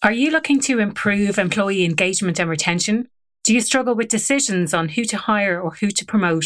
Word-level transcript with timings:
Are 0.00 0.12
you 0.12 0.30
looking 0.30 0.60
to 0.60 0.78
improve 0.78 1.40
employee 1.40 1.84
engagement 1.84 2.38
and 2.38 2.48
retention? 2.48 3.08
Do 3.42 3.52
you 3.52 3.60
struggle 3.60 3.96
with 3.96 4.06
decisions 4.06 4.72
on 4.72 4.90
who 4.90 5.04
to 5.04 5.16
hire 5.16 5.60
or 5.60 5.72
who 5.72 5.90
to 5.90 6.04
promote? 6.04 6.44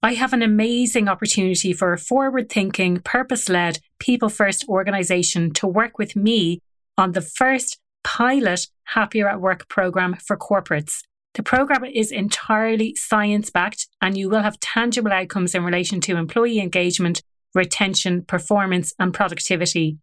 I 0.00 0.14
have 0.14 0.32
an 0.32 0.42
amazing 0.42 1.08
opportunity 1.08 1.72
for 1.72 1.92
a 1.92 1.98
forward 1.98 2.48
thinking, 2.48 3.00
purpose 3.00 3.48
led, 3.48 3.80
people 3.98 4.28
first 4.28 4.68
organization 4.68 5.52
to 5.54 5.66
work 5.66 5.98
with 5.98 6.14
me 6.14 6.60
on 6.96 7.12
the 7.12 7.20
first 7.20 7.80
pilot 8.04 8.68
Happier 8.84 9.28
at 9.28 9.40
Work 9.40 9.68
program 9.68 10.14
for 10.14 10.36
corporates. 10.36 11.02
The 11.32 11.42
program 11.42 11.84
is 11.84 12.12
entirely 12.12 12.94
science 12.94 13.50
backed 13.50 13.88
and 14.00 14.16
you 14.16 14.28
will 14.28 14.42
have 14.42 14.60
tangible 14.60 15.10
outcomes 15.10 15.52
in 15.56 15.64
relation 15.64 16.00
to 16.02 16.16
employee 16.16 16.60
engagement, 16.60 17.22
retention, 17.56 18.22
performance, 18.22 18.94
and 19.00 19.12
productivity. 19.12 19.98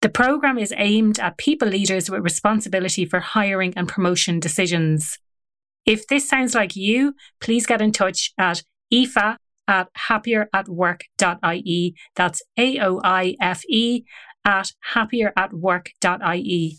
The 0.00 0.08
program 0.08 0.58
is 0.58 0.72
aimed 0.76 1.18
at 1.18 1.38
people 1.38 1.66
leaders 1.66 2.08
with 2.08 2.22
responsibility 2.22 3.04
for 3.04 3.18
hiring 3.18 3.74
and 3.76 3.88
promotion 3.88 4.38
decisions. 4.38 5.18
If 5.84 6.06
this 6.06 6.28
sounds 6.28 6.54
like 6.54 6.76
you, 6.76 7.14
please 7.40 7.66
get 7.66 7.82
in 7.82 7.90
touch 7.90 8.32
at 8.38 8.62
aoife 8.92 9.38
at 9.66 9.88
happieratwork.ie. 10.08 11.96
That's 12.14 12.42
A 12.56 12.78
O 12.80 13.00
I 13.02 13.34
F 13.40 13.64
E 13.68 14.04
at 14.44 14.72
happieratwork.ie. 14.94 16.78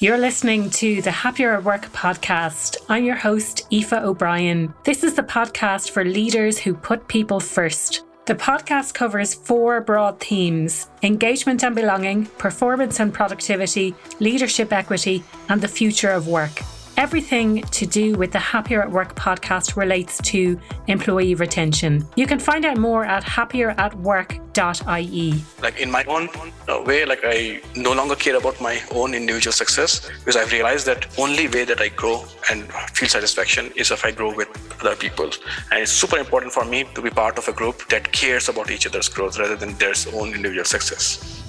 You're 0.00 0.18
listening 0.18 0.70
to 0.70 1.02
the 1.02 1.10
Happier 1.10 1.54
at 1.54 1.64
Work 1.64 1.86
podcast. 1.92 2.76
I'm 2.88 3.04
your 3.04 3.16
host, 3.16 3.66
Aoife 3.72 3.92
O'Brien. 3.92 4.74
This 4.84 5.02
is 5.02 5.14
the 5.14 5.22
podcast 5.22 5.90
for 5.90 6.04
leaders 6.04 6.58
who 6.58 6.74
put 6.74 7.08
people 7.08 7.40
first. 7.40 8.04
The 8.26 8.34
podcast 8.34 8.94
covers 8.94 9.34
four 9.34 9.82
broad 9.82 10.18
themes 10.18 10.88
engagement 11.02 11.62
and 11.62 11.74
belonging, 11.74 12.24
performance 12.38 12.98
and 12.98 13.12
productivity, 13.12 13.94
leadership 14.18 14.72
equity, 14.72 15.22
and 15.50 15.60
the 15.60 15.68
future 15.68 16.10
of 16.10 16.26
work. 16.26 16.62
Everything 16.96 17.62
to 17.62 17.86
do 17.86 18.14
with 18.14 18.30
the 18.30 18.38
Happier 18.38 18.80
at 18.80 18.88
Work 18.88 19.16
podcast 19.16 19.76
relates 19.76 20.18
to 20.18 20.60
employee 20.86 21.34
retention. 21.34 22.06
You 22.14 22.26
can 22.26 22.38
find 22.38 22.64
out 22.64 22.76
more 22.76 23.04
at 23.04 23.24
happieratwork.ie. 23.24 25.34
Like 25.60 25.80
in 25.80 25.90
my 25.90 26.04
own 26.04 26.28
uh, 26.68 26.80
way, 26.86 27.04
like 27.04 27.22
I 27.24 27.60
no 27.74 27.92
longer 27.92 28.14
care 28.14 28.36
about 28.36 28.60
my 28.60 28.80
own 28.92 29.12
individual 29.12 29.52
success 29.52 30.08
because 30.20 30.36
I've 30.36 30.52
realized 30.52 30.86
that 30.86 31.08
only 31.18 31.48
way 31.48 31.64
that 31.64 31.80
I 31.80 31.88
grow 31.88 32.24
and 32.48 32.72
feel 32.92 33.08
satisfaction 33.08 33.72
is 33.74 33.90
if 33.90 34.04
I 34.04 34.12
grow 34.12 34.32
with 34.32 34.48
other 34.80 34.94
people. 34.94 35.30
And 35.72 35.82
it's 35.82 35.90
super 35.90 36.18
important 36.18 36.52
for 36.52 36.64
me 36.64 36.84
to 36.94 37.02
be 37.02 37.10
part 37.10 37.38
of 37.38 37.48
a 37.48 37.52
group 37.52 37.88
that 37.88 38.12
cares 38.12 38.48
about 38.48 38.70
each 38.70 38.86
other's 38.86 39.08
growth 39.08 39.36
rather 39.36 39.56
than 39.56 39.74
their 39.78 39.94
own 40.14 40.32
individual 40.32 40.64
success. 40.64 41.43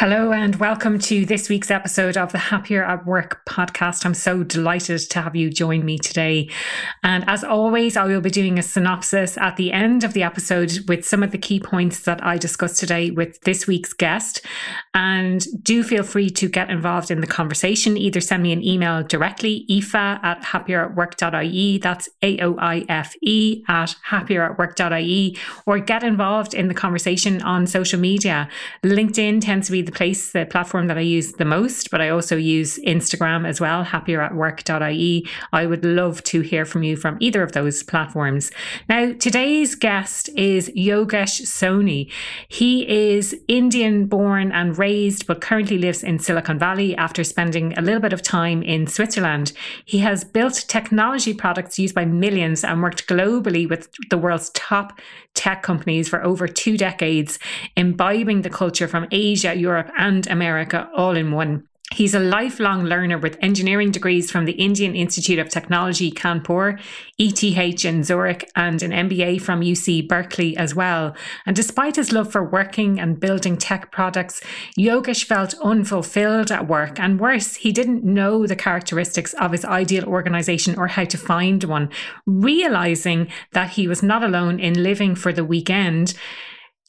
Hello, 0.00 0.32
and 0.32 0.56
welcome 0.56 0.98
to 0.98 1.26
this 1.26 1.50
week's 1.50 1.70
episode 1.70 2.16
of 2.16 2.32
the 2.32 2.38
Happier 2.38 2.82
at 2.82 3.04
Work 3.04 3.44
podcast. 3.44 4.06
I'm 4.06 4.14
so 4.14 4.42
delighted 4.42 4.98
to 5.10 5.20
have 5.20 5.36
you 5.36 5.50
join 5.50 5.84
me 5.84 5.98
today. 5.98 6.48
And 7.02 7.22
as 7.28 7.44
always, 7.44 7.98
I 7.98 8.06
will 8.06 8.22
be 8.22 8.30
doing 8.30 8.58
a 8.58 8.62
synopsis 8.62 9.36
at 9.36 9.58
the 9.58 9.72
end 9.72 10.02
of 10.02 10.14
the 10.14 10.22
episode 10.22 10.88
with 10.88 11.04
some 11.04 11.22
of 11.22 11.32
the 11.32 11.38
key 11.38 11.60
points 11.60 12.00
that 12.04 12.24
I 12.24 12.38
discussed 12.38 12.80
today 12.80 13.10
with 13.10 13.42
this 13.42 13.66
week's 13.66 13.92
guest. 13.92 14.40
And 14.94 15.44
do 15.62 15.82
feel 15.82 16.02
free 16.02 16.30
to 16.30 16.48
get 16.48 16.70
involved 16.70 17.10
in 17.10 17.20
the 17.20 17.26
conversation. 17.26 17.98
Either 17.98 18.22
send 18.22 18.42
me 18.42 18.52
an 18.52 18.64
email 18.64 19.02
directly, 19.02 19.66
aoife 19.68 19.94
at 19.94 20.42
happieratwork.ie. 20.44 21.76
That's 21.76 22.08
A 22.22 22.38
O 22.40 22.56
I 22.58 22.86
F 22.88 23.14
E 23.20 23.62
at 23.68 23.94
happieratwork.ie, 24.08 25.36
or 25.66 25.78
get 25.78 26.02
involved 26.02 26.54
in 26.54 26.68
the 26.68 26.74
conversation 26.74 27.42
on 27.42 27.66
social 27.66 28.00
media. 28.00 28.48
LinkedIn 28.82 29.42
tends 29.42 29.66
to 29.66 29.72
be 29.72 29.82
the 29.82 29.89
place, 29.90 30.32
the 30.32 30.46
platform 30.46 30.86
that 30.88 30.98
I 30.98 31.02
use 31.02 31.32
the 31.32 31.44
most, 31.44 31.90
but 31.90 32.00
I 32.00 32.08
also 32.10 32.36
use 32.36 32.78
Instagram 32.78 33.46
as 33.46 33.60
well, 33.60 33.84
happieratwork.ie. 33.84 35.26
I 35.52 35.66
would 35.66 35.84
love 35.84 36.22
to 36.24 36.40
hear 36.40 36.64
from 36.64 36.82
you 36.82 36.96
from 36.96 37.16
either 37.20 37.42
of 37.42 37.52
those 37.52 37.82
platforms. 37.82 38.50
Now, 38.88 39.12
today's 39.12 39.74
guest 39.74 40.28
is 40.36 40.68
Yogesh 40.70 41.42
Soni. 41.42 42.10
He 42.48 42.88
is 42.88 43.34
Indian 43.48 44.06
born 44.06 44.52
and 44.52 44.76
raised, 44.76 45.26
but 45.26 45.40
currently 45.40 45.78
lives 45.78 46.02
in 46.02 46.18
Silicon 46.18 46.58
Valley 46.58 46.96
after 46.96 47.24
spending 47.24 47.76
a 47.78 47.82
little 47.82 48.00
bit 48.00 48.12
of 48.12 48.22
time 48.22 48.62
in 48.62 48.86
Switzerland. 48.86 49.52
He 49.84 49.98
has 49.98 50.24
built 50.24 50.64
technology 50.68 51.34
products 51.34 51.78
used 51.78 51.94
by 51.94 52.04
millions 52.04 52.64
and 52.64 52.82
worked 52.82 53.06
globally 53.06 53.68
with 53.68 53.88
the 54.10 54.18
world's 54.18 54.50
top 54.50 55.00
tech 55.34 55.62
companies 55.62 56.08
for 56.08 56.22
over 56.24 56.48
two 56.48 56.76
decades, 56.76 57.38
imbibing 57.76 58.42
the 58.42 58.50
culture 58.50 58.88
from 58.88 59.06
Asia, 59.10 59.54
Europe, 59.54 59.79
and 59.96 60.26
America 60.28 60.88
all 60.96 61.16
in 61.16 61.32
one. 61.32 61.64
He's 61.92 62.14
a 62.14 62.20
lifelong 62.20 62.84
learner 62.84 63.18
with 63.18 63.36
engineering 63.42 63.90
degrees 63.90 64.30
from 64.30 64.44
the 64.44 64.52
Indian 64.52 64.94
Institute 64.94 65.40
of 65.40 65.48
Technology, 65.48 66.12
Kanpur, 66.12 66.80
ETH 67.18 67.84
in 67.84 68.04
Zurich, 68.04 68.48
and 68.54 68.80
an 68.80 68.92
MBA 68.92 69.42
from 69.42 69.60
UC 69.60 70.06
Berkeley 70.06 70.56
as 70.56 70.72
well. 70.72 71.16
And 71.46 71.56
despite 71.56 71.96
his 71.96 72.12
love 72.12 72.30
for 72.30 72.48
working 72.48 73.00
and 73.00 73.18
building 73.18 73.56
tech 73.56 73.90
products, 73.90 74.40
Yogesh 74.78 75.24
felt 75.24 75.54
unfulfilled 75.64 76.52
at 76.52 76.68
work. 76.68 77.00
And 77.00 77.18
worse, 77.18 77.56
he 77.56 77.72
didn't 77.72 78.04
know 78.04 78.46
the 78.46 78.54
characteristics 78.54 79.32
of 79.34 79.50
his 79.50 79.64
ideal 79.64 80.04
organization 80.04 80.78
or 80.78 80.86
how 80.86 81.04
to 81.06 81.18
find 81.18 81.64
one. 81.64 81.90
Realizing 82.24 83.26
that 83.50 83.70
he 83.70 83.88
was 83.88 84.00
not 84.00 84.22
alone 84.22 84.60
in 84.60 84.80
living 84.80 85.16
for 85.16 85.32
the 85.32 85.44
weekend, 85.44 86.14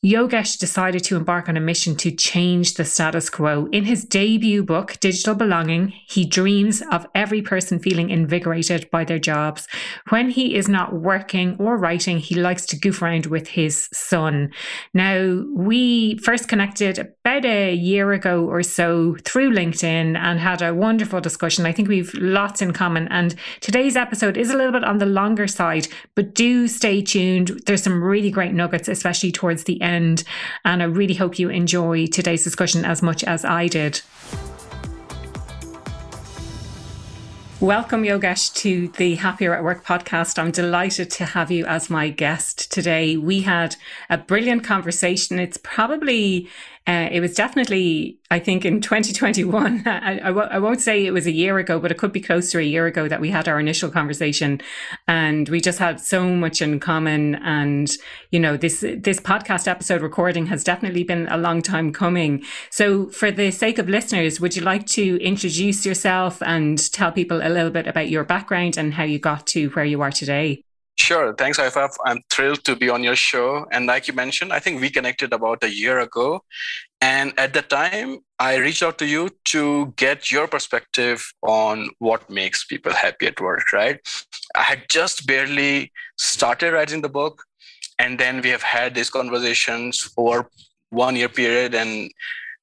Yogesh 0.03 0.57
decided 0.57 1.03
to 1.03 1.15
embark 1.15 1.47
on 1.47 1.55
a 1.55 1.59
mission 1.59 1.95
to 1.97 2.09
change 2.09 2.73
the 2.73 2.83
status 2.83 3.29
quo. 3.29 3.67
In 3.71 3.85
his 3.85 4.03
debut 4.03 4.63
book, 4.63 4.97
Digital 4.99 5.35
Belonging, 5.35 5.93
he 6.07 6.25
dreams 6.25 6.81
of 6.91 7.05
every 7.13 7.43
person 7.43 7.77
feeling 7.77 8.09
invigorated 8.09 8.89
by 8.89 9.03
their 9.03 9.19
jobs. 9.19 9.67
When 10.09 10.31
he 10.31 10.55
is 10.55 10.67
not 10.67 10.91
working 10.91 11.55
or 11.59 11.77
writing, 11.77 12.17
he 12.17 12.33
likes 12.33 12.65
to 12.67 12.79
goof 12.79 13.03
around 13.03 13.27
with 13.27 13.49
his 13.49 13.89
son. 13.93 14.49
Now, 14.91 15.45
we 15.53 16.17
first 16.17 16.47
connected 16.47 16.97
about 16.97 17.45
a 17.45 17.71
year 17.71 18.11
ago 18.11 18.45
or 18.45 18.63
so 18.63 19.17
through 19.23 19.51
LinkedIn 19.51 20.17
and 20.17 20.39
had 20.39 20.63
a 20.63 20.73
wonderful 20.73 21.21
discussion. 21.21 21.67
I 21.67 21.73
think 21.73 21.87
we've 21.87 22.11
lots 22.15 22.63
in 22.63 22.73
common. 22.73 23.07
And 23.09 23.35
today's 23.59 23.95
episode 23.95 24.35
is 24.35 24.49
a 24.49 24.57
little 24.57 24.73
bit 24.73 24.83
on 24.83 24.97
the 24.97 25.05
longer 25.05 25.45
side, 25.45 25.87
but 26.15 26.33
do 26.33 26.67
stay 26.67 27.03
tuned. 27.03 27.61
There's 27.67 27.83
some 27.83 28.03
really 28.03 28.31
great 28.31 28.53
nuggets, 28.53 28.87
especially 28.87 29.31
towards 29.31 29.65
the 29.65 29.79
end 29.79 29.90
end. 29.91 30.23
And 30.65 30.81
I 30.81 30.85
really 30.85 31.13
hope 31.13 31.37
you 31.37 31.49
enjoy 31.49 32.07
today's 32.07 32.43
discussion 32.43 32.85
as 32.85 33.01
much 33.01 33.23
as 33.23 33.45
I 33.45 33.67
did. 33.67 34.01
Welcome, 37.61 38.01
Yogesh, 38.01 38.55
to 38.55 38.87
the 38.97 39.13
Happier 39.13 39.53
at 39.53 39.63
Work 39.63 39.85
podcast. 39.85 40.39
I'm 40.39 40.49
delighted 40.49 41.11
to 41.11 41.25
have 41.25 41.51
you 41.51 41.63
as 41.67 41.91
my 41.91 42.09
guest 42.09 42.71
today. 42.71 43.17
We 43.17 43.41
had 43.41 43.75
a 44.09 44.17
brilliant 44.17 44.63
conversation. 44.63 45.37
It's 45.37 45.57
probably 45.57 46.49
uh, 46.91 47.07
it 47.09 47.21
was 47.21 47.33
definitely, 47.33 48.19
I 48.29 48.39
think, 48.39 48.65
in 48.65 48.81
2021. 48.89 49.87
I 49.87 50.11
I, 50.11 50.31
w- 50.35 50.47
I 50.51 50.59
won't 50.59 50.81
say 50.81 51.05
it 51.05 51.11
was 51.11 51.25
a 51.25 51.31
year 51.31 51.57
ago, 51.57 51.79
but 51.79 51.89
it 51.89 51.97
could 51.97 52.11
be 52.11 52.19
close 52.19 52.51
to 52.51 52.59
a 52.59 52.63
year 52.63 52.85
ago 52.85 53.07
that 53.07 53.21
we 53.21 53.29
had 53.29 53.47
our 53.47 53.59
initial 53.61 53.89
conversation, 53.89 54.59
and 55.07 55.47
we 55.47 55.61
just 55.61 55.79
had 55.79 56.01
so 56.01 56.25
much 56.25 56.61
in 56.61 56.81
common. 56.81 57.35
And 57.35 57.89
you 58.31 58.39
know, 58.41 58.57
this 58.57 58.81
this 58.81 59.21
podcast 59.21 59.69
episode 59.69 60.01
recording 60.01 60.47
has 60.47 60.65
definitely 60.65 61.05
been 61.05 61.27
a 61.29 61.37
long 61.37 61.61
time 61.61 61.93
coming. 61.93 62.43
So, 62.71 63.07
for 63.09 63.31
the 63.31 63.51
sake 63.51 63.79
of 63.79 63.87
listeners, 63.87 64.41
would 64.41 64.57
you 64.57 64.61
like 64.61 64.85
to 64.87 65.17
introduce 65.23 65.85
yourself 65.85 66.41
and 66.43 66.91
tell 66.91 67.13
people 67.13 67.39
a 67.41 67.47
little 67.47 67.71
bit 67.71 67.87
about 67.87 68.09
your 68.09 68.25
background 68.25 68.75
and 68.77 68.93
how 68.95 69.03
you 69.03 69.19
got 69.19 69.47
to 69.47 69.69
where 69.69 69.85
you 69.85 70.01
are 70.01 70.11
today? 70.11 70.63
Sure. 71.01 71.33
Thanks, 71.33 71.57
Aoife. 71.57 71.97
I'm 72.05 72.21
thrilled 72.29 72.63
to 72.65 72.75
be 72.75 72.87
on 72.87 73.03
your 73.03 73.15
show. 73.15 73.65
And 73.71 73.87
like 73.87 74.07
you 74.07 74.13
mentioned, 74.13 74.53
I 74.53 74.59
think 74.59 74.79
we 74.79 74.91
connected 74.91 75.33
about 75.33 75.63
a 75.63 75.73
year 75.73 75.99
ago. 75.99 76.43
And 77.01 77.33
at 77.39 77.53
the 77.53 77.63
time, 77.63 78.19
I 78.37 78.57
reached 78.57 78.83
out 78.83 78.99
to 78.99 79.07
you 79.07 79.29
to 79.45 79.93
get 79.95 80.29
your 80.29 80.47
perspective 80.47 81.33
on 81.41 81.89
what 81.97 82.29
makes 82.29 82.63
people 82.63 82.93
happy 82.93 83.25
at 83.25 83.41
work, 83.41 83.73
right? 83.73 83.99
I 84.55 84.61
had 84.61 84.83
just 84.89 85.25
barely 85.25 85.91
started 86.17 86.71
writing 86.71 87.01
the 87.01 87.09
book. 87.09 87.45
And 87.97 88.19
then 88.19 88.39
we 88.41 88.49
have 88.49 88.61
had 88.61 88.93
these 88.93 89.09
conversations 89.09 90.01
for 90.01 90.51
one 90.91 91.15
year 91.15 91.29
period 91.29 91.73
and 91.73 92.11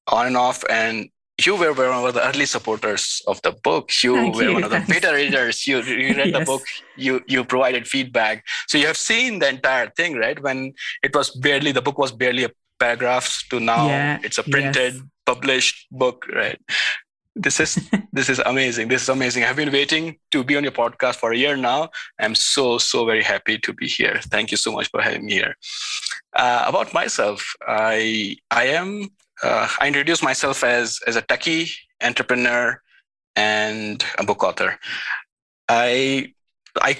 on 0.07 0.27
and 0.27 0.37
off. 0.37 0.63
And 0.69 1.09
you 1.45 1.55
were 1.55 1.73
one 1.73 2.07
of 2.07 2.13
the 2.13 2.27
early 2.27 2.45
supporters 2.45 3.21
of 3.27 3.41
the 3.41 3.51
book. 3.51 3.91
You 4.03 4.15
Thank 4.15 4.35
were 4.35 4.43
you. 4.43 4.53
one 4.53 4.63
of 4.63 4.71
the 4.71 4.83
beta 4.87 5.11
readers. 5.13 5.65
You, 5.67 5.81
you 5.81 6.15
read 6.15 6.27
yes. 6.33 6.39
the 6.39 6.45
book. 6.45 6.61
You 6.97 7.21
you 7.27 7.43
provided 7.45 7.87
feedback. 7.87 8.45
So 8.67 8.77
you 8.77 8.87
have 8.87 8.97
seen 8.97 9.39
the 9.39 9.49
entire 9.49 9.89
thing, 9.89 10.15
right? 10.17 10.39
When 10.41 10.73
it 11.03 11.15
was 11.15 11.31
barely 11.31 11.71
the 11.71 11.81
book 11.81 11.97
was 11.97 12.11
barely 12.11 12.43
a 12.45 12.51
paragraphs 12.79 13.47
to 13.49 13.59
now 13.59 13.87
Yeah, 13.87 14.19
it's 14.23 14.37
a 14.37 14.43
printed, 14.43 14.93
yes. 14.95 15.03
published 15.25 15.87
book, 15.91 16.25
right? 16.33 16.59
This 17.35 17.59
is 17.59 17.75
this 18.13 18.29
is 18.29 18.39
amazing. 18.39 18.87
This 18.89 19.03
is 19.03 19.09
amazing. 19.09 19.43
I've 19.43 19.55
been 19.55 19.71
waiting 19.71 20.17
to 20.31 20.43
be 20.43 20.57
on 20.57 20.63
your 20.63 20.73
podcast 20.73 21.15
for 21.17 21.31
a 21.31 21.37
year 21.37 21.55
now. 21.57 21.89
I'm 22.19 22.35
so 22.35 22.77
so 22.77 23.05
very 23.05 23.23
happy 23.23 23.57
to 23.59 23.73
be 23.73 23.87
here. 23.87 24.19
Thank 24.31 24.51
you 24.51 24.57
so 24.57 24.71
much 24.71 24.89
for 24.89 25.01
having 25.01 25.25
me 25.25 25.33
here. 25.33 25.55
Uh, 26.35 26.63
about 26.67 26.93
myself, 26.93 27.53
I 27.67 28.35
I 28.51 28.65
am 28.81 29.09
uh, 29.43 29.67
I 29.79 29.87
introduce 29.87 30.21
myself 30.21 30.63
as 30.63 30.99
as 31.07 31.15
a 31.15 31.21
techie 31.21 31.71
entrepreneur 32.01 32.81
and 33.35 34.03
a 34.17 34.23
book 34.23 34.43
author. 34.43 34.79
I 35.67 36.33
I 36.81 36.97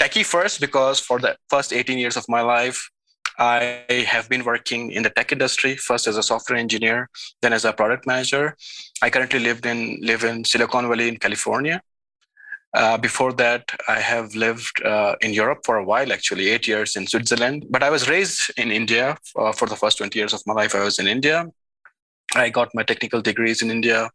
techie 0.00 0.24
first 0.24 0.60
because 0.60 1.00
for 1.00 1.18
the 1.18 1.36
first 1.48 1.72
18 1.72 1.98
years 1.98 2.16
of 2.16 2.24
my 2.28 2.40
life, 2.40 2.90
I 3.38 3.84
have 4.08 4.28
been 4.28 4.44
working 4.44 4.92
in 4.92 5.02
the 5.02 5.10
tech 5.10 5.32
industry 5.32 5.76
first 5.76 6.06
as 6.06 6.16
a 6.16 6.22
software 6.22 6.58
engineer, 6.58 7.08
then 7.40 7.52
as 7.52 7.64
a 7.64 7.72
product 7.72 8.06
manager. 8.06 8.56
I 9.02 9.10
currently 9.10 9.40
lived 9.40 9.66
in 9.66 9.98
live 10.02 10.24
in 10.24 10.44
Silicon 10.44 10.88
Valley 10.88 11.08
in 11.08 11.16
California. 11.16 11.82
Uh, 12.74 12.96
before 12.96 13.34
that, 13.34 13.70
I 13.86 14.00
have 14.00 14.34
lived 14.34 14.82
uh, 14.82 15.14
in 15.20 15.34
Europe 15.34 15.60
for 15.64 15.76
a 15.76 15.84
while, 15.84 16.10
actually 16.10 16.48
eight 16.48 16.66
years 16.66 16.96
in 16.96 17.06
Switzerland. 17.06 17.66
But 17.68 17.82
I 17.82 17.90
was 17.90 18.08
raised 18.08 18.50
in 18.56 18.70
India 18.70 19.18
uh, 19.36 19.52
for 19.52 19.68
the 19.68 19.76
first 19.76 19.98
20 19.98 20.18
years 20.18 20.32
of 20.32 20.42
my 20.46 20.54
life. 20.54 20.74
I 20.74 20.82
was 20.82 20.98
in 20.98 21.06
India. 21.06 21.46
I 22.34 22.48
got 22.48 22.74
my 22.74 22.82
technical 22.82 23.20
degrees 23.20 23.62
in 23.62 23.70
India 23.70 24.10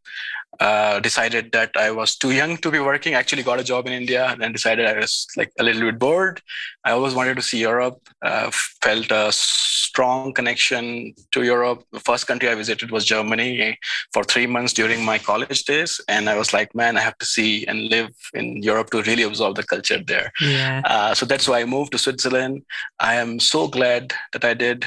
uh, 0.59 0.99
decided 0.99 1.51
that 1.51 1.71
I 1.75 1.91
was 1.91 2.15
too 2.15 2.31
young 2.31 2.57
to 2.57 2.71
be 2.71 2.79
working. 2.79 3.13
Actually, 3.13 3.43
got 3.43 3.59
a 3.59 3.63
job 3.63 3.87
in 3.87 3.93
India, 3.93 4.27
and 4.27 4.41
then 4.41 4.51
decided 4.51 4.85
I 4.85 4.97
was 4.97 5.27
like 5.35 5.51
a 5.59 5.63
little 5.63 5.81
bit 5.81 5.99
bored. 5.99 6.41
I 6.83 6.91
always 6.91 7.13
wanted 7.13 7.35
to 7.35 7.41
see 7.41 7.59
Europe. 7.59 7.99
Uh, 8.21 8.51
felt 8.81 9.11
a 9.11 9.31
strong 9.31 10.33
connection 10.33 11.13
to 11.31 11.43
Europe. 11.43 11.83
The 11.91 11.99
first 11.99 12.27
country 12.27 12.49
I 12.49 12.55
visited 12.55 12.91
was 12.91 13.05
Germany 13.05 13.77
for 14.13 14.23
three 14.23 14.47
months 14.47 14.73
during 14.73 15.03
my 15.03 15.17
college 15.17 15.63
days, 15.65 15.99
and 16.07 16.29
I 16.29 16.37
was 16.37 16.53
like, 16.53 16.73
man, 16.75 16.97
I 16.97 17.01
have 17.01 17.17
to 17.17 17.25
see 17.25 17.65
and 17.65 17.89
live 17.89 18.09
in 18.33 18.61
Europe 18.63 18.89
to 18.91 19.01
really 19.03 19.23
absorb 19.23 19.55
the 19.55 19.63
culture 19.63 20.01
there. 20.05 20.31
Yeah. 20.41 20.81
Uh, 20.85 21.13
so 21.13 21.25
that's 21.25 21.47
why 21.47 21.61
I 21.61 21.65
moved 21.65 21.91
to 21.93 21.97
Switzerland. 21.97 22.63
I 22.99 23.15
am 23.15 23.39
so 23.39 23.67
glad 23.67 24.13
that 24.33 24.45
I 24.45 24.53
did. 24.53 24.85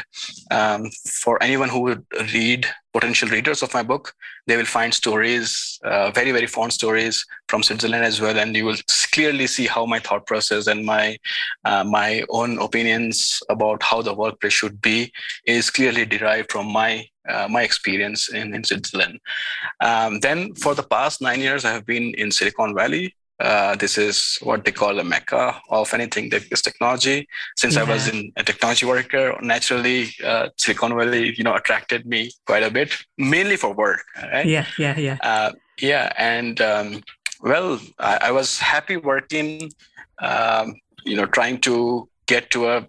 Um, 0.50 0.90
for 1.22 1.42
anyone 1.42 1.68
who 1.68 1.80
would 1.80 2.04
read 2.32 2.66
potential 2.92 3.28
readers 3.28 3.62
of 3.62 3.74
my 3.74 3.82
book, 3.82 4.14
they 4.50 4.56
will 4.56 4.64
find 4.64 4.92
stories, 4.92 5.78
uh, 5.84 6.10
very, 6.10 6.32
very 6.32 6.48
fond 6.48 6.72
stories 6.72 7.24
from 7.48 7.62
Switzerland 7.62 8.04
as 8.04 8.20
well. 8.20 8.36
And 8.36 8.56
you 8.56 8.64
will 8.64 8.76
clearly 9.12 9.46
see 9.46 9.66
how 9.66 9.86
my 9.86 10.00
thought 10.00 10.26
process 10.26 10.66
and 10.66 10.84
my, 10.84 11.16
uh, 11.64 11.84
my 11.84 12.24
own 12.30 12.58
opinions 12.58 13.40
about 13.48 13.80
how 13.80 14.02
the 14.02 14.12
workplace 14.12 14.52
should 14.52 14.82
be 14.82 15.12
is 15.46 15.70
clearly 15.70 16.04
derived 16.04 16.50
from 16.50 16.66
my 16.66 17.06
uh, 17.28 17.46
my 17.48 17.62
experience 17.62 18.32
in, 18.32 18.54
in 18.54 18.64
Switzerland. 18.64 19.20
Um, 19.80 20.18
then 20.18 20.52
for 20.54 20.74
the 20.74 20.82
past 20.82 21.20
nine 21.20 21.40
years, 21.40 21.64
I 21.64 21.70
have 21.70 21.86
been 21.86 22.12
in 22.14 22.32
Silicon 22.32 22.74
Valley 22.74 23.14
uh, 23.40 23.74
this 23.76 23.96
is 23.96 24.38
what 24.42 24.64
they 24.64 24.72
call 24.72 24.98
a 24.98 25.04
mecca 25.04 25.60
of 25.70 25.92
anything 25.94 26.28
that 26.28 26.42
is 26.52 26.60
technology. 26.60 27.26
Since 27.56 27.74
yeah. 27.74 27.82
I 27.82 27.84
was 27.84 28.06
in 28.06 28.32
a 28.36 28.44
technology 28.44 28.84
worker, 28.86 29.36
naturally 29.40 30.10
uh, 30.22 30.50
Silicon 30.56 30.94
Valley, 30.96 31.34
you 31.36 31.42
know, 31.42 31.54
attracted 31.54 32.06
me 32.06 32.30
quite 32.46 32.62
a 32.62 32.70
bit, 32.70 32.94
mainly 33.16 33.56
for 33.56 33.72
work. 33.72 34.02
Right? 34.22 34.46
Yeah, 34.46 34.66
yeah, 34.78 34.98
yeah. 34.98 35.16
Uh, 35.22 35.52
yeah, 35.80 36.12
and 36.18 36.60
um, 36.60 37.02
well, 37.42 37.80
I, 37.98 38.18
I, 38.24 38.30
was 38.30 38.58
happy 38.58 38.98
working. 38.98 39.72
Um, 40.20 40.74
you 41.04 41.16
know, 41.16 41.24
trying 41.24 41.60
to 41.62 42.08
get 42.26 42.50
to 42.50 42.68
a 42.68 42.86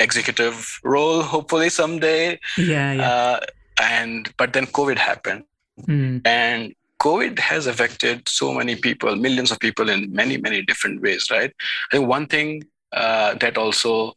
executive 0.00 0.80
role, 0.82 1.22
hopefully 1.22 1.68
someday. 1.68 2.40
Yeah, 2.56 2.92
yeah. 2.92 3.10
Uh, 3.10 3.40
and 3.80 4.32
but 4.38 4.54
then 4.54 4.66
COVID 4.66 4.96
happened, 4.96 5.44
mm. 5.86 6.26
and 6.26 6.74
COVID 7.02 7.38
has 7.40 7.66
affected 7.66 8.28
so 8.28 8.54
many 8.54 8.76
people, 8.76 9.16
millions 9.16 9.50
of 9.50 9.58
people 9.58 9.88
in 9.88 10.12
many, 10.12 10.36
many 10.36 10.62
different 10.62 11.02
ways, 11.02 11.28
right? 11.30 11.52
I 11.90 11.96
think 11.96 12.08
one 12.08 12.26
thing 12.26 12.62
uh, 12.92 13.34
that 13.34 13.58
also 13.58 14.12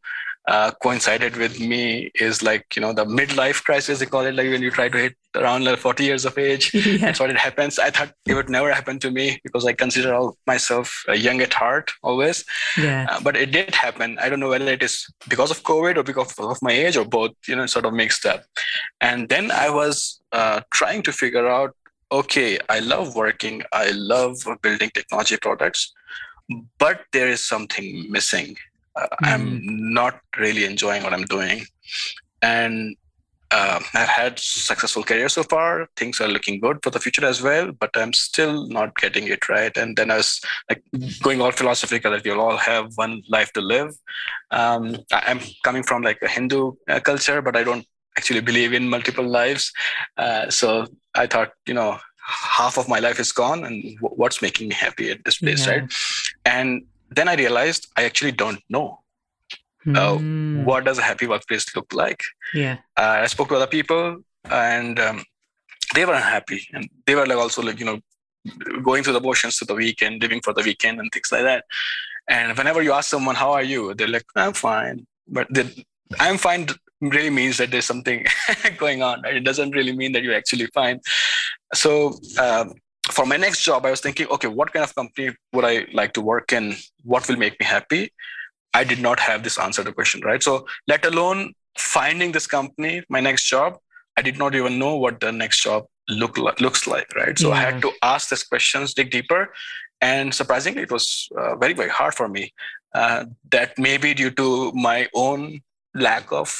uh, 0.48 0.70
coincided 0.84 1.36
with 1.38 1.60
me 1.60 2.12
is 2.14 2.44
like, 2.44 2.76
you 2.76 2.82
know, 2.82 2.94
the 2.94 3.06
midlife 3.06 3.64
crisis, 3.64 3.98
they 3.98 4.06
call 4.06 4.22
it, 4.26 4.36
like 4.36 4.48
when 4.48 4.62
you 4.62 4.70
try 4.70 4.88
to 4.88 4.98
hit 4.98 5.16
around 5.34 5.64
like 5.64 5.80
40 5.80 6.04
years 6.04 6.26
of 6.26 6.38
age. 6.38 6.72
Yeah. 6.86 6.98
That's 6.98 7.20
what 7.20 7.32
it 7.32 7.38
happens. 7.38 7.80
I 7.80 7.90
thought 7.90 8.14
it 8.28 8.36
would 8.36 8.50
never 8.50 8.72
happen 8.72 9.00
to 9.00 9.10
me 9.10 9.40
because 9.44 9.66
I 9.66 9.74
consider 9.74 10.14
all 10.14 10.38
myself 10.46 11.04
uh, 11.10 11.14
young 11.14 11.42
at 11.42 11.54
heart 11.54 11.92
always. 12.04 12.46
Yeah. 12.78 13.08
Uh, 13.10 13.20
but 13.22 13.36
it 13.36 13.52
did 13.52 13.74
happen. 13.74 14.20
I 14.20 14.30
don't 14.30 14.40
know 14.40 14.50
whether 14.50 14.72
it 14.72 14.84
is 14.84 15.08
because 15.28 15.50
of 15.50 15.64
COVID 15.64 15.98
or 15.98 16.04
because 16.04 16.38
of 16.38 16.62
my 16.62 16.72
age 16.72 16.96
or 16.96 17.06
both, 17.06 17.31
you 17.48 17.56
know, 17.56 17.66
sort 17.66 17.86
of 17.86 17.94
mixed 17.94 18.26
up. 18.28 18.44
And 19.02 19.28
then 19.30 19.50
I 19.50 19.72
was 19.72 20.22
uh, 20.31 20.62
trying 20.72 21.02
to 21.04 21.12
figure 21.12 21.48
out 21.48 21.76
okay, 22.20 22.58
I 22.70 22.80
love 22.80 23.16
working, 23.16 23.64
I 23.72 23.92
love 23.92 24.36
building 24.62 24.92
technology 24.94 25.38
products, 25.38 25.94
but 26.78 27.02
there 27.12 27.28
is 27.28 27.44
something 27.44 28.10
missing. 28.10 28.56
Uh, 28.96 29.08
mm. 29.24 29.28
I'm 29.28 29.94
not 29.94 30.20
really 30.38 30.66
enjoying 30.66 31.04
what 31.04 31.14
I'm 31.14 31.26
doing. 31.26 31.66
And 32.42 32.96
uh, 33.52 33.80
I've 33.94 34.10
had 34.10 34.40
successful 34.40 35.04
career 35.04 35.30
so 35.30 35.44
far. 35.44 35.88
Things 35.96 36.20
are 36.20 36.28
looking 36.28 36.60
good 36.60 36.80
for 36.84 36.90
the 36.90 37.00
future 37.00 37.26
as 37.26 37.42
well, 37.42 37.72
but 37.72 37.96
I'm 37.96 38.14
still 38.14 38.68
not 38.68 38.96
getting 38.98 39.28
it 39.28 39.48
right. 39.48 39.76
And 39.78 39.96
then 39.96 40.12
I 40.12 40.18
was 40.18 40.42
like 40.70 40.84
going 41.22 41.42
all 41.42 41.52
philosophical 41.52 42.12
that 42.12 42.26
you'll 42.26 42.42
all 42.42 42.58
have 42.58 42.94
one 42.96 43.22
life 43.30 43.52
to 43.54 43.62
live. 43.62 43.96
Um, 44.52 44.98
I'm 45.12 45.40
coming 45.64 45.84
from 45.84 46.02
like 46.02 46.22
a 46.22 46.28
Hindu 46.28 46.74
uh, 46.90 47.00
culture, 47.00 47.42
but 47.42 47.56
I 47.56 47.64
don't 47.64 47.86
actually 48.18 48.42
believe 48.42 48.74
in 48.74 48.90
multiple 48.90 49.26
lives. 49.26 49.72
Uh, 50.18 50.50
so 50.50 50.88
I 51.16 51.28
thought, 51.28 51.52
you 51.68 51.74
know, 51.74 51.98
half 52.26 52.78
of 52.78 52.90
my 52.90 53.00
life 53.00 53.20
is 53.20 53.32
gone, 53.32 53.64
and 53.64 53.84
w- 53.84 54.16
what's 54.16 54.42
making 54.42 54.70
me 54.70 54.76
happy 54.76 55.12
at 55.12 55.24
this 55.26 55.38
place, 55.40 55.66
yeah. 55.66 55.74
right? 55.74 55.94
And 56.46 56.86
then 57.10 57.28
I 57.28 57.36
realized 57.36 57.88
I 57.96 58.04
actually 58.04 58.32
don't 58.32 58.62
know. 58.70 59.02
Uh, 59.88 60.18
hmm. 60.18 60.64
what 60.64 60.84
does 60.84 60.98
a 60.98 61.04
happy 61.04 61.28
workplace 61.28 61.76
look 61.76 61.94
like? 61.94 62.20
Yeah, 62.56 62.78
uh, 62.98 63.20
I 63.22 63.28
spoke 63.28 63.50
to 63.50 63.56
other 63.56 63.68
people, 63.68 64.24
and 64.50 65.00
um, 65.00 65.24
they 65.94 66.06
were 66.06 66.16
unhappy, 66.16 66.68
and 66.74 66.90
they 67.06 67.14
were 67.14 67.28
like 67.28 67.38
also 67.38 67.62
like 67.62 67.80
you 67.80 67.86
know 67.86 68.00
going 68.82 69.04
through 69.04 69.14
the 69.14 69.22
motions 69.22 69.58
to 69.58 69.66
the 69.66 69.76
weekend, 69.76 70.24
living 70.24 70.42
for 70.42 70.54
the 70.54 70.64
weekend, 70.64 71.00
and 71.00 71.12
things 71.12 71.32
like 71.32 71.44
that. 71.44 71.66
And 72.28 72.58
whenever 72.58 72.82
you 72.82 72.94
ask 72.94 73.10
someone, 73.12 73.36
"How 73.36 73.52
are 73.52 73.62
you?" 73.62 73.94
they're 73.94 74.08
like, 74.08 74.26
"I'm 74.36 74.54
fine," 74.54 75.06
but 75.28 75.46
they, 75.52 75.70
I'm 76.20 76.40
fine 76.40 76.66
really 77.10 77.30
means 77.30 77.57
that 77.57 77.72
there's 77.72 77.86
something 77.86 78.25
going 78.78 79.02
on. 79.02 79.22
Right? 79.22 79.36
It 79.36 79.44
doesn't 79.44 79.72
really 79.72 79.96
mean 79.96 80.12
that 80.13 80.24
you're 80.24 80.36
actually 80.36 80.68
fine. 80.68 81.00
So 81.74 82.19
um, 82.40 82.74
for 83.12 83.25
my 83.25 83.38
next 83.38 83.63
job, 83.63 83.86
I 83.86 83.92
was 83.92 84.02
thinking, 84.02 84.28
okay, 84.28 84.48
what 84.48 84.74
kind 84.74 84.84
of 84.84 84.96
company 84.96 85.36
would 85.54 85.66
I 85.66 85.86
like 85.94 86.13
to 86.13 86.22
work 86.22 86.52
in? 86.54 86.75
What 87.04 87.28
will 87.28 87.38
make 87.38 87.60
me 87.60 87.66
happy? 87.66 88.12
I 88.74 88.84
did 88.84 89.00
not 89.00 89.19
have 89.19 89.44
this 89.44 89.57
answer 89.57 89.84
to 89.84 89.90
the 89.90 89.94
question, 89.94 90.22
right? 90.22 90.42
So 90.42 90.66
let 90.88 91.06
alone 91.06 91.54
finding 91.78 92.31
this 92.31 92.48
company, 92.48 93.04
my 93.10 93.19
next 93.19 93.46
job, 93.46 93.78
I 94.18 94.22
did 94.22 94.38
not 94.38 94.56
even 94.56 94.80
know 94.80 94.96
what 94.96 95.19
the 95.19 95.31
next 95.31 95.62
job 95.62 95.86
look 96.10 96.38
like, 96.38 96.62
looks 96.62 96.88
like, 96.88 97.13
right? 97.16 97.38
So 97.38 97.50
yeah. 97.50 97.56
I 97.56 97.60
had 97.60 97.81
to 97.81 97.92
ask 98.02 98.30
these 98.30 98.44
questions, 98.44 98.94
dig 98.94 99.12
deeper, 99.12 99.54
and 100.02 100.33
surprisingly, 100.33 100.83
it 100.83 100.92
was 100.92 101.30
uh, 101.38 101.56
very 101.56 101.74
very 101.74 101.90
hard 101.90 102.14
for 102.14 102.28
me. 102.28 102.54
Uh, 102.94 103.26
that 103.52 103.78
maybe 103.78 104.14
due 104.14 104.31
to 104.31 104.71
my 104.74 105.07
own 105.14 105.62
lack 105.94 106.31
of 106.31 106.56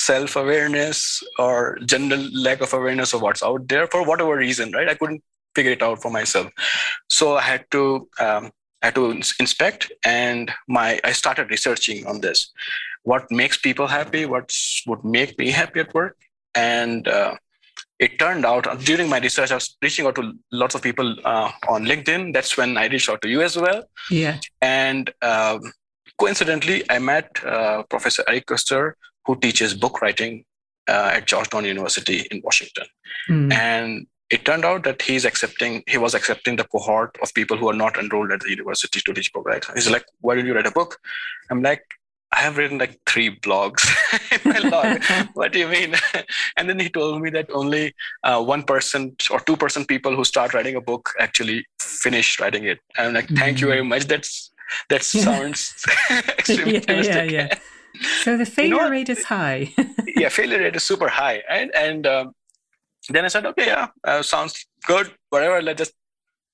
self 0.00 0.36
awareness 0.36 1.22
or 1.38 1.78
general 1.84 2.22
lack 2.32 2.60
of 2.60 2.72
awareness 2.72 3.12
of 3.12 3.22
what's 3.22 3.42
out 3.42 3.68
there 3.68 3.86
for 3.86 4.04
whatever 4.04 4.36
reason, 4.36 4.72
right? 4.72 4.88
I 4.88 4.94
couldn't 4.94 5.22
figure 5.54 5.72
it 5.72 5.82
out 5.82 6.00
for 6.00 6.10
myself. 6.10 6.50
So 7.08 7.36
I 7.36 7.42
had 7.42 7.64
to 7.72 8.08
um, 8.18 8.50
I 8.82 8.86
had 8.86 8.94
to 8.94 9.10
inspect, 9.10 9.92
and 10.04 10.50
my 10.68 11.00
I 11.04 11.12
started 11.12 11.50
researching 11.50 12.06
on 12.06 12.20
this. 12.20 12.50
What 13.02 13.30
makes 13.30 13.56
people 13.58 13.86
happy? 13.86 14.26
What 14.26 14.52
would 14.86 15.04
make 15.04 15.38
me 15.38 15.50
happy 15.50 15.80
at 15.80 15.94
work? 15.94 16.16
And 16.54 17.06
uh, 17.08 17.34
it 17.98 18.18
turned 18.18 18.46
out 18.46 18.66
during 18.84 19.08
my 19.08 19.18
research, 19.18 19.50
I 19.50 19.54
was 19.54 19.76
reaching 19.82 20.06
out 20.06 20.14
to 20.16 20.32
lots 20.50 20.74
of 20.74 20.82
people 20.82 21.16
uh, 21.24 21.50
on 21.68 21.84
LinkedIn. 21.84 22.32
That's 22.32 22.56
when 22.56 22.76
I 22.76 22.86
reached 22.86 23.10
out 23.10 23.20
to 23.22 23.28
you 23.28 23.42
as 23.42 23.56
well. 23.56 23.84
Yeah. 24.10 24.38
And 24.62 25.12
um, 25.22 25.60
coincidentally, 26.18 26.82
I 26.90 26.98
met 26.98 27.44
uh, 27.44 27.82
Professor 27.84 28.24
Eric 28.26 28.46
Koester, 28.46 28.92
who 29.30 29.38
teaches 29.38 29.74
book 29.74 30.02
writing 30.02 30.44
uh, 30.88 31.12
at 31.14 31.26
Georgetown 31.26 31.64
University 31.64 32.26
in 32.32 32.40
Washington. 32.42 32.86
Mm. 33.28 33.52
And 33.52 34.06
it 34.28 34.44
turned 34.44 34.64
out 34.64 34.82
that 34.84 35.02
he's 35.02 35.24
accepting, 35.24 35.84
he 35.86 35.98
was 35.98 36.14
accepting 36.14 36.56
the 36.56 36.64
cohort 36.64 37.16
of 37.22 37.32
people 37.34 37.56
who 37.56 37.68
are 37.68 37.74
not 37.74 37.96
enrolled 37.96 38.32
at 38.32 38.40
the 38.40 38.50
university 38.50 39.00
to 39.00 39.12
teach 39.12 39.32
book 39.32 39.46
writing. 39.46 39.72
He's 39.74 39.88
like, 39.88 40.04
why 40.20 40.34
did 40.34 40.46
you 40.46 40.54
write 40.54 40.66
a 40.66 40.72
book? 40.72 40.98
I'm 41.48 41.62
like, 41.62 41.84
I 42.32 42.40
have 42.40 42.56
written 42.56 42.78
like 42.78 42.98
three 43.06 43.36
blogs 43.38 43.82
in 44.44 44.52
my 44.52 44.58
log. 44.68 45.28
what 45.34 45.52
do 45.52 45.60
you 45.60 45.68
mean? 45.68 45.94
and 46.56 46.68
then 46.68 46.80
he 46.80 46.88
told 46.88 47.22
me 47.22 47.30
that 47.30 47.50
only 47.52 47.94
uh, 48.24 48.38
1% 48.38 49.30
or 49.30 49.38
2% 49.38 49.88
people 49.88 50.16
who 50.16 50.24
start 50.24 50.54
writing 50.54 50.74
a 50.74 50.80
book 50.80 51.10
actually 51.20 51.64
finish 51.80 52.40
writing 52.40 52.64
it. 52.64 52.80
And 52.98 53.08
I'm 53.08 53.14
like, 53.14 53.28
thank 53.28 53.58
mm. 53.58 53.60
you 53.60 53.66
very 53.68 53.84
much. 53.84 54.06
That's 54.06 54.50
that 54.88 55.02
sounds 55.02 55.74
extremely 56.10 56.74
yeah, 56.74 56.78
optimistic. 56.80 57.30
Yeah, 57.30 57.48
yeah. 57.50 57.58
So 58.22 58.36
the 58.36 58.46
failure 58.46 58.74
you 58.74 58.80
know 58.80 58.90
rate 58.90 59.08
is 59.08 59.24
high. 59.24 59.74
yeah, 60.16 60.28
failure 60.28 60.58
rate 60.58 60.76
is 60.76 60.82
super 60.82 61.08
high, 61.08 61.42
and 61.48 61.74
and 61.74 62.06
um, 62.06 62.34
then 63.08 63.24
I 63.24 63.28
said, 63.28 63.46
okay, 63.46 63.66
yeah, 63.66 63.88
uh, 64.04 64.22
sounds 64.22 64.66
good. 64.86 65.12
Whatever, 65.30 65.62
let's 65.62 65.78
just 65.78 65.94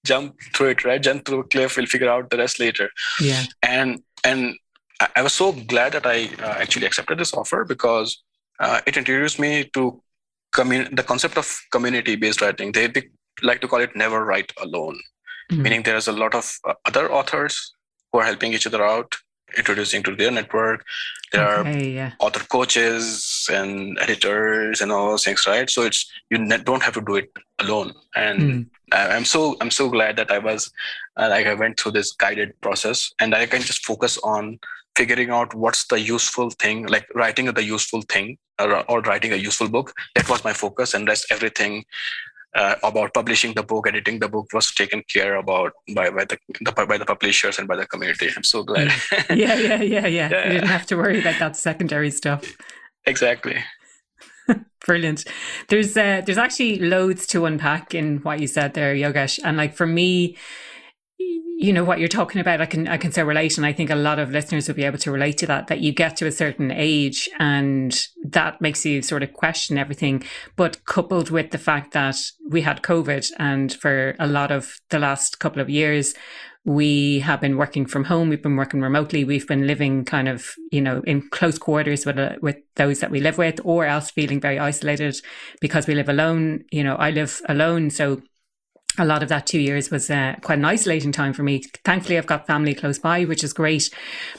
jump 0.04 0.36
through 0.54 0.68
it, 0.68 0.84
right? 0.84 1.02
Jump 1.02 1.24
through 1.24 1.40
a 1.40 1.44
cliff. 1.44 1.76
We'll 1.76 1.86
figure 1.86 2.08
out 2.08 2.30
the 2.30 2.38
rest 2.38 2.60
later. 2.60 2.88
Yeah. 3.20 3.44
And 3.62 4.02
and 4.24 4.54
I 5.14 5.22
was 5.22 5.32
so 5.32 5.52
glad 5.52 5.92
that 5.92 6.06
I 6.06 6.30
uh, 6.42 6.56
actually 6.58 6.86
accepted 6.86 7.18
this 7.18 7.34
offer 7.34 7.64
because 7.64 8.22
uh, 8.60 8.80
it 8.86 8.96
introduced 8.96 9.38
me 9.38 9.64
to 9.74 10.02
commun- 10.54 10.94
the 10.94 11.02
concept 11.02 11.36
of 11.36 11.46
community-based 11.70 12.40
writing. 12.40 12.72
They, 12.72 12.86
they 12.86 13.02
like 13.42 13.60
to 13.60 13.68
call 13.68 13.80
it 13.80 13.94
never 13.94 14.24
write 14.24 14.52
alone, 14.62 14.98
mm-hmm. 15.50 15.62
meaning 15.62 15.82
there's 15.82 16.08
a 16.08 16.12
lot 16.12 16.34
of 16.34 16.56
uh, 16.66 16.72
other 16.86 17.12
authors 17.12 17.74
who 18.10 18.20
are 18.20 18.24
helping 18.24 18.54
each 18.54 18.66
other 18.66 18.82
out, 18.82 19.14
introducing 19.56 20.02
to 20.04 20.14
their 20.14 20.30
network. 20.30 20.84
There 21.32 21.58
okay, 21.60 21.70
are 21.70 21.84
yeah. 21.84 22.12
author 22.20 22.44
coaches 22.44 23.48
and 23.50 23.98
editors 24.00 24.80
and 24.80 24.92
all 24.92 25.10
those 25.10 25.24
things, 25.24 25.46
right? 25.46 25.68
So 25.68 25.82
it's 25.82 26.10
you 26.30 26.38
don't 26.58 26.82
have 26.82 26.94
to 26.94 27.00
do 27.00 27.16
it 27.16 27.30
alone. 27.58 27.92
And 28.14 28.40
mm. 28.40 28.66
I'm 28.92 29.24
so 29.24 29.56
I'm 29.60 29.70
so 29.70 29.88
glad 29.88 30.16
that 30.16 30.30
I 30.30 30.38
was 30.38 30.70
uh, 31.16 31.28
like 31.30 31.46
I 31.46 31.54
went 31.54 31.80
through 31.80 31.92
this 31.92 32.12
guided 32.12 32.60
process, 32.60 33.12
and 33.20 33.34
I 33.34 33.46
can 33.46 33.62
just 33.62 33.84
focus 33.84 34.18
on 34.18 34.58
figuring 34.96 35.30
out 35.30 35.54
what's 35.54 35.86
the 35.86 36.00
useful 36.00 36.50
thing, 36.50 36.86
like 36.86 37.06
writing 37.14 37.46
the 37.46 37.64
useful 37.64 38.02
thing 38.02 38.38
or, 38.58 38.82
or 38.90 39.00
writing 39.02 39.32
a 39.32 39.36
useful 39.36 39.68
book. 39.68 39.92
That 40.14 40.28
was 40.28 40.44
my 40.44 40.52
focus, 40.52 40.94
and 40.94 41.08
rest 41.08 41.26
everything 41.30 41.84
uh, 42.56 42.74
about 42.82 43.12
publishing 43.12 43.52
the 43.54 43.62
book, 43.62 43.86
editing 43.86 44.18
the 44.18 44.28
book 44.28 44.48
was 44.52 44.72
taken 44.72 45.02
care 45.12 45.36
about 45.36 45.72
by 45.94 46.10
by 46.10 46.24
the, 46.24 46.38
the, 46.60 46.72
by 46.72 46.98
the 46.98 47.04
publishers 47.04 47.58
and 47.58 47.68
by 47.68 47.76
the 47.76 47.86
community. 47.86 48.28
I'm 48.34 48.42
so 48.42 48.62
glad. 48.62 48.90
yeah, 49.30 49.54
yeah, 49.54 49.82
yeah, 49.82 50.06
yeah, 50.06 50.06
yeah. 50.06 50.46
You 50.46 50.52
didn't 50.54 50.68
have 50.68 50.86
to 50.86 50.96
worry 50.96 51.20
about 51.20 51.38
that 51.38 51.56
secondary 51.56 52.10
stuff. 52.10 52.56
Exactly. 53.08 53.62
Brilliant. 54.84 55.24
There's 55.68 55.96
uh, 55.96 56.22
there's 56.26 56.38
actually 56.38 56.80
loads 56.80 57.24
to 57.28 57.46
unpack 57.46 57.94
in 57.94 58.18
what 58.18 58.40
you 58.40 58.48
said 58.48 58.74
there, 58.74 58.96
Yogesh, 58.96 59.38
and 59.44 59.56
like 59.56 59.76
for 59.76 59.86
me, 59.86 60.36
you 61.18 61.72
know 61.72 61.84
what 61.84 61.98
you're 61.98 62.08
talking 62.08 62.40
about 62.40 62.60
i 62.60 62.66
can 62.66 62.86
i 62.88 62.96
can 62.96 63.10
so 63.10 63.24
relate 63.24 63.56
and 63.56 63.66
i 63.66 63.72
think 63.72 63.88
a 63.88 63.94
lot 63.94 64.18
of 64.18 64.30
listeners 64.30 64.68
will 64.68 64.74
be 64.74 64.84
able 64.84 64.98
to 64.98 65.10
relate 65.10 65.38
to 65.38 65.46
that 65.46 65.66
that 65.68 65.80
you 65.80 65.90
get 65.90 66.16
to 66.16 66.26
a 66.26 66.32
certain 66.32 66.70
age 66.70 67.28
and 67.38 68.08
that 68.32 68.60
makes 68.60 68.84
you 68.84 69.02
sort 69.02 69.22
of 69.22 69.32
question 69.32 69.78
everything. 69.78 70.22
But 70.56 70.84
coupled 70.84 71.30
with 71.30 71.50
the 71.50 71.58
fact 71.58 71.92
that 71.92 72.16
we 72.48 72.62
had 72.62 72.82
covid 72.82 73.30
and 73.38 73.72
for 73.72 74.14
a 74.18 74.26
lot 74.26 74.50
of 74.50 74.80
the 74.90 74.98
last 74.98 75.38
couple 75.38 75.62
of 75.62 75.70
years 75.70 76.14
we 76.64 77.20
have 77.20 77.40
been 77.40 77.56
working 77.56 77.86
from 77.86 78.04
home 78.04 78.28
we've 78.28 78.42
been 78.42 78.56
working 78.56 78.80
remotely 78.80 79.22
we've 79.22 79.46
been 79.46 79.68
living 79.68 80.04
kind 80.04 80.28
of 80.28 80.54
you 80.72 80.80
know 80.80 81.00
in 81.06 81.28
close 81.30 81.58
quarters 81.58 82.04
with 82.04 82.18
uh, 82.18 82.34
with 82.42 82.56
those 82.74 82.98
that 83.00 83.10
we 83.10 83.20
live 83.20 83.38
with 83.38 83.60
or 83.64 83.86
else 83.86 84.10
feeling 84.10 84.40
very 84.40 84.58
isolated 84.58 85.16
because 85.60 85.86
we 85.86 85.94
live 85.94 86.08
alone. 86.08 86.64
You 86.70 86.84
know 86.84 86.96
i 86.96 87.10
live 87.10 87.40
alone 87.48 87.90
so 87.90 88.20
a 88.98 89.04
lot 89.04 89.22
of 89.22 89.28
that 89.28 89.46
two 89.46 89.60
years 89.60 89.90
was 89.90 90.10
uh, 90.10 90.36
quite 90.42 90.58
an 90.58 90.64
isolating 90.64 91.12
time 91.12 91.32
for 91.32 91.42
me. 91.42 91.62
Thankfully, 91.84 92.18
I've 92.18 92.26
got 92.26 92.46
family 92.46 92.74
close 92.74 92.98
by, 92.98 93.24
which 93.24 93.44
is 93.44 93.52
great. 93.52 93.90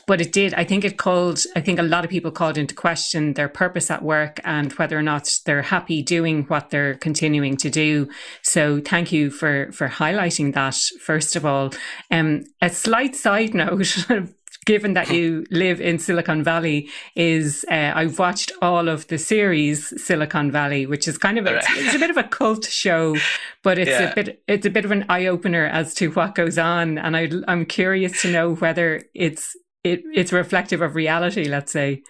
But 0.06 0.22
it 0.22 0.32
did, 0.32 0.54
I 0.54 0.64
think 0.64 0.84
it 0.84 0.98
called, 0.98 1.44
I 1.56 1.62
think 1.62 1.80
a 1.80 1.84
lot 1.84 2.04
of 2.04 2.10
people 2.10 2.32
called 2.32 2.58
into 2.58 2.76
question 2.76 3.34
their 3.34 3.50
purpose 3.50 3.92
at 3.92 4.04
work 4.04 4.40
and 4.44 4.72
whether 4.74 4.98
or 4.98 5.04
not 5.04 5.40
they're 5.46 5.62
happy 5.62 6.02
doing 6.02 6.44
what 6.44 6.70
they're 6.70 6.96
continuing 6.96 7.58
to 7.58 7.70
do. 7.70 8.10
So 8.42 8.82
thank 8.82 9.12
you 9.12 9.30
for, 9.30 9.72
for 9.72 9.88
highlighting 9.88 10.54
that, 10.54 10.78
first 11.02 11.36
of 11.36 11.46
all. 11.46 11.72
Um, 12.12 12.46
a 12.62 12.70
slight 12.70 13.16
side 13.16 13.54
note, 13.54 13.98
given 14.68 14.94
that 14.94 15.10
you 15.10 15.46
live 15.50 15.80
in 15.80 15.98
Silicon 15.98 16.44
Valley, 16.44 16.90
is 17.16 17.66
uh, 17.72 17.94
I've 17.96 18.20
watched 18.20 18.52
all 18.62 18.90
of 18.90 19.08
the 19.08 19.18
series 19.18 19.94
Silicon 20.04 20.52
Valley, 20.52 20.86
which 20.86 21.08
is 21.08 21.18
kind 21.18 21.40
of 21.40 21.48
a, 21.48 21.58
it's, 21.58 21.96
a 21.96 22.00
bit 22.00 22.10
of 22.10 22.18
a 22.18 22.24
cult 22.24 22.66
show, 22.66 23.16
but 23.64 23.80
it's 23.80 23.90
yeah. 23.90 24.12
a 24.12 24.16
bit 24.16 24.44
it's 24.48 24.66
a 24.66 24.70
bit 24.70 24.84
of 24.84 24.92
an 24.92 25.06
eye 25.08 25.26
opener 25.26 25.66
as 25.66 25.94
to 25.96 26.12
what 26.12 26.36
goes 26.36 26.58
on, 26.58 26.98
and 26.98 27.16
I, 27.16 27.32
I'm 27.48 27.66
curious 27.66 28.22
to 28.24 28.32
know 28.32 28.56
whether 28.56 29.04
it's 29.16 29.56
it, 29.86 30.02
it's 30.14 30.34
reflective 30.34 30.82
of 30.82 30.96
reality. 30.96 31.46
Let's 31.46 31.72
say. 31.72 32.04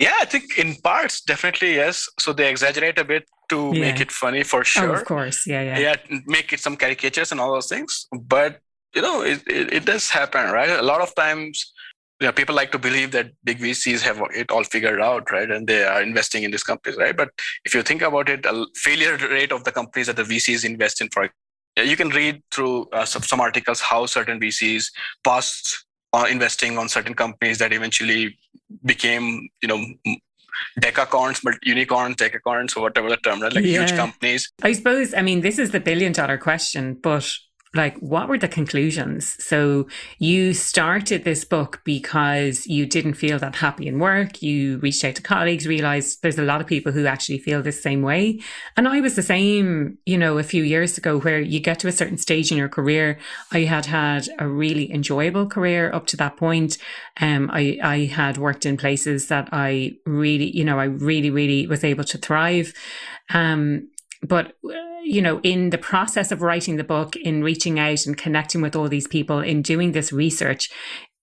Yeah, 0.00 0.14
I 0.20 0.24
think 0.24 0.58
in 0.58 0.74
parts 0.74 1.20
definitely 1.20 1.76
yes. 1.76 2.08
So 2.18 2.32
they 2.32 2.50
exaggerate 2.50 2.98
a 2.98 3.04
bit 3.04 3.28
to 3.50 3.70
yeah. 3.72 3.80
make 3.80 4.00
it 4.00 4.10
funny 4.10 4.42
for 4.42 4.64
sure. 4.64 4.90
Oh, 4.90 4.94
of 4.94 5.04
course, 5.04 5.46
yeah, 5.46 5.62
yeah. 5.62 5.78
Yeah, 5.78 6.18
make 6.26 6.52
it 6.52 6.58
some 6.58 6.76
caricatures 6.76 7.30
and 7.30 7.40
all 7.40 7.52
those 7.52 7.68
things, 7.68 8.08
but 8.10 8.60
you 8.94 9.02
know, 9.02 9.22
it, 9.22 9.42
it, 9.46 9.72
it, 9.72 9.84
does 9.84 10.10
happen, 10.10 10.50
right? 10.50 10.70
A 10.70 10.82
lot 10.82 11.00
of 11.00 11.14
times, 11.14 11.72
you 12.20 12.26
know, 12.26 12.32
people 12.32 12.54
like 12.54 12.72
to 12.72 12.78
believe 12.78 13.10
that 13.12 13.32
big 13.44 13.58
VCs 13.58 14.02
have 14.02 14.22
it 14.34 14.50
all 14.50 14.64
figured 14.64 15.00
out, 15.00 15.30
right? 15.32 15.50
And 15.50 15.66
they 15.66 15.84
are 15.84 16.02
investing 16.02 16.42
in 16.42 16.50
these 16.50 16.62
companies, 16.62 16.98
right? 16.98 17.16
But 17.16 17.30
if 17.64 17.74
you 17.74 17.82
think 17.82 18.02
about 18.02 18.28
it, 18.28 18.44
a 18.46 18.66
failure 18.76 19.16
rate 19.16 19.52
of 19.52 19.64
the 19.64 19.72
companies 19.72 20.06
that 20.06 20.16
the 20.16 20.22
VCs 20.24 20.64
invest 20.64 21.00
in, 21.00 21.08
for 21.08 21.30
you 21.76 21.96
can 21.96 22.10
read 22.10 22.42
through 22.50 22.86
uh, 22.92 23.04
some, 23.04 23.22
some 23.22 23.40
articles 23.40 23.80
how 23.80 24.04
certain 24.06 24.38
VCs 24.38 24.90
passed 25.24 25.86
on 26.12 26.30
investing 26.30 26.76
on 26.76 26.88
certain 26.88 27.14
companies 27.14 27.58
that 27.58 27.72
eventually 27.72 28.38
became, 28.84 29.48
you 29.62 29.68
know, 29.68 29.82
decacorns, 30.80 31.40
but 31.42 31.54
unicorns, 31.62 32.16
decacorns, 32.16 32.76
or 32.76 32.82
whatever 32.82 33.08
the 33.08 33.16
term, 33.16 33.40
right? 33.40 33.52
Like 33.52 33.64
yeah. 33.64 33.80
huge 33.80 33.92
companies. 33.96 34.52
I 34.62 34.72
suppose, 34.72 35.14
I 35.14 35.22
mean, 35.22 35.40
this 35.40 35.58
is 35.58 35.70
the 35.70 35.80
billion 35.80 36.12
dollar 36.12 36.38
question, 36.38 36.98
but 37.02 37.30
like 37.74 37.96
what 37.98 38.28
were 38.28 38.38
the 38.38 38.48
conclusions? 38.48 39.42
So 39.42 39.86
you 40.18 40.52
started 40.52 41.24
this 41.24 41.44
book 41.44 41.80
because 41.84 42.66
you 42.66 42.84
didn't 42.84 43.14
feel 43.14 43.38
that 43.38 43.56
happy 43.56 43.86
in 43.86 43.98
work. 43.98 44.42
You 44.42 44.78
reached 44.78 45.04
out 45.04 45.14
to 45.14 45.22
colleagues 45.22 45.66
realized 45.66 46.22
there's 46.22 46.38
a 46.38 46.42
lot 46.42 46.60
of 46.60 46.66
people 46.66 46.92
who 46.92 47.06
actually 47.06 47.38
feel 47.38 47.62
the 47.62 47.72
same 47.72 48.02
way. 48.02 48.40
And 48.76 48.86
i 48.86 49.00
was 49.00 49.16
the 49.16 49.22
same 49.22 49.98
you 50.04 50.18
know 50.18 50.38
a 50.38 50.42
few 50.42 50.62
years 50.62 50.98
ago 50.98 51.18
where 51.18 51.40
you 51.40 51.60
get 51.60 51.78
to 51.80 51.88
a 51.88 51.92
certain 51.92 52.18
stage 52.18 52.52
in 52.52 52.58
your 52.58 52.68
career. 52.68 53.18
I 53.52 53.60
had 53.60 53.86
had 53.86 54.28
a 54.38 54.46
really 54.46 54.92
enjoyable 54.92 55.46
career 55.46 55.90
up 55.92 56.06
to 56.08 56.16
that 56.18 56.36
point. 56.36 56.76
Um 57.20 57.50
i 57.52 57.78
i 57.82 57.98
had 58.04 58.36
worked 58.36 58.66
in 58.66 58.76
places 58.76 59.28
that 59.28 59.48
i 59.52 59.92
really 60.04 60.50
you 60.56 60.64
know 60.64 60.78
i 60.78 60.84
really 60.84 61.30
really 61.30 61.66
was 61.66 61.84
able 61.84 62.04
to 62.04 62.18
thrive. 62.18 62.74
Um 63.32 63.88
but 64.22 64.56
you 65.02 65.20
know 65.20 65.40
in 65.42 65.70
the 65.70 65.78
process 65.78 66.30
of 66.30 66.42
writing 66.42 66.76
the 66.76 66.84
book 66.84 67.16
in 67.16 67.42
reaching 67.42 67.78
out 67.78 68.06
and 68.06 68.16
connecting 68.16 68.60
with 68.60 68.76
all 68.76 68.88
these 68.88 69.08
people 69.08 69.40
in 69.40 69.62
doing 69.62 69.92
this 69.92 70.12
research 70.12 70.70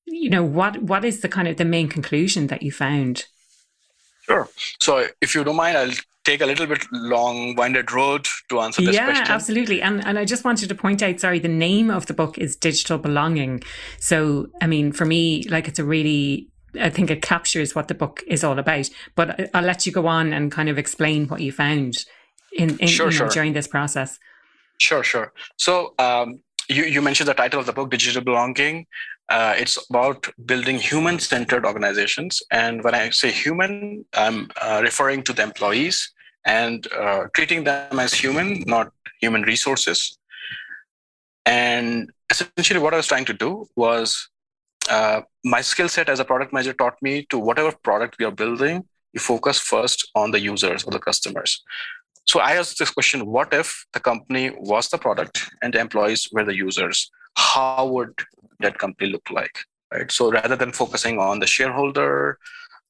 you 0.06 0.30
know 0.30 0.44
what 0.44 0.82
what 0.84 1.06
is 1.06 1.22
the 1.22 1.30
kind 1.30 1.48
of 1.48 1.58
the 1.58 1.66
main 1.66 1.88
conclusion 1.88 2.48
that 2.48 2.62
you 2.62 2.72
found 2.72 3.26
sure 4.24 4.50
so 4.82 5.08
if 5.22 5.34
you 5.34 5.44
don't 5.44 5.56
mind 5.56 5.78
i'll 5.78 5.92
take 6.26 6.42
a 6.42 6.46
little 6.46 6.68
bit 6.68 6.86
long 6.92 7.56
winded 7.56 7.92
road 7.92 8.28
to 8.50 8.60
answer 8.60 8.82
this 8.82 8.94
yeah, 8.94 9.06
question. 9.06 9.26
Yeah, 9.26 9.34
absolutely. 9.34 9.82
And 9.82 10.06
and 10.06 10.20
I 10.20 10.26
just 10.26 10.44
wanted 10.44 10.70
to 10.70 10.76
point 10.76 11.02
out, 11.02 11.20
sorry, 11.20 11.40
the 11.40 11.48
name 11.48 11.90
of 11.90 12.06
the 12.06 12.14
book 12.14 12.38
is 12.38 12.56
Digital 12.56 12.98
Belonging. 12.98 13.64
So 14.00 14.48
I 14.62 14.68
mean, 14.68 14.92
for 14.92 15.06
me, 15.06 15.44
like 15.50 15.68
it's 15.68 15.80
a 15.80 15.84
really 15.84 16.50
I 16.80 16.90
think 16.90 17.10
it 17.10 17.24
captures 17.24 17.74
what 17.74 17.88
the 17.88 17.96
book 17.96 18.22
is 18.28 18.44
all 18.44 18.60
about. 18.60 18.90
But 19.16 19.50
I'll 19.56 19.64
let 19.64 19.86
you 19.86 19.92
go 19.92 20.06
on 20.06 20.34
and 20.34 20.52
kind 20.52 20.70
of 20.70 20.78
explain 20.78 21.28
what 21.28 21.42
you 21.42 21.52
found 21.52 22.06
in, 22.54 22.78
in 22.80 22.88
sure, 22.88 23.08
you 23.08 23.12
know, 23.12 23.18
sure. 23.18 23.30
during 23.30 23.54
this 23.54 23.68
process? 23.68 24.20
Sure, 24.80 25.04
sure. 25.04 25.34
So 25.58 25.94
um, 26.00 26.40
you, 26.70 26.84
you 26.84 27.02
mentioned 27.02 27.28
the 27.28 27.34
title 27.34 27.60
of 27.60 27.66
the 27.66 27.74
book, 27.74 27.90
Digital 27.90 28.24
Belonging. 28.24 28.86
Uh, 29.30 29.54
it's 29.58 29.78
about 29.90 30.28
building 30.46 30.80
human-centered 30.80 31.66
organizations. 31.66 32.42
And 32.52 32.84
when 32.84 32.96
I 32.96 33.10
say 33.12 33.32
human, 33.32 34.06
I'm 34.14 34.50
uh, 34.62 34.80
referring 34.84 35.24
to 35.24 35.34
the 35.34 35.44
employees 35.44 36.12
and 36.46 36.88
uh, 36.94 37.26
treating 37.36 37.64
them 37.64 38.00
as 38.00 38.14
human, 38.14 38.64
not 38.66 38.92
human 39.22 39.44
resources. 39.44 40.18
And 41.46 42.12
essentially, 42.30 42.80
what 42.80 42.94
I 42.94 42.98
was 42.98 43.08
trying 43.08 43.26
to 43.26 43.34
do 43.34 43.68
was 43.76 44.30
uh, 44.90 45.22
my 45.44 45.62
skill 45.62 45.90
set 45.90 46.10
as 46.10 46.20
a 46.20 46.26
product 46.26 46.54
manager 46.54 46.74
taught 46.74 46.96
me 47.02 47.26
to 47.30 47.38
whatever 47.38 47.72
product 47.84 48.16
we 48.20 48.26
are 48.26 48.32
building, 48.32 48.86
you 49.14 49.20
focus 49.20 49.60
first 49.60 50.10
on 50.16 50.32
the 50.32 50.40
users 50.40 50.84
or 50.84 50.92
the 50.92 51.00
customers. 51.00 51.64
So 52.30 52.40
I 52.40 52.52
asked 52.58 52.78
this 52.78 52.92
question 52.92 53.26
what 53.26 53.52
if 53.56 53.86
the 53.94 54.00
company 54.00 54.52
was 54.56 54.88
the 54.90 55.00
product 55.00 55.50
and 55.64 55.74
the 55.74 55.80
employees 55.80 56.30
were 56.32 56.46
the 56.46 56.56
users? 56.56 57.10
How 57.36 57.88
would 57.88 58.14
that 58.60 58.78
company 58.78 59.10
look 59.10 59.28
like? 59.32 59.58
Right. 59.92 60.12
So 60.12 60.30
rather 60.32 60.56
than 60.56 60.72
focusing 60.72 61.18
on 61.18 61.40
the 61.40 61.48
shareholder 61.48 62.38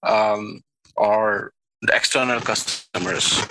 um, 0.03 0.59
or 0.97 1.53
the 1.81 1.95
external 1.95 2.41
customers, 2.41 3.41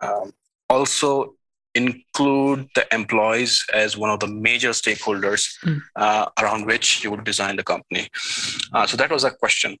um, 0.00 0.32
also 0.68 1.34
include 1.74 2.68
the 2.74 2.86
employees 2.92 3.64
as 3.72 3.96
one 3.96 4.10
of 4.10 4.20
the 4.20 4.26
major 4.26 4.70
stakeholders 4.70 5.48
mm. 5.64 5.80
uh, 5.96 6.26
around 6.40 6.66
which 6.66 7.04
you 7.04 7.10
would 7.10 7.24
design 7.24 7.56
the 7.56 7.62
company. 7.62 8.08
Uh, 8.72 8.86
so 8.86 8.96
that 8.96 9.10
was 9.10 9.24
a 9.24 9.30
question. 9.30 9.76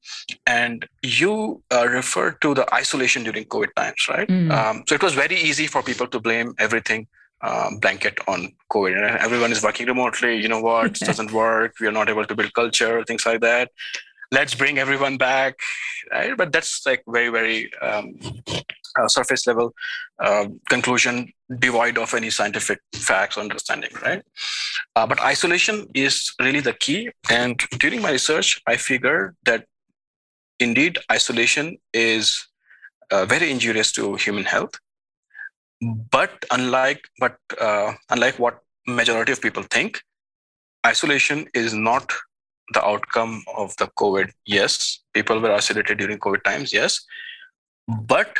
And 0.46 0.86
you 1.02 1.62
uh, 1.72 1.88
referred 1.88 2.40
to 2.42 2.54
the 2.54 2.72
isolation 2.74 3.24
during 3.24 3.44
COVID 3.44 3.74
times, 3.74 4.06
right? 4.08 4.28
Mm. 4.28 4.50
Um, 4.50 4.84
so 4.88 4.94
it 4.94 5.02
was 5.02 5.14
very 5.14 5.36
easy 5.36 5.66
for 5.66 5.82
people 5.82 6.06
to 6.08 6.20
blame 6.20 6.54
everything 6.58 7.06
um, 7.40 7.78
blanket 7.78 8.18
on 8.26 8.52
COVID. 8.72 8.96
And 8.96 9.18
everyone 9.18 9.52
is 9.52 9.62
working 9.62 9.86
remotely. 9.86 10.36
You 10.40 10.48
know 10.48 10.60
what? 10.60 11.00
It 11.00 11.00
doesn't 11.06 11.32
work. 11.32 11.74
We 11.80 11.86
are 11.86 11.92
not 11.92 12.08
able 12.08 12.24
to 12.24 12.34
build 12.34 12.52
culture, 12.54 13.04
things 13.04 13.26
like 13.26 13.40
that 13.40 13.70
let's 14.30 14.54
bring 14.54 14.78
everyone 14.78 15.16
back 15.16 15.58
right 16.12 16.36
but 16.36 16.52
that's 16.52 16.84
like 16.84 17.02
very 17.08 17.30
very 17.30 17.70
um, 17.80 18.14
surface 19.06 19.46
level 19.46 19.72
uh, 20.18 20.46
conclusion 20.68 21.32
devoid 21.58 21.98
of 21.98 22.12
any 22.14 22.30
scientific 22.30 22.80
facts 22.94 23.36
or 23.36 23.40
understanding 23.40 23.90
right 24.02 24.22
uh, 24.96 25.06
but 25.06 25.20
isolation 25.20 25.86
is 25.94 26.34
really 26.40 26.60
the 26.60 26.74
key 26.74 27.08
and 27.30 27.58
during 27.78 28.02
my 28.02 28.10
research 28.10 28.60
i 28.66 28.76
figured 28.76 29.36
that 29.44 29.64
indeed 30.60 30.98
isolation 31.10 31.78
is 31.92 32.48
uh, 33.10 33.24
very 33.24 33.50
injurious 33.50 33.92
to 33.92 34.14
human 34.16 34.44
health. 34.44 34.74
But 36.10 36.44
unlike 36.50 37.02
but 37.20 37.38
uh, 37.60 37.92
unlike 38.10 38.38
what 38.38 38.60
majority 38.86 39.32
of 39.32 39.40
people 39.40 39.62
think, 39.62 40.02
isolation 40.86 41.46
is 41.54 41.72
not 41.72 42.12
the 42.74 42.84
outcome 42.84 43.42
of 43.56 43.74
the 43.76 43.86
COVID. 43.98 44.30
Yes, 44.44 45.00
people 45.14 45.40
were 45.40 45.52
isolated 45.52 45.98
during 45.98 46.18
COVID 46.18 46.42
times. 46.42 46.72
Yes, 46.72 47.00
but 47.86 48.36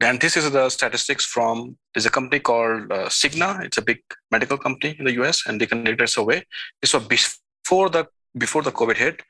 and 0.00 0.20
this 0.20 0.36
is 0.36 0.50
the 0.50 0.68
statistics 0.68 1.24
from 1.24 1.76
there's 1.94 2.06
a 2.06 2.10
company 2.10 2.40
called 2.40 2.92
uh, 2.92 3.08
Cigna. 3.08 3.64
It's 3.64 3.78
a 3.78 3.82
big 3.82 3.98
medical 4.30 4.58
company 4.58 4.94
in 4.98 5.04
the 5.04 5.14
US, 5.22 5.46
and 5.46 5.60
they 5.60 5.66
conducted 5.66 6.04
a 6.04 6.06
survey. 6.06 6.44
This 6.80 6.92
was 6.92 7.04
before 7.06 7.88
the 7.88 8.06
before 8.36 8.62
the 8.62 8.72
COVID 8.72 8.96
hit. 8.96 9.22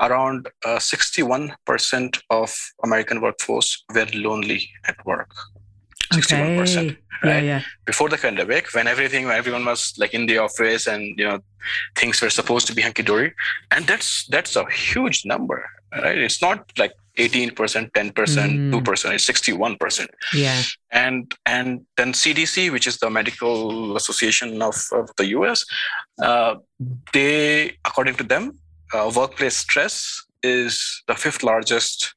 Around 0.00 0.48
uh, 0.64 0.78
61% 0.78 2.20
of 2.30 2.56
American 2.82 3.20
workforce 3.20 3.84
were 3.94 4.06
lonely 4.14 4.68
at 4.86 4.96
work. 5.04 5.30
61%. 6.12 6.60
Okay. 6.60 6.96
Right? 7.22 7.36
Yeah, 7.36 7.40
yeah. 7.40 7.62
Before 7.84 8.08
the 8.08 8.16
pandemic, 8.16 8.72
when 8.74 8.86
everything, 8.86 9.26
when 9.26 9.36
everyone 9.36 9.64
was 9.64 9.94
like 9.98 10.14
in 10.14 10.26
the 10.26 10.38
office 10.38 10.86
and 10.86 11.18
you 11.18 11.26
know 11.26 11.40
things 11.94 12.20
were 12.20 12.30
supposed 12.30 12.66
to 12.68 12.74
be 12.74 12.82
hunky 12.82 13.02
dory, 13.02 13.34
and 13.70 13.86
that's 13.86 14.26
that's 14.26 14.56
a 14.56 14.64
huge 14.70 15.24
number, 15.24 15.68
right? 16.02 16.18
It's 16.18 16.40
not 16.40 16.70
like 16.78 16.92
18%, 17.18 17.54
10%, 17.54 17.92
mm. 17.92 18.72
2%, 18.72 19.14
it's 19.14 19.26
61%. 19.26 20.06
Yeah. 20.34 20.62
And 20.90 21.32
and 21.46 21.86
then 21.96 22.12
CDC, 22.12 22.70
which 22.70 22.86
is 22.86 22.98
the 22.98 23.10
Medical 23.10 23.96
Association 23.96 24.60
of, 24.62 24.76
of 24.92 25.10
the 25.16 25.26
US, 25.38 25.64
uh, 26.22 26.56
they, 27.12 27.76
according 27.84 28.16
to 28.16 28.24
them, 28.24 28.58
uh, 28.92 29.10
workplace 29.14 29.56
stress 29.56 30.22
is 30.42 31.02
the 31.08 31.14
fifth 31.14 31.42
largest 31.42 32.14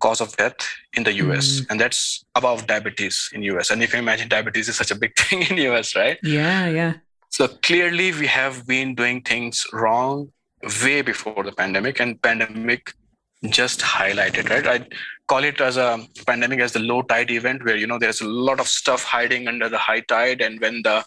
cause 0.00 0.20
of 0.20 0.36
death 0.36 0.56
in 0.94 1.04
the 1.04 1.12
US, 1.24 1.60
mm. 1.60 1.66
and 1.70 1.80
that's 1.80 2.24
above 2.34 2.66
diabetes 2.66 3.30
in 3.32 3.42
US. 3.44 3.70
And 3.70 3.82
if 3.82 3.90
you 3.90 3.92
can 3.92 4.00
imagine 4.00 4.28
diabetes 4.28 4.68
is 4.68 4.76
such 4.76 4.90
a 4.90 4.96
big 4.96 5.16
thing 5.18 5.42
in 5.42 5.56
US, 5.72 5.94
right? 5.94 6.18
Yeah, 6.22 6.66
yeah. 6.66 6.94
So 7.28 7.48
clearly, 7.48 8.12
we 8.12 8.26
have 8.26 8.66
been 8.66 8.94
doing 8.94 9.22
things 9.22 9.64
wrong 9.72 10.32
way 10.84 11.02
before 11.02 11.42
the 11.44 11.52
pandemic, 11.52 12.00
and 12.00 12.20
pandemic 12.20 12.92
just 13.50 13.80
highlighted, 13.80 14.50
right? 14.50 14.66
I 14.66 14.86
call 15.26 15.44
it 15.44 15.60
as 15.60 15.76
a 15.76 16.06
pandemic 16.26 16.60
as 16.60 16.72
the 16.72 16.78
low 16.78 17.02
tide 17.02 17.30
event, 17.30 17.64
where 17.64 17.76
you 17.76 17.86
know 17.86 17.98
there's 17.98 18.20
a 18.20 18.28
lot 18.28 18.60
of 18.60 18.68
stuff 18.68 19.02
hiding 19.02 19.48
under 19.48 19.68
the 19.68 19.78
high 19.78 20.00
tide, 20.00 20.40
and 20.40 20.60
when 20.60 20.82
the 20.82 21.04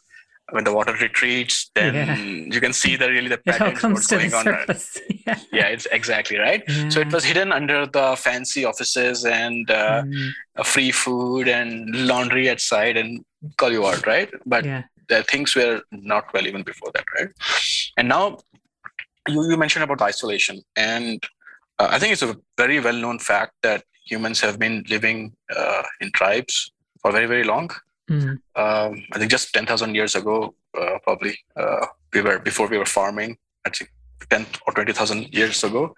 when 0.52 0.64
the 0.64 0.74
water 0.74 0.94
retreats, 0.94 1.72
then 1.74 1.96
yeah. 1.96 2.16
you 2.54 2.62
can 2.62 2.72
see 2.72 2.96
the 2.96 3.10
really 3.10 3.30
the 3.30 3.38
patterns 3.46 3.82
what's 3.82 4.08
going 4.08 4.34
on. 4.34 4.46
yeah. 5.28 5.40
yeah, 5.52 5.68
it's 5.68 5.88
exactly 5.92 6.38
right. 6.38 6.64
Yeah. 6.68 6.90
So 6.90 7.00
it 7.00 7.12
was 7.12 7.24
hidden 7.24 7.52
under 7.52 7.86
the 7.86 8.16
fancy 8.18 8.64
offices 8.64 9.26
and 9.26 9.70
uh, 9.72 10.04
mm. 10.04 10.32
free 10.64 10.92
food 10.92 11.48
and 11.48 12.08
laundry 12.08 12.48
at 12.50 12.62
side 12.62 12.98
and 12.98 13.26
call 13.58 13.72
you 13.72 13.86
out, 13.88 14.06
right? 14.06 14.30
But 14.46 14.66
yeah. 14.66 14.84
the 15.10 15.24
things 15.24 15.56
were 15.56 15.82
not 15.92 16.32
well 16.34 16.46
even 16.46 16.64
before 16.64 16.92
that, 16.94 17.06
right? 17.18 17.30
And 17.98 18.08
now 18.08 18.38
you, 19.28 19.50
you 19.50 19.58
mentioned 19.58 19.84
about 19.84 20.02
isolation, 20.02 20.62
and 20.76 21.24
uh, 21.80 21.88
I 21.92 22.00
think 22.00 22.14
it's 22.14 22.22
a 22.22 22.38
very 22.58 22.80
well 22.80 22.96
known 22.96 23.20
fact 23.20 23.54
that 23.64 23.84
humans 24.06 24.40
have 24.42 24.60
been 24.60 24.84
living 24.90 25.34
uh, 25.56 25.84
in 26.02 26.12
tribes 26.12 26.72
for 27.02 27.12
very 27.12 27.28
very 27.28 27.44
long 27.44 27.70
Mm. 28.10 28.40
Um, 28.56 29.04
I 29.14 29.18
think 29.18 29.32
just 29.32 29.54
10,000 29.54 29.96
years 29.96 30.16
ago, 30.16 30.54
uh, 30.80 31.00
probably, 31.04 31.38
uh, 31.56 31.88
we 32.14 32.22
were 32.22 32.40
before 32.40 32.68
we 32.68 32.78
were 32.78 32.86
farming. 32.86 33.38
I 33.66 33.70
think 33.70 33.92
10 34.30 34.46
or 34.68 34.74
20,000 34.74 35.34
years 35.34 35.64
ago, 35.64 35.96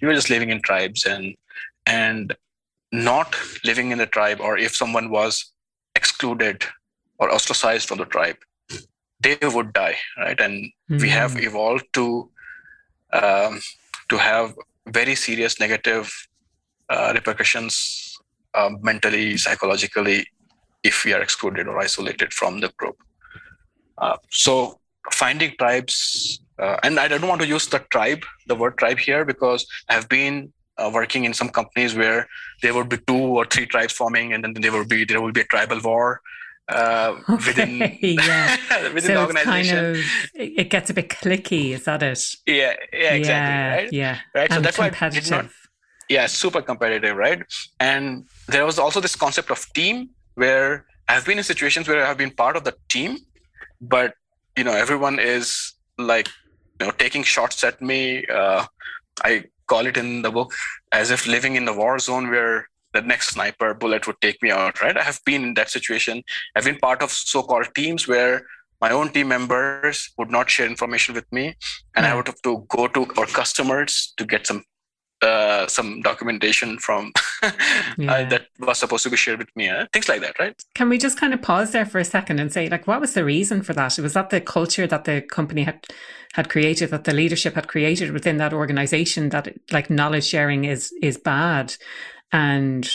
we 0.00 0.08
were 0.08 0.14
just 0.14 0.30
living 0.30 0.50
in 0.50 0.62
tribes 0.62 1.04
and 1.04 1.34
and 1.86 2.34
not 2.92 3.36
living 3.64 3.92
in 3.92 4.00
a 4.00 4.06
tribe, 4.06 4.40
or 4.40 4.58
if 4.58 4.74
someone 4.74 5.10
was 5.10 5.52
excluded 5.94 6.64
or 7.18 7.30
ostracized 7.30 7.86
from 7.88 7.98
the 7.98 8.04
tribe, 8.04 8.36
they 9.20 9.38
would 9.42 9.72
die, 9.72 9.96
right? 10.18 10.40
And 10.40 10.72
mm. 10.90 11.00
we 11.00 11.08
have 11.08 11.36
evolved 11.38 11.86
to 11.94 12.30
um, 13.12 13.60
to 14.08 14.18
have 14.18 14.54
very 14.88 15.14
serious 15.14 15.60
negative 15.60 16.10
uh, 16.88 17.12
repercussions 17.14 18.16
uh, 18.54 18.70
mentally, 18.80 19.36
psychologically, 19.36 20.26
if 20.82 21.04
we 21.04 21.12
are 21.12 21.20
excluded 21.20 21.68
or 21.68 21.78
isolated 21.78 22.32
from 22.32 22.60
the 22.60 22.68
group. 22.76 22.96
Uh, 23.98 24.16
so 24.30 24.80
finding 25.12 25.54
tribes, 25.58 26.40
uh, 26.58 26.76
and 26.82 26.98
I 26.98 27.08
don't 27.08 27.26
want 27.26 27.40
to 27.42 27.46
use 27.46 27.66
the 27.66 27.80
tribe, 27.90 28.24
the 28.46 28.54
word 28.54 28.78
tribe 28.78 28.98
here, 28.98 29.24
because 29.24 29.66
I've 29.88 30.08
been 30.08 30.52
uh, 30.78 30.90
working 30.92 31.24
in 31.24 31.34
some 31.34 31.50
companies 31.50 31.94
where 31.94 32.26
there 32.62 32.74
would 32.74 32.88
be 32.88 32.98
two 33.06 33.14
or 33.38 33.44
three 33.44 33.66
tribes 33.66 33.92
forming, 33.92 34.32
and 34.32 34.42
then 34.42 34.54
there 34.54 34.72
would 34.72 34.88
be 34.88 35.04
there 35.04 35.20
will 35.20 35.32
be 35.32 35.42
a 35.42 35.44
tribal 35.44 35.80
war. 35.80 36.20
Uh, 36.70 37.20
okay, 37.28 37.46
within 37.46 37.98
yeah. 38.00 38.56
within 38.94 39.02
so 39.02 39.14
the 39.14 39.20
organization, 39.20 39.76
kind 39.76 39.96
of, 39.96 40.04
it 40.34 40.70
gets 40.70 40.90
a 40.90 40.94
bit 40.94 41.08
clicky. 41.08 41.72
Is 41.72 41.84
that 41.84 42.02
it? 42.02 42.34
Yeah, 42.46 42.74
yeah, 42.92 43.14
exactly. 43.14 43.28
Yeah, 43.28 43.74
right. 43.74 43.92
Yeah, 43.92 44.18
right. 44.34 44.52
So 44.52 44.60
that's 44.60 44.78
why 44.78 44.92
I 45.00 45.08
did 45.08 45.30
not. 45.30 45.46
Yeah, 46.08 46.26
super 46.26 46.62
competitive, 46.62 47.16
right? 47.16 47.42
And 47.78 48.24
there 48.48 48.64
was 48.64 48.78
also 48.78 49.00
this 49.00 49.14
concept 49.14 49.50
of 49.50 49.64
team 49.74 50.10
where 50.34 50.86
I've 51.08 51.24
been 51.24 51.38
in 51.38 51.44
situations 51.44 51.88
where 51.88 52.02
I 52.04 52.08
have 52.08 52.18
been 52.18 52.32
part 52.32 52.56
of 52.56 52.64
the 52.64 52.74
team, 52.88 53.18
but 53.80 54.14
you 54.56 54.64
know 54.64 54.72
everyone 54.72 55.18
is 55.18 55.74
like 55.98 56.28
you 56.80 56.86
know 56.86 56.92
taking 56.92 57.22
shots 57.22 57.62
at 57.64 57.80
me. 57.82 58.26
Uh, 58.26 58.66
I 59.24 59.44
call 59.66 59.86
it 59.86 59.96
in 59.96 60.22
the 60.22 60.30
book 60.30 60.52
as 60.92 61.10
if 61.10 61.26
living 61.26 61.54
in 61.56 61.64
the 61.64 61.72
war 61.72 61.98
zone 61.98 62.30
where 62.30 62.68
the 62.92 63.02
next 63.02 63.28
sniper 63.28 63.74
bullet 63.74 64.06
would 64.06 64.20
take 64.20 64.42
me 64.42 64.50
out. 64.50 64.80
Right? 64.82 64.96
I 64.96 65.02
have 65.02 65.20
been 65.24 65.42
in 65.42 65.54
that 65.54 65.70
situation. 65.70 66.22
I've 66.56 66.64
been 66.64 66.78
part 66.78 67.02
of 67.02 67.10
so-called 67.10 67.68
teams 67.74 68.08
where 68.08 68.42
my 68.80 68.90
own 68.90 69.10
team 69.10 69.28
members 69.28 70.10
would 70.16 70.30
not 70.30 70.48
share 70.48 70.66
information 70.66 71.14
with 71.14 71.30
me 71.32 71.54
and 71.94 72.06
i 72.06 72.10
hmm. 72.10 72.16
would 72.16 72.26
have 72.26 72.40
to 72.42 72.64
go 72.68 72.88
to 72.88 73.06
our 73.18 73.26
customers 73.26 74.12
to 74.16 74.24
get 74.24 74.46
some 74.46 74.64
uh, 75.22 75.66
some 75.66 76.00
documentation 76.00 76.78
from 76.78 77.12
uh, 77.42 77.50
yeah. 77.98 78.10
uh, 78.10 78.28
that 78.30 78.46
was 78.58 78.78
supposed 78.78 79.02
to 79.02 79.10
be 79.10 79.18
shared 79.18 79.38
with 79.38 79.54
me 79.54 79.68
uh, 79.68 79.84
things 79.92 80.08
like 80.08 80.22
that 80.22 80.38
right 80.38 80.58
can 80.74 80.88
we 80.88 80.96
just 80.96 81.20
kind 81.20 81.34
of 81.34 81.42
pause 81.42 81.72
there 81.72 81.84
for 81.84 81.98
a 81.98 82.04
second 82.06 82.40
and 82.40 82.50
say 82.50 82.70
like 82.70 82.86
what 82.86 83.02
was 83.02 83.12
the 83.12 83.22
reason 83.22 83.60
for 83.60 83.74
that 83.74 83.98
was 83.98 84.14
that 84.14 84.30
the 84.30 84.40
culture 84.40 84.86
that 84.86 85.04
the 85.04 85.20
company 85.20 85.64
had 85.64 85.86
had 86.32 86.48
created 86.48 86.88
that 86.88 87.04
the 87.04 87.12
leadership 87.12 87.54
had 87.54 87.68
created 87.68 88.12
within 88.12 88.38
that 88.38 88.54
organization 88.54 89.28
that 89.28 89.46
like 89.70 89.90
knowledge 89.90 90.24
sharing 90.24 90.64
is 90.64 90.90
is 91.02 91.18
bad 91.18 91.76
and 92.32 92.90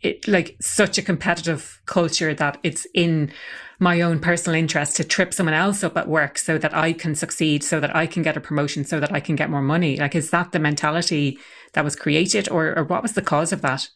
it 0.00 0.28
like 0.28 0.56
such 0.60 0.96
a 0.98 1.02
competitive 1.02 1.80
culture 1.86 2.32
that 2.32 2.58
it's 2.62 2.86
in 2.94 3.32
my 3.80 4.00
own 4.00 4.18
personal 4.18 4.58
interest 4.58 4.96
to 4.96 5.04
trip 5.04 5.32
someone 5.32 5.54
else 5.54 5.84
up 5.84 5.96
at 5.96 6.08
work 6.08 6.38
so 6.38 6.58
that 6.58 6.74
I 6.74 6.92
can 6.92 7.14
succeed, 7.14 7.62
so 7.62 7.80
that 7.80 7.94
I 7.94 8.06
can 8.06 8.22
get 8.22 8.36
a 8.36 8.40
promotion, 8.40 8.84
so 8.84 9.00
that 9.00 9.12
I 9.12 9.20
can 9.20 9.36
get 9.36 9.50
more 9.50 9.62
money? 9.62 9.96
Like, 9.96 10.14
is 10.14 10.30
that 10.30 10.52
the 10.52 10.58
mentality 10.58 11.38
that 11.74 11.84
was 11.84 11.96
created, 11.96 12.48
or, 12.48 12.76
or 12.76 12.84
what 12.84 13.02
was 13.02 13.12
the 13.12 13.22
cause 13.22 13.52
of 13.52 13.62
that? 13.62 13.88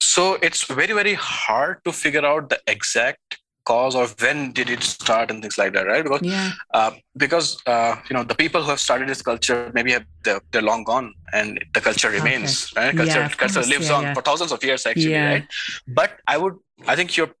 So 0.00 0.34
it's 0.42 0.64
very, 0.64 0.92
very 0.92 1.14
hard 1.14 1.84
to 1.84 1.92
figure 1.92 2.24
out 2.26 2.48
the 2.48 2.60
exact 2.66 3.38
cause 3.64 3.94
or 3.94 4.06
when 4.20 4.50
did 4.52 4.68
it 4.68 4.82
start 4.82 5.30
and 5.30 5.40
things 5.40 5.56
like 5.56 5.72
that 5.72 5.86
right 5.86 6.02
because 6.02 6.22
yeah. 6.22 6.50
uh, 6.74 6.90
because 7.16 7.62
uh, 7.66 7.94
you 8.10 8.14
know 8.14 8.24
the 8.24 8.34
people 8.34 8.62
who 8.62 8.70
have 8.70 8.80
started 8.80 9.08
this 9.08 9.22
culture 9.22 9.70
maybe 9.72 9.92
have 9.92 10.04
they're, 10.24 10.40
they're 10.50 10.62
long 10.62 10.82
gone 10.82 11.14
and 11.32 11.64
the 11.74 11.80
culture 11.80 12.10
remains 12.10 12.72
okay. 12.72 12.86
right 12.86 12.96
culture, 12.96 13.20
yeah, 13.20 13.28
culture 13.28 13.62
lives 13.62 13.88
yeah, 13.88 13.94
on 13.94 14.14
for 14.14 14.22
thousands 14.22 14.50
of 14.50 14.64
years 14.64 14.84
actually 14.84 15.14
right 15.14 15.46
but 15.86 16.18
i 16.26 16.36
would 16.36 16.54
i 16.88 16.96
think 16.96 17.16
you're 17.16 17.32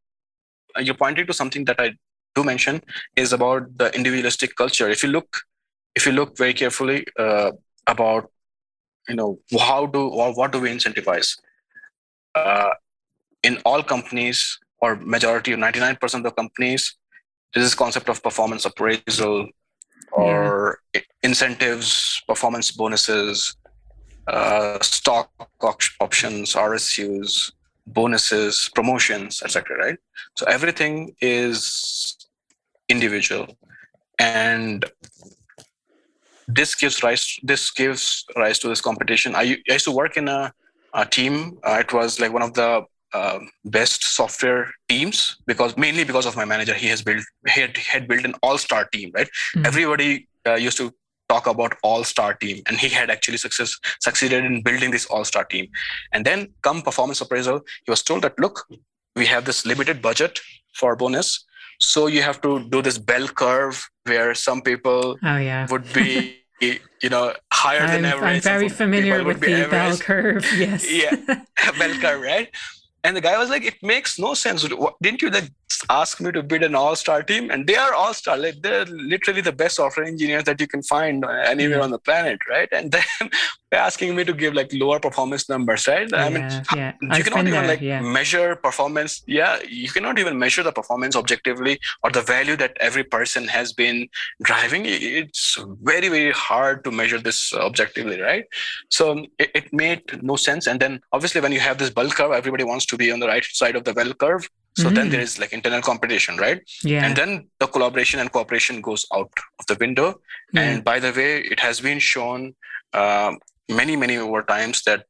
you're 0.80 0.94
pointing 0.94 1.26
to 1.26 1.32
something 1.32 1.64
that 1.66 1.80
I 1.80 1.92
do 2.34 2.44
mention 2.44 2.82
is 3.16 3.32
about 3.32 3.76
the 3.76 3.94
individualistic 3.94 4.56
culture. 4.56 4.88
If 4.88 5.02
you 5.02 5.10
look, 5.10 5.38
if 5.94 6.06
you 6.06 6.12
look 6.12 6.36
very 6.36 6.54
carefully 6.54 7.06
uh, 7.18 7.52
about, 7.86 8.30
you 9.08 9.16
know, 9.16 9.38
how 9.58 9.86
do 9.86 10.08
or 10.08 10.34
what 10.34 10.52
do 10.52 10.60
we 10.60 10.70
incentivize? 10.70 11.38
Uh, 12.34 12.70
in 13.42 13.58
all 13.64 13.82
companies 13.82 14.58
or 14.82 14.96
majority 14.96 15.52
of 15.52 15.60
99% 15.60 16.14
of 16.14 16.22
the 16.24 16.32
companies, 16.32 16.96
this 17.54 17.64
is 17.64 17.74
concept 17.74 18.08
of 18.08 18.22
performance 18.22 18.64
appraisal 18.66 19.48
or 20.10 20.78
yeah. 20.92 21.00
incentives, 21.22 22.20
performance 22.26 22.72
bonuses, 22.72 23.56
uh, 24.26 24.78
stock 24.80 25.30
options, 26.00 26.54
RSUs, 26.54 27.52
bonuses, 27.86 28.70
promotions, 28.74 29.40
etc. 29.44 29.76
Right? 29.78 29.98
So 30.36 30.46
everything 30.46 31.14
is 31.20 32.16
individual, 32.88 33.46
and 34.18 34.84
this 36.48 36.74
gives 36.74 37.02
rise. 37.02 37.38
This 37.42 37.70
gives 37.70 38.24
rise 38.36 38.58
to 38.60 38.68
this 38.68 38.80
competition. 38.80 39.34
I, 39.34 39.58
I 39.68 39.72
used 39.72 39.86
to 39.86 39.92
work 39.92 40.16
in 40.16 40.28
a, 40.28 40.52
a 40.92 41.06
team. 41.06 41.58
Uh, 41.62 41.78
it 41.80 41.92
was 41.92 42.20
like 42.20 42.32
one 42.32 42.42
of 42.42 42.54
the 42.54 42.84
uh, 43.14 43.38
best 43.64 44.04
software 44.04 44.72
teams 44.88 45.36
because 45.46 45.76
mainly 45.76 46.04
because 46.04 46.26
of 46.26 46.36
my 46.36 46.44
manager. 46.44 46.74
He 46.74 46.88
has 46.88 47.02
built 47.02 47.24
he 47.48 47.60
had, 47.60 47.76
had 47.76 48.08
built 48.08 48.24
an 48.24 48.34
all 48.42 48.58
star 48.58 48.84
team. 48.86 49.10
Right? 49.14 49.28
Mm-hmm. 49.28 49.66
Everybody 49.66 50.28
uh, 50.46 50.54
used 50.54 50.76
to 50.78 50.92
talk 51.28 51.46
about 51.46 51.76
all-star 51.82 52.34
team 52.34 52.62
and 52.66 52.76
he 52.76 52.88
had 52.88 53.08
actually 53.10 53.38
success 53.38 53.78
succeeded 54.00 54.44
in 54.44 54.62
building 54.62 54.90
this 54.90 55.06
all-star 55.06 55.44
team 55.44 55.68
and 56.12 56.26
then 56.28 56.48
come 56.62 56.82
performance 56.82 57.20
appraisal 57.20 57.60
he 57.84 57.90
was 57.94 58.02
told 58.02 58.22
that 58.22 58.38
look 58.38 58.66
we 59.16 59.24
have 59.26 59.44
this 59.44 59.64
limited 59.64 60.02
budget 60.02 60.40
for 60.74 60.94
bonus 60.96 61.44
so 61.80 62.06
you 62.06 62.22
have 62.28 62.40
to 62.46 62.68
do 62.74 62.82
this 62.82 62.98
bell 62.98 63.26
curve 63.28 63.88
where 64.04 64.34
some 64.34 64.60
people 64.60 65.16
oh, 65.22 65.38
yeah. 65.38 65.66
would 65.70 65.90
be 65.92 66.38
you 66.60 67.10
know 67.14 67.32
higher 67.52 67.80
I'm, 67.80 68.02
than 68.02 68.04
average 68.04 68.36
i'm 68.36 68.42
very 68.42 68.68
familiar 68.68 69.24
with 69.24 69.40
the 69.40 69.66
bell 69.70 69.96
curve 69.96 70.46
yes 70.64 70.86
yeah 70.90 71.14
bell 71.78 71.94
curve 72.04 72.22
right 72.22 72.48
and 73.04 73.16
the 73.16 73.20
guy 73.20 73.36
was 73.38 73.50
like, 73.50 73.64
it 73.64 73.82
makes 73.82 74.18
no 74.18 74.34
sense. 74.34 74.66
Didn't 75.00 75.22
you 75.22 75.30
like 75.30 75.50
ask 75.88 76.20
me 76.20 76.32
to 76.32 76.42
build 76.42 76.62
an 76.62 76.74
all-star 76.74 77.22
team? 77.22 77.50
And 77.50 77.66
they 77.66 77.76
are 77.76 77.94
all-star. 77.94 78.36
Like 78.36 78.62
they're 78.62 78.86
literally 78.86 79.40
the 79.40 79.52
best 79.52 79.76
software 79.76 80.06
engineers 80.06 80.44
that 80.44 80.60
you 80.60 80.66
can 80.66 80.82
find 80.82 81.24
anywhere 81.24 81.80
mm. 81.80 81.84
on 81.84 81.90
the 81.90 81.98
planet, 81.98 82.40
right? 82.48 82.68
And 82.72 82.92
then 83.20 83.30
they're 83.70 83.80
asking 83.80 84.14
me 84.14 84.24
to 84.24 84.34
give 84.34 84.54
like 84.54 84.70
lower 84.72 85.00
performance 85.00 85.48
numbers, 85.48 85.88
right? 85.88 86.08
Yeah, 86.10 86.24
I 86.24 86.28
mean, 86.28 86.42
yeah. 86.76 86.92
you 87.00 87.08
I've 87.10 87.24
cannot 87.24 87.46
even 87.46 87.52
there, 87.52 87.66
like 87.66 87.80
yeah. 87.80 88.00
measure 88.00 88.54
performance. 88.56 89.22
Yeah, 89.26 89.58
you 89.68 89.88
cannot 89.88 90.18
even 90.18 90.38
measure 90.38 90.62
the 90.62 90.72
performance 90.72 91.16
objectively 91.16 91.78
or 92.02 92.10
the 92.10 92.20
value 92.20 92.56
that 92.56 92.76
every 92.80 93.04
person 93.04 93.48
has 93.48 93.72
been 93.72 94.08
driving. 94.42 94.82
It's 94.86 95.58
very, 95.82 96.08
very 96.08 96.32
hard 96.32 96.84
to 96.84 96.90
measure 96.90 97.18
this 97.18 97.54
objectively, 97.54 98.20
right? 98.20 98.44
So 98.90 99.24
it, 99.38 99.50
it 99.54 99.72
made 99.72 100.02
no 100.22 100.36
sense. 100.36 100.66
And 100.66 100.78
then 100.78 101.00
obviously 101.12 101.40
when 101.40 101.52
you 101.52 101.60
have 101.60 101.78
this 101.78 101.90
bell 101.90 102.10
curve, 102.10 102.32
everybody 102.32 102.64
wants 102.64 102.86
to 102.86 102.96
be 102.96 103.10
on 103.10 103.20
the 103.20 103.26
right 103.26 103.44
side 103.44 103.76
of 103.76 103.84
the 103.84 103.94
bell 103.94 104.12
curve. 104.12 104.48
So 104.74 104.84
mm-hmm. 104.84 104.94
then 104.94 105.10
there 105.10 105.20
is 105.20 105.38
like 105.38 105.52
internal 105.52 105.82
competition, 105.82 106.36
right? 106.36 106.62
Yeah. 106.82 107.04
And 107.04 107.16
then 107.16 107.48
the 107.60 107.66
collaboration 107.66 108.20
and 108.20 108.32
cooperation 108.32 108.80
goes 108.80 109.06
out 109.12 109.32
of 109.58 109.66
the 109.66 109.76
window. 109.78 110.20
Yeah. 110.52 110.62
And 110.62 110.84
by 110.84 110.98
the 110.98 111.12
way, 111.12 111.40
it 111.40 111.60
has 111.60 111.80
been 111.80 111.98
shown 111.98 112.54
uh, 112.92 113.34
many, 113.68 113.96
many 113.96 114.16
over 114.16 114.42
times 114.42 114.82
that 114.84 115.04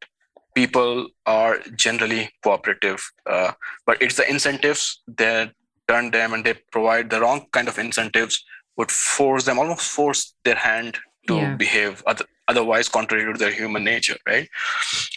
people 0.55 1.09
are 1.27 1.59
generally 1.77 2.31
cooperative, 2.43 3.03
uh, 3.27 3.53
but 3.87 4.01
it's 4.03 4.17
the 4.17 4.29
incentives 4.29 5.01
that 5.17 5.53
turn 5.89 6.11
them 6.11 6.33
and 6.35 6.45
they 6.45 6.55
provide 6.71 7.11
the 7.11 7.21
wrong 7.21 7.47
kind 7.53 7.69
of 7.69 7.79
incentives 7.79 8.45
would 8.77 8.91
force 8.91 9.45
them, 9.45 9.59
almost 9.59 9.91
force 9.91 10.35
their 10.45 10.55
hand 10.55 10.99
to 11.29 11.37
yeah. 11.37 11.55
behave 11.57 12.03
other, 12.07 12.25
otherwise 12.49 12.89
contrary 12.89 13.31
to 13.33 13.39
their 13.39 13.53
human 13.53 13.85
nature, 13.85 14.17
right? 14.27 14.49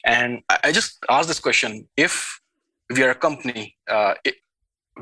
And 0.05 0.41
I 0.63 0.71
just 0.71 1.03
ask 1.09 1.27
this 1.27 1.39
question: 1.39 1.87
If 1.97 2.39
we 2.93 3.03
are 3.03 3.11
a 3.11 3.15
company, 3.15 3.75
uh, 3.87 4.15
it, 4.23 4.35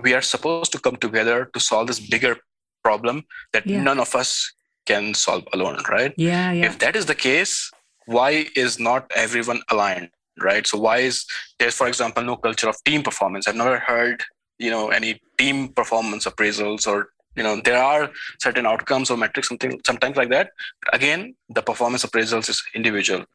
we 0.02 0.13
are 0.13 0.22
supposed 0.22 0.72
to 0.72 0.80
come 0.80 0.96
together 0.96 1.50
to 1.54 1.60
solve 1.60 1.88
this 1.88 2.00
bigger 2.00 2.38
problem 2.84 3.24
that 3.54 3.65
yeah. 3.65 3.82
none 3.82 4.00
of 4.00 4.15
us 4.15 4.52
can 4.86 5.13
solve 5.13 5.43
alone, 5.54 5.82
right? 5.89 6.13
Yeah, 6.17 6.52
yeah. 6.52 6.65
If 6.65 6.80
that 6.80 6.96
is 6.96 7.06
the 7.06 7.15
case, 7.15 7.72
why 8.06 8.48
is 8.56 8.80
not 8.80 9.10
everyone 9.15 9.62
aligned, 9.69 10.10
right? 10.41 10.65
So 10.67 10.78
why 10.78 10.98
is 11.00 11.26
there, 11.60 11.72
for 11.72 11.88
example, 11.88 12.24
no 12.24 12.36
culture 12.36 12.67
of 12.67 12.84
team 12.84 13.04
performance? 13.04 13.48
I've 13.48 13.56
never 13.56 13.80
heard, 13.80 14.24
you 14.60 14.69
know, 14.69 14.89
any 14.89 15.22
team 15.38 15.69
performance 15.69 16.26
appraisals 16.26 16.88
or 16.88 17.10
you 17.36 17.43
know 17.43 17.60
there 17.63 17.82
are 17.82 18.12
certain 18.39 18.67
outcomes 18.67 19.10
or 19.10 19.17
metrics 19.17 19.48
something 19.48 19.80
sometimes 19.86 20.15
like 20.15 20.30
that 20.30 20.52
again 20.93 21.36
the 21.50 21.63
performance 21.63 22.06
appraisals 22.06 22.48
is 22.48 22.63
individual 22.76 23.26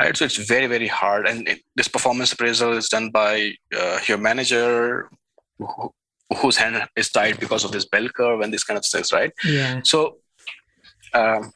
right 0.00 0.16
so 0.16 0.24
it's 0.24 0.36
very 0.36 0.66
very 0.66 0.88
hard 0.88 1.26
and 1.26 1.48
it, 1.48 1.60
this 1.76 1.88
performance 1.88 2.32
appraisal 2.32 2.72
is 2.72 2.88
done 2.88 3.10
by 3.10 3.52
uh, 3.78 3.98
your 4.08 4.18
manager 4.18 5.10
who, 5.58 5.92
whose 6.38 6.56
hand 6.56 6.82
is 6.96 7.10
tied 7.10 7.38
because 7.38 7.64
of 7.64 7.72
this 7.72 7.86
bell 7.86 8.08
curve 8.08 8.40
and 8.40 8.52
this 8.52 8.64
kind 8.64 8.78
of 8.78 8.84
things 8.84 9.12
right 9.12 9.32
yeah 9.44 9.80
so 9.84 10.16
um, 11.14 11.52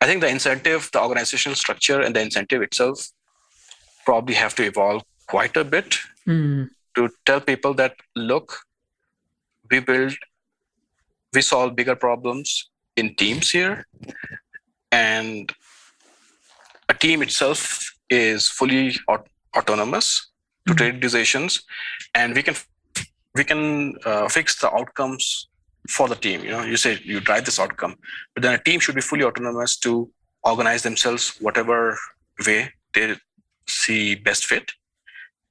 i 0.00 0.06
think 0.06 0.20
the 0.20 0.28
incentive 0.28 0.90
the 0.92 1.00
organizational 1.00 1.56
structure 1.56 2.00
and 2.00 2.16
the 2.16 2.20
incentive 2.20 2.62
itself 2.62 3.08
probably 4.04 4.34
have 4.34 4.54
to 4.54 4.64
evolve 4.64 5.02
quite 5.26 5.56
a 5.56 5.64
bit 5.64 5.98
mm. 6.26 6.68
to 6.94 7.08
tell 7.24 7.40
people 7.40 7.74
that 7.74 7.94
look 8.14 8.58
we 9.70 9.80
build 9.80 10.14
we 11.32 11.42
solve 11.42 11.74
bigger 11.74 11.96
problems 11.96 12.70
in 12.96 13.14
teams 13.14 13.50
here 13.50 13.86
and 14.92 15.52
a 16.94 16.98
team 16.98 17.22
itself 17.22 17.60
is 18.10 18.48
fully 18.48 18.96
aut- 19.08 19.28
autonomous 19.56 20.30
to 20.66 20.74
mm-hmm. 20.74 20.84
take 20.84 21.00
decisions 21.00 21.62
and 22.14 22.34
we 22.34 22.42
can 22.42 22.56
we 23.34 23.44
can 23.44 23.94
uh, 24.04 24.28
fix 24.28 24.60
the 24.60 24.70
outcomes 24.78 25.48
for 25.96 26.08
the 26.08 26.18
team 26.26 26.44
you 26.44 26.50
know 26.50 26.62
you 26.72 26.76
say 26.84 26.98
you 27.04 27.20
drive 27.20 27.44
this 27.44 27.60
outcome 27.64 27.94
but 28.34 28.42
then 28.42 28.54
a 28.54 28.62
team 28.68 28.80
should 28.80 28.94
be 28.94 29.06
fully 29.10 29.24
autonomous 29.24 29.76
to 29.76 29.92
organize 30.52 30.82
themselves 30.82 31.36
whatever 31.40 31.78
way 32.46 32.60
they 32.94 33.14
see 33.66 34.14
best 34.14 34.46
fit 34.46 34.72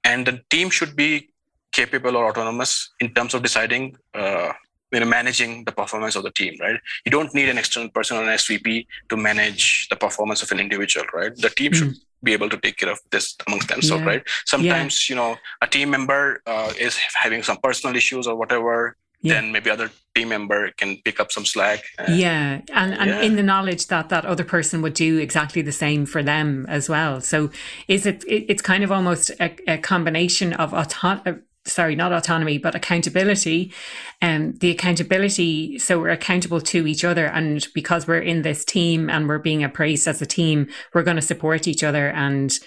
and 0.03 0.27
the 0.27 0.39
team 0.49 0.69
should 0.69 0.95
be 0.95 1.29
capable 1.71 2.15
or 2.17 2.25
autonomous 2.29 2.73
in 2.99 3.13
terms 3.13 3.33
of 3.33 3.41
deciding 3.41 3.95
uh, 4.13 4.51
you 4.93 4.99
know 4.99 5.05
managing 5.05 5.65
the 5.65 5.71
performance 5.71 6.15
of 6.15 6.23
the 6.23 6.31
team 6.31 6.55
right 6.61 6.79
you 7.05 7.11
don't 7.11 7.33
need 7.33 7.49
an 7.49 7.57
external 7.57 7.89
person 7.89 8.17
or 8.17 8.23
an 8.23 8.37
svp 8.37 8.85
to 9.09 9.17
manage 9.17 9.87
the 9.89 9.95
performance 9.95 10.41
of 10.43 10.51
an 10.51 10.59
individual 10.59 11.05
right 11.13 11.35
the 11.37 11.49
team 11.49 11.71
mm. 11.71 11.75
should 11.75 11.93
be 12.23 12.31
able 12.31 12.49
to 12.49 12.57
take 12.57 12.77
care 12.77 12.91
of 12.91 12.99
this 13.11 13.35
amongst 13.47 13.67
themselves 13.67 14.03
yeah. 14.03 14.09
right 14.09 14.23
sometimes 14.45 15.09
yeah. 15.09 15.13
you 15.13 15.17
know 15.21 15.35
a 15.61 15.67
team 15.67 15.89
member 15.89 16.41
uh, 16.45 16.71
is 16.79 16.97
having 17.15 17.43
some 17.43 17.57
personal 17.57 17.95
issues 17.95 18.27
or 18.27 18.35
whatever 18.35 18.95
yeah. 19.23 19.35
then 19.35 19.51
maybe 19.51 19.69
other 19.69 19.89
team 20.13 20.29
member 20.29 20.71
can 20.77 20.97
pick 20.97 21.19
up 21.19 21.31
some 21.31 21.45
slack. 21.45 21.83
yeah, 22.07 22.61
and 22.73 22.93
and 22.93 23.09
yeah. 23.09 23.21
in 23.21 23.35
the 23.35 23.43
knowledge 23.43 23.87
that 23.87 24.09
that 24.09 24.25
other 24.25 24.43
person 24.43 24.81
would 24.81 24.93
do 24.93 25.17
exactly 25.17 25.61
the 25.61 25.71
same 25.71 26.05
for 26.05 26.21
them 26.21 26.65
as 26.69 26.89
well. 26.89 27.21
So 27.21 27.49
is 27.87 28.05
it? 28.05 28.23
it 28.25 28.45
it's 28.49 28.61
kind 28.61 28.83
of 28.83 28.91
almost 28.91 29.31
a, 29.39 29.55
a 29.67 29.77
combination 29.77 30.53
of 30.53 30.73
auto- 30.73 31.39
sorry, 31.65 31.95
not 31.95 32.11
autonomy, 32.11 32.57
but 32.57 32.75
accountability. 32.75 33.73
And 34.21 34.53
um, 34.53 34.57
the 34.59 34.71
accountability, 34.71 35.79
so 35.79 35.99
we're 35.99 36.09
accountable 36.09 36.61
to 36.61 36.87
each 36.87 37.03
other. 37.03 37.25
And 37.25 37.65
because 37.73 38.07
we're 38.07 38.19
in 38.19 38.41
this 38.41 38.65
team 38.65 39.09
and 39.09 39.27
we're 39.27 39.39
being 39.39 39.63
appraised 39.63 40.07
as 40.07 40.21
a 40.21 40.25
team, 40.25 40.67
we're 40.93 41.03
going 41.03 41.15
to 41.15 41.21
support 41.21 41.67
each 41.67 41.83
other 41.83 42.09
and, 42.09 42.57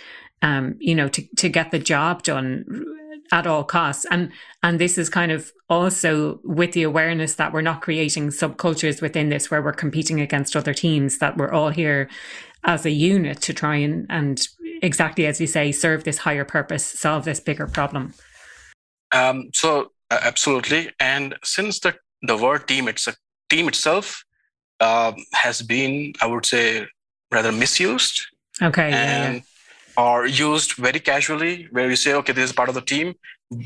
um, 0.43 0.77
you 0.79 0.95
know, 0.95 1.09
to, 1.09 1.23
to 1.37 1.49
get 1.49 1.71
the 1.71 1.79
job 1.79 2.23
done 2.23 2.65
at 3.33 3.47
all 3.47 3.65
costs. 3.65 4.07
And 4.11 4.31
and 4.63 4.79
this 4.79 4.99
is 4.99 5.09
kind 5.09 5.33
of 5.33 5.53
also 5.69 6.41
with 6.45 6.73
the 6.73 6.85
awareness 6.85 7.35
that 7.35 7.53
we're 7.53 7.61
not 7.61 7.83
creating 7.83 8.29
subcultures 8.29 9.03
within 9.03 9.29
this 9.29 9.51
where 9.51 9.63
we're 9.63 9.73
competing 9.73 10.21
against 10.21 10.57
other 10.57 10.75
teams, 10.75 11.19
that 11.19 11.37
we're 11.37 11.51
all 11.51 11.71
here 11.71 12.09
as 12.65 12.85
a 12.87 12.91
unit 12.91 13.41
to 13.43 13.53
try 13.53 13.77
and 13.77 14.07
and 14.09 14.49
exactly 14.83 15.27
as 15.27 15.41
you 15.41 15.47
say, 15.47 15.73
serve 15.73 16.05
this 16.05 16.19
higher 16.19 16.45
purpose, 16.45 16.85
solve 16.85 17.25
this 17.25 17.41
bigger 17.41 17.67
problem. 17.67 18.15
Um, 19.12 19.51
so 19.55 19.92
uh, 20.11 20.19
absolutely, 20.23 20.92
and 21.01 21.35
since 21.45 21.81
the 21.81 21.95
the 22.23 22.37
word 22.37 22.66
team 22.66 22.88
it's 22.88 23.07
a 23.07 23.14
team 23.51 23.69
itself 23.69 24.25
um, 24.81 25.14
has 25.33 25.62
been, 25.62 26.12
I 26.21 26.27
would 26.27 26.47
say, 26.47 26.87
rather 27.31 27.53
misused. 27.53 28.27
Okay. 28.62 28.90
And 28.90 29.37
yeah. 29.37 29.42
are 29.97 30.27
used 30.27 30.75
very 30.75 31.01
casually, 31.01 31.69
where 31.71 31.88
you 31.88 31.97
say, 31.97 32.14
okay, 32.14 32.33
this 32.33 32.51
is 32.51 32.53
part 32.53 32.69
of 32.69 32.75
the 32.75 32.81
team, 32.81 33.14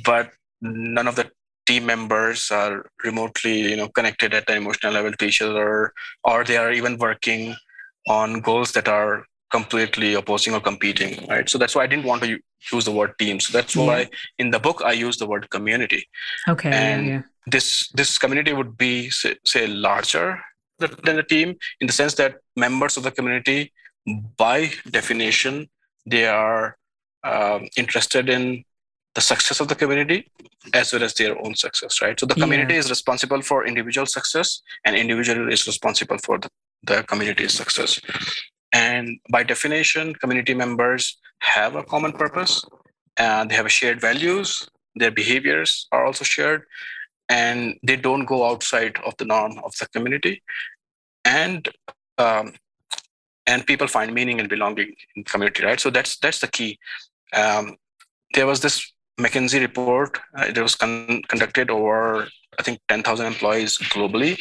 but 0.05 0.31
none 0.61 1.09
of 1.09 1.16
the 1.16 1.31
team 1.66 1.87
members 1.87 2.50
are 2.50 2.87
remotely, 3.05 3.70
you 3.70 3.76
know, 3.76 3.88
connected 3.88 4.35
at 4.35 4.46
the 4.46 4.57
emotional 4.57 4.92
level 4.92 5.12
to 5.12 5.24
each 5.24 5.42
other, 5.42 5.92
or 6.24 6.44
they 6.44 6.57
are 6.57 6.72
even 6.72 6.98
working 6.98 7.55
on 8.09 8.40
goals 8.40 8.72
that 8.72 8.88
are 8.88 9.24
completely 9.51 10.15
opposing 10.15 10.55
or 10.55 10.61
competing, 10.61 11.27
right? 11.29 11.49
So 11.49 11.59
that's 11.59 11.75
why 11.75 11.85
I 11.85 11.87
didn't 11.87 12.05
want 12.05 12.23
to 12.23 12.39
use 12.73 12.85
the 12.85 12.93
word 12.93 13.19
team. 13.19 13.41
So 13.41 13.57
that's 13.57 13.75
yeah. 13.77 13.87
why 13.87 14.11
in 14.39 14.51
the 14.51 14.59
book 14.59 14.83
I 14.85 14.93
use 14.93 15.17
the 15.17 15.27
word 15.27 15.51
community. 15.51 16.07
Okay. 16.49 16.71
And 16.71 17.07
yeah, 17.07 17.13
yeah. 17.13 17.23
this 17.47 17.89
this 17.91 18.19
community 18.19 18.53
would 18.53 18.77
be 18.77 19.11
say, 19.11 19.37
say 19.45 19.67
larger 19.67 20.41
than 20.79 21.19
a 21.19 21.23
team 21.23 21.57
in 21.81 21.87
the 21.87 21.93
sense 21.93 22.15
that 22.15 22.37
members 22.57 22.97
of 22.97 23.03
the 23.03 23.11
community, 23.11 23.73
by 24.37 24.71
definition, 24.91 25.69
they 26.07 26.27
are 26.27 26.77
um, 27.25 27.69
interested 27.77 28.29
in 28.29 28.65
the 29.15 29.21
success 29.21 29.61
of 29.61 29.69
the 29.69 29.75
community 29.75 30.31
as 30.73 30.93
well 30.93 31.03
as 31.03 31.15
their 31.15 31.39
own 31.45 31.55
success, 31.55 32.01
right? 32.01 32.19
So 32.19 32.27
the 32.27 32.35
community 32.35 32.77
is 32.77 32.89
responsible 32.89 33.43
for 33.43 33.67
individual 33.67 34.07
success, 34.07 34.63
and 34.85 34.95
individual 34.95 35.53
is 35.53 35.67
responsible 35.67 36.19
for 36.19 36.39
the, 36.39 36.49
the 36.85 37.03
community's 37.05 37.53
success. 37.53 38.01
And 38.72 39.18
by 39.30 39.42
definition, 39.42 40.14
community 40.14 40.54
members 40.54 41.18
have 41.40 41.74
a 41.74 41.83
common 41.83 42.12
purpose 42.12 42.64
and 43.16 43.50
they 43.50 43.54
have 43.54 43.70
shared 43.70 44.00
values. 44.00 44.68
Their 44.94 45.11
behaviors 45.11 45.88
are 45.92 46.04
also 46.04 46.24
shared 46.24 46.62
and 47.28 47.76
they 47.83 47.96
don't 47.96 48.24
go 48.24 48.48
outside 48.48 48.96
of 49.04 49.16
the 49.16 49.24
norm 49.24 49.59
of 49.64 49.72
the 49.78 49.87
community. 49.88 50.42
And 51.24 51.68
um, 52.18 52.54
and 53.46 53.66
people 53.66 53.87
find 53.87 54.14
meaning 54.14 54.38
and 54.40 54.48
belonging 54.48 54.94
in 55.16 55.24
community, 55.24 55.64
right? 55.64 55.80
So 55.80 55.90
that's 55.90 56.18
that's 56.18 56.40
the 56.40 56.48
key. 56.48 56.78
Um, 57.35 57.76
there 58.35 58.46
was 58.46 58.61
this 58.61 58.92
McKinsey 59.18 59.61
report 59.61 60.18
uh, 60.37 60.52
that 60.52 60.62
was 60.62 60.74
con- 60.74 61.22
conducted 61.28 61.70
over 61.70 62.28
I 62.59 62.62
think 62.62 62.80
10,000 62.88 63.26
employees 63.26 63.78
globally, 63.78 64.38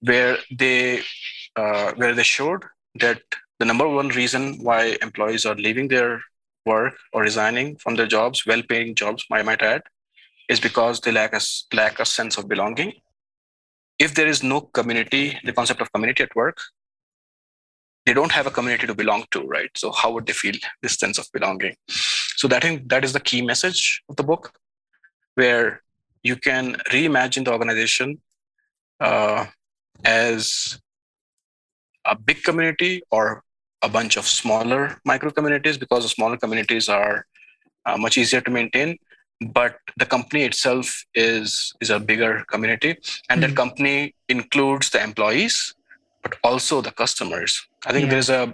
where 0.00 0.38
they 0.50 1.02
uh, 1.56 1.92
where 1.96 2.14
they 2.14 2.22
showed 2.22 2.64
that 2.96 3.22
the 3.60 3.66
number 3.66 3.86
one 3.86 4.08
reason 4.08 4.58
why 4.64 4.96
employees 5.02 5.44
are 5.44 5.54
leaving 5.54 5.86
their 5.86 6.22
work 6.64 6.94
or 7.12 7.20
resigning 7.20 7.76
from 7.76 7.94
their 7.94 8.06
jobs, 8.06 8.46
well-paying 8.46 8.94
jobs, 8.94 9.24
I 9.30 9.42
might 9.42 9.60
add, 9.62 9.82
is 10.48 10.58
because 10.58 11.00
they 11.00 11.12
lack 11.12 11.34
a, 11.34 11.40
lack 11.74 12.00
a 12.00 12.06
sense 12.06 12.38
of 12.38 12.48
belonging. 12.48 12.94
If 13.98 14.14
there 14.14 14.26
is 14.26 14.42
no 14.42 14.62
community, 14.62 15.38
the 15.44 15.52
concept 15.52 15.82
of 15.82 15.92
community 15.92 16.22
at 16.22 16.34
work, 16.34 16.56
they 18.06 18.14
don't 18.14 18.32
have 18.32 18.46
a 18.46 18.50
community 18.50 18.86
to 18.86 18.94
belong 18.94 19.26
to, 19.32 19.42
right? 19.42 19.70
So 19.76 19.92
how 19.92 20.10
would 20.12 20.26
they 20.26 20.32
feel 20.32 20.54
this 20.80 20.94
sense 20.94 21.18
of 21.18 21.26
belonging? 21.34 21.76
So 22.36 22.48
that, 22.48 22.64
that 22.88 23.04
is 23.04 23.12
the 23.12 23.20
key 23.20 23.42
message 23.42 24.02
of 24.08 24.16
the 24.16 24.22
book, 24.22 24.54
where 25.34 25.82
you 26.22 26.36
can 26.36 26.76
reimagine 26.90 27.44
the 27.44 27.52
organization 27.52 28.22
uh, 29.00 29.44
as 30.02 30.80
a 32.06 32.16
big 32.16 32.42
community 32.42 33.02
or 33.10 33.44
a 33.82 33.88
bunch 33.88 34.16
of 34.16 34.26
smaller 34.26 34.96
micro 35.04 35.30
communities 35.30 35.78
because 35.78 36.02
the 36.02 36.08
smaller 36.08 36.36
communities 36.36 36.88
are 36.88 37.26
uh, 37.86 37.96
much 37.96 38.18
easier 38.18 38.40
to 38.40 38.50
maintain 38.50 38.98
but 39.40 39.76
the 39.96 40.04
company 40.04 40.44
itself 40.44 41.04
is 41.14 41.72
is 41.80 41.90
a 41.90 41.98
bigger 41.98 42.44
community 42.48 42.90
and 42.90 43.40
mm-hmm. 43.40 43.40
that 43.40 43.56
company 43.56 44.14
includes 44.28 44.90
the 44.90 45.02
employees 45.02 45.74
but 46.22 46.34
also 46.44 46.80
the 46.80 46.92
customers 46.92 47.66
i 47.86 47.92
think 47.92 48.04
yeah. 48.04 48.10
there's 48.10 48.30
a 48.30 48.52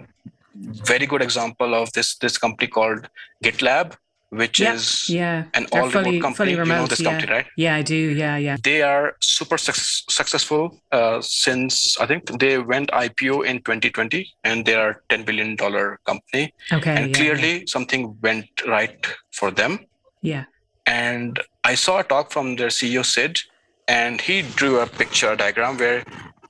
very 0.93 1.05
good 1.05 1.21
example 1.21 1.75
of 1.75 1.91
this 1.93 2.15
this 2.17 2.37
company 2.37 2.67
called 2.67 3.09
gitlab 3.43 3.95
which 4.29 4.59
yeah, 4.59 4.73
is 4.73 5.09
yeah 5.09 5.45
an 5.53 5.67
all 5.71 5.89
fully, 5.89 6.11
remote 6.11 6.21
company. 6.21 6.51
Fully 6.51 6.59
remote, 6.59 6.73
you 6.73 6.81
know 6.81 6.87
this 6.87 6.99
yeah. 6.99 7.09
company, 7.11 7.31
right? 7.31 7.45
Yeah, 7.55 7.75
I 7.75 7.81
do. 7.81 7.95
Yeah, 7.95 8.37
yeah. 8.37 8.57
They 8.61 8.81
are 8.81 9.15
super 9.21 9.57
su- 9.57 9.71
successful 10.09 10.81
uh, 10.91 11.21
since 11.21 11.97
I 11.99 12.05
think 12.07 12.39
they 12.39 12.57
went 12.57 12.91
IPO 12.91 13.45
in 13.45 13.59
2020, 13.59 14.27
and 14.43 14.65
they 14.65 14.75
are 14.75 15.01
10 15.09 15.23
billion 15.23 15.55
dollar 15.55 15.99
company. 16.05 16.53
Okay, 16.71 16.95
and 16.95 17.07
yeah, 17.07 17.13
clearly 17.15 17.67
something 17.67 18.17
went 18.21 18.47
right 18.67 19.07
for 19.31 19.51
them. 19.51 19.79
Yeah. 20.21 20.45
And 20.85 21.39
I 21.63 21.75
saw 21.75 21.99
a 21.99 22.03
talk 22.03 22.31
from 22.31 22.55
their 22.55 22.69
CEO 22.69 23.05
Sid, 23.05 23.39
and 23.87 24.19
he 24.19 24.41
drew 24.41 24.79
a 24.79 24.87
picture 24.87 25.35
diagram 25.35 25.77
where 25.77 26.03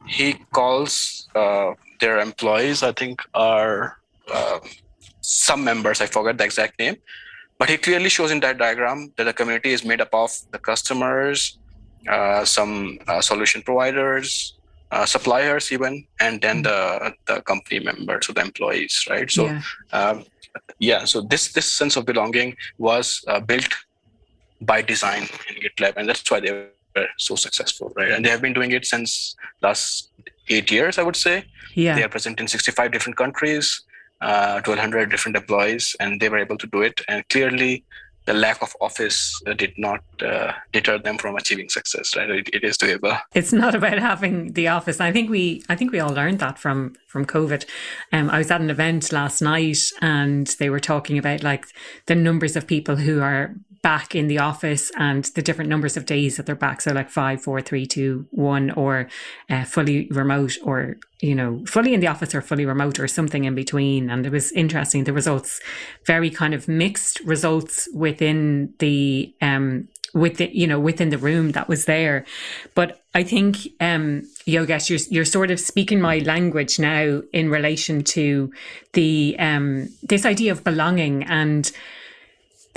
he 0.08 0.34
calls 0.52 1.28
uh, 1.36 1.74
their 2.00 2.20
employees. 2.20 2.82
I 2.82 2.92
think 2.92 3.22
are 3.36 3.98
uh, 4.34 4.60
some 5.22 5.64
members. 5.64 6.02
I 6.02 6.08
forgot 6.08 6.38
the 6.40 6.44
exact 6.44 6.80
name 6.80 6.98
but 7.58 7.70
he 7.70 7.78
clearly 7.78 8.10
shows 8.10 8.32
in 8.32 8.40
that 8.42 8.58
diagram 8.58 9.12
that 9.18 9.24
the 9.24 9.34
community 9.34 9.72
is 9.72 9.84
made 9.84 10.02
up 10.02 10.14
of 10.14 10.32
the 10.52 10.60
customers, 10.60 11.58
uh, 12.08 12.46
some 12.46 13.00
uh, 13.08 13.22
solution 13.22 13.62
providers, 13.62 14.54
uh, 14.92 15.06
suppliers 15.06 15.72
even, 15.72 16.06
and 16.20 16.42
then 16.42 16.62
the 16.62 17.14
the 17.26 17.42
company 17.42 17.80
members 17.80 18.30
or 18.30 18.34
the 18.34 18.42
employees, 18.42 19.06
right? 19.10 19.30
So, 19.30 19.46
yeah. 19.46 19.62
Um, 19.92 20.26
yeah 20.80 21.06
so 21.06 21.22
this 21.22 21.54
this 21.54 21.66
sense 21.66 21.96
of 21.98 22.06
belonging 22.06 22.56
was 22.78 23.24
uh, 23.28 23.40
built 23.40 23.74
by 24.62 24.82
design 24.82 25.24
in 25.50 25.56
GitLab, 25.62 25.98
and 25.98 26.08
that's 26.08 26.30
why 26.30 26.40
they 26.40 26.52
were 26.52 27.08
so 27.18 27.36
successful, 27.36 27.92
right? 27.96 28.12
And 28.12 28.24
they 28.24 28.30
have 28.30 28.42
been 28.42 28.54
doing 28.54 28.72
it 28.72 28.86
since 28.86 29.36
last 29.62 30.10
eight 30.50 30.72
years, 30.72 30.98
I 30.98 31.04
would 31.04 31.16
say. 31.16 31.46
Yeah. 31.76 31.96
They 31.96 32.04
are 32.04 32.10
present 32.10 32.40
in 32.40 32.48
65 32.48 32.92
different 32.92 33.18
countries 33.18 33.84
uh, 34.22 34.62
1200 34.66 35.10
different 35.10 35.38
employees 35.38 35.96
and 36.00 36.20
they 36.20 36.30
were 36.30 36.40
able 36.40 36.58
to 36.58 36.68
do 36.68 36.82
it. 36.82 37.02
And 37.08 37.28
clearly 37.30 37.84
the 38.28 38.34
lack 38.34 38.62
of 38.62 38.76
office 38.82 39.42
uh, 39.48 39.54
did 39.54 39.74
not 39.78 40.02
uh, 40.22 40.52
deter 40.74 41.00
them 41.00 41.18
from 41.18 41.36
achieving 41.36 41.70
success 41.70 42.16
right 42.16 42.30
it, 42.30 42.50
it 42.54 42.64
is 42.64 42.78
doable 42.78 43.20
it's 43.34 43.54
not 43.54 43.74
about 43.74 43.98
having 43.98 44.54
the 44.54 44.68
office 44.68 45.00
i 45.02 45.12
think 45.12 45.30
we 45.30 45.64
i 45.70 45.76
think 45.76 45.92
we 45.92 46.00
all 46.00 46.14
learned 46.14 46.40
that 46.40 46.60
from 46.60 46.94
from 47.08 47.26
covid 47.26 47.66
um, 48.12 48.30
i 48.30 48.38
was 48.38 48.52
at 48.52 48.62
an 48.62 48.70
event 48.70 49.12
last 49.12 49.42
night 49.42 49.80
and 50.02 50.48
they 50.60 50.70
were 50.70 50.80
talking 50.80 51.18
about 51.18 51.42
like 51.42 51.66
the 52.06 52.16
numbers 52.16 52.56
of 52.56 52.68
people 52.68 52.98
who 52.98 53.22
are 53.22 53.56
back 53.82 54.16
in 54.16 54.28
the 54.28 54.40
office 54.40 54.92
and 54.98 55.26
the 55.36 55.42
different 55.42 55.70
numbers 55.70 55.98
of 55.98 56.06
days 56.06 56.38
that 56.38 56.46
they're 56.46 56.56
back. 56.56 56.82
So 56.82 56.92
like 56.92 57.10
five, 57.10 57.42
four, 57.42 57.62
three, 57.62 57.86
two, 57.86 58.28
one, 58.32 58.72
or 58.72 59.08
uh, 59.50 59.64
fully 59.64 60.08
remote, 60.12 60.58
or 60.64 60.98
you 61.22 61.34
know, 61.34 61.64
fully 61.66 61.94
in 61.94 62.00
the 62.00 62.08
office 62.08 62.36
or 62.36 62.42
fully 62.42 62.66
remote, 62.66 63.00
or 63.00 63.08
something 63.08 63.46
in 63.46 63.56
between. 63.56 64.10
And 64.10 64.26
it 64.26 64.32
was 64.32 64.52
interesting. 64.52 65.06
The 65.06 65.14
results, 65.14 65.60
very 66.06 66.30
kind 66.30 66.54
of 66.54 66.68
mixed 66.68 67.20
results 67.22 67.88
within 68.18 68.74
the 68.80 69.34
um 69.42 69.88
with 70.14 70.38
the, 70.38 70.50
you 70.58 70.66
know 70.66 70.80
within 70.80 71.10
the 71.10 71.18
room 71.18 71.52
that 71.52 71.70
was 71.70 71.86
there. 71.86 72.26
But 72.74 73.04
i 73.14 73.24
think 73.24 73.58
um 73.80 74.24
yogesh 74.46 74.90
you're, 74.90 75.00
you're 75.10 75.26
sort 75.26 75.52
of 75.52 75.60
speaking 75.60 76.00
my 76.02 76.20
language 76.20 76.80
now 76.80 77.22
in 77.34 77.50
relation 77.50 78.04
to 78.04 78.52
the 78.94 79.36
um 79.40 79.90
this 80.04 80.26
idea 80.26 80.52
of 80.52 80.64
belonging 80.64 81.24
and 81.24 81.72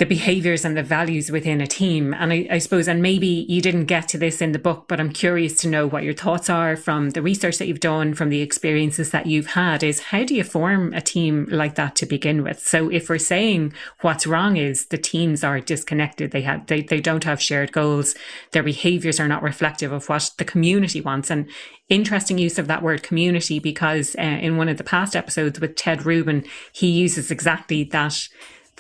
the 0.01 0.07
behaviors 0.07 0.65
and 0.65 0.79
the 0.79 0.83
values 0.83 1.31
within 1.31 1.61
a 1.61 1.67
team. 1.67 2.15
And 2.15 2.33
I, 2.33 2.49
I, 2.51 2.57
suppose, 2.57 2.89
and 2.89 3.03
maybe 3.03 3.45
you 3.51 3.61
didn't 3.61 3.85
get 3.85 4.09
to 4.09 4.19
this 4.19 4.41
in 4.41 4.53
the 4.53 4.59
book, 4.59 4.87
but 4.89 4.99
I'm 4.99 5.13
curious 5.13 5.55
to 5.57 5.69
know 5.69 5.87
what 5.87 6.05
your 6.05 6.15
thoughts 6.15 6.49
are 6.49 6.75
from 6.75 7.11
the 7.11 7.21
research 7.21 7.59
that 7.59 7.67
you've 7.67 7.81
done, 7.81 8.15
from 8.15 8.31
the 8.31 8.41
experiences 8.41 9.11
that 9.11 9.27
you've 9.27 9.49
had, 9.49 9.83
is 9.83 10.05
how 10.05 10.25
do 10.25 10.35
you 10.35 10.43
form 10.43 10.95
a 10.95 11.03
team 11.03 11.47
like 11.51 11.75
that 11.75 11.97
to 11.97 12.07
begin 12.07 12.43
with? 12.43 12.67
So 12.67 12.89
if 12.89 13.11
we're 13.11 13.19
saying 13.19 13.75
what's 14.01 14.27
wrong 14.27 14.57
is 14.57 14.87
the 14.87 14.97
teams 14.97 15.45
are 15.45 15.61
disconnected, 15.61 16.31
they 16.31 16.43
have 16.43 16.67
they, 16.69 16.81
they 16.81 17.03
don't 17.03 17.25
have 17.25 17.43
shared 17.43 17.71
goals, 17.71 18.15
their 18.53 18.63
behaviors 18.63 19.21
are 19.21 19.29
not 19.29 19.43
reflective 19.43 19.93
of 19.93 20.09
what 20.09 20.31
the 20.39 20.47
community 20.47 21.03
wants. 21.03 21.31
And 21.31 21.47
interesting 21.91 22.39
use 22.39 22.59
of 22.59 22.69
that 22.69 22.83
word 22.83 23.03
community 23.03 23.59
because 23.59 24.17
uh, 24.17 24.23
in 24.23 24.57
one 24.57 24.71
of 24.71 24.79
the 24.79 24.85
past 24.85 25.15
episodes 25.15 25.61
with 25.61 25.77
Ted 25.77 26.07
Rubin, 26.07 26.47
he 26.73 26.89
uses 26.89 27.31
exactly 27.31 27.85
that 27.85 28.29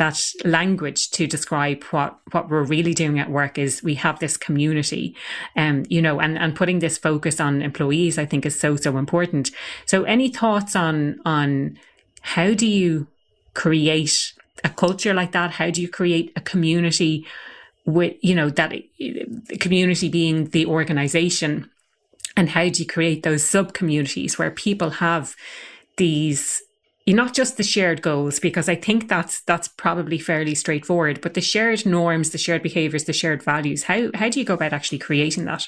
that 0.00 0.18
language 0.44 1.10
to 1.10 1.26
describe 1.26 1.84
what 1.92 2.18
what 2.32 2.48
we're 2.50 2.64
really 2.64 2.94
doing 2.94 3.18
at 3.18 3.30
work 3.30 3.58
is 3.58 3.82
we 3.82 3.94
have 3.94 4.18
this 4.18 4.36
community 4.36 5.14
um 5.56 5.84
you 5.88 6.02
know 6.02 6.18
and 6.20 6.36
and 6.38 6.56
putting 6.56 6.80
this 6.80 6.98
focus 6.98 7.40
on 7.40 7.62
employees 7.62 8.18
i 8.18 8.26
think 8.26 8.44
is 8.44 8.58
so 8.58 8.76
so 8.76 8.98
important. 8.98 9.50
So 9.86 10.04
any 10.04 10.28
thoughts 10.30 10.74
on 10.74 11.20
on 11.24 11.78
how 12.22 12.54
do 12.54 12.66
you 12.66 13.06
create 13.54 14.32
a 14.64 14.68
culture 14.68 15.14
like 15.14 15.32
that? 15.32 15.52
How 15.52 15.70
do 15.70 15.80
you 15.80 15.88
create 15.88 16.32
a 16.36 16.40
community 16.40 17.26
with 17.86 18.14
you 18.22 18.34
know 18.34 18.50
that 18.50 18.72
community 19.60 20.08
being 20.08 20.50
the 20.50 20.66
organization? 20.66 21.70
And 22.36 22.50
how 22.50 22.68
do 22.68 22.82
you 22.82 22.86
create 22.86 23.22
those 23.22 23.44
sub 23.44 23.74
communities 23.74 24.38
where 24.38 24.50
people 24.50 24.90
have 24.90 25.34
these 25.96 26.62
not 27.06 27.34
just 27.34 27.56
the 27.56 27.62
shared 27.64 28.02
goals 28.02 28.38
because 28.38 28.68
i 28.68 28.74
think 28.74 29.08
that's 29.08 29.40
that's 29.42 29.66
probably 29.66 30.18
fairly 30.18 30.54
straightforward 30.54 31.20
but 31.20 31.34
the 31.34 31.40
shared 31.40 31.84
norms 31.84 32.30
the 32.30 32.38
shared 32.38 32.62
behaviors 32.62 33.04
the 33.04 33.12
shared 33.12 33.42
values 33.42 33.84
how 33.84 34.10
how 34.14 34.28
do 34.28 34.38
you 34.38 34.44
go 34.44 34.54
about 34.54 34.72
actually 34.72 34.98
creating 34.98 35.44
that? 35.46 35.66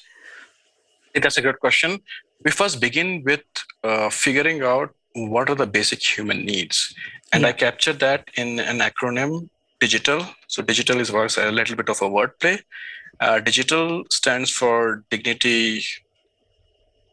That's 1.15 1.39
a 1.39 1.43
good 1.43 1.59
question. 1.61 2.01
We 2.45 2.51
first 2.51 2.81
begin 2.81 3.23
with 3.25 3.45
uh, 3.85 4.11
figuring 4.11 4.63
out 4.63 4.95
what 5.15 5.51
are 5.51 5.55
the 5.55 5.67
basic 5.67 6.01
human 6.03 6.45
needs. 6.45 6.95
And 7.33 7.43
yeah. 7.43 7.51
i 7.51 7.53
captured 7.53 7.99
that 8.01 8.29
in 8.35 8.61
an 8.61 8.79
acronym 8.79 9.49
digital. 9.81 10.27
So 10.49 10.63
digital 10.63 11.01
is 11.01 11.11
a 11.11 11.51
little 11.51 11.77
bit 11.77 11.89
of 11.89 12.01
a 12.03 12.09
wordplay. 12.09 12.61
Uh, 13.21 13.41
digital 13.41 14.05
stands 14.11 14.51
for 14.51 15.05
dignity 15.11 15.85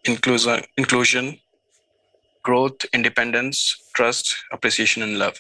inclusion 0.06 0.64
inclusion 0.78 1.26
growth, 2.44 2.86
independence, 2.94 3.76
trust, 3.94 4.36
appreciation, 4.52 5.04
and 5.04 5.20
love. 5.20 5.40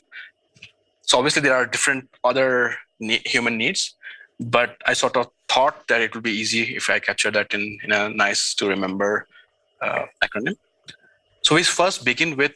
So 1.01 1.17
obviously 1.17 1.41
there 1.41 1.55
are 1.55 1.65
different 1.65 2.09
other 2.23 2.75
ne- 2.99 3.21
human 3.25 3.57
needs, 3.57 3.95
but 4.39 4.77
I 4.85 4.93
sort 4.93 5.17
of 5.17 5.27
thought 5.47 5.87
that 5.87 6.01
it 6.01 6.13
would 6.13 6.23
be 6.23 6.31
easy 6.31 6.75
if 6.75 6.89
I 6.89 6.99
capture 6.99 7.31
that 7.31 7.53
in, 7.53 7.79
in 7.83 7.91
a 7.91 8.09
nice 8.09 8.53
to 8.55 8.67
remember 8.67 9.27
uh, 9.81 10.05
acronym. 10.23 10.55
So 11.41 11.55
we 11.55 11.63
first 11.63 12.05
begin 12.05 12.35
with 12.35 12.53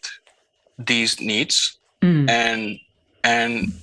these 0.78 1.20
needs, 1.20 1.78
mm. 2.02 2.30
and 2.30 2.80
and 3.24 3.74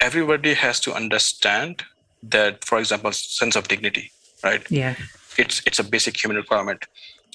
everybody 0.00 0.54
has 0.54 0.80
to 0.80 0.92
understand 0.92 1.84
that, 2.24 2.64
for 2.64 2.78
example, 2.78 3.12
sense 3.12 3.56
of 3.56 3.68
dignity, 3.68 4.10
right? 4.42 4.62
Yeah, 4.70 4.96
it's 5.38 5.62
it's 5.66 5.78
a 5.78 5.84
basic 5.84 6.22
human 6.22 6.36
requirement. 6.36 6.84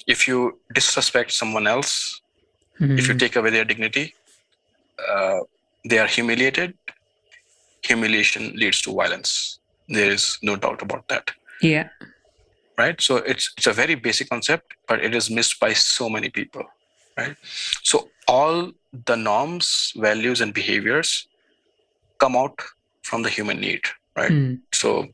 If 0.06 0.28
you 0.28 0.60
disrespect 0.74 1.32
someone 1.32 1.66
else, 1.66 2.20
Mm-hmm. 2.80 2.98
If 2.98 3.08
you 3.08 3.14
hmm. 3.14 3.18
take 3.18 3.36
away 3.36 3.50
their 3.50 3.64
dignity, 3.64 4.14
uh, 5.08 5.40
they 5.84 5.98
are 5.98 6.06
humiliated. 6.06 6.74
Humiliation 7.82 8.52
leads 8.56 8.82
to 8.82 8.92
violence. 8.92 9.58
There 9.88 10.10
is 10.10 10.38
no 10.42 10.56
doubt 10.56 10.82
about 10.82 11.06
that. 11.08 11.30
Yeah. 11.62 11.88
Right. 12.76 13.00
So 13.00 13.16
it's 13.16 13.54
it's 13.56 13.66
a 13.66 13.72
very 13.72 13.94
basic 13.94 14.28
concept, 14.28 14.74
but 14.86 15.02
it 15.02 15.14
is 15.14 15.30
missed 15.30 15.58
by 15.60 15.72
so 15.72 16.10
many 16.10 16.28
people. 16.28 16.64
Right. 17.16 17.36
So 17.82 18.08
all 18.28 18.72
the 19.06 19.16
norms, 19.16 19.92
values, 19.96 20.40
and 20.40 20.52
behaviors 20.52 21.28
come 22.18 22.36
out 22.36 22.60
from 23.02 23.22
the 23.22 23.30
human 23.30 23.60
need. 23.60 23.82
Right. 24.16 24.30
Mm. 24.30 24.60
So 24.72 25.08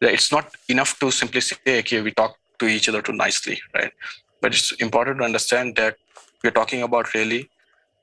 it's 0.00 0.32
not 0.32 0.54
enough 0.68 0.98
to 1.00 1.10
simply 1.10 1.40
say, 1.40 1.56
okay, 1.66 2.02
we 2.02 2.10
talk 2.12 2.36
to 2.58 2.66
each 2.66 2.88
other 2.88 3.02
too 3.02 3.12
nicely, 3.12 3.60
right? 3.74 3.92
But 4.40 4.54
it's 4.54 4.72
important 4.72 5.18
to 5.18 5.24
understand 5.24 5.76
that 5.76 5.96
we're 6.42 6.50
talking 6.60 6.82
about 6.82 7.12
really 7.14 7.48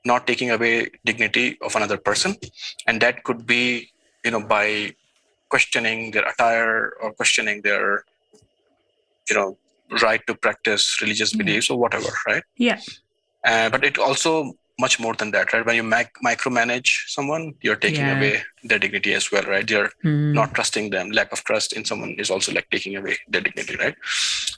not 0.04 0.26
taking 0.26 0.50
away 0.50 0.88
dignity 1.04 1.56
of 1.62 1.74
another 1.76 1.96
person 1.96 2.36
and 2.86 3.00
that 3.00 3.24
could 3.24 3.46
be 3.46 3.88
you 4.24 4.30
know 4.30 4.40
by 4.40 4.92
questioning 5.48 6.10
their 6.10 6.26
attire 6.28 6.92
or 7.00 7.12
questioning 7.12 7.62
their 7.62 8.04
you 9.28 9.34
know 9.36 9.56
right 10.02 10.22
to 10.26 10.34
practice 10.34 11.00
religious 11.00 11.32
Yeah. 11.32 11.38
beliefs 11.42 11.70
or 11.70 11.78
whatever 11.78 12.10
right 12.26 12.42
Yeah. 12.56 12.80
uh, 13.46 13.68
but 13.70 13.84
it 13.84 13.98
also 13.98 14.52
much 14.78 14.98
more 14.98 15.14
than 15.14 15.30
that 15.30 15.52
right? 15.52 15.64
When 15.64 15.76
you 15.76 15.82
mac- 15.82 16.16
micromanage 16.24 16.90
someone 17.08 17.54
you're 17.62 17.76
taking 17.76 18.06
Yeah. 18.06 18.16
away 18.16 18.42
their 18.64 18.78
dignity 18.78 19.14
as 19.14 19.30
well 19.30 19.44
right? 19.44 19.68
You're 19.70 19.90
Mm. 20.04 20.32
not 20.34 20.54
trusting 20.54 20.90
them. 20.90 21.10
Lack 21.10 21.30
of 21.32 21.44
trust 21.44 21.72
in 21.74 21.84
someone 21.84 22.14
is 22.18 22.30
also 22.30 22.52
like 22.52 22.68
taking 22.70 22.96
away 22.96 23.16
their 23.28 23.40
dignity 23.40 23.76
right? 23.76 23.94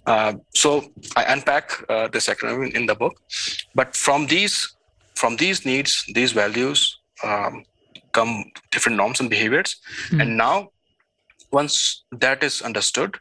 Uh, 0.07 0.33
so 0.55 0.91
i 1.17 1.25
unpack 1.35 1.67
uh, 1.91 2.09
this 2.09 2.27
acronym 2.29 2.73
in 2.75 2.87
the 2.87 2.95
book. 2.95 3.15
But 3.75 3.95
from 3.97 4.27
these 4.27 4.57
from 5.15 5.37
these 5.37 5.65
needs 5.67 5.93
these 6.15 6.33
values 6.33 6.81
um, 7.25 7.65
come 8.13 8.33
different 8.73 8.97
norms 8.97 9.21
and 9.21 9.29
behaviors. 9.37 9.77
Mm. 10.11 10.21
and 10.23 10.37
now 10.37 10.71
once 11.53 12.05
that 12.25 12.43
is 12.43 12.63
understood 12.63 13.19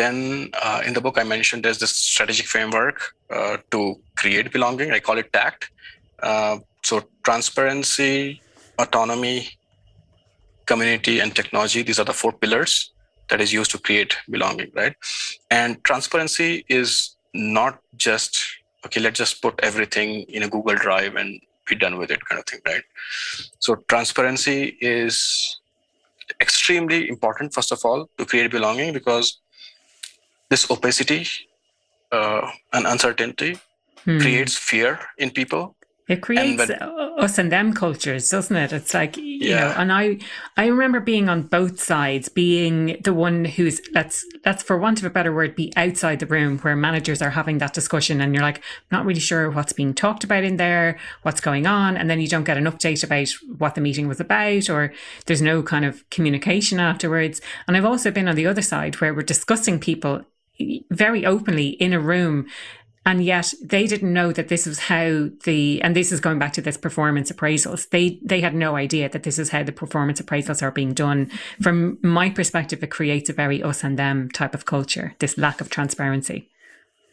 then 0.00 0.50
uh, 0.62 0.80
in 0.86 0.92
the 0.96 1.00
book 1.00 1.16
i 1.18 1.24
mentioned 1.24 1.62
there's 1.64 1.78
this 1.82 1.94
strategic 2.14 2.46
framework 2.46 2.98
uh, 3.36 3.56
to 3.70 3.80
create 4.16 4.52
belonging. 4.52 4.90
I 4.92 5.00
call 5.00 5.18
it 5.18 5.32
tact 5.32 5.70
uh, 6.22 6.58
so 6.84 7.02
transparency 7.24 8.42
autonomy 8.78 9.48
community 10.66 11.20
and 11.20 11.34
technology 11.34 11.82
these 11.82 11.98
are 11.98 12.04
the 12.04 12.12
four 12.12 12.32
pillars 12.32 12.92
that 13.28 13.40
is 13.40 13.52
used 13.52 13.70
to 13.70 13.78
create 13.78 14.16
belonging 14.30 14.70
right? 14.74 14.94
And 15.50 15.82
transparency 15.84 16.64
is 16.68 17.16
not 17.34 17.78
just 17.96 18.38
okay 18.86 19.00
let's 19.00 19.18
just 19.18 19.42
put 19.42 19.58
everything 19.62 20.22
in 20.28 20.42
a 20.42 20.48
google 20.48 20.74
drive 20.76 21.14
and 21.16 21.40
be 21.68 21.74
done 21.74 21.98
with 21.98 22.10
it 22.10 22.24
kind 22.24 22.38
of 22.38 22.46
thing 22.46 22.60
right? 22.66 22.82
So 23.58 23.76
transparency 23.88 24.76
is 24.80 25.60
extremely 26.40 27.08
important 27.08 27.52
first 27.54 27.72
of 27.72 27.80
all 27.84 28.08
to 28.18 28.24
create 28.24 28.50
belonging 28.50 28.92
because 28.92 29.40
this 30.50 30.70
opacity 30.70 31.26
uh, 32.12 32.50
and 32.72 32.86
uncertainty 32.86 33.58
Mm. 34.06 34.20
creates 34.20 34.56
fear 34.56 35.00
in 35.18 35.28
people 35.28 35.76
It 36.08 36.22
creates 36.22 36.58
when- 36.58 36.72
uh, 36.72 36.94
us 37.18 37.36
and 37.36 37.52
them 37.52 37.72
cultures, 37.74 38.30
doesn't 38.30 38.56
it? 38.56 38.72
It's 38.72 38.94
like 38.94 39.16
you 39.16 39.54
know, 39.54 39.74
and 39.76 39.92
I 39.92 40.18
I 40.56 40.66
remember 40.66 41.00
being 41.00 41.28
on 41.28 41.42
both 41.42 41.82
sides, 41.82 42.28
being 42.28 42.96
the 43.02 43.12
one 43.12 43.44
who's 43.44 43.80
let's 43.92 44.24
let's 44.46 44.62
for 44.62 44.78
want 44.78 45.00
of 45.00 45.04
a 45.04 45.10
better 45.10 45.32
word, 45.34 45.54
be 45.54 45.72
outside 45.76 46.20
the 46.20 46.26
room 46.26 46.58
where 46.58 46.76
managers 46.76 47.20
are 47.20 47.30
having 47.30 47.58
that 47.58 47.74
discussion, 47.74 48.20
and 48.20 48.34
you're 48.34 48.42
like 48.42 48.62
not 48.90 49.04
really 49.04 49.20
sure 49.20 49.50
what's 49.50 49.72
being 49.72 49.92
talked 49.94 50.24
about 50.24 50.44
in 50.44 50.56
there, 50.56 50.98
what's 51.22 51.40
going 51.40 51.66
on, 51.66 51.96
and 51.96 52.08
then 52.08 52.20
you 52.20 52.28
don't 52.28 52.44
get 52.44 52.56
an 52.56 52.64
update 52.64 53.04
about 53.04 53.28
what 53.58 53.74
the 53.74 53.80
meeting 53.80 54.08
was 54.08 54.20
about, 54.20 54.70
or 54.70 54.92
there's 55.26 55.42
no 55.42 55.62
kind 55.62 55.84
of 55.84 56.08
communication 56.10 56.80
afterwards. 56.80 57.40
And 57.66 57.76
I've 57.76 57.84
also 57.84 58.10
been 58.10 58.28
on 58.28 58.36
the 58.36 58.46
other 58.46 58.62
side 58.62 59.00
where 59.00 59.12
we're 59.12 59.22
discussing 59.22 59.78
people 59.78 60.24
very 60.90 61.24
openly 61.24 61.68
in 61.68 61.92
a 61.92 62.00
room 62.00 62.46
and 63.08 63.24
yet 63.24 63.54
they 63.62 63.86
didn't 63.86 64.12
know 64.12 64.32
that 64.32 64.48
this 64.48 64.66
was 64.66 64.80
how 64.80 65.30
the 65.44 65.80
and 65.80 65.96
this 65.96 66.12
is 66.12 66.20
going 66.20 66.38
back 66.38 66.52
to 66.52 66.60
this 66.60 66.76
performance 66.76 67.32
appraisals 67.32 67.88
they 67.88 68.18
they 68.22 68.42
had 68.42 68.54
no 68.54 68.76
idea 68.76 69.08
that 69.08 69.22
this 69.22 69.38
is 69.38 69.48
how 69.48 69.62
the 69.62 69.72
performance 69.72 70.20
appraisals 70.20 70.62
are 70.62 70.70
being 70.70 70.92
done. 70.92 71.30
From 71.62 71.96
my 72.02 72.28
perspective 72.28 72.82
it 72.82 72.90
creates 72.90 73.30
a 73.30 73.32
very 73.32 73.62
us 73.62 73.82
and 73.82 73.98
them 73.98 74.28
type 74.30 74.54
of 74.54 74.66
culture 74.66 75.14
this 75.20 75.38
lack 75.38 75.62
of 75.62 75.70
transparency. 75.70 76.50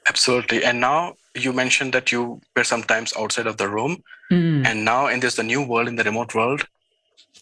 Absolutely. 0.06 0.66
And 0.66 0.82
now 0.82 1.16
you 1.34 1.54
mentioned 1.54 1.94
that 1.94 2.12
you 2.12 2.42
were 2.56 2.66
sometimes 2.66 3.14
outside 3.18 3.48
of 3.48 3.56
the 3.56 3.70
room. 3.70 4.04
Mm, 4.32 4.68
and 4.68 4.84
now 4.84 5.08
in 5.08 5.22
this 5.22 5.36
the 5.36 5.44
new 5.44 5.62
world 5.66 5.88
in 5.88 5.96
the 5.96 6.04
remote 6.04 6.36
world 6.36 6.68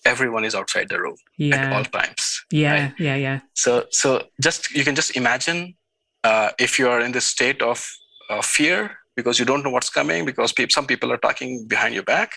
everyone 0.05 0.45
is 0.45 0.53
outside 0.53 0.89
the 0.89 0.99
room 0.99 1.15
at 1.53 1.71
all 1.71 1.85
times 1.85 2.43
yeah 2.51 2.73
right? 2.73 2.93
yeah 2.99 3.15
yeah. 3.15 3.39
So 3.55 3.85
so 3.89 4.09
just 4.39 4.69
you 4.77 4.83
can 4.83 4.95
just 4.95 5.17
imagine 5.17 5.75
uh, 6.23 6.49
if 6.59 6.77
you 6.77 6.87
are 6.89 7.01
in 7.01 7.13
this 7.13 7.25
state 7.25 7.61
of 7.61 7.79
uh, 8.29 8.41
fear 8.41 8.97
because 9.15 9.37
you 9.39 9.45
don't 9.45 9.63
know 9.63 9.69
what's 9.69 9.89
coming 9.89 10.25
because 10.25 10.51
peop 10.53 10.71
some 10.71 10.85
people 10.87 11.11
are 11.11 11.17
talking 11.17 11.65
behind 11.67 11.93
your 11.93 12.03
back. 12.03 12.31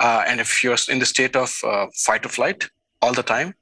Uh, 0.00 0.22
and 0.26 0.40
if 0.40 0.62
you're 0.62 0.76
in 0.88 0.98
the 1.00 1.06
state 1.06 1.34
of 1.36 1.52
uh, 1.64 1.86
fight 2.04 2.24
or 2.24 2.28
flight 2.28 2.68
all 3.02 3.12
the 3.12 3.22
time 3.24 3.54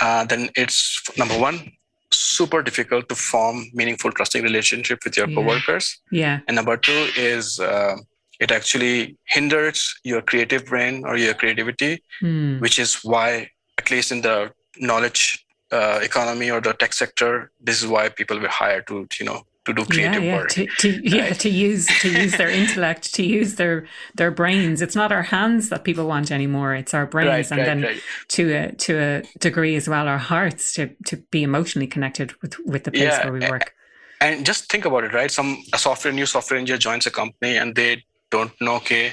uh, 0.00 0.24
then 0.24 0.48
it's 0.56 1.02
number 1.18 1.38
one 1.38 1.70
super 2.10 2.62
difficult 2.62 3.08
to 3.08 3.14
form 3.14 3.66
meaningful 3.74 4.10
trusting 4.12 4.42
relationship 4.42 4.98
with 5.04 5.16
your 5.16 5.28
Yeah. 5.28 5.34
coworkers. 5.36 6.00
Yeah. 6.10 6.40
And 6.46 6.54
number 6.56 6.76
two 6.76 7.00
is 7.16 7.60
uh, 7.60 7.96
it 8.40 8.50
actually 8.50 9.16
hinders 9.26 9.94
your 10.04 10.22
creative 10.22 10.66
brain 10.66 11.04
or 11.04 11.16
your 11.16 11.34
creativity 11.34 12.02
Mm, 12.22 12.60
which 12.60 12.78
is 12.78 12.90
why 13.04 13.48
at 13.78 13.90
least 13.90 14.10
in 14.12 14.20
the 14.22 14.52
knowledge 14.78 15.44
uh, 15.70 15.98
economy 16.02 16.50
or 16.50 16.60
the 16.60 16.72
tech 16.74 16.92
sector 16.92 17.50
this 17.60 17.82
is 17.82 17.86
why 17.86 18.08
people 18.08 18.38
were 18.38 18.48
hired 18.62 18.86
to 18.86 19.06
you 19.20 19.26
know 19.26 19.40
to 19.64 19.72
do 19.72 19.82
yeah 19.82 19.86
creative 19.94 20.24
yeah 20.24 20.36
work 20.36 20.48
to, 20.50 20.66
to 20.78 20.88
yeah 21.08 21.32
to 21.32 21.48
use 21.48 21.86
to 22.00 22.08
use 22.10 22.32
their 22.36 22.50
intellect 22.50 23.14
to 23.14 23.22
use 23.24 23.54
their 23.56 23.86
their 24.14 24.30
brains. 24.30 24.82
It's 24.82 24.96
not 24.96 25.12
our 25.12 25.22
hands 25.22 25.68
that 25.68 25.84
people 25.84 26.06
want 26.06 26.30
anymore. 26.32 26.74
It's 26.74 26.94
our 26.94 27.06
brains 27.06 27.28
right 27.28 27.50
and 27.52 27.58
right 27.60 27.66
then 27.66 27.82
right. 27.82 28.00
to 28.28 28.42
a 28.52 28.72
to 28.72 28.92
a 28.98 29.22
degree 29.38 29.76
as 29.76 29.88
well 29.88 30.08
our 30.08 30.18
hearts 30.18 30.72
to 30.74 30.90
to 31.06 31.16
be 31.30 31.42
emotionally 31.42 31.86
connected 31.86 32.32
with 32.42 32.56
with 32.66 32.84
the 32.84 32.90
place 32.90 33.02
Yeah, 33.04 33.24
where 33.24 33.32
we 33.32 33.40
work. 33.48 33.72
and 34.20 34.44
just 34.44 34.70
think 34.70 34.84
about 34.84 35.04
it 35.04 35.12
right? 35.12 35.30
Some 35.30 35.58
a 35.72 35.78
software 35.78 36.12
new 36.12 36.26
software 36.26 36.58
engineer 36.58 36.78
joins 36.78 37.06
a 37.06 37.10
company 37.10 37.56
and 37.56 37.74
they 37.74 38.04
don't 38.30 38.52
know 38.60 38.76
okay 38.76 39.12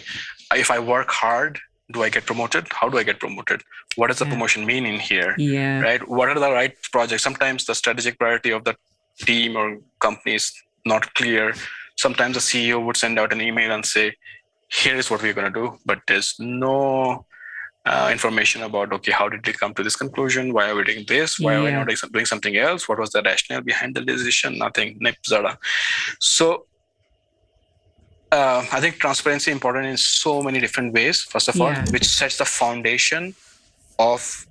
if 0.55 0.71
i 0.71 0.79
work 0.79 1.09
hard 1.11 1.59
do 1.93 2.01
i 2.03 2.09
get 2.09 2.25
promoted? 2.25 2.67
How 2.71 2.87
do 2.89 2.97
i 2.97 3.03
get 3.03 3.19
promoted? 3.19 3.59
What 3.95 4.07
does 4.07 4.19
the 4.19 4.25
Yeah. 4.25 4.31
promotion 4.33 4.65
mean 4.65 4.85
in 4.85 4.99
here? 4.99 5.33
Yeah. 5.37 5.79
Right? 5.81 6.01
What 6.07 6.29
are 6.29 6.39
the 6.39 6.51
right 6.51 6.73
projects? 6.91 7.23
Sometimes 7.23 7.65
the 7.65 7.75
strategic 7.75 8.17
priority 8.19 8.51
of 8.51 8.63
the 8.63 8.75
team 9.25 9.55
or 9.55 9.77
company 9.99 10.35
is 10.35 10.51
not 10.85 11.13
clear 11.13 11.53
sometimes 11.97 12.35
the 12.35 12.39
ceo 12.49 12.83
would 12.83 12.97
send 12.97 13.19
out 13.19 13.33
an 13.33 13.41
email 13.41 13.71
and 13.71 13.85
say 13.85 14.13
here 14.69 14.95
is 14.95 15.09
what 15.11 15.21
we're 15.21 15.33
going 15.33 15.51
to 15.53 15.59
do 15.59 15.77
but 15.85 15.99
there's 16.07 16.35
no 16.39 17.25
uh, 17.85 18.09
information 18.11 18.61
about 18.63 18.91
okay 18.93 19.11
how 19.11 19.27
did 19.27 19.45
we 19.47 19.53
come 19.53 19.73
to 19.73 19.81
this 19.81 19.95
conclusion? 19.95 20.53
Why 20.53 20.69
are 20.69 20.75
we 20.75 20.83
doing 20.83 21.05
this? 21.07 21.39
Why 21.39 21.55
are 21.55 21.63
we 21.63 21.71
not 21.71 21.87
doing 22.11 22.25
something 22.25 22.55
else? 22.55 22.87
What 22.87 22.99
was 22.99 23.09
the 23.11 23.21
rationale 23.23 23.61
behind 23.61 23.95
the 23.95 24.01
decision? 24.01 24.57
Nothing. 24.59 24.97
Nip 24.99 25.15
zada. 25.25 25.57
So 26.19 26.65
uh, 28.31 28.65
I 28.71 28.79
think 28.79 28.95
transparency 28.95 29.51
important 29.51 29.87
in 29.87 29.97
so 29.97 30.43
many 30.43 30.59
different 30.59 30.93
ways. 30.93 31.21
First 31.21 31.47
of 31.47 31.59
all, 31.59 31.73
which 31.91 32.05
sets 32.05 32.37
the 32.37 32.45
foundation 32.45 33.33
of 33.97 34.45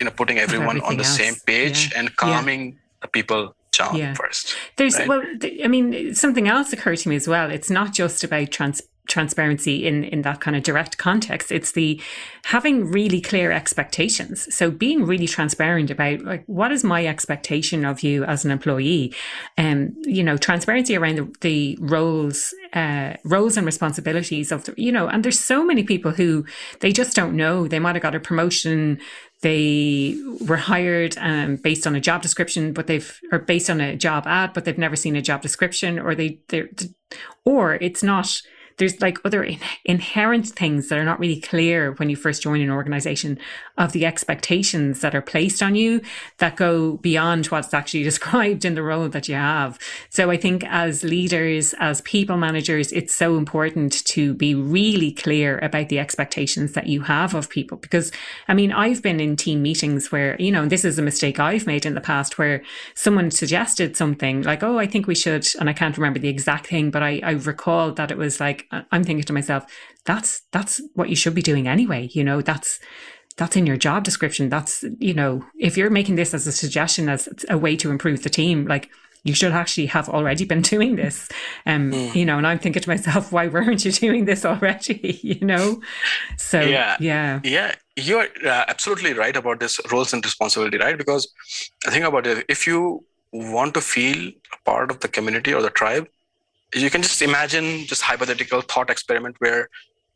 you 0.00 0.06
know 0.06 0.10
putting 0.10 0.38
everyone 0.38 0.80
on 0.80 0.96
the 0.96 1.04
same 1.04 1.34
page 1.46 1.90
Yeah. 1.92 2.00
and 2.00 2.16
calming 2.16 2.78
the 3.02 3.08
people 3.08 3.54
down 3.78 3.96
Yeah. 3.96 4.14
first. 4.14 4.54
There's 4.76 4.98
right? 4.98 5.08
well, 5.08 5.22
th- 5.40 5.60
I 5.64 5.68
mean, 5.68 6.14
something 6.14 6.48
else 6.48 6.72
occurred 6.72 6.98
to 6.98 7.08
me 7.08 7.16
as 7.16 7.26
well. 7.28 7.50
It's 7.50 7.70
not 7.70 7.94
just 7.94 8.22
about 8.24 8.50
trans- 8.50 8.82
transparency 9.08 9.86
in 9.86 10.04
in 10.04 10.20
that 10.22 10.38
kind 10.40 10.54
of 10.54 10.62
direct 10.62 10.98
context. 10.98 11.50
It's 11.50 11.72
the 11.72 11.98
having 12.44 12.90
really 12.90 13.20
clear 13.22 13.50
expectations. 13.50 14.54
So 14.54 14.70
being 14.70 15.04
really 15.06 15.26
transparent 15.26 15.90
about 15.90 16.20
like 16.22 16.44
what 16.46 16.72
is 16.72 16.84
my 16.84 17.06
expectation 17.06 17.86
of 17.86 18.02
you 18.02 18.24
as 18.24 18.44
an 18.44 18.50
employee, 18.50 19.14
and 19.56 19.96
you 20.04 20.22
know, 20.22 20.36
transparency 20.36 20.94
around 20.94 21.16
the, 21.16 21.32
the 21.40 21.78
roles, 21.80 22.54
uh, 22.74 23.14
roles 23.24 23.56
and 23.56 23.64
responsibilities 23.64 24.52
of 24.52 24.64
the, 24.64 24.74
you 24.76 24.92
know. 24.92 25.08
And 25.08 25.24
there's 25.24 25.40
so 25.40 25.64
many 25.64 25.82
people 25.84 26.12
who 26.12 26.44
they 26.80 26.92
just 26.92 27.16
don't 27.16 27.34
know. 27.34 27.66
They 27.66 27.78
might 27.78 27.96
have 27.96 28.02
got 28.02 28.14
a 28.14 28.20
promotion 28.20 28.98
they 29.40 30.16
were 30.46 30.56
hired 30.56 31.16
um, 31.18 31.56
based 31.56 31.86
on 31.86 31.94
a 31.94 32.00
job 32.00 32.22
description, 32.22 32.72
but 32.72 32.86
they've 32.88 33.20
or 33.30 33.38
based 33.38 33.70
on 33.70 33.80
a 33.80 33.96
job 33.96 34.26
ad, 34.26 34.52
but 34.52 34.64
they've 34.64 34.78
never 34.78 34.96
seen 34.96 35.14
a 35.14 35.22
job 35.22 35.42
description, 35.42 35.98
or 35.98 36.14
they 36.14 36.40
they're 36.48 36.68
or 37.44 37.74
it's 37.74 38.02
not. 38.02 38.42
There's 38.78 39.00
like 39.00 39.18
other 39.24 39.42
in, 39.42 39.58
inherent 39.84 40.46
things 40.46 40.88
that 40.88 40.98
are 40.98 41.04
not 41.04 41.18
really 41.18 41.40
clear 41.40 41.92
when 41.94 42.10
you 42.10 42.14
first 42.14 42.42
join 42.42 42.60
an 42.60 42.70
organization 42.70 43.38
of 43.78 43.92
the 43.92 44.04
expectations 44.04 45.00
that 45.00 45.14
are 45.14 45.22
placed 45.22 45.62
on 45.62 45.74
you 45.74 46.00
that 46.38 46.56
go 46.56 46.98
beyond 46.98 47.46
what's 47.46 47.72
actually 47.72 48.02
described 48.08 48.64
in 48.64 48.74
the 48.74 48.82
role 48.82 49.08
that 49.08 49.28
you 49.28 49.34
have. 49.34 49.78
So 50.10 50.30
I 50.30 50.36
think 50.36 50.64
as 50.64 51.04
leaders, 51.04 51.74
as 51.78 52.00
people 52.02 52.36
managers, 52.36 52.92
it's 52.92 53.14
so 53.14 53.36
important 53.36 54.04
to 54.06 54.34
be 54.34 54.54
really 54.54 55.12
clear 55.12 55.58
about 55.60 55.88
the 55.88 55.98
expectations 55.98 56.72
that 56.72 56.88
you 56.88 57.02
have 57.02 57.34
of 57.34 57.48
people. 57.48 57.78
Because 57.78 58.10
I 58.48 58.54
mean, 58.54 58.72
I've 58.72 59.02
been 59.02 59.20
in 59.20 59.36
team 59.36 59.62
meetings 59.62 60.10
where, 60.10 60.36
you 60.40 60.50
know, 60.50 60.66
this 60.66 60.84
is 60.84 60.98
a 60.98 61.02
mistake 61.02 61.38
I've 61.38 61.66
made 61.66 61.86
in 61.86 61.94
the 61.94 62.00
past 62.00 62.38
where 62.38 62.62
someone 62.94 63.30
suggested 63.30 63.96
something 63.96 64.42
like, 64.42 64.62
oh, 64.62 64.78
I 64.78 64.86
think 64.86 65.06
we 65.06 65.14
should, 65.14 65.46
and 65.60 65.70
I 65.70 65.72
can't 65.72 65.96
remember 65.96 66.18
the 66.18 66.28
exact 66.28 66.66
thing, 66.66 66.90
but 66.90 67.02
I, 67.02 67.20
I 67.22 67.32
recall 67.32 67.92
that 67.92 68.10
it 68.10 68.18
was 68.18 68.40
like, 68.40 68.66
I'm 68.90 69.04
thinking 69.04 69.24
to 69.24 69.32
myself, 69.32 69.64
that's 70.04 70.42
that's 70.52 70.80
what 70.94 71.10
you 71.10 71.16
should 71.16 71.34
be 71.34 71.42
doing 71.42 71.68
anyway. 71.68 72.08
You 72.12 72.24
know, 72.24 72.40
that's 72.40 72.80
that's 73.38 73.56
in 73.56 73.66
your 73.66 73.76
job 73.76 74.04
description. 74.04 74.48
That's, 74.48 74.84
you 74.98 75.14
know, 75.14 75.44
if 75.58 75.76
you're 75.76 75.90
making 75.90 76.16
this 76.16 76.34
as 76.34 76.46
a 76.46 76.52
suggestion, 76.52 77.08
as 77.08 77.28
a 77.48 77.56
way 77.56 77.76
to 77.76 77.90
improve 77.90 78.22
the 78.24 78.30
team, 78.30 78.66
like 78.66 78.90
you 79.22 79.32
should 79.32 79.52
actually 79.52 79.86
have 79.86 80.08
already 80.08 80.44
been 80.44 80.62
doing 80.74 80.96
this. 80.96 81.28
Um, 81.64 81.92
mm. 81.92 82.14
you 82.14 82.26
know, 82.26 82.36
and 82.36 82.46
I'm 82.46 82.58
thinking 82.58 82.82
to 82.82 82.88
myself, 82.88 83.32
why 83.32 83.46
weren't 83.46 83.84
you 83.84 83.92
doing 83.92 84.24
this 84.24 84.44
already? 84.44 85.20
you 85.22 85.40
know? 85.46 85.80
So 86.36 86.60
yeah. 86.60 86.96
Yeah. 87.00 87.40
Yeah. 87.44 87.74
You're 87.96 88.26
uh, 88.44 88.64
absolutely 88.68 89.14
right 89.14 89.36
about 89.36 89.60
this 89.60 89.80
roles 89.90 90.12
and 90.12 90.24
responsibility, 90.24 90.78
right? 90.78 90.98
Because 90.98 91.32
I 91.86 91.90
think 91.90 92.04
about 92.04 92.26
it, 92.26 92.44
if 92.48 92.66
you 92.66 93.04
want 93.32 93.74
to 93.74 93.80
feel 93.80 94.28
a 94.28 94.70
part 94.70 94.90
of 94.90 95.00
the 95.00 95.08
community 95.08 95.54
or 95.54 95.62
the 95.62 95.70
tribe, 95.70 96.08
you 96.74 96.90
can 96.90 97.02
just 97.02 97.22
imagine 97.22 97.86
just 97.86 98.02
hypothetical 98.02 98.60
thought 98.62 98.90
experiment 98.90 99.36
where 99.38 99.68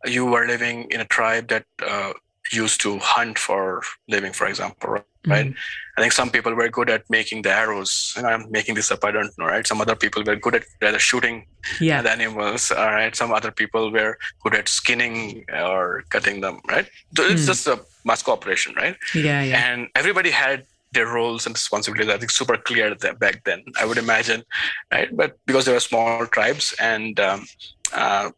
you 0.04 0.26
were 0.26 0.46
living 0.46 0.86
in 0.90 1.00
a 1.00 1.04
tribe 1.04 1.48
that 1.48 1.64
uh, 1.86 2.12
used 2.52 2.80
to 2.82 2.98
hunt 2.98 3.38
for 3.38 3.82
living, 4.08 4.32
for 4.32 4.46
example, 4.46 4.90
right? 5.26 5.46
Mm-hmm. 5.46 5.52
I 5.96 6.00
think 6.00 6.12
some 6.12 6.30
people 6.30 6.54
were 6.54 6.68
good 6.68 6.90
at 6.90 7.08
making 7.10 7.42
the 7.42 7.50
arrows. 7.50 8.14
And 8.16 8.26
I'm 8.26 8.50
making 8.50 8.74
this 8.74 8.90
up, 8.90 9.04
I 9.04 9.10
don't 9.10 9.36
know, 9.38 9.46
right? 9.46 9.66
Some 9.66 9.80
other 9.80 9.94
people 9.94 10.22
were 10.24 10.36
good 10.36 10.54
at 10.54 10.64
rather 10.80 10.98
shooting 10.98 11.46
yeah. 11.80 12.02
the 12.02 12.10
animals, 12.10 12.70
all 12.70 12.92
right? 12.92 13.14
Some 13.14 13.32
other 13.32 13.50
people 13.50 13.92
were 13.92 14.18
good 14.42 14.54
at 14.54 14.68
skinning 14.68 15.44
or 15.52 16.04
cutting 16.10 16.40
them, 16.40 16.60
right? 16.68 16.88
So 17.16 17.24
it's 17.24 17.42
mm. 17.42 17.46
just 17.46 17.66
a 17.66 17.80
mass 18.04 18.22
cooperation, 18.22 18.74
right? 18.74 18.96
Yeah, 19.14 19.42
yeah. 19.42 19.72
And 19.72 19.88
everybody 19.94 20.30
had 20.30 20.64
their 20.92 21.06
roles 21.06 21.46
and 21.46 21.54
responsibilities, 21.54 22.12
I 22.12 22.18
think, 22.18 22.30
super 22.30 22.56
clear 22.56 22.94
back 22.94 23.44
then, 23.44 23.64
I 23.80 23.86
would 23.86 23.98
imagine, 23.98 24.44
right? 24.92 25.14
But 25.14 25.38
because 25.46 25.64
there 25.64 25.74
were 25.74 25.80
small 25.80 26.26
tribes 26.26 26.74
and 26.80 27.18
um, 27.18 27.46
uh, 27.94 28.30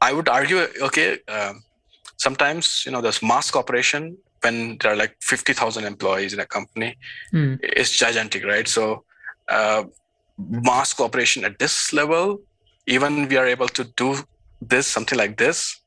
I 0.00 0.12
would 0.12 0.28
argue, 0.28 0.66
okay, 0.82 1.18
um, 1.28 1.62
sometimes 2.18 2.84
you 2.84 2.92
know 2.92 3.00
there's 3.00 3.22
mass 3.22 3.50
cooperation 3.50 4.16
when 4.42 4.78
there 4.78 4.92
are 4.92 4.96
like 4.96 5.16
50,000 5.20 5.84
employees 5.84 6.32
in 6.32 6.40
a 6.40 6.46
company. 6.46 6.96
Mm. 7.32 7.58
it's 7.62 7.90
gigantic 7.90 8.44
right? 8.44 8.68
So 8.68 9.04
uh, 9.48 9.84
mass 10.38 10.92
cooperation 10.94 11.44
at 11.44 11.58
this 11.58 11.92
level 11.92 12.40
even 12.86 13.28
we 13.28 13.36
are 13.36 13.46
able 13.46 13.68
to 13.68 13.84
do 13.96 14.16
this 14.62 14.86
something 14.86 15.18
like 15.18 15.36
this 15.36 15.80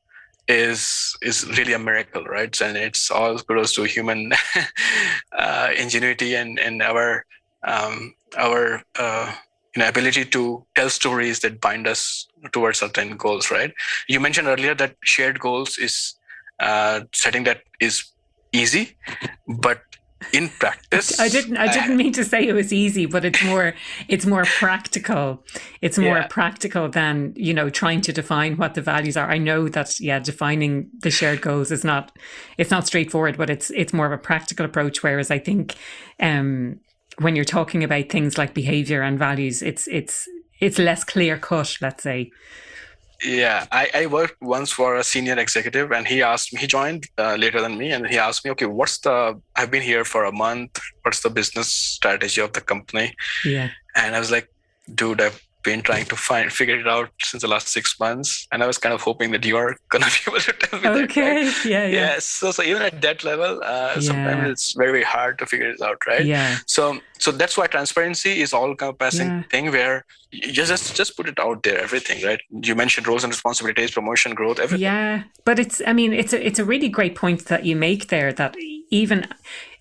is 0.48 1.16
is 1.22 1.46
really 1.56 1.72
a 1.72 1.78
miracle 1.78 2.24
right? 2.24 2.60
And 2.60 2.76
it's 2.76 3.10
all 3.10 3.38
kudos 3.38 3.74
to 3.74 3.84
human 3.84 4.32
uh, 5.32 5.70
ingenuity 5.76 6.34
and 6.34 6.58
and 6.58 6.82
our 6.82 7.24
um, 7.64 8.14
our 8.36 8.82
uh, 8.98 9.32
you 9.74 9.82
know 9.82 9.88
ability 9.88 10.24
to 10.26 10.64
tell 10.74 10.90
stories 10.90 11.40
that 11.40 11.60
bind 11.60 11.86
us 11.86 12.26
towards 12.52 12.80
certain 12.80 13.16
goals 13.16 13.50
right? 13.50 13.72
You 14.08 14.20
mentioned 14.20 14.48
earlier 14.48 14.74
that 14.74 14.96
shared 15.02 15.38
goals 15.38 15.78
is 15.78 16.14
uh, 16.62 17.00
setting 17.12 17.44
that 17.44 17.62
is 17.80 18.04
easy, 18.52 18.96
but 19.46 19.82
in 20.32 20.48
practice 20.48 21.18
i 21.26 21.28
didn't 21.28 21.56
i 21.56 21.66
didn't 21.72 21.96
mean 21.96 22.12
to 22.12 22.24
say 22.24 22.46
it 22.46 22.52
was 22.52 22.72
easy 22.72 23.06
but 23.06 23.24
it's 23.24 23.42
more 23.44 23.74
it's 24.08 24.26
more 24.26 24.44
practical. 24.44 25.42
It's 25.80 25.98
more 25.98 26.18
yeah. 26.18 26.26
practical 26.28 26.88
than 26.88 27.32
you 27.36 27.52
know 27.52 27.70
trying 27.70 28.00
to 28.02 28.12
define 28.12 28.56
what 28.56 28.74
the 28.74 28.80
values 28.80 29.16
are. 29.16 29.30
I 29.30 29.38
know 29.38 29.68
that 29.68 29.98
yeah 30.00 30.18
defining 30.18 30.90
the 31.00 31.10
shared 31.10 31.40
goals 31.40 31.70
is 31.70 31.84
not 31.84 32.16
it's 32.56 32.70
not 32.70 32.86
straightforward 32.86 33.36
but 33.36 33.50
it's 33.50 33.70
it's 33.70 33.92
more 33.92 34.06
of 34.06 34.12
a 34.12 34.18
practical 34.18 34.64
approach. 34.64 35.02
Whereas 35.02 35.30
i 35.30 35.38
think 35.38 35.76
um 36.20 36.78
when 37.18 37.36
you're 37.36 37.44
talking 37.44 37.84
about 37.84 38.08
things 38.08 38.38
like 38.38 38.54
behavior 38.54 39.02
and 39.02 39.18
values 39.18 39.62
it's 39.62 39.88
it's 39.88 40.28
it's 40.60 40.78
less 40.78 41.04
clear 41.04 41.36
cut 41.36 41.76
let's 41.80 42.02
say 42.02 42.30
yeah, 43.24 43.66
I, 43.70 43.88
I 43.94 44.06
worked 44.06 44.40
once 44.42 44.72
for 44.72 44.96
a 44.96 45.04
senior 45.04 45.38
executive, 45.38 45.92
and 45.92 46.06
he 46.06 46.22
asked 46.22 46.52
me. 46.52 46.60
He 46.60 46.66
joined 46.66 47.06
uh, 47.18 47.36
later 47.36 47.60
than 47.60 47.78
me, 47.78 47.92
and 47.92 48.06
he 48.06 48.18
asked 48.18 48.44
me, 48.44 48.50
"Okay, 48.52 48.66
what's 48.66 48.98
the? 48.98 49.40
I've 49.56 49.70
been 49.70 49.82
here 49.82 50.04
for 50.04 50.24
a 50.24 50.32
month. 50.32 50.80
What's 51.02 51.20
the 51.20 51.30
business 51.30 51.68
strategy 51.68 52.40
of 52.40 52.52
the 52.52 52.60
company?" 52.60 53.14
Yeah, 53.44 53.70
and 53.94 54.16
I 54.16 54.18
was 54.18 54.30
like, 54.30 54.48
"Dude, 54.94 55.20
I've 55.20 55.40
been 55.62 55.82
trying 55.82 56.06
to 56.06 56.16
find 56.16 56.52
figure 56.52 56.78
it 56.78 56.88
out 56.88 57.10
since 57.20 57.42
the 57.42 57.48
last 57.48 57.68
six 57.68 57.98
months, 57.98 58.46
and 58.52 58.62
I 58.62 58.66
was 58.66 58.78
kind 58.78 58.94
of 58.94 59.02
hoping 59.02 59.32
that 59.32 59.44
you 59.44 59.56
are 59.56 59.76
gonna 59.90 60.06
be 60.06 60.30
able 60.30 60.40
to 60.40 60.52
tell 60.52 60.80
me 60.80 60.88
okay. 60.88 61.00
that. 61.00 61.10
Okay, 61.10 61.42
yeah, 61.68 61.86
yeah. 61.86 61.88
Yeah. 61.88 62.16
So, 62.20 62.50
so 62.50 62.62
even 62.62 62.82
at 62.82 63.00
that 63.02 63.24
level, 63.24 63.60
uh, 63.62 63.92
yeah. 63.94 64.00
sometimes 64.00 64.50
it's 64.50 64.72
very 64.72 64.92
very 64.92 65.04
hard 65.04 65.38
to 65.38 65.46
figure 65.46 65.70
it 65.70 65.80
out, 65.80 66.06
right? 66.06 66.24
Yeah. 66.24 66.58
So, 66.66 67.00
so 67.18 67.32
that's 67.32 67.56
why 67.56 67.66
transparency 67.66 68.40
is 68.40 68.52
all 68.52 68.70
encompassing 68.70 69.28
yeah. 69.28 69.42
thing 69.50 69.70
where 69.70 70.04
you 70.30 70.52
just 70.52 70.96
just 70.96 71.16
put 71.16 71.28
it 71.28 71.38
out 71.38 71.62
there, 71.62 71.78
everything, 71.78 72.24
right? 72.24 72.40
You 72.50 72.74
mentioned 72.74 73.06
roles 73.06 73.24
and 73.24 73.32
responsibilities, 73.32 73.90
promotion, 73.90 74.34
growth, 74.34 74.58
everything. 74.58 74.82
Yeah, 74.82 75.24
but 75.44 75.58
it's 75.58 75.82
I 75.86 75.92
mean 75.92 76.12
it's 76.12 76.32
a 76.32 76.46
it's 76.46 76.58
a 76.58 76.64
really 76.64 76.88
great 76.88 77.14
point 77.14 77.46
that 77.46 77.64
you 77.64 77.76
make 77.76 78.08
there 78.08 78.32
that 78.32 78.56
even 78.90 79.26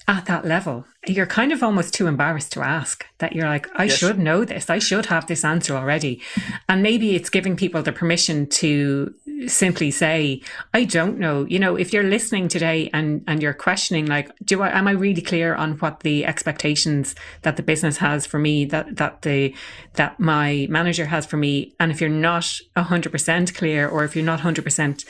at 0.08 0.26
that 0.26 0.46
level, 0.46 0.86
you're 1.08 1.26
kind 1.26 1.52
of 1.52 1.64
almost 1.64 1.94
too 1.94 2.08
embarrassed 2.08 2.52
to 2.54 2.62
ask 2.62 3.06
that 3.20 3.34
you're 3.34 3.48
like, 3.48 3.68
I 3.76 3.86
yes. 3.86 3.98
should 3.98 4.20
know 4.20 4.46
this. 4.46 4.70
I 4.70 4.80
should 4.80 5.08
have 5.08 5.28
this 5.28 5.44
answer 5.44 5.76
already. 5.76 6.22
And 6.70 6.84
maybe 6.84 7.16
it's 7.16 7.30
giving 7.30 7.56
people 7.56 7.82
the 7.82 7.92
permission 7.92 8.48
to 8.48 9.14
simply 9.48 9.90
say, 9.90 10.42
I 10.74 10.84
don't 10.84 11.18
know. 11.18 11.46
You 11.46 11.60
know, 11.60 11.76
if 11.76 11.94
you're 11.94 12.04
listening 12.04 12.48
today 12.48 12.90
and, 12.94 13.24
and 13.28 13.42
you're 13.42 13.54
questioning, 13.54 14.06
like, 14.06 14.32
do 14.44 14.62
I, 14.62 14.78
am 14.78 14.88
I 14.88 14.92
really 14.92 15.22
clear 15.22 15.56
on 15.56 15.74
what 15.80 16.02
the 16.02 16.26
expectations 16.26 17.16
that 17.42 17.58
the 17.58 17.64
business 17.64 17.98
has 17.98 18.26
for 18.26 18.38
me, 18.38 18.66
that, 18.66 18.98
that 18.98 19.24
the, 19.24 19.56
that 19.94 20.20
my 20.20 20.68
manager 20.70 21.06
has 21.06 21.26
for 21.26 21.38
me? 21.38 21.74
And 21.80 21.92
if 21.92 22.00
you're 22.00 22.10
not 22.10 22.60
hundred 22.78 23.12
percent 23.12 23.56
clear, 23.56 23.88
or 23.88 24.04
if 24.04 24.16
you're 24.16 24.26
not 24.26 24.42
hundred 24.42 24.64
percent 24.64 25.06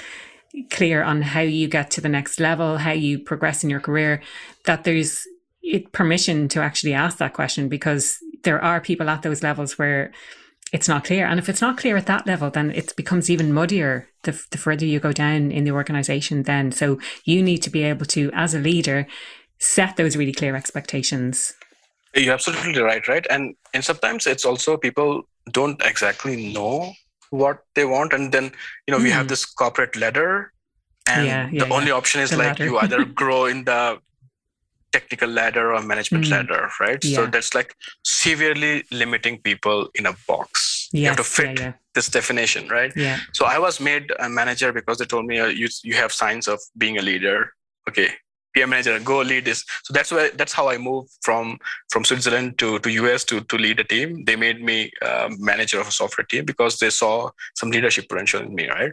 clear 0.70 1.04
on 1.04 1.22
how 1.22 1.42
you 1.42 1.68
get 1.68 1.92
to 1.92 2.02
the 2.02 2.10
next 2.10 2.40
level, 2.40 2.78
how 2.78 2.92
you 2.92 3.20
progress 3.20 3.64
in 3.64 3.70
your 3.70 3.80
career, 3.80 4.22
that 4.66 4.84
there's 4.84 5.28
permission 5.92 6.48
to 6.50 6.62
actually 6.62 6.94
ask 6.94 7.18
that 7.18 7.34
question 7.34 7.70
because 7.70 8.18
there 8.44 8.62
are 8.64 8.82
people 8.82 9.10
at 9.10 9.22
those 9.22 9.44
levels 9.44 9.78
where 9.78 10.12
it's 10.74 10.88
not 10.88 11.04
clear. 11.04 11.26
And 11.26 11.40
if 11.40 11.50
it's 11.50 11.62
not 11.62 11.78
clear 11.78 11.98
at 11.98 12.06
that 12.06 12.26
level, 12.26 12.50
then 12.50 12.72
it 12.72 12.96
becomes 12.96 13.30
even 13.30 13.54
muddier 13.54 14.08
the, 14.24 14.42
the 14.52 14.58
further 14.58 14.86
you 14.86 15.00
go 15.00 15.12
down 15.12 15.52
in 15.52 15.64
the 15.64 15.72
organization 15.72 16.44
then. 16.44 16.72
So 16.72 17.00
you 17.26 17.44
need 17.44 17.60
to 17.60 17.70
be 17.70 17.84
able 17.84 18.06
to, 18.08 18.32
as 18.34 18.54
a 18.54 18.60
leader, 18.60 19.06
set 19.60 19.98
those 19.98 20.16
really 20.16 20.34
clear 20.34 20.56
expectations. 20.56 21.54
You're 22.16 22.34
absolutely 22.34 22.82
right, 22.82 23.08
right? 23.08 23.26
And 23.30 23.56
and 23.74 23.86
sometimes 23.86 24.28
it's 24.28 24.44
also 24.44 24.76
people 24.76 25.24
don't 25.52 25.82
exactly 25.86 26.52
know 26.54 26.94
what 27.32 27.64
they 27.76 27.86
want 27.86 28.14
and 28.14 28.32
then 28.32 28.52
you 28.86 28.92
know 28.92 29.00
mm. 29.00 29.04
we 29.04 29.10
have 29.10 29.24
hmm. 29.26 29.30
this 29.30 29.46
corporate 29.46 29.96
ladder 29.96 30.54
and 31.08 31.26
yeah, 31.26 31.50
yeah, 31.52 31.64
the 31.64 31.74
only 31.74 31.88
yeah. 31.88 31.94
option 31.94 32.22
is 32.22 32.30
the 32.30 32.38
like 32.38 32.60
ladder. 32.60 32.66
you 32.66 32.78
either 32.78 33.06
grow 33.22 33.46
in 33.46 33.64
the 33.64 33.98
technical 34.92 35.30
ladder 35.30 35.74
or 35.74 35.82
management 35.82 36.26
mm. 36.26 36.32
ladder 36.32 36.70
right 36.82 37.02
so 37.04 37.26
that's 37.26 37.56
like 37.56 37.74
severely 38.04 38.84
limiting 38.92 39.38
people 39.38 39.90
in 39.96 40.06
a 40.06 40.14
box 40.28 40.90
yes, 40.92 41.02
you 41.02 41.08
have 41.08 41.16
to 41.16 41.24
fit 41.24 41.74
this 41.96 42.10
definition 42.10 42.68
right 42.68 42.92
yeah 42.98 43.18
so 43.34 43.46
i 43.46 43.58
was 43.58 43.80
made 43.80 44.12
a 44.20 44.28
manager 44.28 44.74
because 44.74 44.98
they 44.98 45.06
told 45.06 45.26
me 45.26 45.40
uh, 45.40 45.48
you 45.48 45.70
you 45.84 45.96
have 45.96 46.12
signs 46.12 46.46
of 46.50 46.60
being 46.78 46.98
a 46.98 47.02
leader 47.02 47.54
okay 47.88 48.10
PM 48.54 48.70
manager, 48.70 49.00
go 49.00 49.20
lead 49.20 49.46
this. 49.46 49.66
So 49.84 49.94
that's 49.94 50.12
why 50.12 50.32
that's 50.36 50.54
how 50.54 50.70
I 50.70 50.78
moved 50.78 51.12
from 51.22 51.60
from 51.90 52.04
Switzerland 52.06 52.58
to 52.60 52.80
to 52.80 52.90
US 52.90 53.24
to 53.26 53.42
to 53.42 53.58
lead 53.58 53.80
a 53.80 53.84
team. 53.84 54.26
They 54.26 54.36
made 54.36 54.62
me 54.62 54.92
uh, 55.02 55.30
manager 55.40 55.80
of 55.80 55.88
a 55.88 55.92
software 55.92 56.26
team 56.26 56.46
because 56.46 56.80
they 56.80 56.90
saw 56.90 57.32
some 57.56 57.72
leadership 57.72 58.10
potential 58.10 58.42
in 58.42 58.54
me, 58.54 58.70
right? 58.70 58.92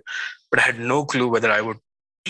But 0.50 0.60
I 0.60 0.62
had 0.62 0.78
no 0.78 1.04
clue 1.04 1.28
whether 1.28 1.50
I 1.50 1.60
would 1.60 1.78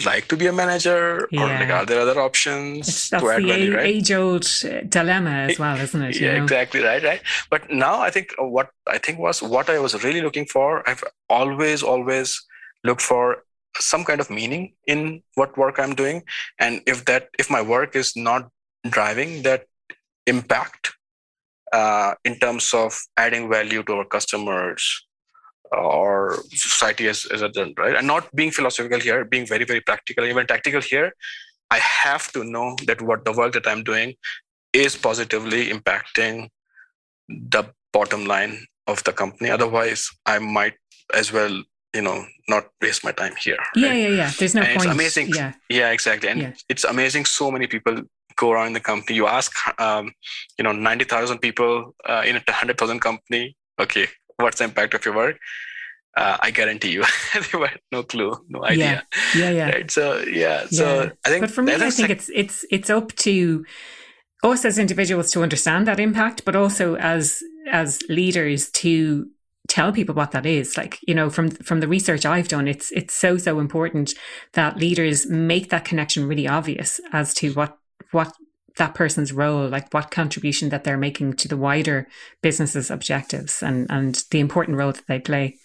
like 0.04 0.28
to 0.28 0.36
be 0.36 0.46
a 0.46 0.52
manager 0.52 1.28
yeah. 1.30 1.42
or 1.42 1.46
like 1.46 1.70
are 1.70 1.84
there 1.84 2.00
other 2.00 2.20
options 2.20 2.88
it's, 2.88 3.10
that's 3.10 3.22
to 3.22 3.30
add 3.30 3.42
the 3.42 3.48
value, 3.48 3.74
right? 3.74 3.86
age 3.86 4.12
old 4.12 4.46
dilemma 4.88 5.30
as 5.30 5.58
well 5.58 5.76
isn't 5.76 6.02
it 6.02 6.20
yeah 6.20 6.36
know? 6.36 6.42
exactly 6.44 6.80
right 6.80 7.02
right 7.02 7.22
but 7.50 7.68
now 7.70 8.00
i 8.00 8.10
think 8.10 8.32
what 8.38 8.70
i 8.86 8.98
think 8.98 9.18
was 9.18 9.42
what 9.42 9.68
i 9.68 9.78
was 9.78 10.04
really 10.04 10.20
looking 10.20 10.46
for 10.46 10.88
i've 10.88 11.02
always 11.28 11.82
always 11.82 12.44
looked 12.84 13.02
for 13.02 13.42
some 13.76 14.04
kind 14.04 14.20
of 14.20 14.30
meaning 14.30 14.74
in 14.86 15.22
what 15.34 15.56
work 15.56 15.78
i'm 15.78 15.94
doing. 15.94 16.22
And 16.58 16.82
if 16.86 17.04
that 17.06 17.28
if 17.38 17.50
my 17.50 17.62
work 17.62 17.96
is 17.96 18.16
not 18.16 18.48
driving 18.88 19.42
that 19.42 19.66
impact 20.26 20.92
uh, 21.72 22.14
in 22.24 22.38
terms 22.38 22.72
of 22.72 22.98
adding 23.16 23.48
value 23.48 23.82
to 23.84 23.92
our 23.94 24.04
customers 24.04 25.06
or 25.70 26.38
society 26.50 27.08
as, 27.08 27.26
as 27.26 27.42
a 27.42 27.48
done 27.48 27.74
right? 27.76 27.96
And 27.96 28.06
not 28.06 28.34
being 28.34 28.50
philosophical 28.50 29.00
here 29.00 29.24
being 29.24 29.46
very 29.46 29.64
very 29.64 29.80
practical. 29.80 30.24
Even 30.24 30.46
tactical 30.46 30.80
here 30.80 31.12
i 31.70 31.78
have 31.78 32.32
to 32.32 32.44
know 32.44 32.76
that 32.86 33.02
what 33.02 33.24
the 33.24 33.32
work 33.32 33.52
that 33.52 33.66
i'm 33.66 33.84
doing 33.84 34.14
is 34.72 34.96
positively 34.96 35.68
impacting 35.68 36.48
the 37.28 37.64
bottom 37.92 38.24
line 38.24 38.58
of 38.86 39.02
the 39.04 39.12
company. 39.12 39.50
Otherwise 39.50 40.08
i 40.26 40.38
might 40.38 40.74
as 41.14 41.32
well 41.32 41.62
you 41.94 42.02
know 42.02 42.24
not 42.48 42.66
waste 42.82 43.04
my 43.04 43.12
time 43.12 43.34
here 43.40 43.56
right? 43.56 43.76
yeah 43.76 43.92
yeah 43.92 44.08
yeah 44.08 44.30
there's 44.38 44.54
no 44.54 44.62
and 44.62 44.76
point 44.76 44.86
it's 44.86 44.94
amazing 44.94 45.28
yeah 45.28 45.52
yeah 45.68 45.90
exactly 45.90 46.28
and 46.28 46.40
yeah. 46.40 46.52
it's 46.68 46.84
amazing 46.84 47.24
so 47.24 47.50
many 47.50 47.66
people 47.66 48.02
go 48.36 48.52
around 48.52 48.72
the 48.72 48.80
company 48.80 49.16
you 49.16 49.26
ask 49.26 49.52
um, 49.80 50.12
you 50.58 50.62
know 50.62 50.72
90000 50.72 51.38
people 51.38 51.94
uh, 52.06 52.22
in 52.24 52.36
a 52.36 52.42
100000 52.46 53.00
company 53.00 53.56
okay 53.80 54.06
what's 54.36 54.58
the 54.58 54.64
impact 54.64 54.94
of 54.94 55.04
your 55.04 55.14
work 55.14 55.38
uh, 56.16 56.36
I 56.40 56.50
guarantee 56.50 56.90
you, 56.90 57.04
they 57.34 57.40
had 57.40 57.80
no 57.92 58.02
clue, 58.02 58.36
no 58.48 58.64
idea. 58.64 59.04
Yeah, 59.36 59.40
yeah, 59.40 59.50
yeah. 59.50 59.70
Right? 59.70 59.90
So 59.90 60.18
yeah, 60.18 60.66
so 60.66 61.02
yeah. 61.02 61.10
I 61.24 61.28
think. 61.28 61.42
But 61.42 61.50
for 61.52 61.62
me, 61.62 61.74
I 61.74 61.90
think 61.90 62.10
it's 62.10 62.28
it's 62.34 62.64
it's 62.72 62.90
up 62.90 63.12
to 63.16 63.64
us 64.42 64.64
as 64.64 64.78
individuals 64.78 65.30
to 65.32 65.44
understand 65.44 65.86
that 65.86 66.00
impact, 66.00 66.44
but 66.44 66.56
also 66.56 66.96
as 66.96 67.40
as 67.70 68.00
leaders 68.08 68.68
to 68.70 69.28
tell 69.68 69.92
people 69.92 70.14
what 70.14 70.32
that 70.32 70.46
is. 70.46 70.76
Like 70.76 70.98
you 71.06 71.14
know 71.14 71.30
from 71.30 71.50
from 71.50 71.80
the 71.80 71.88
research 71.88 72.24
i've 72.26 72.48
done 72.48 72.66
it's 72.68 72.90
it's 72.92 73.14
so 73.14 73.36
so 73.36 73.60
important 73.60 74.14
that 74.54 74.76
leaders 74.76 75.28
make 75.28 75.70
that 75.70 75.84
connection 75.84 76.26
really 76.26 76.48
obvious 76.48 77.00
as 77.12 77.34
to 77.34 77.52
what 77.52 77.78
what 78.10 78.32
that 78.76 78.94
person's 78.94 79.32
role 79.32 79.68
like 79.68 79.92
what 79.92 80.10
contribution 80.10 80.68
that 80.68 80.84
they're 80.84 80.96
making 80.96 81.34
to 81.34 81.48
the 81.48 81.56
wider 81.56 82.06
business's 82.42 82.90
objectives 82.90 83.62
and 83.62 83.86
and 83.90 84.24
the 84.30 84.40
important 84.40 84.76
role 84.76 84.92
that 84.92 85.06
they 85.06 85.18
play. 85.18 85.56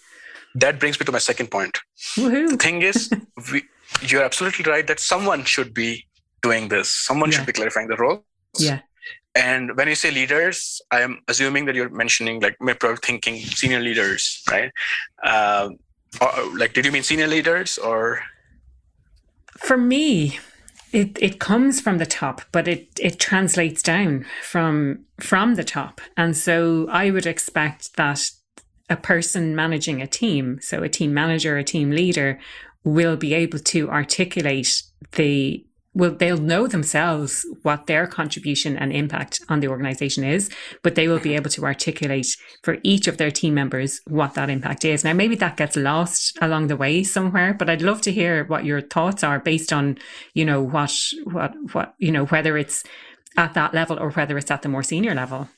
That 0.56 0.78
brings 0.78 1.00
me 1.00 1.06
to 1.06 1.12
my 1.12 1.18
second 1.18 1.50
point. 1.50 1.80
Woohoo. 2.16 2.50
the 2.50 2.56
thing 2.56 2.82
is 2.82 3.10
we, 3.52 3.62
you're 4.02 4.22
absolutely 4.22 4.70
right 4.70 4.86
that 4.86 5.00
someone 5.00 5.44
should 5.44 5.74
be 5.74 6.06
doing 6.42 6.68
this. 6.68 6.90
Someone 6.90 7.30
yeah. 7.30 7.38
should 7.38 7.46
be 7.46 7.52
clarifying 7.52 7.88
the 7.88 7.96
role. 7.96 8.24
Yeah 8.58 8.80
and 9.34 9.76
when 9.76 9.88
you 9.88 9.94
say 9.94 10.10
leaders, 10.10 10.80
I 10.90 11.00
am 11.00 11.20
assuming 11.28 11.64
that 11.66 11.74
you're 11.74 11.90
mentioning 11.90 12.40
like 12.40 12.56
maybe 12.60 12.78
thinking 13.02 13.36
senior 13.36 13.80
leaders, 13.80 14.42
right? 14.50 14.70
Uh, 15.22 15.70
or, 16.20 16.56
like, 16.56 16.72
did 16.72 16.84
you 16.84 16.92
mean 16.92 17.02
senior 17.02 17.26
leaders 17.26 17.78
or? 17.78 18.22
For 19.58 19.76
me, 19.76 20.38
it, 20.92 21.18
it 21.20 21.40
comes 21.40 21.80
from 21.80 21.98
the 21.98 22.06
top, 22.06 22.42
but 22.52 22.68
it, 22.68 22.88
it 23.00 23.18
translates 23.18 23.82
down 23.82 24.24
from 24.42 25.04
from 25.20 25.56
the 25.56 25.64
top. 25.64 26.00
And 26.16 26.36
so 26.36 26.86
I 26.90 27.10
would 27.10 27.26
expect 27.26 27.96
that 27.96 28.30
a 28.88 28.96
person 28.96 29.56
managing 29.56 30.00
a 30.00 30.06
team, 30.06 30.58
so 30.60 30.82
a 30.82 30.88
team 30.88 31.12
manager, 31.12 31.56
a 31.56 31.64
team 31.64 31.90
leader, 31.90 32.38
will 32.84 33.16
be 33.16 33.34
able 33.34 33.58
to 33.58 33.90
articulate 33.90 34.82
the 35.12 35.64
will 35.94 36.14
they'll 36.14 36.36
know 36.36 36.66
themselves 36.66 37.46
what 37.62 37.86
their 37.86 38.06
contribution 38.06 38.76
and 38.76 38.92
impact 38.92 39.40
on 39.48 39.60
the 39.60 39.68
organization 39.68 40.24
is 40.24 40.50
but 40.82 40.94
they 40.94 41.08
will 41.08 41.18
be 41.18 41.34
able 41.34 41.50
to 41.50 41.64
articulate 41.64 42.36
for 42.62 42.78
each 42.82 43.06
of 43.06 43.16
their 43.16 43.30
team 43.30 43.54
members 43.54 44.00
what 44.06 44.34
that 44.34 44.50
impact 44.50 44.84
is. 44.84 45.04
Now 45.04 45.12
maybe 45.12 45.36
that 45.36 45.56
gets 45.56 45.76
lost 45.76 46.36
along 46.40 46.66
the 46.66 46.76
way 46.76 47.02
somewhere 47.02 47.54
but 47.54 47.68
i'd 47.70 47.82
love 47.82 48.00
to 48.02 48.12
hear 48.12 48.44
what 48.44 48.64
your 48.64 48.80
thoughts 48.80 49.22
are 49.22 49.38
based 49.38 49.72
on 49.72 49.98
you 50.32 50.44
know 50.44 50.60
what 50.60 50.92
what 51.24 51.54
what 51.72 51.94
you 51.98 52.10
know 52.10 52.26
whether 52.26 52.56
it's 52.56 52.84
at 53.36 53.54
that 53.54 53.74
level 53.74 53.98
or 53.98 54.10
whether 54.10 54.38
it's 54.38 54.50
at 54.50 54.62
the 54.62 54.68
more 54.68 54.82
senior 54.82 55.14
level 55.14 55.48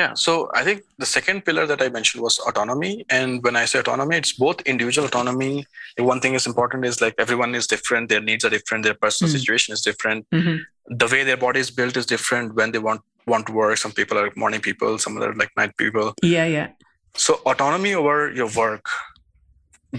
yeah, 0.00 0.14
so 0.14 0.32
I 0.60 0.62
think 0.66 0.78
the 1.02 1.08
second 1.16 1.38
pillar 1.46 1.64
that 1.70 1.80
I 1.86 1.88
mentioned 1.96 2.22
was 2.26 2.38
autonomy. 2.50 3.04
And 3.18 3.42
when 3.46 3.56
I 3.62 3.64
say 3.70 3.78
autonomy, 3.80 4.16
it's 4.20 4.32
both 4.44 4.58
individual 4.72 5.06
autonomy. 5.08 5.54
One 6.12 6.20
thing 6.22 6.34
is 6.38 6.46
important 6.52 6.86
is 6.90 7.00
like 7.04 7.14
everyone 7.24 7.54
is 7.60 7.66
different, 7.74 8.08
their 8.08 8.24
needs 8.28 8.44
are 8.46 8.52
different, 8.58 8.84
their 8.84 8.98
personal 9.04 9.28
mm 9.28 9.38
situation 9.38 9.72
is 9.76 9.82
different. 9.88 10.20
Mm-hmm. 10.30 10.56
The 11.02 11.08
way 11.12 11.22
their 11.28 11.40
body 11.46 11.60
is 11.66 11.70
built 11.78 11.96
is 12.00 12.06
different 12.14 12.54
when 12.58 12.72
they 12.72 12.82
want 12.88 13.02
want 13.32 13.46
to 13.48 13.52
work. 13.60 13.76
Some 13.84 13.94
people 14.00 14.16
are 14.22 14.28
morning 14.42 14.62
people, 14.68 14.98
some 15.04 15.22
are 15.22 15.34
like 15.42 15.52
night 15.60 15.76
people. 15.82 16.06
Yeah, 16.36 16.48
yeah. 16.56 16.68
So 17.26 17.32
autonomy 17.52 17.92
over 18.00 18.16
your 18.40 18.50
work, 18.62 18.86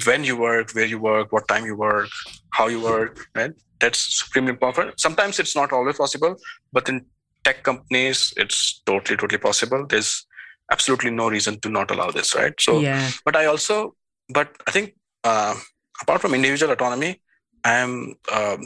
when 0.09 0.23
you 0.29 0.35
work, 0.47 0.71
where 0.77 0.89
you 0.93 0.99
work, 1.11 1.31
what 1.35 1.47
time 1.53 1.65
you 1.71 1.75
work, 1.87 2.09
how 2.57 2.67
you 2.73 2.81
work, 2.91 3.13
right? 3.39 3.53
That's 3.81 4.01
supremely 4.21 4.51
important. 4.57 4.99
Sometimes 5.07 5.39
it's 5.43 5.55
not 5.61 5.73
always 5.77 5.97
possible, 6.03 6.33
but 6.77 6.89
in 6.89 7.05
tech 7.43 7.63
companies, 7.63 8.33
it's 8.37 8.81
totally, 8.85 9.17
totally 9.17 9.39
possible. 9.39 9.85
There's 9.87 10.25
absolutely 10.71 11.11
no 11.11 11.29
reason 11.29 11.59
to 11.61 11.69
not 11.69 11.91
allow 11.91 12.11
this, 12.11 12.35
right? 12.35 12.53
So, 12.59 12.79
yeah. 12.79 13.09
but 13.25 13.35
I 13.35 13.45
also, 13.45 13.95
but 14.29 14.55
I 14.67 14.71
think 14.71 14.95
uh, 15.23 15.55
apart 16.01 16.21
from 16.21 16.33
individual 16.33 16.71
autonomy, 16.71 17.21
I 17.63 17.73
am 17.75 18.15
um, 18.31 18.65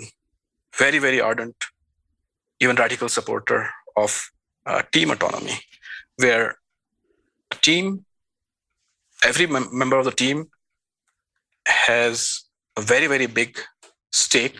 very, 0.77 0.99
very 0.99 1.19
ardent, 1.19 1.55
even 2.59 2.75
radical 2.75 3.09
supporter 3.09 3.69
of 3.97 4.29
uh, 4.65 4.83
team 4.91 5.11
autonomy, 5.11 5.59
where 6.17 6.57
a 7.51 7.55
team, 7.55 8.05
every 9.23 9.47
mem- 9.47 9.69
member 9.71 9.97
of 9.97 10.05
the 10.05 10.11
team 10.11 10.49
has 11.67 12.43
a 12.77 12.81
very, 12.81 13.07
very 13.07 13.25
big 13.25 13.59
stake 14.11 14.59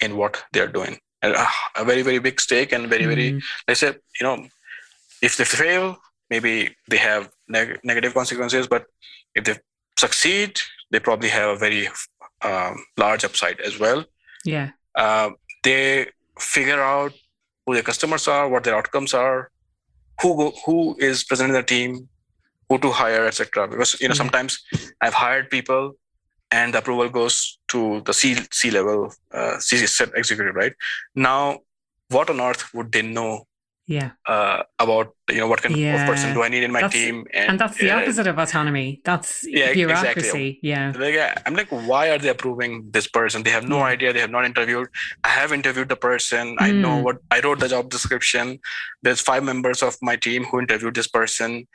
in 0.00 0.16
what 0.16 0.44
they're 0.52 0.68
doing 0.68 0.98
a 1.34 1.84
very 1.84 2.02
very 2.02 2.18
big 2.18 2.40
stake 2.40 2.72
and 2.72 2.88
very 2.88 3.06
very 3.06 3.32
mm. 3.32 3.42
they 3.66 3.74
said 3.74 3.98
you 4.20 4.26
know 4.26 4.46
if 5.22 5.36
they 5.36 5.44
fail 5.44 5.96
maybe 6.30 6.74
they 6.88 6.96
have 6.96 7.30
neg- 7.48 7.78
negative 7.84 8.14
consequences 8.14 8.66
but 8.66 8.86
if 9.34 9.44
they 9.44 9.56
succeed 9.98 10.60
they 10.90 11.00
probably 11.00 11.28
have 11.28 11.50
a 11.50 11.56
very 11.56 11.88
um, 12.42 12.84
large 12.96 13.24
upside 13.24 13.60
as 13.60 13.78
well 13.78 14.04
yeah 14.44 14.70
uh, 14.96 15.30
they 15.62 16.06
figure 16.38 16.80
out 16.80 17.12
who 17.64 17.74
their 17.74 17.82
customers 17.82 18.28
are 18.28 18.48
what 18.48 18.64
their 18.64 18.76
outcomes 18.76 19.14
are 19.14 19.50
who 20.20 20.36
go, 20.36 20.52
who 20.64 20.96
is 20.98 21.24
present 21.24 21.50
in 21.50 21.54
the 21.54 21.62
team 21.62 22.08
who 22.68 22.78
to 22.78 22.90
hire 22.90 23.26
etc 23.26 23.68
because 23.68 24.00
you 24.00 24.08
know 24.08 24.12
yeah. 24.12 24.18
sometimes 24.18 24.62
i've 25.00 25.14
hired 25.14 25.48
people 25.50 25.94
and 26.50 26.74
the 26.74 26.78
approval 26.78 27.08
goes 27.08 27.58
to 27.68 28.00
the 28.02 28.12
C 28.12 28.36
C 28.52 28.70
level 28.70 29.12
uh, 29.32 29.58
C 29.58 29.82
executive, 29.82 30.54
right? 30.54 30.72
Now, 31.14 31.60
what 32.08 32.30
on 32.30 32.40
earth 32.40 32.72
would 32.74 32.92
they 32.92 33.02
know? 33.02 33.46
Yeah. 33.88 34.10
Uh, 34.26 34.64
about 34.80 35.14
you 35.30 35.38
know 35.38 35.46
what 35.46 35.62
kind 35.62 35.76
yeah. 35.76 36.02
of 36.02 36.08
person 36.08 36.34
do 36.34 36.42
I 36.42 36.48
need 36.48 36.64
in 36.64 36.72
my 36.72 36.80
that's, 36.80 36.92
team? 36.92 37.24
And, 37.32 37.50
and, 37.50 37.60
that's 37.60 37.78
the 37.78 37.92
uh, 37.92 38.00
opposite 38.00 38.26
of 38.26 38.36
autonomy. 38.36 39.00
That's 39.04 39.46
yeah, 39.46 39.72
bureaucracy. 39.74 40.18
Exactly. 40.18 40.58
Yeah. 40.60 40.92
Like, 40.98 41.42
I'm 41.46 41.54
like, 41.54 41.68
why 41.68 42.10
are 42.10 42.18
they 42.18 42.30
approving 42.30 42.90
this 42.90 43.06
person? 43.06 43.44
They 43.44 43.50
have 43.50 43.68
no 43.68 43.78
yeah. 43.78 43.84
idea. 43.84 44.12
They 44.12 44.18
have 44.18 44.30
not 44.30 44.44
interviewed. 44.44 44.88
I 45.22 45.28
have 45.28 45.52
interviewed 45.52 45.88
the 45.88 45.94
person. 45.94 46.56
Mm. 46.56 46.62
I 46.62 46.70
know 46.72 46.96
hmm. 46.96 47.04
what 47.04 47.18
I 47.30 47.38
wrote 47.38 47.60
the 47.60 47.68
job 47.68 47.88
description. 47.88 48.58
There's 49.02 49.20
five 49.20 49.44
members 49.44 49.84
of 49.84 49.96
my 50.02 50.16
team 50.16 50.42
who 50.42 50.58
interviewed 50.58 50.96
this 50.96 51.06
person 51.06 51.68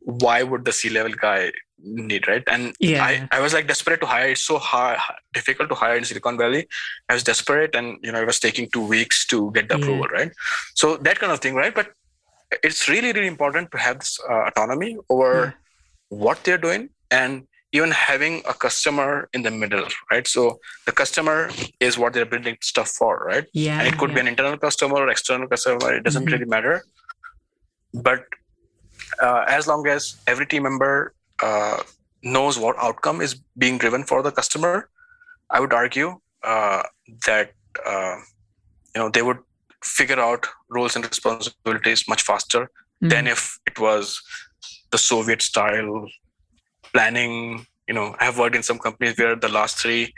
why 0.00 0.42
would 0.42 0.64
the 0.64 0.72
C 0.72 0.88
level 0.88 1.12
guy 1.12 1.52
need 1.82 2.26
right? 2.28 2.42
And 2.46 2.74
yeah. 2.80 3.04
I, 3.04 3.28
I 3.30 3.40
was 3.40 3.52
like 3.52 3.68
desperate 3.68 4.00
to 4.00 4.06
hire. 4.06 4.30
It's 4.30 4.42
so 4.42 4.58
hard 4.58 4.98
difficult 5.32 5.68
to 5.70 5.74
hire 5.74 5.96
in 5.96 6.04
silicon 6.04 6.36
valley. 6.36 6.68
I 7.08 7.14
was 7.14 7.22
desperate 7.22 7.74
and 7.74 7.98
you 8.02 8.12
know 8.12 8.20
it 8.20 8.26
was 8.26 8.40
taking 8.40 8.68
two 8.70 8.84
weeks 8.86 9.26
to 9.26 9.50
get 9.52 9.68
the 9.68 9.76
yeah. 9.76 9.84
approval 9.84 10.06
right? 10.08 10.32
So 10.74 10.96
that 10.98 11.18
kind 11.18 11.32
of 11.32 11.40
thing 11.40 11.54
right? 11.54 11.74
But 11.74 11.92
it's 12.62 12.88
really 12.88 13.12
really 13.12 13.26
important 13.26 13.70
to 13.72 13.78
have 13.78 14.00
this 14.00 14.18
uh, 14.28 14.46
autonomy 14.46 14.96
over 15.10 15.44
yeah. 15.44 15.52
what 16.08 16.42
they're 16.44 16.58
doing 16.58 16.90
and 17.10 17.46
even 17.72 17.90
having 17.90 18.42
a 18.48 18.54
customer 18.54 19.28
in 19.34 19.42
the 19.42 19.50
middle 19.50 19.86
right? 20.10 20.26
So 20.26 20.58
the 20.86 20.92
customer 20.92 21.50
is 21.80 21.98
what 21.98 22.12
they're 22.12 22.26
building 22.26 22.56
stuff 22.60 22.88
for 22.88 23.24
right? 23.26 23.44
Yeah 23.52 23.78
and 23.78 23.86
it 23.86 23.98
could 23.98 24.14
be 24.14 24.20
an 24.20 24.28
internal 24.28 24.56
customer 24.56 24.96
or 24.96 25.08
external 25.08 25.48
customer. 25.48 25.94
It 25.94 26.04
doesn't 26.04 26.24
mm-hmm. 26.24 26.32
really 26.32 26.46
matter. 26.46 26.84
But 27.94 28.24
uh, 29.20 29.44
as 29.48 29.66
long 29.66 29.86
as 29.86 30.16
every 30.26 30.46
team 30.46 30.64
member 30.64 31.14
uh, 31.42 31.82
knows 32.22 32.58
what 32.58 32.76
outcome 32.78 33.20
is 33.20 33.34
being 33.56 33.78
driven 33.78 34.04
for 34.04 34.22
the 34.22 34.30
customer, 34.30 34.88
I 35.50 35.60
would 35.60 35.72
argue 35.72 36.20
uh, 36.42 36.82
that 37.26 37.52
uh, 37.86 38.16
you 38.94 39.02
know 39.02 39.08
they 39.08 39.22
would 39.22 39.38
figure 39.82 40.18
out 40.20 40.46
roles 40.68 40.96
and 40.96 41.04
responsibilities 41.04 42.08
much 42.08 42.22
faster 42.22 42.62
mm-hmm. 42.64 43.08
than 43.08 43.26
if 43.26 43.58
it 43.66 43.78
was 43.78 44.20
the 44.90 44.98
Soviet 44.98 45.42
style 45.42 46.06
planning. 46.92 47.66
You 47.86 47.94
know, 47.94 48.14
I 48.20 48.24
have 48.24 48.38
worked 48.38 48.56
in 48.56 48.62
some 48.62 48.78
companies 48.78 49.16
where 49.16 49.34
the 49.34 49.48
last 49.48 49.78
three 49.78 50.12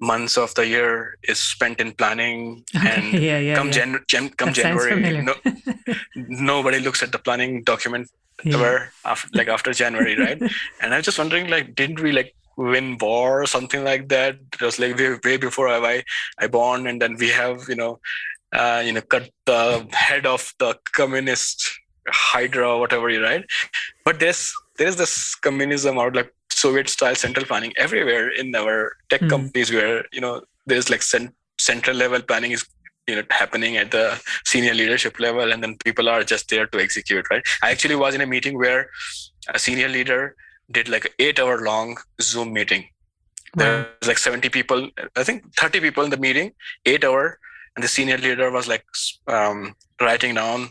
months 0.00 0.36
of 0.36 0.54
the 0.54 0.66
year 0.66 1.16
is 1.22 1.38
spent 1.38 1.80
in 1.80 1.92
planning, 1.92 2.64
and 2.74 3.12
yeah, 3.14 3.38
yeah, 3.38 3.54
come, 3.54 3.68
yeah. 3.68 3.72
Jan- 3.72 4.04
Jan- 4.08 4.28
come 4.30 4.52
January, 4.52 5.22
no, 5.22 5.34
nobody 6.16 6.80
looks 6.80 7.02
at 7.02 7.12
the 7.12 7.18
planning 7.18 7.62
document. 7.62 8.10
Ever 8.46 8.90
after 9.04 9.28
like 9.34 9.48
after 9.48 9.72
January, 9.72 10.16
right? 10.26 10.40
and 10.80 10.94
I 10.94 10.96
was 10.96 11.06
just 11.06 11.18
wondering, 11.18 11.48
like, 11.48 11.74
didn't 11.74 12.00
we 12.00 12.12
like 12.12 12.34
win 12.56 12.98
war 13.00 13.42
or 13.42 13.46
something 13.46 13.84
like 13.84 14.08
that? 14.08 14.36
It 14.52 14.60
was 14.60 14.78
like 14.78 14.96
way, 14.96 15.18
way 15.24 15.36
before 15.36 15.68
I 15.68 16.02
I 16.38 16.46
born, 16.46 16.86
and 16.86 17.00
then 17.00 17.16
we 17.16 17.28
have 17.30 17.68
you 17.68 17.76
know, 17.76 18.00
uh, 18.52 18.82
you 18.84 18.92
know, 18.92 19.02
cut 19.02 19.30
the 19.46 19.86
head 19.92 20.26
of 20.26 20.52
the 20.58 20.78
communist 20.92 21.80
Hydra 22.08 22.68
or 22.68 22.80
whatever, 22.80 23.06
right? 23.06 23.44
But 24.04 24.20
there's 24.20 24.52
there's 24.78 24.96
this 24.96 25.34
communism 25.34 25.98
or 25.98 26.12
like 26.12 26.32
Soviet 26.50 26.88
style 26.88 27.14
central 27.14 27.46
planning 27.46 27.72
everywhere 27.76 28.28
in 28.28 28.54
our 28.54 28.96
tech 29.08 29.20
mm. 29.20 29.30
companies 29.30 29.72
where 29.72 30.04
you 30.12 30.20
know 30.20 30.42
there's 30.66 30.90
like 30.90 31.02
cent- 31.02 31.34
central 31.58 31.96
level 31.96 32.22
planning 32.22 32.52
is 32.52 32.66
you 33.06 33.16
know 33.16 33.22
happening 33.30 33.76
at 33.76 33.90
the 33.90 34.20
senior 34.44 34.74
leadership 34.74 35.18
level 35.20 35.52
and 35.52 35.62
then 35.62 35.76
people 35.84 36.08
are 36.08 36.22
just 36.22 36.48
there 36.48 36.66
to 36.66 36.80
execute 36.80 37.26
right 37.30 37.42
i 37.62 37.70
actually 37.70 37.96
was 37.96 38.14
in 38.14 38.20
a 38.20 38.26
meeting 38.26 38.56
where 38.56 38.88
a 39.52 39.58
senior 39.58 39.88
leader 39.88 40.34
did 40.70 40.88
like 40.88 41.04
an 41.04 41.12
eight 41.18 41.38
hour 41.38 41.62
long 41.62 41.96
zoom 42.20 42.52
meeting 42.52 42.86
there's 43.54 43.86
like 44.06 44.18
70 44.18 44.48
people 44.48 44.88
i 45.16 45.22
think 45.22 45.44
30 45.56 45.80
people 45.80 46.04
in 46.04 46.10
the 46.10 46.16
meeting 46.16 46.52
eight 46.86 47.04
hour 47.04 47.38
and 47.76 47.84
the 47.84 47.88
senior 47.88 48.18
leader 48.18 48.50
was 48.50 48.68
like 48.68 48.84
um, 49.26 49.74
writing 50.00 50.34
down 50.34 50.68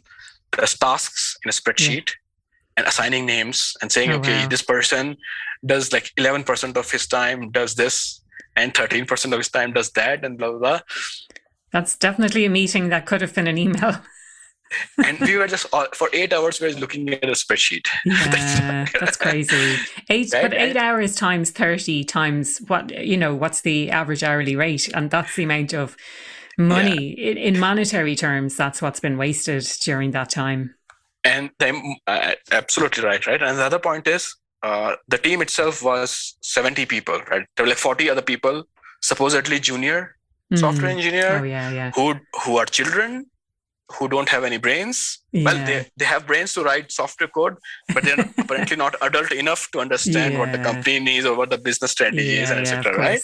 the 0.51 0.77
tasks 0.79 1.37
in 1.43 1.49
a 1.49 1.51
spreadsheet 1.51 2.09
yeah. 2.09 2.77
and 2.77 2.87
assigning 2.87 3.25
names 3.25 3.75
and 3.81 3.91
saying 3.91 4.11
oh, 4.11 4.17
okay 4.17 4.43
wow. 4.43 4.47
this 4.47 4.61
person 4.61 5.17
does 5.65 5.91
like 5.91 6.11
11% 6.17 6.77
of 6.77 6.91
his 6.91 7.07
time 7.07 7.51
does 7.51 7.75
this 7.75 8.21
and 8.55 8.73
13% 8.73 9.31
of 9.31 9.37
his 9.37 9.49
time 9.49 9.73
does 9.73 9.91
that 9.91 10.23
and 10.23 10.37
blah 10.37 10.51
blah 10.51 10.59
blah 10.59 10.79
that's 11.73 11.97
definitely 11.97 12.45
a 12.45 12.49
meeting 12.49 12.89
that 12.89 13.05
could 13.05 13.19
have 13.19 13.33
been 13.33 13.47
an 13.47 13.57
email. 13.57 13.97
and 15.05 15.19
we 15.19 15.35
were 15.35 15.47
just 15.47 15.67
for 15.93 16.09
eight 16.13 16.31
hours 16.33 16.61
we 16.61 16.73
were 16.73 16.79
looking 16.79 17.09
at 17.09 17.23
a 17.23 17.33
spreadsheet. 17.33 17.87
Yeah 18.05 18.85
that's 18.99 19.17
crazy. 19.17 19.75
Eight 20.09 20.31
right? 20.33 20.43
but 20.43 20.53
eight 20.53 20.77
hours 20.77 21.15
times 21.15 21.51
30 21.51 22.03
times 22.05 22.59
what 22.67 22.91
you 23.05 23.17
know 23.17 23.35
what's 23.35 23.61
the 23.61 23.91
average 23.91 24.23
hourly 24.23 24.55
rate? 24.55 24.87
And 24.93 25.11
that's 25.11 25.35
the 25.35 25.43
amount 25.43 25.73
of 25.73 25.97
money. 26.57 27.15
Yeah. 27.17 27.31
in, 27.31 27.37
in, 27.37 27.59
monetary 27.59 28.15
terms 28.15 28.55
that's 28.55 28.81
what's 28.81 28.99
been 28.99 29.17
wasted 29.17 29.63
during 29.83 30.11
that 30.11 30.29
time. 30.29 30.75
And 31.23 31.49
then 31.59 31.95
uh, 32.07 32.33
absolutely 32.51 33.03
right 33.03 33.25
right? 33.25 33.41
And 33.41 33.57
the 33.57 33.63
other 33.63 33.79
point 33.79 34.07
is 34.07 34.35
uh, 34.61 34.95
the 35.07 35.17
team 35.17 35.41
itself 35.41 35.83
was 35.83 36.35
70 36.41 36.85
people 36.85 37.19
right? 37.29 37.45
There 37.55 37.65
were 37.65 37.69
like 37.69 37.77
40 37.77 38.09
other 38.09 38.21
people 38.21 38.63
supposedly 39.01 39.59
junior 39.59 40.15
mm. 40.53 40.59
software 40.59 40.91
engineer 40.91 41.39
oh, 41.39 41.43
yeah, 41.43 41.69
yeah. 41.71 41.91
who 41.95 42.15
who 42.43 42.57
are 42.57 42.65
children 42.65 43.25
who 43.99 44.07
don't 44.07 44.29
have 44.29 44.43
any 44.43 44.57
brains. 44.57 45.19
Yeah. 45.31 45.43
Well, 45.45 45.65
they, 45.65 45.85
they 45.97 46.05
have 46.05 46.25
brains 46.25 46.53
to 46.53 46.63
write 46.63 46.91
software 46.91 47.27
code, 47.27 47.57
but 47.93 48.03
they're 48.03 48.19
apparently 48.37 48.77
not 48.77 48.95
adult 49.01 49.31
enough 49.31 49.69
to 49.71 49.79
understand 49.79 50.33
yeah. 50.33 50.39
what 50.39 50.51
the 50.51 50.57
company 50.57 50.99
needs 50.99 51.25
or 51.25 51.35
what 51.35 51.49
the 51.49 51.57
business 51.57 51.91
strategy 51.91 52.37
is, 52.37 52.49
and 52.49 52.61
etc. 52.61 52.97
right? 52.97 53.21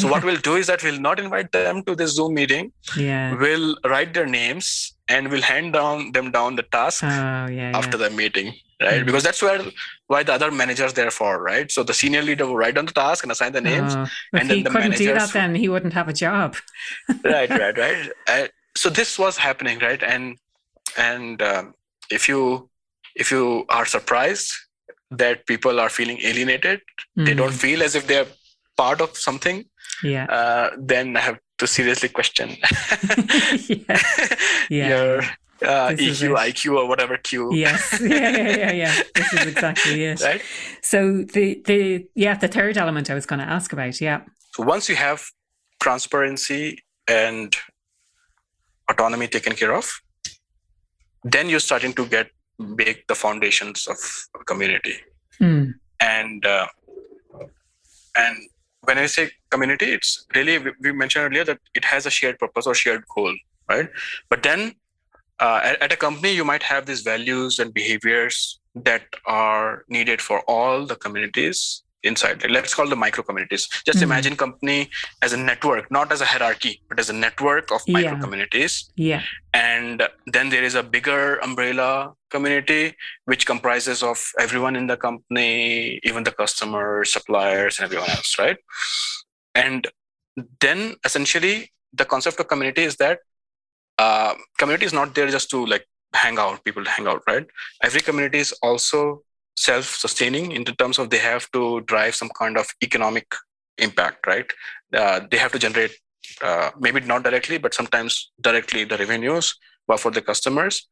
So 0.00 0.08
what 0.08 0.24
we'll 0.28 0.36
do 0.36 0.56
is 0.56 0.66
that 0.66 0.82
we'll 0.82 1.00
not 1.00 1.18
invite 1.18 1.52
them 1.52 1.82
to 1.84 1.94
this 1.94 2.14
Zoom 2.14 2.34
meeting. 2.34 2.72
Yeah. 2.96 3.34
We'll 3.36 3.76
write 3.84 4.14
their 4.14 4.26
names 4.26 4.94
and 5.08 5.28
we'll 5.28 5.42
hand 5.42 5.72
down 5.72 6.12
them 6.12 6.30
down 6.30 6.56
the 6.56 6.62
task 6.62 7.02
oh, 7.04 7.06
after 7.06 7.96
the 7.96 8.10
meeting. 8.10 8.54
Right, 8.82 8.94
mm-hmm. 8.94 9.06
because 9.06 9.22
that's 9.22 9.40
where 9.40 9.62
why 10.08 10.24
the 10.24 10.32
other 10.32 10.50
managers 10.50 10.92
there 10.94 11.12
for, 11.12 11.40
right? 11.40 11.70
So 11.70 11.84
the 11.84 11.94
senior 11.94 12.22
leader 12.22 12.46
will 12.46 12.56
write 12.56 12.76
on 12.76 12.86
the 12.86 12.92
task 12.92 13.22
and 13.22 13.30
assign 13.30 13.52
the 13.52 13.60
names, 13.60 13.94
oh, 13.94 14.06
and 14.32 14.50
then 14.50 14.56
he 14.56 14.62
the 14.62 14.70
couldn't 14.70 14.96
do 14.96 15.14
that, 15.14 15.32
then 15.32 15.54
he 15.54 15.68
wouldn't 15.68 15.92
have 15.92 16.08
a 16.08 16.12
job. 16.12 16.56
right, 17.24 17.48
right, 17.62 17.78
right. 17.78 18.10
Uh, 18.26 18.48
so 18.76 18.88
this 18.90 19.18
was 19.18 19.36
happening 19.36 19.78
right 19.78 20.02
and 20.02 20.36
and 20.96 21.42
um, 21.42 21.74
if 22.10 22.28
you 22.28 22.68
if 23.14 23.30
you 23.30 23.64
are 23.68 23.86
surprised 23.86 24.52
that 25.10 25.46
people 25.46 25.78
are 25.78 25.88
feeling 25.88 26.18
alienated 26.22 26.80
mm-hmm. 26.80 27.24
they 27.24 27.34
don't 27.34 27.50
hmm. 27.50 27.64
feel 27.66 27.82
as 27.82 27.94
if 27.94 28.06
they're 28.06 28.26
part 28.76 29.00
of 29.00 29.16
something 29.16 29.64
yeah 30.02 30.24
uh, 30.24 30.70
then 30.78 31.16
i 31.16 31.20
have 31.20 31.38
to 31.58 31.66
seriously 31.66 32.08
question 32.08 32.48
yeah. 33.68 34.02
yeah. 34.70 34.88
your 34.88 35.22
uh, 35.64 35.90
EQ, 35.90 36.36
IQ, 36.36 36.76
or 36.76 36.88
whatever 36.88 37.16
Q. 37.16 37.54
Yes, 37.54 38.00
yeah, 38.02 38.30
yeah, 38.30 38.56
yeah, 38.56 38.72
yeah. 38.72 39.02
This 39.14 39.32
is 39.32 39.46
exactly 39.46 40.04
it. 40.04 40.20
Right. 40.20 40.42
So 40.82 41.22
the 41.22 41.62
the 41.66 42.06
yeah 42.14 42.34
the 42.34 42.48
third 42.48 42.76
element 42.76 43.10
I 43.10 43.14
was 43.14 43.26
going 43.26 43.40
to 43.40 43.46
ask 43.46 43.72
about, 43.72 44.00
yeah. 44.00 44.22
So 44.54 44.62
once 44.62 44.88
you 44.88 44.96
have 44.96 45.24
transparency 45.80 46.78
and 47.08 47.54
autonomy 48.88 49.28
taken 49.28 49.54
care 49.54 49.74
of, 49.74 49.90
then 51.24 51.48
you're 51.48 51.60
starting 51.60 51.92
to 51.94 52.06
get 52.06 52.30
bake 52.76 53.06
the 53.06 53.14
foundations 53.14 53.86
of 53.86 53.98
a 54.40 54.44
community. 54.44 54.96
Mm. 55.40 55.74
And 56.00 56.46
uh, 56.46 56.66
and 58.16 58.36
when 58.84 58.98
I 58.98 59.06
say 59.06 59.30
community, 59.50 59.86
it's 59.92 60.26
really 60.34 60.58
we 60.80 60.92
mentioned 60.92 61.24
earlier 61.26 61.44
that 61.44 61.58
it 61.74 61.84
has 61.84 62.06
a 62.06 62.10
shared 62.10 62.38
purpose 62.38 62.66
or 62.66 62.74
shared 62.74 63.04
goal, 63.14 63.34
right? 63.68 63.88
But 64.28 64.42
then 64.42 64.74
uh, 65.40 65.60
at, 65.62 65.82
at, 65.82 65.92
a 65.92 65.96
company, 65.96 66.32
you 66.32 66.44
might 66.44 66.62
have 66.62 66.86
these 66.86 67.02
values 67.02 67.58
and 67.58 67.74
behaviors 67.74 68.60
that 68.74 69.02
are 69.26 69.84
needed 69.88 70.20
for 70.20 70.40
all 70.48 70.86
the 70.86 70.96
communities 70.96 71.82
inside 72.02 72.44
let's 72.50 72.74
call 72.74 72.88
the 72.88 72.96
micro 72.96 73.22
communities. 73.22 73.68
Just 73.84 73.98
mm-hmm. 73.98 74.04
imagine 74.04 74.36
company 74.36 74.90
as 75.22 75.32
a 75.32 75.36
network 75.36 75.90
not 75.90 76.10
as 76.12 76.20
a 76.20 76.24
hierarchy 76.24 76.82
but 76.88 76.98
as 76.98 77.10
a 77.10 77.12
network 77.12 77.70
of 77.70 77.80
micro 77.88 78.12
yeah. 78.12 78.20
communities. 78.20 78.90
Yeah. 78.96 79.22
And 79.54 80.02
then 80.26 80.48
there 80.48 80.64
is 80.64 80.74
a 80.74 80.82
bigger 80.82 81.36
umbrella 81.36 82.12
community 82.30 82.96
which 83.26 83.46
comprises 83.46 84.02
of 84.02 84.32
everyone 84.38 84.76
in 84.76 84.86
the 84.86 84.96
company 84.96 86.00
even 86.02 86.24
the 86.24 86.32
customers 86.32 87.12
suppliers 87.12 87.78
and 87.78 87.84
everyone 87.84 88.10
else 88.10 88.36
right? 88.38 88.56
And 89.54 89.86
then 90.60 90.96
essentially 91.04 91.72
the 91.92 92.04
concept 92.04 92.40
of 92.40 92.48
community 92.48 92.82
is 92.82 92.96
that 92.96 93.20
uh, 94.02 94.34
community 94.58 94.86
is 94.86 94.96
not 95.00 95.14
there 95.14 95.30
just 95.36 95.50
to 95.50 95.64
like 95.72 95.86
hang 96.22 96.38
out 96.44 96.64
people 96.64 96.84
to 96.84 96.90
hang 96.90 97.06
out 97.06 97.22
right? 97.26 97.46
Every 97.82 98.02
community 98.08 98.38
is 98.46 98.52
also 98.68 99.22
self-sustaining 99.56 100.52
in 100.52 100.64
the 100.64 100.74
terms 100.80 100.98
of 100.98 101.10
they 101.10 101.22
have 101.32 101.50
to 101.56 101.82
drive 101.92 102.14
some 102.20 102.30
kind 102.40 102.56
of 102.62 102.66
economic 102.82 103.26
impact 103.78 104.26
right? 104.26 104.48
Uh, 105.00 105.20
they 105.30 105.38
have 105.44 105.52
to 105.52 105.58
generate 105.66 105.94
uh, 106.48 106.70
maybe 106.78 107.00
not 107.12 107.22
directly 107.28 107.58
but 107.58 107.74
sometimes 107.80 108.32
directly 108.40 108.84
the 108.84 108.98
revenues 109.04 109.54
but 109.86 110.00
for 110.00 110.10
the 110.10 110.22
customers. 110.22 110.88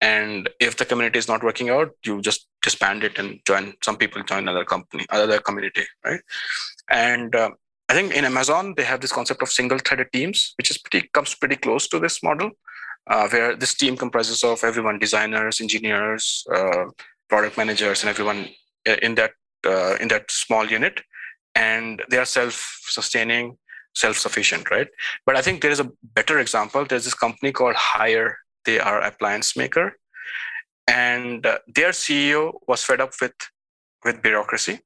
And 0.00 0.48
if 0.60 0.76
the 0.76 0.84
community 0.84 1.18
is 1.18 1.28
not 1.32 1.44
working 1.48 1.70
out 1.70 1.90
you 2.04 2.20
just 2.30 2.46
disband 2.62 3.04
it 3.04 3.18
and 3.18 3.40
join 3.46 3.74
some 3.82 3.96
people 3.96 4.22
join 4.22 4.42
another 4.48 4.64
company 4.64 5.06
another 5.10 5.38
community 5.38 5.84
right? 6.04 6.20
And 6.90 7.34
uh, 7.34 7.50
i 7.88 7.94
think 7.94 8.14
in 8.14 8.24
amazon 8.24 8.74
they 8.76 8.84
have 8.84 9.00
this 9.00 9.12
concept 9.12 9.42
of 9.42 9.48
single 9.48 9.78
threaded 9.78 10.10
teams 10.12 10.54
which 10.58 10.70
is 10.70 10.78
pretty 10.78 11.08
comes 11.12 11.34
pretty 11.34 11.56
close 11.56 11.88
to 11.88 11.98
this 11.98 12.22
model 12.22 12.50
uh, 13.06 13.28
where 13.28 13.54
this 13.54 13.74
team 13.74 13.96
comprises 13.96 14.42
of 14.42 14.64
everyone 14.64 14.98
designers 14.98 15.60
engineers 15.60 16.44
uh, 16.54 16.84
product 17.28 17.56
managers 17.56 18.02
and 18.02 18.10
everyone 18.10 18.48
in 19.02 19.14
that 19.14 19.32
uh, 19.66 19.96
in 20.00 20.08
that 20.08 20.30
small 20.30 20.66
unit. 20.66 21.00
And 21.54 22.02
they 22.10 22.18
are 22.18 22.24
self-sustaining 22.24 23.56
self-sufficient 23.94 24.70
right? 24.70 24.88
But 25.24 25.36
i 25.36 25.42
think 25.42 25.62
there 25.62 25.70
is 25.70 25.80
a 25.80 25.90
better 26.02 26.40
example. 26.40 26.84
There's 26.84 27.04
this 27.04 27.14
company 27.14 27.52
called 27.52 27.76
Haier. 27.76 28.34
They 28.64 28.80
are 28.80 29.00
appliance 29.00 29.56
maker. 29.56 29.96
And 30.88 31.46
uh, 31.46 31.58
their 31.76 31.90
ceo 31.90 32.54
was 32.66 32.82
fed 32.82 33.00
up 33.00 33.12
with 33.20 33.34
with 34.04 34.20
bureaucracy 34.20 34.80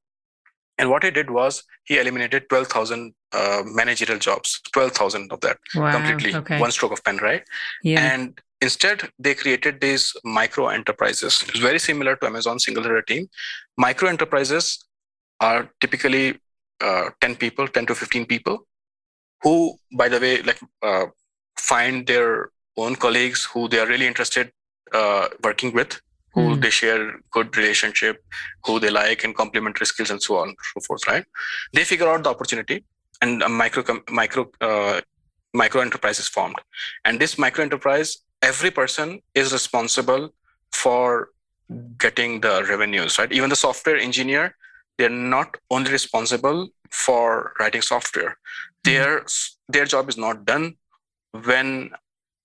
and 0.79 0.89
what 0.89 1.03
he 1.03 1.11
did 1.11 1.29
was 1.29 1.63
he 1.85 1.99
eliminated 1.99 2.49
12000 2.49 3.13
uh, 3.33 3.61
managerial 3.65 4.19
jobs 4.19 4.61
12000 4.73 5.31
of 5.31 5.41
that 5.41 5.57
wow, 5.75 5.91
completely 5.91 6.33
okay. 6.33 6.59
one 6.59 6.71
stroke 6.71 6.91
of 6.91 7.03
pen 7.03 7.17
right 7.17 7.43
yeah. 7.83 8.13
and 8.13 8.41
Instead, 8.61 9.09
they 9.17 9.33
created 9.35 9.79
these 9.79 10.13
micro 10.25 10.67
enterprises. 10.67 11.43
It's 11.47 11.59
very 11.59 11.79
similar 11.79 12.17
to 12.17 12.25
Amazon 12.25 12.59
single 12.59 12.83
threaded 12.83 13.07
team. 13.07 13.29
Micro 13.77 14.09
enterprises 14.09 14.85
are 15.39 15.69
typically 15.79 16.37
uh, 16.81 17.09
10 17.21 17.37
people, 17.37 17.67
10 17.67 17.85
to 17.85 17.95
15 17.95 18.25
people, 18.25 18.67
who, 19.43 19.77
by 19.95 20.09
the 20.09 20.19
way, 20.19 20.41
like 20.41 20.59
uh, 20.81 21.05
find 21.57 22.05
their 22.05 22.49
own 22.75 22.95
colleagues 22.95 23.45
who 23.45 23.69
they 23.69 23.79
are 23.79 23.87
really 23.87 24.07
interested 24.07 24.51
uh, 24.93 25.29
working 25.41 25.71
with, 25.73 26.01
who 26.33 26.55
mm. 26.55 26.61
they 26.61 26.69
share 26.69 27.19
good 27.31 27.55
relationship, 27.57 28.23
who 28.65 28.79
they 28.79 28.89
like, 28.89 29.23
and 29.23 29.35
complementary 29.35 29.85
skills, 29.85 30.11
and 30.11 30.21
so 30.21 30.37
on 30.37 30.49
and 30.49 30.57
so 30.73 30.81
forth. 30.81 31.07
Right? 31.07 31.25
They 31.73 31.83
figure 31.83 32.07
out 32.07 32.23
the 32.23 32.29
opportunity, 32.29 32.83
and 33.21 33.41
a 33.43 33.49
micro 33.49 33.83
micro 34.09 34.49
uh, 34.61 35.01
micro 35.53 35.81
enterprise 35.81 36.19
is 36.19 36.27
formed, 36.27 36.57
and 37.05 37.19
this 37.19 37.37
micro 37.37 37.63
enterprise 37.63 38.17
every 38.41 38.71
person 38.71 39.21
is 39.35 39.51
responsible 39.51 40.33
for 40.71 41.29
getting 41.97 42.41
the 42.41 42.65
revenues, 42.69 43.19
right? 43.19 43.31
Even 43.31 43.49
the 43.49 43.55
software 43.55 43.97
engineer, 43.97 44.55
they're 44.97 45.09
not 45.09 45.57
only 45.69 45.91
responsible 45.91 46.69
for 46.91 47.53
writing 47.59 47.81
software. 47.81 48.31
Mm-hmm. 48.31 48.91
Their 48.91 49.25
their 49.67 49.85
job 49.85 50.09
is 50.09 50.17
not 50.17 50.45
done 50.45 50.75
when 51.43 51.91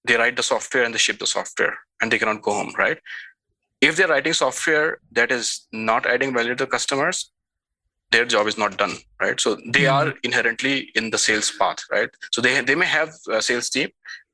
they 0.07 0.16
write 0.16 0.37
the 0.37 0.43
software 0.43 0.85
and 0.85 0.93
they 0.93 0.99
ship 0.99 1.18
the 1.18 1.26
software 1.26 1.78
and 2.01 2.12
they 2.12 2.18
cannot 2.18 2.43
go 2.43 2.53
home, 2.53 2.72
right? 2.76 2.99
If 3.87 3.97
they're 3.97 4.09
writing 4.09 4.32
software 4.32 4.99
that 5.12 5.32
is 5.37 5.66
not 5.72 6.07
adding 6.07 6.35
value 6.35 6.55
to 6.55 6.64
the 6.64 6.70
customers, 6.70 7.30
their 8.14 8.24
job 8.24 8.47
is 8.47 8.57
not 8.62 8.76
done 8.82 8.95
right 9.20 9.41
so 9.45 9.51
they 9.74 9.85
mm-hmm. 9.85 10.09
are 10.09 10.14
inherently 10.28 10.74
in 10.95 11.11
the 11.14 11.20
sales 11.26 11.51
path 11.61 11.80
right 11.95 12.11
so 12.35 12.45
they 12.47 12.53
they 12.70 12.76
may 12.82 12.91
have 12.95 13.11
a 13.39 13.43
sales 13.49 13.70
team 13.76 13.89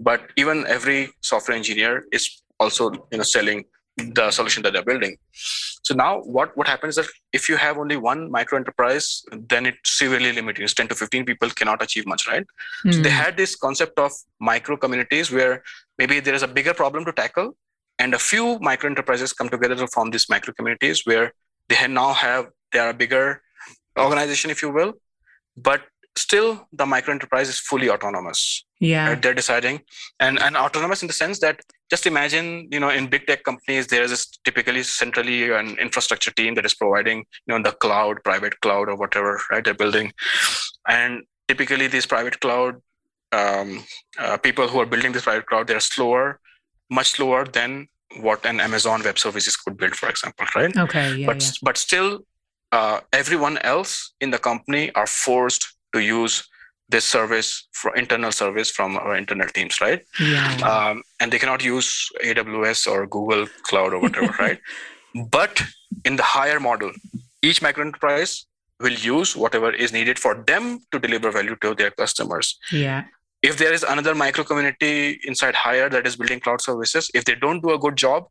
but 0.08 0.20
even 0.42 0.66
every 0.76 1.00
software 1.32 1.56
engineer 1.60 1.94
is 2.18 2.24
also 2.64 2.90
you 3.12 3.20
know 3.20 3.28
selling 3.36 3.64
the 4.18 4.26
solution 4.38 4.62
that 4.64 4.72
they're 4.74 4.90
building 4.90 5.16
so 5.88 5.94
now 6.02 6.10
what 6.36 6.56
what 6.58 6.68
happens 6.72 6.96
is 6.96 7.00
that 7.00 7.38
if 7.38 7.48
you 7.52 7.56
have 7.64 7.80
only 7.84 7.96
one 8.10 8.20
micro 8.36 8.58
enterprise 8.62 9.08
then 9.54 9.66
it's 9.70 9.96
severely 10.02 10.32
limiting 10.38 10.68
it's 10.68 10.76
10 10.82 10.88
to 10.92 10.98
15 11.00 11.26
people 11.30 11.56
cannot 11.62 11.82
achieve 11.86 12.06
much 12.12 12.28
right 12.32 12.46
mm-hmm. 12.46 12.92
so 12.92 13.02
they 13.06 13.14
hmm. 13.16 13.24
had 13.24 13.36
this 13.42 13.56
concept 13.66 13.98
of 14.06 14.12
micro 14.52 14.76
communities 14.84 15.32
where 15.38 15.62
maybe 16.02 16.20
there 16.28 16.38
is 16.40 16.46
a 16.48 16.52
bigger 16.58 16.74
problem 16.82 17.04
to 17.10 17.16
tackle 17.22 17.50
and 18.00 18.14
a 18.14 18.18
few 18.18 18.58
micro 18.60 18.88
enterprises 18.88 19.32
come 19.32 19.50
together 19.54 19.76
to 19.76 19.86
form 19.86 20.10
these 20.10 20.28
micro 20.28 20.54
communities 20.54 21.02
where 21.04 21.32
they 21.68 21.86
now 21.86 22.12
have 22.14 22.46
they 22.72 22.78
are 22.78 22.90
a 22.90 22.94
bigger 22.94 23.42
organization, 23.98 24.50
if 24.50 24.62
you 24.62 24.70
will, 24.70 24.94
but 25.56 25.82
still 26.16 26.66
the 26.72 26.86
micro 26.86 27.12
enterprise 27.12 27.48
is 27.48 27.60
fully 27.60 27.90
autonomous. 27.90 28.64
Yeah, 28.80 29.08
right? 29.08 29.22
they're 29.22 29.34
deciding, 29.34 29.80
and 30.18 30.40
and 30.40 30.56
autonomous 30.56 31.02
in 31.02 31.08
the 31.08 31.18
sense 31.22 31.40
that 31.40 31.60
just 31.90 32.06
imagine, 32.06 32.68
you 32.72 32.80
know, 32.80 32.88
in 32.88 33.08
big 33.14 33.26
tech 33.26 33.42
companies, 33.44 33.88
there 33.88 34.02
is 34.02 34.26
typically 34.44 34.82
centrally 34.82 35.50
an 35.52 35.76
infrastructure 35.86 36.30
team 36.30 36.54
that 36.54 36.64
is 36.64 36.74
providing, 36.74 37.18
you 37.18 37.50
know, 37.52 37.62
the 37.62 37.72
cloud, 37.72 38.24
private 38.24 38.58
cloud, 38.60 38.88
or 38.88 38.96
whatever, 38.96 39.40
right? 39.50 39.62
They're 39.62 39.82
building, 39.82 40.12
and 40.88 41.24
typically 41.48 41.88
these 41.88 42.06
private 42.06 42.40
cloud 42.40 42.76
um, 43.32 43.84
uh, 44.18 44.38
people 44.38 44.66
who 44.68 44.80
are 44.80 44.86
building 44.86 45.12
this 45.12 45.24
private 45.24 45.46
cloud, 45.46 45.66
they're 45.66 45.80
slower 45.80 46.40
much 46.90 47.18
lower 47.18 47.44
than 47.44 47.88
what 48.20 48.44
an 48.44 48.60
Amazon 48.60 49.02
Web 49.04 49.18
Services 49.18 49.56
could 49.56 49.76
build, 49.76 49.94
for 49.94 50.08
example, 50.08 50.46
right? 50.56 50.76
Okay, 50.76 51.14
yeah, 51.16 51.26
but 51.26 51.42
yeah. 51.42 51.50
but 51.62 51.76
still, 51.76 52.20
uh, 52.72 53.00
everyone 53.12 53.58
else 53.58 54.12
in 54.20 54.30
the 54.30 54.38
company 54.38 54.92
are 54.94 55.06
forced 55.06 55.76
to 55.94 56.00
use 56.00 56.48
this 56.88 57.04
service 57.04 57.68
for 57.72 57.94
internal 57.94 58.32
service 58.32 58.70
from 58.70 58.96
our 58.96 59.16
internal 59.16 59.48
teams, 59.48 59.80
right? 59.80 60.04
Yeah. 60.20 60.56
Um, 60.56 61.02
and 61.20 61.30
they 61.32 61.38
cannot 61.38 61.64
use 61.64 62.08
AWS 62.24 62.90
or 62.90 63.06
Google 63.06 63.46
Cloud 63.62 63.92
or 63.92 64.00
whatever, 64.00 64.34
right? 64.40 64.58
But 65.30 65.62
in 66.04 66.16
the 66.16 66.22
Haier 66.22 66.60
model, 66.60 66.90
each 67.42 67.62
micro 67.62 67.84
enterprise 67.84 68.46
will 68.80 68.92
use 68.92 69.36
whatever 69.36 69.70
is 69.70 69.92
needed 69.92 70.18
for 70.18 70.42
them 70.46 70.80
to 70.90 70.98
deliver 70.98 71.30
value 71.30 71.56
to 71.62 71.74
their 71.74 71.90
customers. 71.90 72.58
yeah. 72.72 73.04
If 73.42 73.56
there 73.56 73.72
is 73.72 73.82
another 73.82 74.14
micro 74.14 74.44
community 74.44 75.18
inside 75.24 75.54
Haier 75.54 75.90
that 75.90 76.06
is 76.06 76.16
building 76.16 76.40
cloud 76.40 76.60
services, 76.60 77.10
if 77.14 77.24
they 77.24 77.34
don't 77.34 77.60
do 77.62 77.70
a 77.72 77.78
good 77.78 77.96
job, 77.96 78.26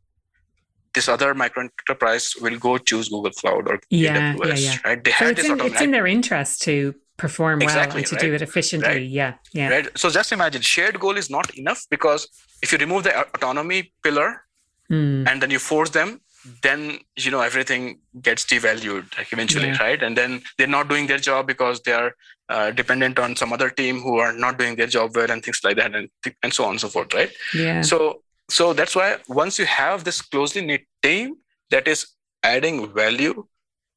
this 0.94 1.08
other 1.08 1.34
micro 1.34 1.68
enterprise 1.88 2.34
will 2.40 2.58
go 2.58 2.78
choose 2.78 3.08
Google 3.08 3.30
Cloud 3.32 3.68
or 3.68 3.80
Yeah, 3.90 4.34
AWS, 4.34 4.46
yeah, 4.48 4.54
yeah. 4.54 4.76
right? 4.84 5.04
They 5.04 5.10
So 5.12 5.16
have 5.24 5.38
it's 5.38 5.48
in, 5.48 5.60
it's 5.60 5.80
in 5.80 5.90
their 5.90 6.06
interest 6.06 6.62
to 6.62 6.94
perform 7.16 7.60
Exactly, 7.62 8.02
well 8.02 8.08
and 8.10 8.20
to 8.20 8.26
do 8.26 8.34
it 8.34 8.42
efficiently. 8.42 8.88
right, 8.88 9.02
Yeah, 9.02 9.34
yeah. 9.52 9.68
right 9.68 9.98
so 9.98 10.08
just 10.10 10.32
imagine 10.32 10.62
shared 10.62 10.98
goal 10.98 11.16
is 11.18 11.28
not 11.28 11.54
enough 11.56 11.84
because 11.90 12.26
if 12.62 12.72
you 12.72 12.78
remove 12.78 13.04
the 13.04 13.18
autonomy 13.20 13.92
pillar 14.02 14.42
Mm, 14.90 15.28
and 15.30 15.40
then 15.40 15.50
you 15.52 15.60
force 15.60 15.90
them 15.90 16.20
then 16.62 16.98
you 17.16 17.30
know 17.30 17.40
everything 17.40 17.98
gets 18.22 18.44
devalued 18.44 19.16
like 19.18 19.32
eventually 19.32 19.68
Yeah. 19.68 19.78
right 19.82 20.02
and 20.02 20.16
then 20.16 20.42
they're 20.56 20.66
not 20.78 20.88
doing 20.88 21.06
their 21.06 21.18
job 21.18 21.46
because 21.46 21.80
they 21.82 21.92
are 21.92 22.14
uh, 22.48 22.70
dependent 22.70 23.18
on 23.18 23.36
some 23.36 23.52
other 23.52 23.68
team 23.70 24.00
who 24.00 24.18
are 24.18 24.32
not 24.32 24.58
doing 24.58 24.74
their 24.76 24.86
job 24.86 25.14
well 25.16 25.30
and 25.30 25.44
things 25.44 25.60
like 25.62 25.76
that 25.76 25.94
and, 25.94 26.08
th- 26.22 26.36
and 26.42 26.52
so 26.52 26.64
on 26.64 26.70
and 26.70 26.80
so 26.80 26.88
forth 26.88 27.12
right 27.14 27.30
yeah. 27.54 27.82
so 27.82 28.22
so 28.50 28.72
that's 28.72 28.96
why 28.96 29.16
once 29.28 29.58
you 29.58 29.66
have 29.66 30.04
this 30.04 30.20
closely 30.22 30.64
knit 30.64 30.82
team 31.02 31.36
that 31.70 31.86
is 31.86 32.06
adding 32.42 32.92
value 32.92 33.44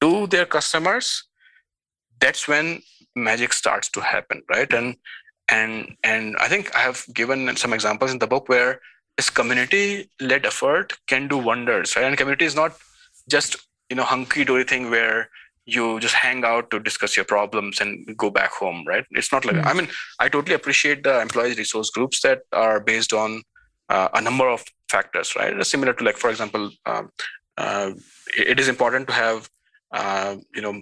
to 0.01 0.27
their 0.27 0.45
customers 0.45 1.23
that's 2.19 2.47
when 2.47 2.81
magic 3.15 3.53
starts 3.53 3.89
to 3.89 4.01
happen 4.01 4.41
right 4.49 4.71
and 4.73 4.95
and 5.49 5.95
and 6.03 6.35
i 6.39 6.47
think 6.47 6.75
i 6.75 6.79
have 6.79 7.03
given 7.13 7.55
some 7.55 7.73
examples 7.73 8.11
in 8.11 8.19
the 8.19 8.27
book 8.27 8.49
where 8.49 8.79
this 9.17 9.29
community 9.29 10.09
led 10.19 10.45
effort 10.45 10.93
can 11.07 11.27
do 11.27 11.37
wonders 11.37 11.95
right? 11.95 12.05
And 12.05 12.17
community 12.17 12.45
is 12.45 12.55
not 12.55 12.75
just 13.29 13.55
you 13.89 13.95
know 13.95 14.03
hunky 14.03 14.43
dory 14.45 14.63
thing 14.63 14.89
where 14.89 15.29
you 15.65 15.99
just 15.99 16.15
hang 16.15 16.43
out 16.43 16.69
to 16.71 16.79
discuss 16.79 17.15
your 17.15 17.25
problems 17.25 17.79
and 17.79 18.17
go 18.17 18.29
back 18.29 18.51
home 18.51 18.83
right? 18.87 19.05
It's 19.11 19.31
not 19.31 19.45
like 19.45 19.55
Mm. 19.55 19.65
i 19.67 19.73
mean 19.73 19.87
i 20.19 20.27
totally 20.29 20.55
appreciate 20.55 21.03
the 21.03 21.15
employee 21.21 21.53
resource 21.53 21.89
groups 21.89 22.21
that 22.21 22.39
are 22.51 22.79
based 22.79 23.13
on 23.13 23.41
uh, 23.89 24.09
a 24.13 24.21
number 24.21 24.47
of 24.49 24.63
factors 24.89 25.35
right? 25.35 25.65
Similar 25.65 25.93
to 25.93 26.03
like 26.03 26.17
for 26.17 26.29
example 26.29 26.69
um, 26.85 27.09
uh, 27.57 27.91
it 28.35 28.59
is 28.59 28.67
important 28.67 29.07
to 29.07 29.13
have 29.13 29.49
uh, 29.91 30.35
you 30.55 30.61
know 30.61 30.81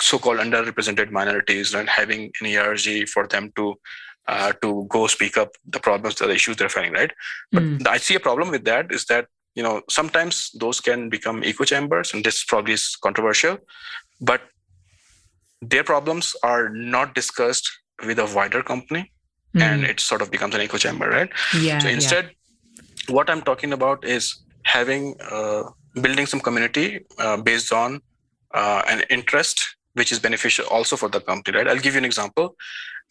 so-called 0.00 0.38
underrepresented 0.38 1.10
minorities 1.12 1.74
and 1.74 1.88
having 1.88 2.30
an 2.40 2.46
ERG 2.54 3.08
for 3.08 3.26
them 3.28 3.52
to 3.56 3.74
uh, 4.28 4.52
to 4.62 4.86
go 4.88 5.06
speak 5.06 5.36
up 5.36 5.50
the 5.68 5.80
problems 5.80 6.20
or 6.22 6.26
the 6.26 6.34
issues 6.34 6.56
they're 6.56 6.68
facing 6.68 6.92
right 6.92 7.12
but 7.52 7.62
Mm, 7.62 7.86
I 7.86 7.98
see 7.98 8.14
a 8.14 8.20
problem 8.20 8.50
with 8.50 8.64
that 8.64 8.92
is 8.92 9.04
that 9.06 9.26
you 9.54 9.62
know 9.62 9.82
sometimes 9.88 10.50
those 10.58 10.80
can 10.80 11.08
become 11.08 11.42
echo 11.44 11.64
chambers, 11.64 12.14
and 12.14 12.24
this 12.24 12.44
probably 12.44 12.74
is 12.74 12.96
controversial, 12.96 13.58
but 14.20 14.42
their 15.60 15.84
problems 15.84 16.34
are 16.42 16.68
not 16.68 17.14
discussed 17.14 17.70
with 18.06 18.18
a 18.18 18.26
wider 18.34 18.62
company, 18.62 19.12
and 19.54 19.84
mm, 19.84 19.88
it 19.88 20.00
sort 20.00 20.22
of 20.22 20.30
becomes 20.30 20.54
an 20.54 20.60
echo 20.60 20.78
chamber, 20.78 21.08
right? 21.08 21.30
yeah, 21.60 21.78
so 21.78 21.88
yeah. 21.88 21.94
instead, 21.94 22.30
what 23.08 23.30
I'm 23.30 23.42
talking 23.42 23.72
about 23.72 24.04
is 24.04 24.42
having 24.64 25.14
uh, 25.30 25.64
building 26.00 26.26
some 26.26 26.40
community 26.40 27.04
uh, 27.18 27.36
based 27.36 27.72
on 27.72 28.00
uh, 28.54 28.82
an 28.88 29.02
interest 29.10 29.76
which 29.94 30.10
is 30.10 30.18
beneficial 30.18 30.64
also 30.68 30.96
for 30.96 31.08
the 31.10 31.20
company, 31.20 31.58
right? 31.58 31.68
I'll 31.68 31.78
give 31.78 31.94
you 31.94 31.98
an 31.98 32.04
example. 32.06 32.56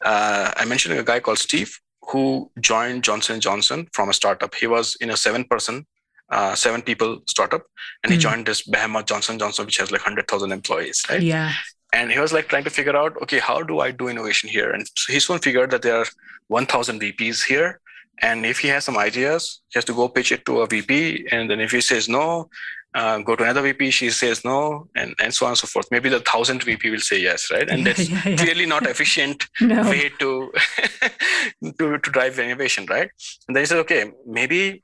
Uh, 0.04 0.52
I 0.58 0.66
mentioned 0.66 0.98
a 0.98 1.04
guy 1.04 1.20
called 1.20 1.40
Steve 1.40 1.78
who 2.10 2.50
joined 2.60 3.04
Johnson 3.04 3.40
Johnson 3.40 3.88
from 3.94 4.10
a 4.10 4.14
startup. 4.14 4.56
He 4.56 4.68
was 4.68 4.96
in 5.02 5.10
a 5.12 5.18
seven-person, 5.18 5.86
uh, 6.32 6.56
seven 6.56 6.82
people 6.82 7.20
startup, 7.30 7.64
and 8.04 8.12
he 8.12 8.18
Mm. 8.18 8.22
joined 8.22 8.46
this 8.48 8.62
behemoth 8.64 9.06
Johnson 9.06 9.38
Johnson, 9.38 9.66
which 9.66 9.78
has 9.78 9.92
like 9.92 10.02
hundred 10.02 10.28
thousand 10.28 10.52
employees, 10.52 11.04
right? 11.10 11.22
yeah. 11.22 11.52
and 11.94 12.10
he 12.12 12.20
was 12.20 12.32
like 12.34 12.48
trying 12.48 12.64
to 12.64 12.70
figure 12.70 12.96
out 12.96 13.14
okay 13.24 13.40
how 13.48 13.62
do 13.70 13.76
i 13.86 13.92
do 14.02 14.08
innovation 14.08 14.48
here 14.58 14.70
and 14.76 14.84
so 15.02 15.12
he 15.14 15.20
soon 15.20 15.40
figured 15.40 15.70
that 15.72 15.82
there 15.86 15.98
are 16.02 16.06
1000 16.48 17.02
vps 17.02 17.44
here 17.44 17.82
and 18.28 18.46
if 18.46 18.60
he 18.64 18.70
has 18.74 18.86
some 18.86 18.98
ideas 18.98 19.60
he 19.70 19.76
has 19.78 19.84
to 19.90 19.94
go 20.00 20.08
pitch 20.08 20.32
it 20.36 20.46
to 20.46 20.62
a 20.62 20.68
vp 20.74 21.28
and 21.34 21.50
then 21.52 21.60
if 21.66 21.72
he 21.78 21.82
says 21.82 22.08
no 22.08 22.26
uh, 22.94 23.20
go 23.20 23.36
to 23.36 23.44
another 23.44 23.62
vp 23.62 23.90
she 23.90 24.10
says 24.10 24.44
no 24.44 24.88
and, 24.96 25.16
and 25.22 25.34
so 25.34 25.46
on 25.46 25.52
and 25.52 25.58
so 25.58 25.68
forth 25.68 25.88
maybe 25.92 26.10
the 26.10 26.20
1000th 26.20 26.64
vp 26.64 26.90
will 26.90 27.00
say 27.00 27.20
yes 27.22 27.50
right 27.52 27.70
and 27.70 27.86
that's 27.88 28.10
yeah, 28.10 28.22
yeah. 28.26 28.36
clearly 28.36 28.66
not 28.66 28.86
efficient 28.86 29.48
No. 29.62 29.84
way 29.90 30.12
to, 30.20 30.52
to 31.80 31.98
to 31.98 32.12
drive 32.12 32.40
innovation, 32.40 32.86
right? 32.90 33.10
And 33.48 33.56
then 33.56 33.62
he 33.62 33.66
said, 33.66 33.78
okay, 33.80 34.12
maybe 34.26 34.84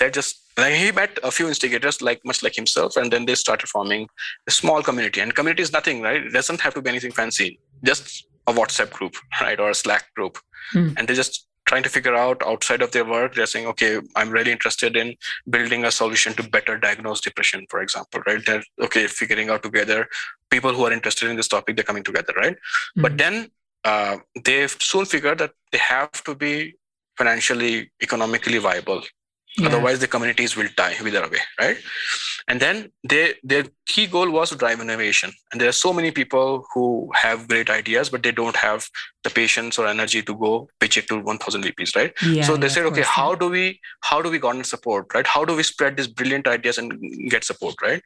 let's 0.00 0.14
just 0.14 0.42
like 0.56 0.74
he 0.74 0.92
met 0.92 1.18
a 1.22 1.30
few 1.30 1.48
instigators 1.48 2.00
like 2.02 2.20
much 2.24 2.42
like 2.42 2.54
himself, 2.54 2.96
and 2.96 3.12
then 3.12 3.26
they 3.26 3.34
started 3.34 3.68
forming 3.68 4.08
a 4.46 4.50
small 4.50 4.82
community. 4.82 5.20
And 5.20 5.34
community 5.34 5.62
is 5.62 5.72
nothing, 5.72 6.02
right? 6.02 6.22
It 6.22 6.32
doesn't 6.32 6.60
have 6.60 6.74
to 6.74 6.82
be 6.82 6.90
anything 6.90 7.12
fancy, 7.12 7.60
just 7.84 8.26
a 8.46 8.52
WhatsApp 8.52 8.90
group, 8.90 9.16
right? 9.40 9.58
Or 9.58 9.70
a 9.70 9.74
Slack 9.74 10.12
group. 10.14 10.38
Hmm. 10.72 10.90
And 10.96 11.08
they're 11.08 11.16
just 11.16 11.46
trying 11.70 11.84
to 11.84 11.88
figure 11.96 12.16
out 12.16 12.42
outside 12.52 12.82
of 12.82 12.90
their 12.90 13.04
work, 13.04 13.34
they're 13.34 13.46
saying, 13.46 13.66
okay, 13.72 14.00
I'm 14.16 14.30
really 14.30 14.50
interested 14.50 14.96
in 14.96 15.14
building 15.48 15.84
a 15.84 15.92
solution 15.92 16.34
to 16.34 16.48
better 16.56 16.76
diagnose 16.76 17.20
depression, 17.20 17.66
for 17.70 17.80
example, 17.80 18.20
right? 18.26 18.44
They're 18.44 18.64
okay, 18.86 19.06
figuring 19.06 19.50
out 19.50 19.62
together 19.62 20.08
people 20.50 20.74
who 20.74 20.84
are 20.86 20.92
interested 20.92 21.30
in 21.30 21.36
this 21.36 21.48
topic, 21.48 21.76
they're 21.76 21.90
coming 21.92 22.02
together, 22.02 22.34
right? 22.36 22.56
but 22.96 23.12
Mm, 23.12 23.18
then 23.22 23.50
uh, 23.84 24.16
they've 24.44 24.76
soon 24.80 25.04
figured 25.04 25.38
that 25.38 25.52
they 25.72 25.78
have 25.78 26.10
to 26.24 26.34
be 26.34 26.74
financially 27.16 27.90
economically 28.02 28.58
viable 28.58 29.02
yeah. 29.58 29.66
otherwise 29.66 29.98
the 29.98 30.06
communities 30.06 30.56
will 30.56 30.68
die 30.76 30.94
wither 31.02 31.22
away 31.22 31.38
right? 31.58 31.78
And 32.48 32.60
then 32.60 32.90
they, 33.08 33.34
their 33.44 33.64
key 33.86 34.06
goal 34.06 34.30
was 34.30 34.50
to 34.50 34.56
drive 34.56 34.80
innovation. 34.80 35.30
And 35.52 35.60
there 35.60 35.68
are 35.68 35.78
so 35.80 35.92
many 35.92 36.10
people 36.10 36.66
who 36.74 37.10
have 37.14 37.46
great 37.48 37.70
ideas 37.70 38.08
but 38.08 38.22
they 38.22 38.32
don't 38.32 38.56
have 38.56 38.88
the 39.22 39.30
patience 39.30 39.78
or 39.78 39.86
energy 39.86 40.22
to 40.22 40.34
go 40.34 40.68
pitch 40.80 40.96
it 40.96 41.06
to 41.08 41.20
1000 41.20 41.64
vps 41.64 41.96
right? 41.96 42.12
Yeah, 42.22 42.44
so 42.44 42.56
they 42.56 42.66
yeah, 42.66 42.72
said 42.72 42.86
okay 42.86 43.02
how 43.02 43.34
do 43.34 43.48
we 43.48 43.80
how 44.00 44.22
do 44.22 44.30
we 44.30 44.38
garner 44.38 44.64
support 44.64 45.12
right? 45.14 45.26
How 45.26 45.44
do 45.44 45.54
we 45.54 45.62
spread 45.62 45.96
these 45.96 46.08
brilliant 46.08 46.46
ideas 46.46 46.78
and 46.78 46.92
get 47.28 47.44
support 47.44 47.74
right? 47.82 48.02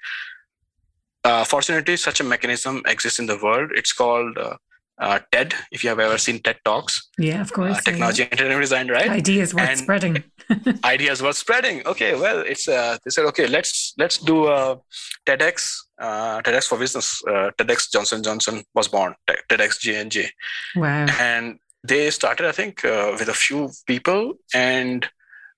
Uh, 1.25 1.45
fortunately 1.45 1.97
such 1.97 2.21
a 2.21 2.25
mechanism 2.25 2.83
exists 2.87 3.19
in 3.19 3.27
the 3.27 3.39
world. 3.39 3.71
It's 3.75 3.93
called 3.93 4.37
uh, 4.37 4.57
uh, 4.99 5.19
ted 5.33 5.55
if 5.73 5.83
you 5.83 5.91
have 5.91 5.99
ever 5.99 6.17
seen 6.19 6.39
ted 6.41 6.57
talks 6.65 7.11
Yeah, 7.19 7.41
of 7.41 7.53
course. 7.53 7.73
uh, 7.73 7.75
yeah, 7.77 7.81
technology 7.81 8.23
and 8.23 8.33
engineering 8.33 8.61
design 8.61 8.89
right 8.89 9.11
Ideas 9.11 9.53
worth 9.55 9.69
And- 9.71 9.79
spreading. 9.79 10.23
ideas 10.85 11.23
were 11.23 11.33
spreading 11.33 11.83
okay 11.87 12.15
well 12.15 12.41
it's 12.41 12.69
uh, 12.69 12.97
they 13.05 13.11
said 13.11 13.25
okay 13.25 13.47
let's 13.47 13.95
let's 13.99 14.19
do 14.19 14.47
a 14.47 14.79
tedx 15.27 15.75
uh, 15.99 16.43
tedx 16.43 16.67
for 16.69 16.79
business 16.79 17.23
uh, 17.29 17.51
tedx 17.59 17.91
johnson 17.91 18.23
johnson 18.23 18.63
was 18.75 18.87
born 18.89 19.15
Te- 19.27 19.43
tedx 19.51 19.79
jnj 19.85 20.29
Wow. 20.77 21.07
and 21.19 21.59
they 21.83 22.11
started 22.11 22.47
i 22.47 22.53
think 22.53 22.85
uh, 22.85 23.17
with 23.19 23.29
a 23.29 23.35
few 23.47 23.71
people 23.87 24.35
and 24.53 25.09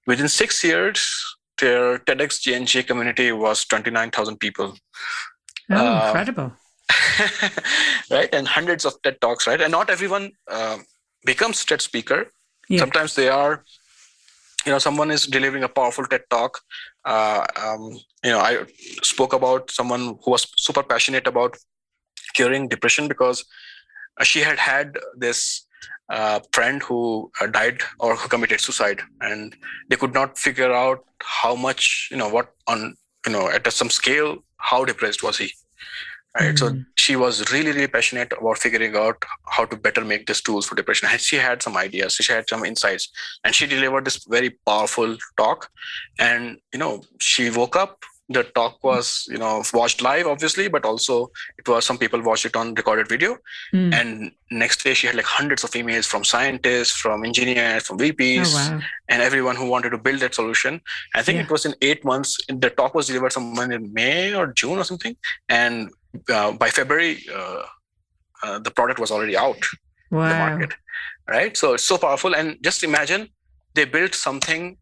within 0.06 0.28
six 0.28 0.62
years 0.62 1.00
their 1.60 1.98
tedx 1.98 2.30
jnj 2.46 2.86
community 2.86 3.32
was 3.32 3.64
29000 3.64 4.38
people 4.38 4.76
Oh, 5.68 5.74
uh, 5.74 6.06
incredible. 6.06 6.52
right? 8.10 8.28
And 8.32 8.46
hundreds 8.46 8.84
of 8.84 9.00
ted 9.02 9.20
talks 9.20 9.46
right? 9.46 9.60
And 9.60 9.72
not 9.72 9.90
everyone 9.90 10.32
uh, 10.48 10.78
becomes 11.24 11.64
ted 11.64 11.80
speaker. 11.80 12.30
Yeah. 12.68 12.80
sometimes 12.80 13.14
they 13.14 13.28
are 13.28 13.64
you 14.64 14.72
know 14.72 14.78
someone 14.80 15.12
is 15.12 15.26
delivering 15.26 15.62
a 15.62 15.68
powerful 15.68 16.04
ted 16.04 16.22
talk. 16.30 16.60
Uh, 17.04 17.46
um, 17.64 17.82
you 18.24 18.32
know 18.32 18.40
i 18.40 18.64
spoke 19.02 19.32
about 19.32 19.70
someone 19.70 20.18
who 20.22 20.30
was 20.32 20.46
super 20.56 20.82
passionate 20.82 21.28
about 21.28 21.56
curing 22.34 22.66
depression 22.68 23.06
because 23.06 23.44
uh, 24.20 24.24
she 24.24 24.40
had 24.40 24.58
had 24.58 24.98
this 25.16 25.66
uh, 26.08 26.40
friend 26.52 26.82
who 26.82 27.30
uh, 27.40 27.46
died 27.46 27.80
or 27.98 28.14
who 28.16 28.28
committed 28.28 28.60
suicide. 28.60 29.00
And 29.20 29.56
they 29.88 29.96
could 29.96 30.14
not 30.14 30.38
figure 30.38 30.72
out 30.72 31.04
how 31.22 31.54
much 31.54 32.08
you 32.10 32.16
know 32.16 32.28
what 32.28 32.52
on 32.66 32.96
you 33.26 33.32
know 33.32 33.48
at 33.48 33.70
some 33.72 33.90
scale 33.90 34.38
how 34.58 34.84
depressed 34.84 35.22
was 35.22 35.38
he 35.38 35.52
right 36.40 36.58
so 36.58 36.68
Mm. 36.70 36.84
she 36.96 37.16
was 37.16 37.52
really 37.52 37.72
really 37.72 37.86
passionate 37.86 38.32
about 38.38 38.58
figuring 38.58 38.96
out 38.96 39.24
how 39.56 39.64
to 39.64 39.76
better 39.76 40.04
make 40.04 40.26
these 40.26 40.40
tools 40.40 40.66
for 40.66 40.74
depression 40.74 41.08
and 41.10 41.20
she 41.20 41.36
had 41.36 41.62
some 41.62 41.76
ideas 41.76 42.14
she 42.14 42.32
had 42.32 42.48
some 42.48 42.64
insights 42.64 43.08
and 43.44 43.54
she 43.54 43.66
delivered 43.66 44.04
this 44.04 44.24
very 44.36 44.50
powerful 44.66 45.16
talk 45.36 45.70
and 46.18 46.58
you 46.72 46.78
know 46.78 46.92
she 47.18 47.50
woke 47.50 47.76
up 47.76 48.04
the 48.28 48.42
talk 48.42 48.82
was 48.82 49.24
you 49.28 49.38
know 49.38 49.62
watched 49.72 50.02
live 50.02 50.26
obviously 50.26 50.66
but 50.68 50.84
also 50.84 51.30
it 51.58 51.68
was 51.68 51.86
some 51.86 51.98
people 51.98 52.20
watched 52.20 52.44
it 52.44 52.56
on 52.56 52.74
recorded 52.74 53.08
video 53.08 53.36
mm. 53.72 53.92
and 53.94 54.32
next 54.50 54.82
day 54.82 54.94
she 54.94 55.06
had 55.06 55.14
like 55.14 55.24
hundreds 55.24 55.62
of 55.62 55.70
emails 55.70 56.06
from 56.06 56.24
scientists 56.24 56.90
from 56.90 57.24
engineers 57.24 57.86
from 57.86 57.98
vps 57.98 58.52
oh, 58.52 58.72
wow. 58.72 58.80
and 59.08 59.22
everyone 59.22 59.54
who 59.54 59.68
wanted 59.68 59.90
to 59.90 59.98
build 59.98 60.18
that 60.20 60.34
solution 60.34 60.80
i 61.14 61.22
think 61.22 61.36
yeah. 61.36 61.44
it 61.44 61.50
was 61.50 61.64
in 61.64 61.74
eight 61.82 62.04
months 62.04 62.36
the 62.48 62.70
talk 62.70 62.94
was 62.94 63.06
delivered 63.06 63.32
sometime 63.32 63.70
in 63.70 63.92
may 63.92 64.34
or 64.34 64.48
june 64.48 64.78
or 64.78 64.84
something 64.84 65.16
and 65.48 65.90
uh, 66.30 66.52
by 66.52 66.68
february 66.68 67.18
uh, 67.34 67.62
uh, 68.42 68.58
the 68.58 68.70
product 68.70 68.98
was 68.98 69.10
already 69.10 69.36
out 69.36 69.62
wow. 70.10 70.22
in 70.22 70.28
the 70.28 70.38
market 70.38 70.72
right 71.28 71.56
so 71.56 71.74
it's 71.74 71.84
so 71.84 71.98
powerful 71.98 72.34
and 72.34 72.56
just 72.62 72.82
imagine 72.82 73.28
they 73.74 73.84
built 73.84 74.14
something 74.14 74.76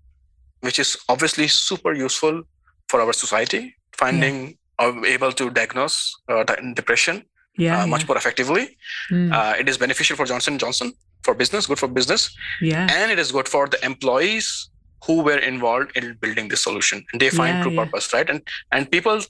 which 0.60 0.78
is 0.78 0.96
obviously 1.08 1.46
super 1.46 1.92
useful 1.92 2.42
for 2.88 3.00
our 3.00 3.12
society, 3.12 3.74
finding 3.92 4.36
yeah. 4.80 4.86
uh, 4.86 5.04
able 5.04 5.32
to 5.32 5.50
diagnose 5.50 5.96
uh, 6.28 6.44
depression 6.74 7.22
yeah, 7.58 7.82
uh, 7.82 7.86
much 7.86 8.02
yeah. 8.02 8.06
more 8.08 8.16
effectively. 8.16 8.76
Mm. 9.10 9.32
Uh, 9.32 9.54
it 9.58 9.68
is 9.68 9.78
beneficial 9.78 10.16
for 10.16 10.26
Johnson 10.26 10.58
Johnson 10.58 10.92
for 11.22 11.34
business, 11.34 11.66
good 11.66 11.78
for 11.78 11.88
business, 11.88 12.34
yeah, 12.60 12.86
and 12.90 13.12
it 13.12 13.18
is 13.18 13.30
good 13.32 13.48
for 13.48 13.66
the 13.68 13.82
employees 13.84 14.70
who 15.06 15.22
were 15.22 15.38
involved 15.38 15.96
in 15.96 16.16
building 16.20 16.48
this 16.48 16.62
solution, 16.64 17.04
and 17.12 17.20
they 17.20 17.30
find 17.30 17.62
true 17.62 17.76
purpose, 17.76 18.12
right? 18.12 18.28
And 18.28 18.42
and 18.72 18.90
people 18.90 19.20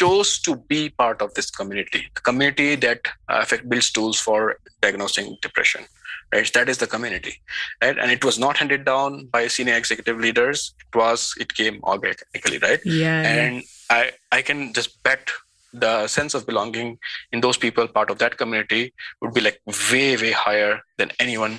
chose 0.00 0.38
to 0.46 0.56
be 0.72 0.82
part 1.02 1.22
of 1.22 1.34
this 1.34 1.50
community, 1.50 2.02
the 2.14 2.20
community 2.20 2.74
that 2.86 3.00
uh, 3.28 3.44
builds 3.68 3.90
tools 3.90 4.18
for 4.26 4.58
diagnosing 4.80 5.36
depression 5.42 5.84
right? 6.32 6.52
That 6.52 6.68
is 6.68 6.78
the 6.78 6.86
community 6.86 7.34
right? 7.82 7.98
And 7.98 8.10
it 8.10 8.24
was 8.24 8.38
not 8.38 8.56
handed 8.58 8.84
down 8.84 9.26
by 9.26 9.48
senior 9.48 9.76
executive 9.76 10.18
leaders. 10.18 10.74
It 10.86 10.96
was 10.96 11.34
it 11.38 11.54
came 11.54 11.80
organically 11.82 12.58
right? 12.58 12.80
Yeah. 12.84 13.22
And 13.22 13.62
i 13.90 14.10
i 14.32 14.42
can 14.42 14.72
just 14.78 15.02
bet 15.02 15.30
the 15.72 16.06
sense 16.06 16.34
of 16.34 16.46
belonging 16.46 16.98
in 17.32 17.40
those 17.40 17.58
people 17.64 17.86
part 17.86 18.10
of 18.10 18.18
that 18.18 18.36
community 18.38 18.92
would 19.20 19.34
be 19.34 19.42
like 19.46 19.60
way 19.92 20.16
way 20.16 20.32
higher 20.32 20.80
than 20.96 21.10
anyone 21.20 21.58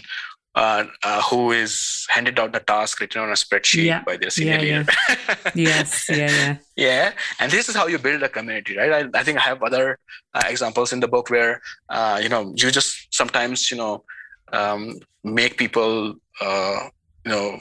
uh, 0.59 0.83
uh, 1.03 1.21
who 1.29 1.51
is 1.51 1.73
handed 2.09 2.37
out 2.39 2.51
the 2.51 2.59
task 2.59 2.99
written 2.99 3.21
on 3.21 3.29
a 3.29 3.39
spreadsheet 3.43 3.85
yeah. 3.85 4.03
by 4.03 4.17
their 4.17 4.29
senior 4.29 4.55
yeah, 4.55 4.61
leader. 4.61 4.85
Yeah. 5.09 5.51
yes, 5.55 6.09
yeah, 6.09 6.17
yeah. 6.17 6.55
Yeah, 6.75 7.11
and 7.39 7.51
this 7.51 7.69
is 7.69 7.75
how 7.75 7.87
you 7.87 7.97
build 7.97 8.21
a 8.23 8.29
community, 8.29 8.77
right? 8.77 8.93
I, 8.99 9.19
I 9.19 9.23
think 9.23 9.37
I 9.37 9.41
have 9.41 9.63
other 9.63 9.99
uh, 10.33 10.43
examples 10.47 10.91
in 10.91 10.99
the 10.99 11.07
book 11.07 11.29
where, 11.29 11.61
uh, 11.89 12.19
you 12.21 12.29
know, 12.29 12.53
you 12.57 12.71
just 12.71 13.07
sometimes, 13.21 13.71
you 13.71 13.77
know, 13.77 14.03
um, 14.51 14.99
make 15.23 15.57
people 15.57 16.15
uh, 16.41 16.89
you 17.25 17.31
know 17.31 17.59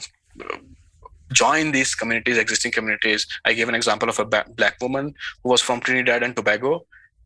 join 1.31 1.71
these 1.71 1.93
communities 1.93 2.37
existing 2.37 2.71
communities 2.71 3.27
i 3.45 3.53
gave 3.53 3.69
an 3.69 3.75
example 3.75 4.09
of 4.09 4.17
a 4.19 4.25
black 4.25 4.75
woman 4.81 5.13
who 5.43 5.49
was 5.49 5.61
from 5.61 5.79
trinidad 5.79 6.23
and 6.23 6.35
tobago 6.35 6.83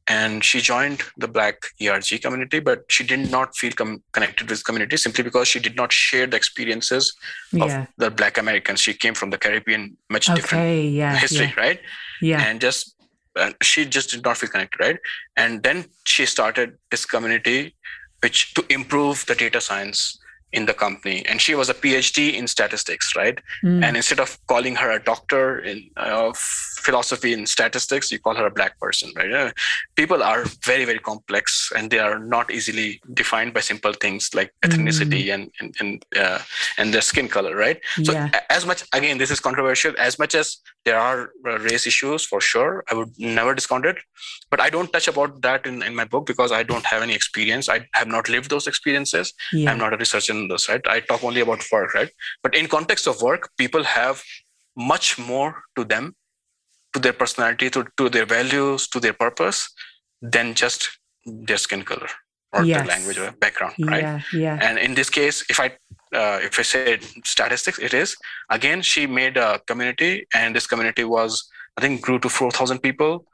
and 0.08 0.44
she 0.44 0.60
joined 0.60 1.02
the 1.18 1.28
black 1.28 1.56
erg 1.82 2.22
community 2.22 2.60
but 2.60 2.84
she 2.90 3.04
did 3.04 3.32
not 3.32 3.56
feel 3.56 3.72
com- 3.72 4.02
connected 4.12 4.50
with 4.50 4.64
community 4.66 4.98
simply 4.98 5.24
because 5.24 5.48
she 5.48 5.60
did 5.60 5.76
not 5.76 5.94
share 5.94 6.28
the 6.28 6.36
experiences 6.36 7.14
yeah. 7.52 7.64
of 7.64 7.88
the 7.98 8.12
black 8.12 8.38
americans 8.38 8.80
she 8.80 8.94
came 8.94 9.14
from 9.14 9.30
the 9.30 9.38
caribbean 9.38 9.96
much 10.10 10.30
okay, 10.30 10.36
different 10.36 10.84
yeah, 10.92 11.16
history 11.16 11.46
yeah. 11.46 11.64
right 11.64 11.80
yeah 12.22 12.44
and 12.44 12.60
just 12.60 12.96
uh, 13.36 13.52
she 13.62 13.86
just 13.86 14.12
did 14.12 14.24
not 14.24 14.38
feel 14.38 14.50
connected 14.50 14.80
right 14.80 15.00
and 15.38 15.64
then 15.64 15.86
she 16.06 16.26
started 16.26 16.78
this 16.92 17.06
community 17.06 17.76
which 18.22 18.54
to 18.54 18.66
improve 18.70 19.26
the 19.26 19.36
data 19.36 19.60
science 19.60 20.20
in 20.54 20.66
the 20.66 20.74
company 20.74 21.26
and 21.26 21.42
she 21.42 21.56
was 21.56 21.70
a 21.70 21.74
phd 21.74 22.34
in 22.34 22.48
statistics 22.48 23.16
right 23.16 23.40
mm. 23.64 23.84
and 23.84 23.98
instead 23.98 24.20
of 24.20 24.38
calling 24.48 24.76
her 24.76 24.92
a 24.92 25.04
doctor 25.04 25.60
in 25.60 25.90
uh, 25.98 26.32
philosophy 26.34 27.34
in 27.34 27.46
statistics 27.46 28.12
you 28.12 28.20
call 28.20 28.36
her 28.36 28.46
a 28.46 28.52
black 28.52 28.80
person 28.80 29.12
right 29.16 29.32
uh, 29.32 29.52
people 29.96 30.22
are 30.22 30.46
very 30.64 30.86
very 30.86 31.00
complex 31.00 31.72
and 31.76 31.90
they 31.90 32.00
are 32.00 32.20
not 32.20 32.52
easily 32.52 33.02
defined 33.14 33.54
by 33.54 33.60
simple 33.60 33.94
things 33.94 34.30
like 34.34 34.54
ethnicity 34.64 35.26
mm. 35.26 35.34
and 35.34 35.52
and 35.60 35.76
and, 35.80 36.06
uh, 36.18 36.40
and 36.78 36.94
their 36.94 37.02
skin 37.02 37.28
color 37.28 37.56
right 37.56 37.82
so 38.04 38.14
yeah. 38.14 38.30
as 38.50 38.66
much 38.66 38.84
again 38.94 39.18
this 39.18 39.32
is 39.32 39.40
controversial 39.40 39.94
as 39.98 40.20
much 40.20 40.36
as 40.36 40.58
there 40.86 41.00
are 41.00 41.32
uh, 41.48 41.60
race 41.60 41.88
issues 41.88 42.26
for 42.26 42.40
sure 42.42 42.84
i 42.90 42.94
would 42.94 43.12
never 43.18 43.54
discount 43.54 43.86
it 43.86 43.98
but 44.50 44.60
i 44.60 44.70
don't 44.70 44.92
touch 44.94 45.08
about 45.08 45.42
that 45.42 45.66
in, 45.66 45.82
in 45.84 45.96
my 45.96 46.06
book 46.06 46.26
because 46.26 46.52
i 46.52 46.64
don't 46.64 46.86
have 46.86 47.02
any 47.02 47.14
experience 47.14 47.70
i 47.70 47.80
have 47.94 48.08
not 48.08 48.30
lived 48.30 48.50
those 48.50 48.68
experiences 48.68 49.34
yeah. 49.52 49.72
i'm 49.72 49.78
not 49.78 49.94
a 49.94 49.98
researcher 49.98 50.34
in 50.34 50.48
this 50.48 50.68
right 50.70 50.88
i 50.88 51.00
talk 51.00 51.24
only 51.24 51.42
about 51.42 51.64
work 51.72 51.94
right 51.94 52.10
but 52.42 52.56
in 52.56 52.68
context 52.68 53.08
of 53.08 53.22
work 53.22 53.50
people 53.58 53.84
have 53.84 54.24
much 54.76 55.18
more 55.20 55.64
to 55.76 55.84
them 55.84 56.16
to 56.94 57.00
their 57.00 57.14
personality 57.14 57.70
to, 57.70 57.86
to 57.98 58.10
their 58.10 58.26
values 58.26 58.88
to 58.88 59.00
their 59.00 59.14
purpose 59.14 59.70
than 60.22 60.54
just 60.54 60.90
their 61.26 61.58
skin 61.58 61.84
color 61.84 62.08
or 62.54 62.64
yes. 62.64 62.78
their 62.78 62.88
language 62.88 63.18
or 63.18 63.32
background 63.40 63.74
right 63.80 64.04
yeah, 64.04 64.22
yeah. 64.34 64.60
and 64.62 64.78
in 64.78 64.94
this 64.94 65.10
case 65.10 65.46
if 65.50 65.60
i 65.60 65.72
uh, 66.14 66.40
if 66.42 66.60
I 66.60 66.64
say 66.64 67.00
statistics, 67.24 67.80
it 67.80 67.94
is. 67.94 68.16
Again, 68.50 68.82
she 68.82 69.08
made 69.08 69.38
a 69.38 69.60
community, 69.68 70.28
and 70.34 70.56
this 70.56 70.68
community 70.68 71.04
was, 71.04 71.50
I 71.78 71.82
think, 71.82 72.02
grew 72.02 72.20
to 72.20 72.30
4,000 72.30 72.80
people. 72.80 73.26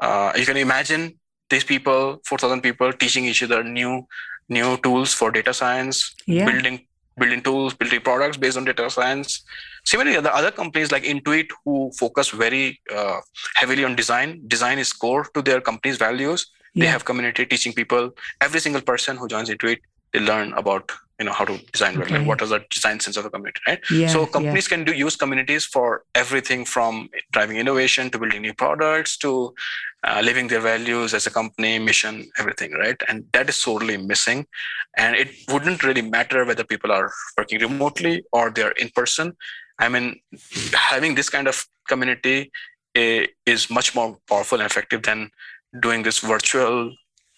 Uh, 0.00 0.32
you 0.36 0.46
can 0.46 0.56
imagine 0.56 1.18
these 1.50 1.64
people, 1.64 2.20
4,000 2.26 2.60
people, 2.60 2.92
teaching 2.92 3.24
each 3.24 3.42
other 3.42 3.62
new 3.64 4.06
new 4.50 4.78
tools 4.78 5.12
for 5.12 5.30
data 5.30 5.52
science, 5.52 6.14
yeah. 6.26 6.46
building 6.50 6.86
building 7.18 7.42
tools, 7.42 7.74
building 7.74 8.00
products 8.00 8.36
based 8.36 8.56
on 8.56 8.64
data 8.64 8.88
science. 8.88 9.42
Similarly, 9.84 10.20
the 10.20 10.34
other 10.34 10.50
companies 10.50 10.92
like 10.92 11.02
Intuit, 11.02 11.48
who 11.64 11.90
focus 11.98 12.30
very 12.30 12.80
uh, 12.94 13.20
heavily 13.56 13.84
on 13.84 13.96
design, 13.96 14.40
design 14.46 14.78
is 14.78 14.92
core 14.92 15.24
to 15.34 15.42
their 15.42 15.60
company's 15.60 15.96
values. 15.96 16.46
Yeah. 16.74 16.84
They 16.84 16.90
have 16.90 17.04
community 17.04 17.44
teaching 17.46 17.72
people. 17.72 18.10
Every 18.40 18.60
single 18.60 18.82
person 18.82 19.16
who 19.16 19.26
joins 19.26 19.50
Intuit, 19.50 19.78
they 20.12 20.20
learn 20.20 20.52
about 20.52 20.92
you 21.18 21.24
know 21.24 21.32
how 21.32 21.44
to 21.44 21.58
design 21.72 22.00
okay. 22.00 22.14
well 22.14 22.24
what 22.24 22.42
is 22.42 22.50
the 22.50 22.60
design 22.70 23.00
sense 23.00 23.16
of 23.16 23.24
a 23.24 23.30
community 23.30 23.60
right 23.66 23.80
yeah, 23.90 24.06
so 24.06 24.24
companies 24.26 24.66
yeah. 24.66 24.76
can 24.76 24.84
do 24.84 24.92
use 24.92 25.16
communities 25.16 25.64
for 25.64 26.04
everything 26.14 26.64
from 26.64 27.08
driving 27.32 27.56
innovation 27.56 28.10
to 28.10 28.18
building 28.18 28.42
new 28.42 28.54
products 28.54 29.16
to 29.16 29.52
uh, 30.04 30.20
living 30.24 30.46
their 30.46 30.60
values 30.60 31.14
as 31.14 31.26
a 31.26 31.30
company 31.30 31.78
mission 31.78 32.30
everything 32.38 32.72
right 32.72 33.02
and 33.08 33.24
that 33.32 33.48
is 33.48 33.56
sorely 33.56 33.96
missing 33.96 34.46
and 34.96 35.16
it 35.16 35.28
wouldn't 35.52 35.82
really 35.82 36.02
matter 36.02 36.44
whether 36.44 36.64
people 36.64 36.92
are 36.92 37.10
working 37.36 37.60
remotely 37.60 38.22
or 38.32 38.50
they're 38.50 38.78
in 38.82 38.88
person 38.90 39.36
i 39.78 39.88
mean 39.88 40.14
having 40.72 41.14
this 41.14 41.28
kind 41.28 41.48
of 41.48 41.66
community 41.88 42.52
eh, 42.94 43.26
is 43.46 43.70
much 43.70 43.94
more 43.94 44.16
powerful 44.28 44.58
and 44.60 44.66
effective 44.66 45.02
than 45.02 45.30
doing 45.80 46.02
this 46.02 46.20
virtual 46.20 46.92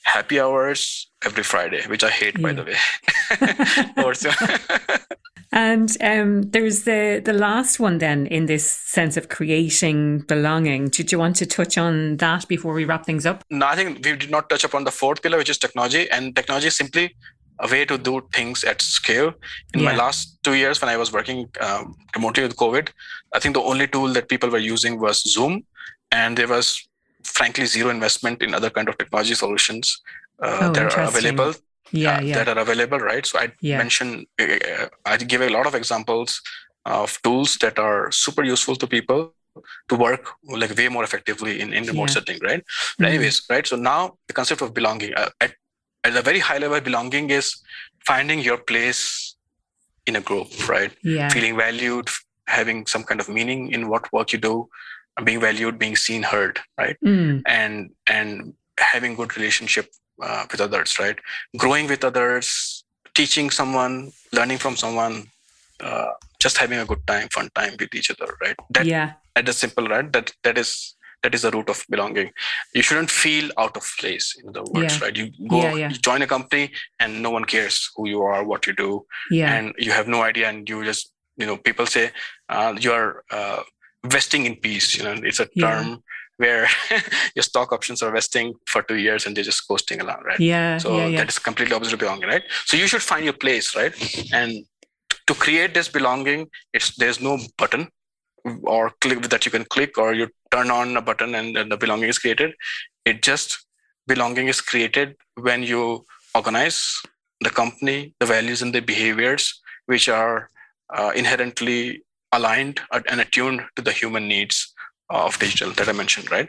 happy 0.04 0.40
hours 0.40 1.10
every 1.24 1.42
Friday, 1.42 1.82
which 1.86 2.04
I 2.04 2.10
hate, 2.10 2.38
yeah. 2.38 2.42
by 2.42 2.52
the 2.52 2.64
way. 2.64 2.76
also. 4.04 4.30
and 5.52 5.96
um, 6.00 6.42
there's 6.42 6.84
the 6.84 7.20
the 7.24 7.32
last 7.32 7.80
one 7.80 7.98
then 7.98 8.26
in 8.26 8.46
this 8.46 8.66
sense 8.66 9.16
of 9.16 9.28
creating 9.28 10.20
belonging. 10.20 10.88
Did 10.88 11.12
you 11.12 11.18
want 11.18 11.36
to 11.36 11.46
touch 11.46 11.76
on 11.78 12.16
that 12.18 12.48
before 12.48 12.72
we 12.72 12.84
wrap 12.84 13.04
things 13.04 13.26
up? 13.26 13.44
No, 13.50 13.66
I 13.66 13.76
think 13.76 14.04
we 14.04 14.16
did 14.16 14.30
not 14.30 14.48
touch 14.48 14.64
upon 14.64 14.84
the 14.84 14.90
fourth 14.90 15.22
pillar, 15.22 15.38
which 15.38 15.50
is 15.50 15.58
technology. 15.58 16.10
And 16.10 16.34
technology 16.34 16.68
is 16.68 16.76
simply 16.76 17.14
a 17.60 17.68
way 17.68 17.84
to 17.84 17.98
do 17.98 18.22
things 18.32 18.64
at 18.64 18.80
scale. 18.80 19.34
In 19.74 19.80
yeah. 19.80 19.90
my 19.90 19.96
last 19.96 20.38
two 20.42 20.54
years, 20.54 20.80
when 20.80 20.88
I 20.88 20.96
was 20.96 21.12
working 21.12 21.48
um, 21.60 21.94
remotely 22.14 22.42
with 22.42 22.56
COVID, 22.56 22.88
I 23.34 23.38
think 23.38 23.54
the 23.54 23.62
only 23.62 23.86
tool 23.86 24.08
that 24.14 24.28
people 24.28 24.48
were 24.48 24.58
using 24.58 24.98
was 24.98 25.22
Zoom, 25.22 25.64
and 26.10 26.36
there 26.36 26.48
was 26.48 26.88
frankly 27.30 27.66
zero 27.66 27.90
investment 27.90 28.42
in 28.42 28.54
other 28.54 28.70
kind 28.70 28.88
of 28.88 28.96
technology 28.98 29.34
solutions 29.34 30.00
uh, 30.42 30.58
oh, 30.62 30.72
that 30.72 30.96
are 30.96 31.04
available 31.04 31.52
yeah, 31.92 32.20
yeah, 32.20 32.34
that 32.36 32.48
are 32.48 32.58
available 32.58 32.98
right 32.98 33.26
so 33.26 33.38
i 33.38 33.52
yeah. 33.60 33.78
mentioned 33.78 34.26
uh, 34.40 34.86
i 35.06 35.16
give 35.16 35.40
a 35.40 35.50
lot 35.50 35.66
of 35.66 35.74
examples 35.74 36.40
of 36.86 37.20
tools 37.22 37.56
that 37.58 37.78
are 37.78 38.10
super 38.10 38.44
useful 38.44 38.76
to 38.76 38.86
people 38.86 39.34
to 39.88 39.96
work 39.96 40.30
like 40.48 40.76
way 40.76 40.88
more 40.88 41.04
effectively 41.04 41.60
in, 41.60 41.72
in 41.72 41.84
remote 41.84 42.08
yeah. 42.08 42.14
setting 42.14 42.38
right 42.42 42.62
but 42.98 43.04
mm-hmm. 43.04 43.14
anyways 43.14 43.42
right 43.50 43.66
so 43.66 43.76
now 43.76 44.16
the 44.28 44.32
concept 44.32 44.62
of 44.62 44.72
belonging 44.72 45.12
uh, 45.14 45.28
at, 45.40 45.52
at 46.04 46.16
a 46.16 46.22
very 46.22 46.38
high 46.38 46.58
level 46.58 46.80
belonging 46.80 47.30
is 47.30 47.56
finding 48.06 48.40
your 48.40 48.58
place 48.58 49.36
in 50.06 50.16
a 50.16 50.20
group 50.20 50.68
right 50.68 50.92
yeah. 51.02 51.28
feeling 51.28 51.56
valued 51.56 52.08
having 52.46 52.86
some 52.86 53.04
kind 53.04 53.20
of 53.20 53.28
meaning 53.28 53.72
in 53.72 53.88
what 53.88 54.12
work 54.12 54.32
you 54.32 54.38
do 54.38 54.68
being 55.24 55.40
valued 55.40 55.78
being 55.78 55.96
seen 55.96 56.22
heard 56.22 56.58
right 56.78 56.96
mm. 57.04 57.42
and 57.46 57.90
and 58.06 58.54
having 58.78 59.14
good 59.14 59.36
relationship 59.36 59.88
uh, 60.22 60.44
with 60.50 60.60
others 60.60 60.98
right 60.98 61.18
growing 61.56 61.86
with 61.86 62.04
others 62.04 62.84
teaching 63.14 63.50
someone 63.50 64.12
learning 64.32 64.58
from 64.58 64.76
someone 64.76 65.26
uh, 65.80 66.12
just 66.38 66.58
having 66.58 66.78
a 66.78 66.84
good 66.84 67.04
time 67.06 67.28
fun 67.28 67.50
time 67.54 67.74
with 67.78 67.94
each 67.94 68.10
other 68.10 68.36
right 68.40 68.56
that, 68.70 68.86
yeah 68.86 69.12
that 69.34 69.48
is 69.48 69.56
simple 69.56 69.86
right 69.88 70.12
that 70.12 70.32
that 70.42 70.56
is 70.56 70.94
that 71.22 71.34
is 71.34 71.42
the 71.42 71.50
root 71.50 71.68
of 71.68 71.84
belonging 71.90 72.30
you 72.74 72.82
shouldn't 72.82 73.10
feel 73.10 73.50
out 73.58 73.76
of 73.76 73.86
place 73.98 74.36
in 74.42 74.52
the 74.52 74.62
words 74.72 74.98
yeah. 74.98 75.04
right 75.04 75.16
you 75.16 75.30
go 75.48 75.62
yeah, 75.62 75.74
yeah. 75.74 75.88
you 75.90 75.96
join 75.96 76.22
a 76.22 76.26
company 76.26 76.70
and 76.98 77.22
no 77.22 77.30
one 77.30 77.44
cares 77.44 77.90
who 77.94 78.08
you 78.08 78.22
are 78.22 78.44
what 78.44 78.66
you 78.66 78.72
do 78.72 79.04
yeah. 79.30 79.54
and 79.54 79.74
you 79.78 79.92
have 79.92 80.08
no 80.08 80.22
idea 80.22 80.48
and 80.48 80.68
you 80.68 80.84
just 80.84 81.12
you 81.36 81.46
know 81.46 81.56
people 81.56 81.86
say 81.86 82.10
uh, 82.48 82.74
you 82.78 82.92
are 82.92 83.24
uh, 83.30 83.62
vesting 84.04 84.46
in 84.46 84.56
peace. 84.56 84.96
You 84.96 85.04
know, 85.04 85.14
it's 85.22 85.40
a 85.40 85.46
term 85.46 85.88
yeah. 85.88 85.96
where 86.36 86.68
your 87.34 87.42
stock 87.42 87.72
options 87.72 88.02
are 88.02 88.10
vesting 88.10 88.54
for 88.66 88.82
two 88.82 88.96
years 88.96 89.26
and 89.26 89.36
they're 89.36 89.44
just 89.44 89.66
coasting 89.66 90.00
along, 90.00 90.22
right? 90.24 90.40
Yeah. 90.40 90.78
So 90.78 90.96
yeah, 90.96 91.06
yeah. 91.06 91.18
that 91.18 91.28
is 91.28 91.38
completely 91.38 91.74
opposite 91.74 91.94
of 91.94 91.98
belonging, 92.00 92.28
right? 92.28 92.42
So 92.64 92.76
you 92.76 92.86
should 92.86 93.02
find 93.02 93.24
your 93.24 93.34
place, 93.34 93.74
right? 93.76 93.94
And 94.32 94.64
to 95.26 95.34
create 95.34 95.74
this 95.74 95.88
belonging, 95.88 96.48
it's 96.72 96.96
there's 96.96 97.20
no 97.20 97.38
button 97.56 97.88
or 98.62 98.90
click 99.00 99.22
that 99.22 99.44
you 99.44 99.52
can 99.52 99.64
click 99.64 99.98
or 99.98 100.14
you 100.14 100.28
turn 100.50 100.70
on 100.70 100.96
a 100.96 101.02
button 101.02 101.34
and, 101.34 101.56
and 101.56 101.70
the 101.70 101.76
belonging 101.76 102.08
is 102.08 102.18
created. 102.18 102.54
It 103.04 103.22
just 103.22 103.66
belonging 104.06 104.48
is 104.48 104.60
created 104.60 105.16
when 105.36 105.62
you 105.62 106.04
organize 106.34 107.00
the 107.40 107.50
company, 107.50 108.14
the 108.20 108.26
values 108.26 108.62
and 108.62 108.74
the 108.74 108.80
behaviors 108.80 109.60
which 109.86 110.08
are 110.08 110.50
uh, 110.94 111.12
inherently 111.14 112.02
aligned 112.32 112.80
and 113.10 113.20
attuned 113.20 113.62
to 113.76 113.82
the 113.82 113.92
human 113.92 114.28
needs 114.28 114.72
of 115.10 115.38
digital 115.38 115.72
that 115.72 115.88
I 115.88 115.92
mentioned, 115.92 116.30
right? 116.30 116.48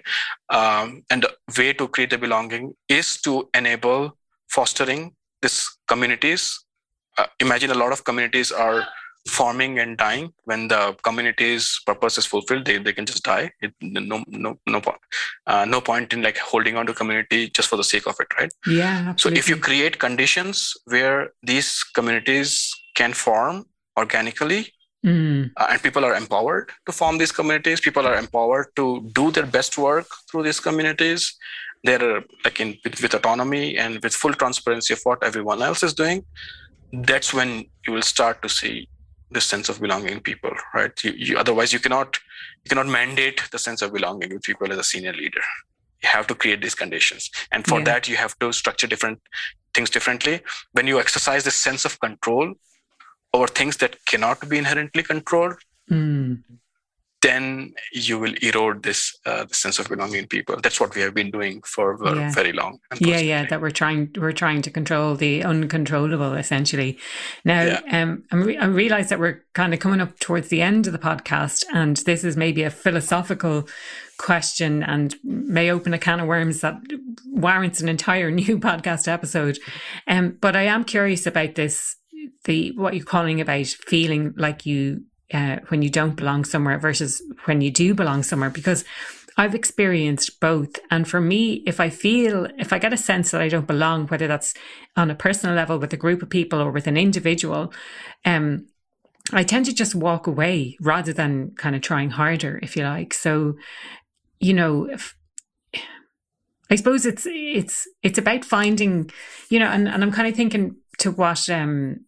Um, 0.50 1.04
and 1.10 1.24
the 1.24 1.34
way 1.58 1.74
to 1.74 1.88
create 1.88 2.12
the 2.12 2.18
belonging 2.18 2.74
is 2.88 3.20
to 3.22 3.50
enable 3.56 4.18
fostering 4.50 5.16
these 5.42 5.68
communities. 5.88 6.64
Uh, 7.18 7.26
imagine 7.40 7.72
a 7.72 7.76
lot 7.76 7.92
of 7.92 8.04
communities 8.04 8.52
are 8.52 8.86
forming 9.28 9.80
and 9.80 9.98
dying 9.98 10.34
when 10.46 10.68
the 10.68 10.96
community's 11.04 11.80
purpose 11.86 12.18
is 12.18 12.26
fulfilled 12.26 12.66
they, 12.66 12.80
they 12.80 12.92
can 12.92 13.06
just 13.06 13.24
die 13.24 13.52
it, 13.62 13.72
no 13.82 14.24
no 14.28 14.58
no 14.66 14.82
point 14.82 14.98
uh, 15.46 15.64
no 15.64 15.80
point 15.80 16.12
in 16.12 16.24
like 16.24 16.38
holding 16.40 16.76
on 16.76 16.88
to 16.88 16.94
community 16.94 17.48
just 17.50 17.70
for 17.70 17.76
the 17.76 17.84
sake 17.84 18.08
of 18.08 18.16
it 18.20 18.28
right 18.40 18.52
yeah 18.66 19.06
absolutely. 19.10 19.40
so 19.40 19.44
if 19.44 19.48
you 19.48 19.58
create 19.58 20.00
conditions 20.00 20.76
where 20.86 21.34
these 21.44 21.84
communities 21.94 22.74
can 22.96 23.14
form 23.14 23.64
organically 23.96 24.74
mm. 25.06 25.52
uh, 25.58 25.68
and 25.70 25.82
people 25.82 26.06
are 26.06 26.16
empowered 26.16 26.72
to 26.86 26.92
form 26.92 27.18
these 27.18 27.32
communities. 27.32 27.80
People 27.80 28.08
are 28.08 28.16
empowered 28.16 28.68
to 28.76 29.10
do 29.14 29.32
their 29.32 29.46
best 29.46 29.78
work 29.78 30.08
through 30.30 30.44
these 30.44 30.60
communities. 30.60 31.36
They're 31.84 32.24
like 32.46 32.60
in 32.60 32.78
with, 32.84 33.02
with 33.02 33.14
autonomy 33.14 33.78
and 33.78 34.00
with 34.04 34.14
full 34.14 34.34
transparency 34.34 34.94
of 34.94 35.02
what 35.04 35.24
everyone 35.24 35.62
else 35.62 35.84
is 35.84 35.94
doing. 35.94 36.24
That's 36.94 37.34
when 37.34 37.66
you 37.88 37.94
will 37.94 38.02
start 38.02 38.42
to 38.44 38.50
see 38.50 38.88
the 39.32 39.42
sense 39.42 39.70
of 39.70 39.80
belonging 39.80 40.10
in 40.10 40.20
people 40.20 40.52
right? 40.74 40.92
You, 41.04 41.12
you, 41.12 41.38
otherwise 41.38 41.72
you 41.74 41.80
cannot 41.80 42.20
you 42.64 42.70
cannot 42.70 42.88
mandate 42.88 43.42
the 43.52 43.60
sense 43.60 43.82
of 43.82 43.94
belonging 43.94 44.34
with 44.34 44.44
people 44.44 44.72
as 44.72 44.78
a 44.78 44.84
senior 44.84 45.14
leader. 45.14 45.42
You 46.04 46.10
have 46.10 46.28
to 46.28 46.36
create 46.36 46.62
these 46.62 46.76
conditions. 46.76 47.30
And 47.52 47.66
for 47.66 47.80
yeah. 47.80 47.86
that 47.86 48.08
you 48.10 48.18
have 48.18 48.38
to 48.40 48.52
structure 48.52 48.88
different 48.88 49.20
things 49.74 49.90
differently. 49.90 50.42
When 50.74 50.88
you 50.88 51.00
exercise 51.00 51.44
this 51.44 51.56
sense 51.56 51.86
of 51.86 52.00
control 52.00 52.54
over 53.34 53.48
things 53.48 53.78
that 53.78 54.04
cannot 54.06 54.48
be 54.50 54.58
inherently 54.58 55.04
controlled 55.04 55.58
mm 55.90 56.42
then 57.22 57.74
you 57.94 58.18
will 58.18 58.34
erode 58.42 58.82
this 58.82 59.16
uh, 59.28 59.46
sense 59.52 59.78
of 59.78 59.88
belonging 59.88 60.16
in 60.16 60.28
people. 60.28 60.60
That's 60.62 60.80
what 60.80 60.96
we 60.96 61.02
have 61.02 61.14
been 61.14 61.30
doing 61.30 61.62
for 61.62 61.98
yeah. 62.04 62.32
very 62.32 62.52
long. 62.52 62.80
Yeah, 63.00 63.20
yeah, 63.20 63.46
that 63.46 63.62
we're 63.62 63.70
trying 63.70 64.10
we're 64.18 64.32
trying 64.32 64.64
to 64.64 64.72
control 64.72 65.16
the 65.16 65.44
uncontrollable 65.44 66.34
essentially. 66.34 66.98
Now, 67.46 67.62
yeah. 67.64 68.02
um, 68.02 68.24
re- 68.32 68.58
I 68.58 68.66
realize 68.66 69.10
that 69.10 69.20
we're 69.20 69.44
kind 69.54 69.74
of 69.74 69.80
coming 69.80 70.02
up 70.02 70.20
towards 70.20 70.50
the 70.50 70.64
end 70.64 70.88
of 70.88 70.94
the 70.94 71.00
podcast, 71.00 71.64
and 71.72 71.98
this 71.98 72.24
is 72.24 72.36
maybe 72.36 72.64
a 72.64 72.72
philosophical 72.72 73.68
question 74.18 74.84
and 74.84 75.16
may 75.24 75.72
open 75.72 75.94
a 75.94 76.00
can 76.00 76.20
of 76.20 76.28
worms 76.28 76.62
that 76.62 76.80
warrants 77.28 77.82
an 77.82 77.90
entire 77.90 78.32
new 78.42 78.60
podcast 78.60 79.08
episode. 79.08 79.60
Um, 80.08 80.38
but 80.42 80.56
I 80.56 80.64
am 80.64 80.84
curious 80.84 81.28
about 81.28 81.54
this 81.54 81.98
the 82.46 82.72
what 82.76 82.96
you're 82.96 83.06
calling 83.06 83.42
about 83.42 83.68
feeling 83.68 84.34
like 84.38 84.66
you 84.66 85.04
uh, 85.34 85.58
when 85.70 85.82
you 85.82 85.90
don't 85.90 86.16
belong 86.16 86.44
somewhere 86.46 86.78
versus 86.78 87.22
when 87.46 87.62
you 87.62 87.72
do 87.72 87.94
belong 87.94 88.24
somewhere 88.24 88.50
because 88.50 88.84
I've 89.38 89.56
experienced 89.56 90.40
both. 90.40 90.78
And 90.90 91.08
for 91.08 91.22
me, 91.22 91.64
if 91.66 91.80
I 91.80 91.90
feel, 91.90 92.48
if 92.58 92.74
I 92.74 92.80
get 92.80 92.94
a 92.94 92.98
sense 92.98 93.32
that 93.32 93.42
I 93.42 93.48
don't 93.48 93.68
belong, 93.68 94.08
whether 94.08 94.28
that's 94.28 94.54
on 94.98 95.10
a 95.10 95.16
personal 95.16 95.56
level 95.56 95.80
with 95.80 95.94
a 95.94 95.98
group 95.98 96.22
of 96.22 96.30
people 96.30 96.60
or 96.60 96.72
with 96.72 96.88
an 96.88 96.98
individual, 96.98 97.74
um, 98.26 98.68
I 99.32 99.44
tend 99.44 99.66
to 99.68 99.74
just 99.74 99.96
walk 99.96 100.28
away 100.28 100.78
rather 100.82 101.14
than 101.14 101.52
kind 101.52 101.76
of 101.76 101.82
trying 101.82 102.10
harder, 102.12 102.60
if 102.62 102.76
you 102.76 102.84
like. 102.84 103.14
So, 103.14 103.56
you 104.40 104.54
know, 104.54 104.86
if, 104.86 105.16
I 106.70 106.76
suppose 106.76 107.06
it's 107.06 107.26
it's 107.26 107.88
it's 108.02 108.18
about 108.18 108.46
finding, 108.46 109.12
you 109.50 109.60
know, 109.60 109.68
and, 109.68 109.88
and 109.88 110.04
I'm 110.04 110.12
kind 110.12 110.28
of 110.28 110.36
thinking 110.36 110.78
to 111.00 111.12
what 111.12 111.50
um 111.50 112.06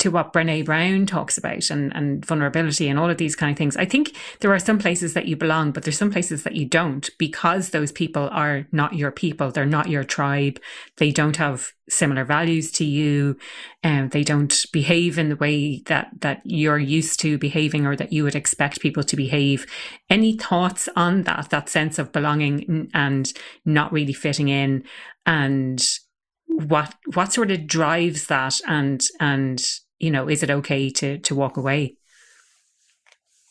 to 0.00 0.10
what 0.10 0.32
Brene 0.32 0.64
Brown 0.64 1.06
talks 1.06 1.38
about 1.38 1.70
and, 1.70 1.94
and 1.94 2.24
vulnerability 2.24 2.88
and 2.88 2.98
all 2.98 3.10
of 3.10 3.18
these 3.18 3.36
kind 3.36 3.52
of 3.52 3.58
things. 3.58 3.76
I 3.76 3.84
think 3.84 4.16
there 4.40 4.52
are 4.52 4.58
some 4.58 4.78
places 4.78 5.14
that 5.14 5.26
you 5.26 5.36
belong, 5.36 5.72
but 5.72 5.84
there's 5.84 5.98
some 5.98 6.10
places 6.10 6.42
that 6.42 6.56
you 6.56 6.66
don't 6.66 7.08
because 7.18 7.70
those 7.70 7.92
people 7.92 8.28
are 8.32 8.66
not 8.72 8.94
your 8.94 9.10
people. 9.10 9.50
They're 9.50 9.66
not 9.66 9.90
your 9.90 10.04
tribe. 10.04 10.58
They 10.96 11.10
don't 11.10 11.36
have 11.36 11.72
similar 11.88 12.24
values 12.24 12.70
to 12.70 12.84
you 12.84 13.36
and 13.82 14.04
um, 14.04 14.08
they 14.10 14.22
don't 14.22 14.64
behave 14.72 15.18
in 15.18 15.28
the 15.28 15.36
way 15.36 15.82
that 15.86 16.08
that 16.20 16.40
you're 16.44 16.78
used 16.78 17.18
to 17.20 17.36
behaving 17.36 17.84
or 17.84 17.96
that 17.96 18.12
you 18.12 18.22
would 18.22 18.36
expect 18.36 18.80
people 18.80 19.02
to 19.02 19.16
behave 19.16 19.66
any 20.08 20.36
thoughts 20.36 20.88
on 20.94 21.22
that 21.24 21.50
that 21.50 21.68
sense 21.68 21.98
of 21.98 22.12
belonging 22.12 22.88
and 22.94 23.32
not 23.64 23.92
really 23.92 24.12
fitting 24.12 24.48
in 24.48 24.84
and 25.26 25.98
what 26.46 26.94
what 27.14 27.32
sort 27.32 27.50
of 27.50 27.66
drives 27.66 28.28
that 28.28 28.60
and 28.68 29.04
and 29.18 29.80
you 30.00 30.10
know, 30.10 30.28
is 30.28 30.42
it 30.42 30.50
okay 30.50 30.90
to 30.90 31.18
to 31.18 31.34
walk 31.34 31.56
away? 31.56 31.96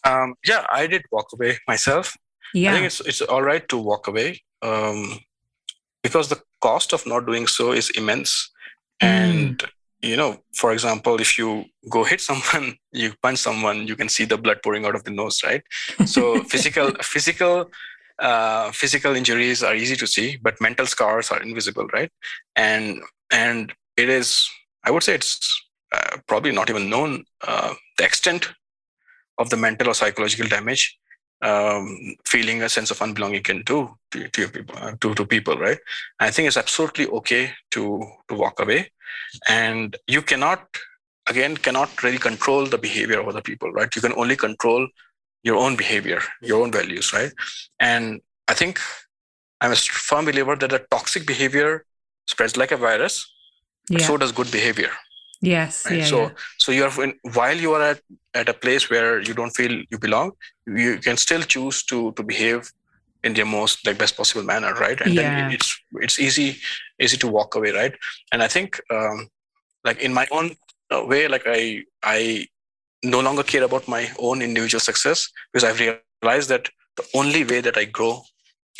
Um, 0.03 0.35
yeah, 0.45 0.65
I 0.69 0.87
did 0.87 1.03
walk 1.11 1.27
away 1.33 1.59
myself. 1.67 2.17
Yeah. 2.53 2.71
I 2.71 2.73
think 2.73 2.85
it's 2.87 3.01
it's 3.01 3.21
all 3.21 3.43
right 3.43 3.67
to 3.69 3.77
walk 3.77 4.07
away 4.07 4.41
um, 4.61 5.19
because 6.03 6.29
the 6.29 6.41
cost 6.61 6.93
of 6.93 7.05
not 7.05 7.25
doing 7.25 7.47
so 7.47 7.71
is 7.71 7.89
immense. 7.91 8.51
Mm. 9.01 9.07
And 9.07 9.63
you 10.01 10.15
know, 10.15 10.37
for 10.55 10.71
example, 10.71 11.19
if 11.19 11.37
you 11.37 11.65
go 11.89 12.03
hit 12.03 12.21
someone, 12.21 12.77
you 12.91 13.13
punch 13.21 13.39
someone, 13.39 13.87
you 13.87 13.95
can 13.95 14.09
see 14.09 14.25
the 14.25 14.37
blood 14.37 14.59
pouring 14.63 14.85
out 14.85 14.95
of 14.95 15.03
the 15.03 15.11
nose, 15.11 15.41
right? 15.43 15.63
So 16.05 16.43
physical 16.51 16.91
physical 17.01 17.69
uh, 18.19 18.71
physical 18.71 19.15
injuries 19.15 19.63
are 19.63 19.75
easy 19.75 19.95
to 19.95 20.07
see, 20.07 20.37
but 20.41 20.59
mental 20.59 20.85
scars 20.85 21.31
are 21.31 21.41
invisible, 21.41 21.87
right? 21.93 22.11
And 22.55 23.01
and 23.31 23.73
it 23.95 24.09
is, 24.09 24.49
I 24.83 24.91
would 24.91 25.03
say, 25.03 25.15
it's 25.15 25.68
uh, 25.91 26.17
probably 26.27 26.51
not 26.51 26.69
even 26.69 26.89
known 26.89 27.25
uh, 27.47 27.73
the 27.97 28.03
extent 28.03 28.49
of 29.37 29.49
the 29.49 29.57
mental 29.57 29.89
or 29.89 29.93
psychological 29.93 30.47
damage 30.47 30.99
um, 31.41 32.15
feeling 32.25 32.61
a 32.61 32.69
sense 32.69 32.91
of 32.91 32.99
unbelonging 32.99 33.43
can 33.43 33.61
do 33.63 33.95
to, 34.11 34.27
to 34.29 34.47
people, 34.49 34.75
uh, 34.77 34.91
to, 34.99 35.13
to 35.15 35.25
people, 35.25 35.57
right? 35.57 35.77
I 36.19 36.31
think 36.31 36.47
it's 36.47 36.57
absolutely 36.57 37.07
okay 37.07 37.51
to 37.71 38.05
to 38.27 38.35
walk 38.35 38.59
away, 38.59 38.91
and 39.47 39.95
you 40.07 40.21
cannot, 40.21 40.67
again, 41.27 41.55
cannot 41.55 42.03
really 42.03 42.17
control 42.17 42.65
the 42.65 42.77
behavior 42.77 43.19
of 43.19 43.27
other 43.27 43.41
people, 43.41 43.71
right? 43.71 43.93
You 43.95 44.01
can 44.01 44.13
only 44.13 44.35
control 44.35 44.87
your 45.43 45.55
own 45.55 45.75
behavior, 45.77 46.21
your 46.41 46.61
own 46.61 46.71
values, 46.71 47.13
right? 47.13 47.31
And 47.79 48.21
I 48.47 48.53
think 48.53 48.79
I'm 49.61 49.71
a 49.71 49.75
firm 49.75 50.25
believer 50.25 50.55
that 50.55 50.73
a 50.73 50.85
toxic 50.91 51.25
behavior 51.25 51.85
spreads 52.27 52.57
like 52.57 52.71
a 52.71 52.77
virus, 52.77 53.25
yeah. 53.89 53.99
so 53.99 54.17
does 54.17 54.33
good 54.33 54.51
behavior, 54.51 54.91
Yes. 55.41 55.85
Right? 55.85 55.99
Yeah, 55.99 56.05
so 56.05 56.21
yeah. 56.21 56.29
so 56.57 56.71
you're 56.71 56.91
while 57.33 57.57
you 57.57 57.73
are 57.73 57.81
at, 57.81 58.01
at 58.33 58.49
a 58.49 58.53
place 58.53 58.89
where 58.89 59.21
you 59.21 59.33
don't 59.33 59.51
feel 59.51 59.83
you 59.89 59.97
belong, 59.97 60.31
you 60.67 60.97
can 60.97 61.17
still 61.17 61.41
choose 61.41 61.83
to 61.85 62.11
to 62.13 62.23
behave 62.23 62.71
in 63.23 63.33
the 63.33 63.43
most 63.43 63.85
like 63.85 63.97
best 63.97 64.17
possible 64.17 64.43
manner, 64.43 64.73
right? 64.73 64.99
And 65.01 65.13
yeah. 65.13 65.21
then 65.21 65.51
it's 65.51 65.79
it's 65.93 66.19
easy 66.19 66.57
easy 67.01 67.17
to 67.17 67.27
walk 67.27 67.55
away, 67.55 67.71
right? 67.71 67.93
And 68.31 68.43
I 68.43 68.47
think 68.47 68.81
um, 68.91 69.29
like 69.83 69.99
in 70.01 70.13
my 70.13 70.27
own 70.31 70.55
uh, 70.91 71.03
way, 71.05 71.27
like 71.27 71.43
I 71.45 71.83
I 72.03 72.47
no 73.03 73.21
longer 73.21 73.43
care 73.43 73.63
about 73.63 73.87
my 73.87 74.09
own 74.19 74.41
individual 74.41 74.79
success 74.79 75.29
because 75.51 75.63
I've 75.63 75.79
realized 75.79 76.49
that 76.49 76.69
the 76.97 77.05
only 77.13 77.45
way 77.45 77.61
that 77.61 77.77
I 77.77 77.85
grow 77.85 78.23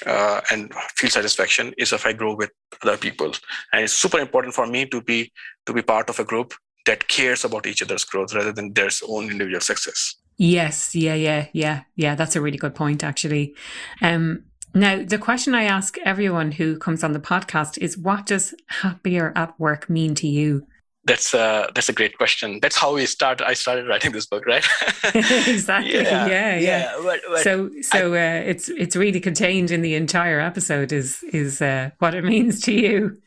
uh, 0.05 0.41
and 0.51 0.73
feel 0.95 1.09
satisfaction 1.09 1.73
is 1.77 1.93
if 1.93 2.05
I 2.05 2.13
grow 2.13 2.35
with 2.35 2.51
other 2.83 2.97
people. 2.97 3.33
And 3.73 3.83
it's 3.83 3.93
super 3.93 4.19
important 4.19 4.53
for 4.53 4.67
me 4.67 4.85
to 4.87 5.01
be 5.01 5.31
to 5.65 5.73
be 5.73 5.81
part 5.81 6.09
of 6.09 6.19
a 6.19 6.23
group 6.23 6.53
that 6.85 7.07
cares 7.07 7.45
about 7.45 7.67
each 7.67 7.81
other's 7.81 8.05
growth 8.05 8.33
rather 8.33 8.51
than 8.51 8.73
their 8.73 8.89
own 9.07 9.29
individual 9.29 9.61
success. 9.61 10.15
Yes, 10.37 10.95
yeah, 10.95 11.15
yeah, 11.15 11.47
yeah, 11.51 11.81
yeah. 11.95 12.15
That's 12.15 12.35
a 12.35 12.41
really 12.41 12.57
good 12.57 12.73
point, 12.73 13.03
actually. 13.03 13.55
Um, 14.01 14.45
now, 14.73 15.03
the 15.03 15.17
question 15.17 15.53
I 15.53 15.63
ask 15.63 15.97
everyone 16.05 16.53
who 16.53 16.77
comes 16.77 17.03
on 17.03 17.13
the 17.13 17.19
podcast 17.19 17.77
is, 17.79 17.97
what 17.97 18.25
does 18.25 18.53
happier 18.67 19.33
at 19.35 19.59
work 19.59 19.89
mean 19.89 20.15
to 20.15 20.27
you? 20.27 20.65
That's 21.09 21.33
a 21.33 21.69
that's 21.73 21.89
a 21.89 21.93
great 21.93 22.15
question. 22.17 22.59
That's 22.61 22.77
how 22.77 22.93
we 22.93 23.05
start. 23.05 23.41
I 23.41 23.55
started 23.55 23.87
writing 23.87 24.11
this 24.11 24.27
book, 24.27 24.45
right? 24.45 24.65
exactly. 25.13 25.93
Yeah, 25.93 26.27
yeah. 26.27 26.55
yeah. 26.55 26.59
yeah 26.59 26.99
but, 27.03 27.19
but 27.27 27.43
so 27.43 27.69
so 27.81 28.13
I, 28.13 28.17
uh, 28.17 28.51
it's 28.51 28.69
it's 28.69 28.95
really 28.95 29.19
contained 29.19 29.71
in 29.71 29.81
the 29.81 29.95
entire 29.95 30.39
episode. 30.39 30.91
Is 30.91 31.23
is 31.33 31.61
uh, 31.61 31.89
what 31.99 32.13
it 32.13 32.23
means 32.23 32.61
to 32.61 32.71
you? 32.71 33.17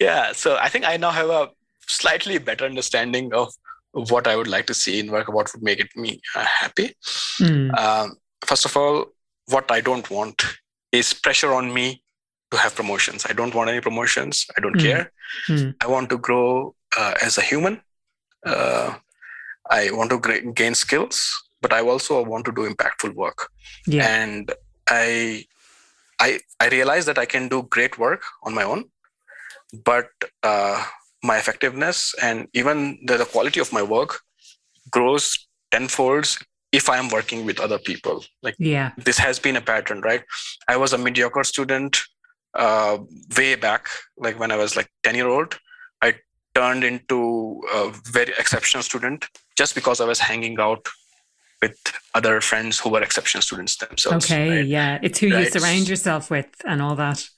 Yeah. 0.00 0.32
So 0.32 0.56
I 0.60 0.68
think 0.68 0.84
I 0.84 0.96
now 0.96 1.12
have 1.12 1.30
a 1.30 1.50
slightly 1.86 2.38
better 2.38 2.64
understanding 2.64 3.32
of 3.32 3.54
what 3.92 4.26
I 4.26 4.36
would 4.36 4.48
like 4.48 4.66
to 4.66 4.74
see 4.74 4.98
in 5.00 5.10
work, 5.10 5.28
what 5.28 5.50
would 5.52 5.62
make 5.62 5.80
it 5.80 5.96
me 5.96 6.20
uh, 6.34 6.44
happy. 6.44 6.94
Mm. 7.40 7.76
Um, 7.78 8.16
first 8.44 8.64
of 8.64 8.76
all, 8.76 9.06
what 9.46 9.70
I 9.70 9.80
don't 9.80 10.08
want 10.10 10.42
is 10.92 11.14
pressure 11.14 11.52
on 11.54 11.72
me 11.72 12.02
to 12.50 12.56
have 12.56 12.74
promotions. 12.74 13.26
I 13.28 13.32
don't 13.32 13.54
want 13.54 13.70
any 13.70 13.80
promotions. 13.80 14.46
I 14.56 14.60
don't 14.60 14.76
mm. 14.76 14.82
care. 14.82 15.12
Mm. 15.48 15.74
I 15.82 15.86
want 15.86 16.10
to 16.10 16.18
grow 16.18 16.74
uh, 16.96 17.14
as 17.22 17.38
a 17.38 17.42
human. 17.42 17.80
Uh, 18.44 18.94
I 19.70 19.90
want 19.90 20.10
to 20.10 20.52
gain 20.52 20.74
skills, 20.74 21.30
but 21.60 21.72
I 21.72 21.80
also 21.80 22.22
want 22.24 22.44
to 22.46 22.52
do 22.52 22.68
impactful 22.68 23.14
work. 23.14 23.50
Yeah. 23.86 24.06
And 24.06 24.52
I, 24.88 25.44
I, 26.20 26.40
I 26.60 26.68
realize 26.68 27.06
that 27.06 27.18
I 27.18 27.26
can 27.26 27.48
do 27.48 27.64
great 27.64 27.98
work 27.98 28.22
on 28.42 28.54
my 28.54 28.62
own, 28.62 28.84
but 29.84 30.08
uh, 30.42 30.84
my 31.22 31.36
effectiveness 31.36 32.14
and 32.22 32.48
even 32.54 32.98
the, 33.04 33.18
the 33.18 33.24
quality 33.24 33.60
of 33.60 33.72
my 33.72 33.82
work 33.82 34.20
grows 34.90 35.48
tenfold 35.70 36.38
if 36.72 36.88
I 36.88 36.98
am 36.98 37.08
working 37.08 37.44
with 37.44 37.60
other 37.60 37.78
people. 37.78 38.24
Like, 38.42 38.54
yeah, 38.58 38.92
this 38.96 39.18
has 39.18 39.38
been 39.38 39.56
a 39.56 39.60
pattern, 39.60 40.00
right? 40.02 40.22
I 40.68 40.76
was 40.76 40.92
a 40.92 40.98
mediocre 40.98 41.44
student 41.44 41.98
uh, 42.54 42.98
way 43.36 43.54
back, 43.54 43.88
like 44.16 44.38
when 44.38 44.50
I 44.50 44.56
was 44.56 44.76
like 44.76 44.90
10 45.02 45.14
year 45.14 45.28
old. 45.28 45.58
Turned 46.54 46.82
into 46.82 47.62
a 47.72 47.90
very 48.10 48.32
exceptional 48.38 48.82
student 48.82 49.26
just 49.56 49.74
because 49.74 50.00
I 50.00 50.04
was 50.04 50.18
hanging 50.18 50.58
out 50.58 50.86
with 51.62 51.76
other 52.14 52.40
friends 52.40 52.78
who 52.78 52.90
were 52.90 53.02
exceptional 53.02 53.42
students 53.42 53.76
themselves. 53.76 54.24
Okay, 54.24 54.58
right? 54.58 54.66
yeah, 54.66 54.98
it's 55.02 55.18
who 55.18 55.30
right? 55.30 55.44
you 55.44 55.50
surround 55.50 55.88
yourself 55.88 56.30
with 56.30 56.48
and 56.64 56.80
all 56.80 56.94
that. 56.96 57.28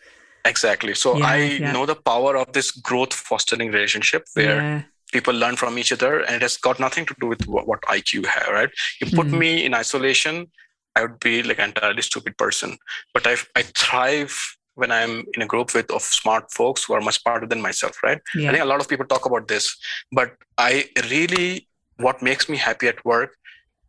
Exactly. 0.45 0.95
So 0.95 1.17
yeah, 1.17 1.27
I 1.27 1.37
yeah. 1.37 1.73
know 1.73 1.87
the 1.87 1.95
power 1.95 2.37
of 2.37 2.53
this 2.53 2.71
growth 2.71 3.13
fostering 3.13 3.71
relationship 3.71 4.27
where 4.35 4.57
yeah. 4.57 4.83
people 5.13 5.35
learn 5.35 5.57
from 5.57 5.79
each 5.79 5.93
other 5.93 6.21
and 6.21 6.37
it 6.37 6.43
has 6.43 6.57
got 6.57 6.81
nothing 6.81 7.07
to 7.07 7.15
do 7.21 7.27
with 7.27 7.47
what, 7.47 7.67
what 7.67 7.83
IQ 7.83 8.13
you 8.15 8.23
have, 8.25 8.49
right? 8.49 8.71
You 9.01 9.11
put 9.15 9.27
mm. 9.27 9.39
me 9.39 9.65
in 9.65 9.75
isolation, 9.75 10.51
I 10.97 11.03
would 11.03 11.21
be 11.21 11.43
like 11.43 11.59
an 11.59 11.71
entirely 11.71 12.03
stupid 12.03 12.37
person. 12.39 12.79
But 13.13 13.27
I, 13.27 13.37
I 13.55 13.63
thrive 13.63 14.57
when 14.75 14.91
I'm 14.91 15.25
in 15.35 15.43
a 15.43 15.47
group 15.47 15.75
with 15.75 15.91
of 15.91 16.03
smart 16.03 16.51
folks 16.53 16.85
who 16.85 16.95
are 16.95 17.01
much 17.01 17.21
smarter 17.23 17.47
than 17.47 17.61
myself, 17.61 18.03
right? 18.03 18.21
I 18.49 18.53
think 18.53 18.65
a 18.65 18.67
lot 18.67 18.81
of 18.81 18.89
people 18.89 19.07
talk 19.07 19.27
about 19.27 19.49
this, 19.49 19.77
but 20.13 20.37
I 20.59 20.89
really, 21.11 21.69
what 21.97 22.23
makes 22.23 22.49
me 22.49 22.57
happy 22.57 22.89
at 22.89 23.05
work 23.05 23.37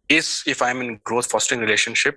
is 0.10 0.44
if 0.46 0.62
I'm 0.62 0.82
in 0.82 1.00
growth 1.04 1.32
fostering 1.32 1.62
relationship 1.62 2.16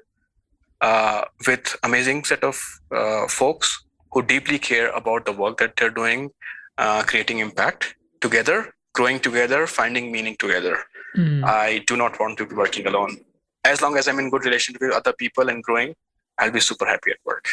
uh, 0.80 1.22
with 1.46 1.76
amazing 1.82 2.24
set 2.24 2.42
of 2.42 2.60
uh, 2.90 3.28
folks 3.28 3.84
who 4.12 4.22
deeply 4.22 4.58
care 4.58 4.90
about 4.90 5.26
the 5.26 5.32
work 5.32 5.58
that 5.58 5.76
they're 5.76 5.90
doing, 5.90 6.30
uh, 6.78 7.02
creating 7.02 7.38
impact 7.38 7.94
together, 8.20 8.74
growing 8.92 9.20
together, 9.20 9.66
finding 9.66 10.10
meaning 10.10 10.36
together. 10.38 10.78
Mm. 11.16 11.44
I 11.44 11.84
do 11.86 11.96
not 11.96 12.18
want 12.18 12.38
to 12.38 12.46
be 12.46 12.54
working 12.54 12.86
alone. 12.86 13.16
As 13.64 13.80
long 13.80 13.96
as 13.96 14.08
I'm 14.08 14.18
in 14.18 14.30
good 14.30 14.44
relationship 14.44 14.82
with 14.82 14.92
other 14.92 15.12
people 15.12 15.48
and 15.48 15.62
growing, 15.62 15.94
I'll 16.38 16.50
be 16.50 16.60
super 16.60 16.86
happy 16.86 17.10
at 17.12 17.18
work. 17.24 17.46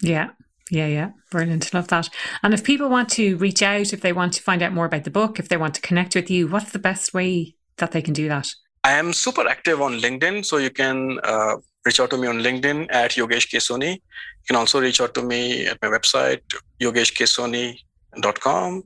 Yeah. 0.00 0.30
Yeah, 0.72 0.86
yeah. 0.86 1.10
Brilliant. 1.30 1.74
Love 1.74 1.88
that. 1.88 2.08
And 2.42 2.54
if 2.54 2.64
people 2.64 2.88
want 2.88 3.10
to 3.10 3.36
reach 3.36 3.62
out, 3.62 3.92
if 3.92 4.00
they 4.00 4.14
want 4.14 4.32
to 4.32 4.42
find 4.42 4.62
out 4.62 4.72
more 4.72 4.86
about 4.86 5.04
the 5.04 5.10
book, 5.10 5.38
if 5.38 5.50
they 5.50 5.58
want 5.58 5.74
to 5.74 5.82
connect 5.82 6.14
with 6.14 6.30
you, 6.30 6.48
what's 6.48 6.72
the 6.72 6.78
best 6.78 7.12
way 7.12 7.56
that 7.76 7.92
they 7.92 8.00
can 8.00 8.14
do 8.14 8.26
that? 8.28 8.48
I 8.82 8.92
am 8.92 9.12
super 9.12 9.46
active 9.46 9.82
on 9.82 9.98
LinkedIn. 9.98 10.46
So 10.46 10.56
you 10.56 10.70
can 10.70 11.20
uh, 11.24 11.56
reach 11.84 12.00
out 12.00 12.08
to 12.08 12.16
me 12.16 12.26
on 12.26 12.38
LinkedIn 12.38 12.86
at 12.90 13.10
Yogesh 13.10 13.50
K 13.50 13.58
Soni. 13.58 13.96
You 13.96 14.46
can 14.46 14.56
also 14.56 14.80
reach 14.80 14.98
out 15.02 15.12
to 15.12 15.22
me 15.22 15.66
at 15.66 15.76
my 15.82 15.88
website, 15.88 16.40
yogeshkesoni.com. 16.80 18.74
You 18.76 18.82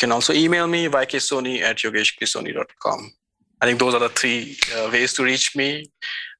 can 0.00 0.10
also 0.10 0.32
email 0.32 0.66
me, 0.66 0.88
ykesoni 0.88 1.60
at 1.62 1.76
yogeshkesoni.com. 1.76 3.12
I 3.60 3.66
think 3.66 3.78
those 3.78 3.94
are 3.94 4.00
the 4.00 4.08
three 4.08 4.56
uh, 4.76 4.90
ways 4.92 5.12
to 5.14 5.22
reach 5.22 5.54
me. 5.54 5.86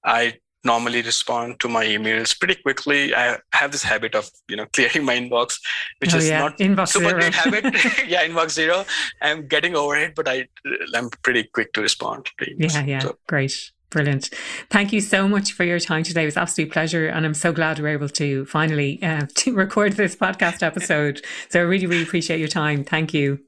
I 0.04 0.38
normally 0.64 1.02
respond 1.02 1.60
to 1.60 1.68
my 1.68 1.84
emails 1.84 2.38
pretty 2.38 2.60
quickly. 2.62 3.14
I 3.14 3.38
have 3.52 3.72
this 3.72 3.82
habit 3.82 4.14
of 4.14 4.30
you 4.48 4.56
know 4.56 4.66
clearing 4.72 5.04
my 5.04 5.16
inbox, 5.16 5.58
which 5.98 6.14
oh, 6.14 6.18
is 6.18 6.28
yeah. 6.28 6.38
not 6.38 6.58
inbox 6.58 6.88
super 6.88 7.08
zero. 7.08 7.20
great 7.20 7.34
habit. 7.34 7.64
yeah, 8.06 8.26
inbox 8.26 8.50
zero. 8.50 8.84
I'm 9.20 9.46
getting 9.46 9.76
over 9.76 9.96
it, 9.96 10.14
but 10.14 10.28
I 10.28 10.48
I'm 10.94 11.10
pretty 11.22 11.44
quick 11.44 11.72
to 11.74 11.80
respond. 11.80 12.30
To 12.38 12.54
yeah, 12.58 12.84
yeah, 12.84 12.98
so. 13.00 13.18
great. 13.26 13.72
Brilliant. 13.90 14.30
Thank 14.70 14.90
you 14.94 15.02
so 15.02 15.28
much 15.28 15.52
for 15.52 15.64
your 15.64 15.78
time 15.78 16.02
today. 16.02 16.22
It 16.22 16.24
was 16.24 16.38
absolute 16.38 16.72
pleasure. 16.72 17.08
And 17.08 17.26
I'm 17.26 17.34
so 17.34 17.52
glad 17.52 17.78
we 17.78 17.84
are 17.84 17.92
able 17.92 18.08
to 18.08 18.46
finally 18.46 18.98
uh, 19.02 19.26
to 19.34 19.54
record 19.54 19.92
this 19.92 20.16
podcast 20.16 20.62
episode. 20.62 21.22
So 21.50 21.60
I 21.60 21.64
really, 21.64 21.86
really 21.86 22.02
appreciate 22.02 22.38
your 22.38 22.48
time. 22.48 22.84
Thank 22.84 23.12
you. 23.12 23.40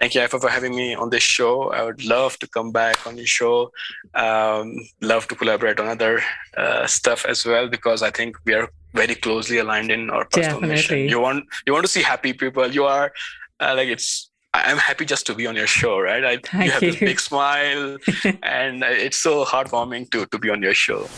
Thank 0.00 0.14
you, 0.14 0.26
for 0.28 0.48
having 0.48 0.74
me 0.74 0.94
on 0.94 1.10
this 1.10 1.22
show. 1.22 1.70
I 1.72 1.82
would 1.82 2.02
love 2.06 2.38
to 2.38 2.46
come 2.46 2.72
back 2.72 3.06
on 3.06 3.18
your 3.18 3.26
show. 3.26 3.70
Um, 4.14 4.76
love 5.02 5.28
to 5.28 5.34
collaborate 5.34 5.78
on 5.78 5.88
other 5.88 6.22
uh, 6.56 6.86
stuff 6.86 7.26
as 7.26 7.44
well 7.44 7.68
because 7.68 8.02
I 8.02 8.10
think 8.10 8.36
we 8.46 8.54
are 8.54 8.70
very 8.94 9.14
closely 9.14 9.58
aligned 9.58 9.90
in 9.90 10.08
our 10.08 10.24
personal 10.24 10.60
Definitely. 10.60 10.74
mission. 10.74 10.98
You 11.10 11.20
want 11.20 11.44
you 11.66 11.74
want 11.74 11.84
to 11.84 11.92
see 11.92 12.02
happy 12.02 12.32
people. 12.32 12.66
You 12.66 12.84
are 12.84 13.12
uh, 13.60 13.74
like 13.76 13.88
it's 13.88 14.30
I'm 14.54 14.78
happy 14.78 15.04
just 15.04 15.26
to 15.26 15.34
be 15.34 15.46
on 15.46 15.54
your 15.54 15.66
show, 15.66 16.00
right? 16.00 16.24
I, 16.24 16.64
you 16.64 16.70
have 16.70 16.82
you. 16.82 16.92
this 16.92 17.00
big 17.00 17.20
smile, 17.20 17.98
and 18.42 18.82
it's 18.82 19.18
so 19.18 19.44
heartwarming 19.44 20.10
to 20.12 20.26
to 20.26 20.38
be 20.38 20.48
on 20.48 20.62
your 20.62 20.74
show. 20.74 21.08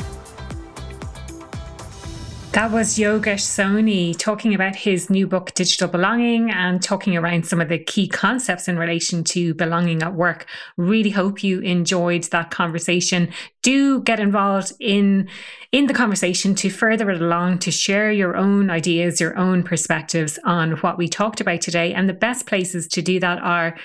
That 2.53 2.71
was 2.71 2.99
Yogesh 2.99 3.41
Soni 3.41 4.15
talking 4.15 4.55
about 4.55 4.77
his 4.77 5.09
new 5.09 5.27
book, 5.27 5.55
Digital 5.55 5.89
Belonging, 5.89 6.51
and 6.51 6.83
talking 6.83 7.17
around 7.17 7.47
some 7.47 7.63
of 7.63 7.71
the 7.71 7.79
key 7.79 8.07
concepts 8.07 8.69
in 8.69 8.79
relation 8.79 9.25
to 9.25 9.55
belonging 9.55 10.03
at 10.03 10.13
work. 10.13 10.45
Really 10.77 11.09
hope 11.09 11.43
you 11.43 11.61
enjoyed 11.61 12.25
that 12.25 12.51
conversation. 12.51 13.33
Do 13.63 14.03
get 14.03 14.21
involved 14.21 14.75
in, 14.81 15.31
in 15.73 15.87
the 15.87 15.95
conversation 15.95 16.55
to 16.57 16.69
further 16.69 17.11
it 17.11 17.23
along, 17.23 17.61
to 17.61 17.71
share 17.71 18.13
your 18.13 18.37
own 18.37 18.69
ideas, 18.69 19.19
your 19.19 19.35
own 19.39 19.63
perspectives 19.63 20.39
on 20.45 20.73
what 20.83 20.99
we 20.99 21.09
talked 21.09 21.41
about 21.41 21.63
today. 21.63 21.95
And 21.95 22.07
the 22.07 22.13
best 22.13 22.47
places 22.47 22.87
to 22.89 23.01
do 23.01 23.19
that 23.19 23.39
are 23.39 23.79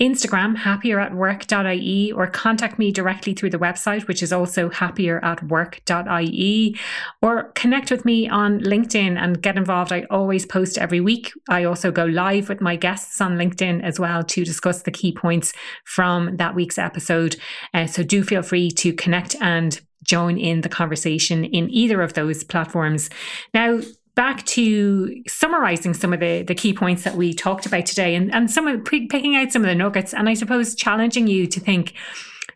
Instagram, 0.00 0.56
happieratwork.ie, 0.56 2.12
or 2.12 2.26
contact 2.28 2.78
me 2.78 2.92
directly 2.92 3.34
through 3.34 3.50
the 3.50 3.58
website, 3.58 4.06
which 4.06 4.22
is 4.22 4.32
also 4.32 4.68
happieratwork.ie, 4.68 6.76
or 7.20 7.50
connect 7.52 7.90
with 7.90 8.04
me 8.04 8.28
on 8.28 8.60
LinkedIn 8.60 9.18
and 9.18 9.42
get 9.42 9.56
involved. 9.56 9.92
I 9.92 10.06
always 10.10 10.46
post 10.46 10.78
every 10.78 11.00
week. 11.00 11.32
I 11.48 11.64
also 11.64 11.90
go 11.90 12.04
live 12.04 12.48
with 12.48 12.60
my 12.60 12.76
guests 12.76 13.20
on 13.20 13.36
LinkedIn 13.36 13.82
as 13.82 13.98
well 13.98 14.22
to 14.22 14.44
discuss 14.44 14.82
the 14.82 14.92
key 14.92 15.12
points 15.12 15.52
from 15.84 16.36
that 16.36 16.54
week's 16.54 16.78
episode. 16.78 17.34
Uh, 17.74 17.86
so 17.86 18.04
do 18.04 18.22
feel 18.22 18.42
free 18.42 18.70
to 18.70 18.92
connect 18.92 19.34
and 19.40 19.80
join 20.04 20.38
in 20.38 20.62
the 20.62 20.68
conversation 20.68 21.44
in 21.44 21.68
either 21.70 22.02
of 22.02 22.14
those 22.14 22.44
platforms. 22.44 23.10
Now, 23.52 23.80
back 24.18 24.44
to 24.46 25.22
summarizing 25.28 25.94
some 25.94 26.12
of 26.12 26.18
the, 26.18 26.42
the 26.42 26.54
key 26.54 26.74
points 26.74 27.04
that 27.04 27.14
we 27.14 27.32
talked 27.32 27.66
about 27.66 27.86
today 27.86 28.16
and, 28.16 28.34
and 28.34 28.50
some 28.50 28.66
of 28.66 28.84
picking 28.84 29.36
out 29.36 29.52
some 29.52 29.62
of 29.62 29.68
the 29.68 29.76
nuggets 29.76 30.12
and 30.12 30.28
I 30.28 30.34
suppose 30.34 30.74
challenging 30.74 31.28
you 31.28 31.46
to 31.46 31.60
think, 31.60 31.94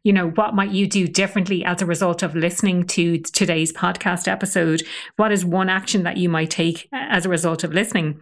you 0.03 0.13
know, 0.13 0.31
what 0.31 0.57
might 0.57 0.73
you 0.73 0.89
do 0.89 1.07
differently 1.07 1.65
as 1.65 1.81
a 1.81 1.87
result 1.87 2.25
of 2.25 2.35
listening 2.35 2.85
to 2.89 3.19
today's 3.19 3.73
podcast 3.73 4.27
episode? 4.27 4.83
What 5.15 5.31
is 5.31 5.45
one 5.45 5.69
action 5.69 6.03
that 6.03 6.17
you 6.17 6.29
might 6.29 6.51
take 6.51 6.89
as 6.93 7.27
a 7.27 7.29
result 7.29 7.63
of 7.63 7.73
listening? 7.73 8.21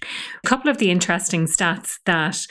A 0.00 0.46
couple 0.46 0.70
of 0.70 0.78
the 0.78 0.92
interesting 0.92 1.46
stats 1.46 1.94
that 2.06 2.46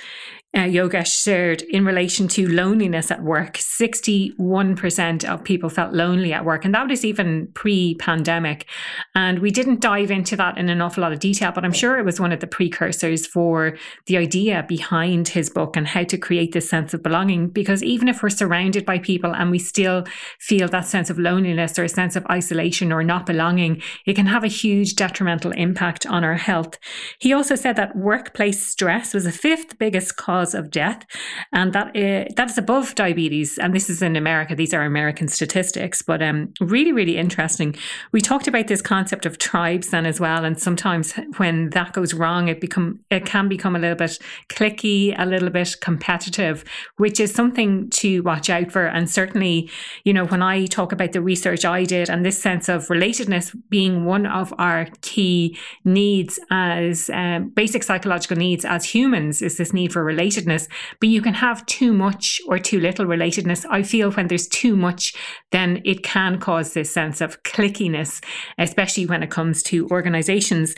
uh, 0.55 0.61
Yogesh 0.61 1.23
shared 1.23 1.61
in 1.61 1.85
relation 1.85 2.27
to 2.27 2.47
loneliness 2.47 3.11
at 3.11 3.21
work. 3.23 3.53
61% 3.53 5.23
of 5.29 5.43
people 5.43 5.69
felt 5.69 5.93
lonely 5.93 6.33
at 6.33 6.43
work, 6.43 6.65
and 6.65 6.73
that 6.73 6.87
was 6.87 7.05
even 7.05 7.49
pre 7.53 7.93
pandemic. 7.95 8.65
And 9.13 9.39
we 9.39 9.51
didn't 9.51 9.81
dive 9.81 10.09
into 10.09 10.35
that 10.37 10.57
in 10.57 10.69
an 10.69 10.81
awful 10.81 11.03
lot 11.03 11.13
of 11.13 11.19
detail, 11.19 11.51
but 11.51 11.63
I'm 11.63 11.71
sure 11.71 11.99
it 11.99 12.05
was 12.05 12.19
one 12.19 12.31
of 12.31 12.39
the 12.39 12.47
precursors 12.47 13.27
for 13.27 13.77
the 14.07 14.17
idea 14.17 14.65
behind 14.67 15.27
his 15.27 15.51
book 15.51 15.77
and 15.77 15.87
how 15.87 16.03
to 16.05 16.17
create 16.17 16.51
this 16.51 16.67
sense 16.67 16.95
of 16.95 17.03
belonging. 17.03 17.49
Because 17.49 17.83
even 17.83 18.07
if 18.07 18.23
we're 18.23 18.29
surrounded 18.29 18.87
by 18.87 18.97
people 18.97 19.35
and 19.35 19.51
we 19.51 19.59
still 19.59 20.03
feel 20.39 20.67
that 20.67 20.87
sense 20.87 21.11
of 21.11 21.19
loneliness 21.19 21.77
or 21.77 21.83
a 21.83 21.89
sense 21.89 22.15
of 22.15 22.25
isolation 22.25 22.91
or 22.91 23.03
not 23.03 23.27
belonging, 23.27 23.83
it 24.07 24.15
can 24.15 24.25
have 24.25 24.43
a 24.43 24.47
huge 24.47 24.95
detrimental 24.95 25.51
impact 25.51 26.07
on 26.07 26.23
our 26.23 26.37
health. 26.37 26.79
He 27.19 27.33
also 27.33 27.53
said 27.53 27.75
that 27.75 27.95
workplace 27.95 28.65
stress 28.65 29.13
was 29.13 29.25
the 29.25 29.31
fifth 29.31 29.77
biggest 29.77 30.17
cause 30.17 30.38
cause 30.39 30.53
of 30.53 30.71
death, 30.71 31.05
and 31.51 31.73
that 31.73 31.95
is, 31.95 32.33
that 32.35 32.49
is 32.49 32.57
above 32.57 32.95
diabetes. 32.95 33.57
And 33.57 33.73
this 33.73 33.89
is 33.89 34.01
in 34.01 34.15
America; 34.15 34.55
these 34.55 34.73
are 34.73 34.83
American 34.83 35.27
statistics, 35.27 36.01
but 36.01 36.21
um, 36.21 36.53
really, 36.61 36.91
really 36.91 37.17
interesting. 37.17 37.75
We 38.11 38.21
talked 38.21 38.47
about 38.47 38.67
this 38.67 38.81
concept 38.81 39.25
of 39.25 39.37
tribes 39.37 39.89
then 39.89 40.05
as 40.05 40.19
well, 40.19 40.45
and 40.45 40.59
sometimes 40.59 41.13
when 41.37 41.69
that 41.71 41.93
goes 41.93 42.13
wrong, 42.13 42.47
it 42.47 42.61
become 42.61 42.99
it 43.09 43.25
can 43.25 43.49
become 43.49 43.75
a 43.75 43.79
little 43.79 43.97
bit 43.97 44.17
cliquey, 44.49 45.15
a 45.17 45.25
little 45.25 45.49
bit 45.49 45.75
competitive, 45.81 46.63
which 46.97 47.19
is 47.19 47.33
something 47.33 47.89
to 47.89 48.21
watch 48.21 48.49
out 48.49 48.71
for. 48.71 48.85
And 48.85 49.09
certainly, 49.09 49.69
you 50.03 50.13
know, 50.13 50.25
when 50.25 50.41
I 50.41 50.65
talk 50.65 50.91
about 50.91 51.11
the 51.11 51.21
research 51.21 51.65
I 51.65 51.83
did 51.83 52.09
and 52.09 52.25
this 52.25 52.41
sense 52.41 52.69
of 52.69 52.87
relatedness 52.87 53.55
being 53.69 54.05
one 54.05 54.25
of 54.25 54.53
our 54.57 54.87
key 55.01 55.57
needs 55.83 56.39
as 56.51 57.09
um, 57.09 57.49
basic 57.49 57.83
psychological 57.83 58.37
needs 58.37 58.65
as 58.65 58.85
humans, 58.85 59.41
is 59.41 59.57
this 59.57 59.73
need 59.73 59.91
for 59.91 60.03
relationship 60.03 60.28
relatedness, 60.29 60.67
but 60.99 61.09
you 61.09 61.21
can 61.21 61.33
have 61.33 61.65
too 61.65 61.93
much 61.93 62.41
or 62.47 62.59
too 62.59 62.79
little 62.79 63.05
relatedness. 63.05 63.65
I 63.69 63.83
feel 63.83 64.11
when 64.11 64.27
there's 64.27 64.47
too 64.47 64.75
much, 64.75 65.13
then 65.51 65.81
it 65.85 66.03
can 66.03 66.39
cause 66.39 66.73
this 66.73 66.93
sense 66.93 67.21
of 67.21 67.41
clickiness, 67.43 68.23
especially 68.57 69.05
when 69.05 69.23
it 69.23 69.31
comes 69.31 69.63
to 69.63 69.87
organizations. 69.89 70.75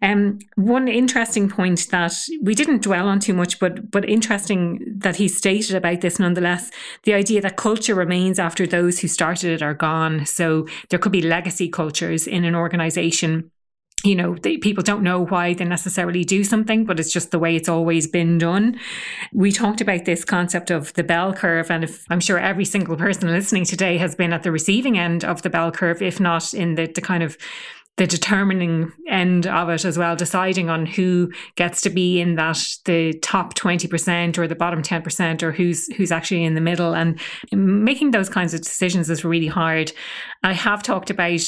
Um, 0.00 0.38
one 0.56 0.88
interesting 0.88 1.48
point 1.48 1.88
that 1.90 2.12
we 2.42 2.54
didn't 2.54 2.82
dwell 2.82 3.08
on 3.08 3.20
too 3.20 3.34
much, 3.34 3.58
but 3.58 3.90
but 3.90 4.08
interesting 4.08 4.80
that 4.98 5.16
he 5.16 5.28
stated 5.28 5.76
about 5.76 6.00
this 6.00 6.18
nonetheless, 6.18 6.70
the 7.04 7.14
idea 7.14 7.40
that 7.40 7.56
culture 7.56 7.94
remains 7.94 8.38
after 8.38 8.66
those 8.66 9.00
who 9.00 9.08
started 9.08 9.50
it 9.50 9.62
are 9.62 9.74
gone. 9.74 10.26
So 10.26 10.66
there 10.90 10.98
could 10.98 11.12
be 11.12 11.22
legacy 11.22 11.68
cultures 11.68 12.26
in 12.26 12.44
an 12.44 12.54
organization 12.54 13.50
you 14.04 14.16
know, 14.16 14.34
people 14.34 14.82
don't 14.82 15.02
know 15.02 15.24
why 15.26 15.54
they 15.54 15.64
necessarily 15.64 16.24
do 16.24 16.42
something, 16.42 16.84
but 16.84 16.98
it's 16.98 17.12
just 17.12 17.30
the 17.30 17.38
way 17.38 17.54
it's 17.54 17.68
always 17.68 18.06
been 18.06 18.38
done. 18.38 18.78
We 19.32 19.52
talked 19.52 19.80
about 19.80 20.04
this 20.04 20.24
concept 20.24 20.70
of 20.70 20.92
the 20.94 21.04
bell 21.04 21.32
curve, 21.32 21.70
and 21.70 21.84
if 21.84 22.04
I'm 22.10 22.20
sure 22.20 22.38
every 22.38 22.64
single 22.64 22.96
person 22.96 23.30
listening 23.30 23.64
today 23.64 23.98
has 23.98 24.14
been 24.14 24.32
at 24.32 24.42
the 24.42 24.52
receiving 24.52 24.98
end 24.98 25.24
of 25.24 25.42
the 25.42 25.50
bell 25.50 25.70
curve, 25.70 26.02
if 26.02 26.18
not 26.18 26.52
in 26.52 26.74
the, 26.74 26.86
the 26.86 27.00
kind 27.00 27.22
of 27.22 27.36
the 27.98 28.06
determining 28.06 28.90
end 29.08 29.46
of 29.46 29.68
it 29.68 29.84
as 29.84 29.98
well, 29.98 30.16
deciding 30.16 30.70
on 30.70 30.86
who 30.86 31.30
gets 31.56 31.82
to 31.82 31.90
be 31.90 32.20
in 32.20 32.36
that 32.36 32.58
the 32.86 33.12
top 33.20 33.54
20% 33.54 34.38
or 34.38 34.48
the 34.48 34.54
bottom 34.54 34.82
10% 34.82 35.42
or 35.42 35.52
who's 35.52 35.86
who's 35.94 36.10
actually 36.10 36.42
in 36.42 36.54
the 36.54 36.60
middle 36.60 36.94
and 36.94 37.20
making 37.52 38.10
those 38.10 38.30
kinds 38.30 38.54
of 38.54 38.62
decisions 38.62 39.10
is 39.10 39.24
really 39.24 39.46
hard. 39.46 39.92
I 40.42 40.54
have 40.54 40.82
talked 40.82 41.10
about 41.10 41.42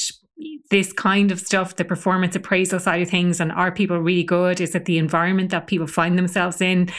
this 0.69 0.91
kind 0.91 1.31
of 1.31 1.39
stuff, 1.39 1.75
the 1.75 1.85
performance 1.85 2.35
appraisal 2.35 2.79
side 2.79 3.01
of 3.01 3.09
things, 3.09 3.39
and 3.39 3.51
are 3.51 3.71
people 3.71 3.99
really 3.99 4.23
good? 4.23 4.59
Is 4.59 4.75
it 4.75 4.85
the 4.85 4.97
environment 4.97 5.51
that 5.51 5.67
people 5.67 5.87
find 5.87 6.17
themselves 6.17 6.59
in? 6.59 6.89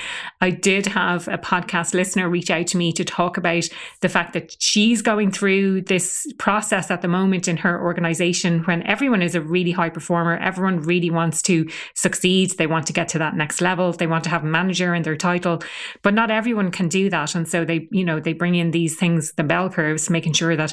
I 0.41 0.51
did 0.51 0.87
have 0.87 1.29
a 1.29 1.37
podcast 1.37 1.93
listener 1.93 2.29
reach 2.29 2.51
out 2.51 2.69
to 2.69 2.77
me 2.77 2.93
to 2.93 3.05
talk 3.05 3.37
about 3.37 3.69
the 4.01 4.09
fact 4.09 4.33
that 4.35 4.57
she's 4.63 5.03
going 5.03 5.33
through 5.33 5.83
this 5.83 6.27
process 6.39 6.91
at 6.91 7.03
the 7.03 7.09
moment 7.09 7.49
in 7.49 7.59
her 7.59 7.83
organization 7.83 8.61
when 8.65 8.87
everyone 8.87 9.21
is 9.21 9.35
a 9.35 9.41
really 9.41 9.73
high 9.73 9.91
performer, 9.91 10.39
everyone 10.39 10.81
really 10.81 11.11
wants 11.11 11.43
to 11.43 11.69
succeed, 11.95 12.53
they 12.53 12.67
want 12.67 12.87
to 12.87 12.93
get 12.93 13.09
to 13.09 13.19
that 13.19 13.37
next 13.37 13.61
level, 13.61 13.93
they 13.93 14.07
want 14.07 14.25
to 14.25 14.31
have 14.31 14.45
a 14.45 14.47
manager 14.47 14.95
in 14.95 15.03
their 15.03 15.17
title, 15.17 15.63
but 16.03 16.15
not 16.15 16.31
everyone 16.31 16.71
can 16.71 16.89
do 16.89 17.11
that. 17.11 17.35
And 17.35 17.49
so 17.49 17.65
they, 17.65 17.89
you 17.91 18.05
know, 18.05 18.21
they 18.21 18.33
bring 18.33 18.55
in 18.55 18.71
these 18.71 18.97
things, 18.97 19.33
the 19.33 19.45
bell 19.45 19.69
curves, 19.69 20.09
making 20.09 20.33
sure 20.33 20.57
that 20.57 20.73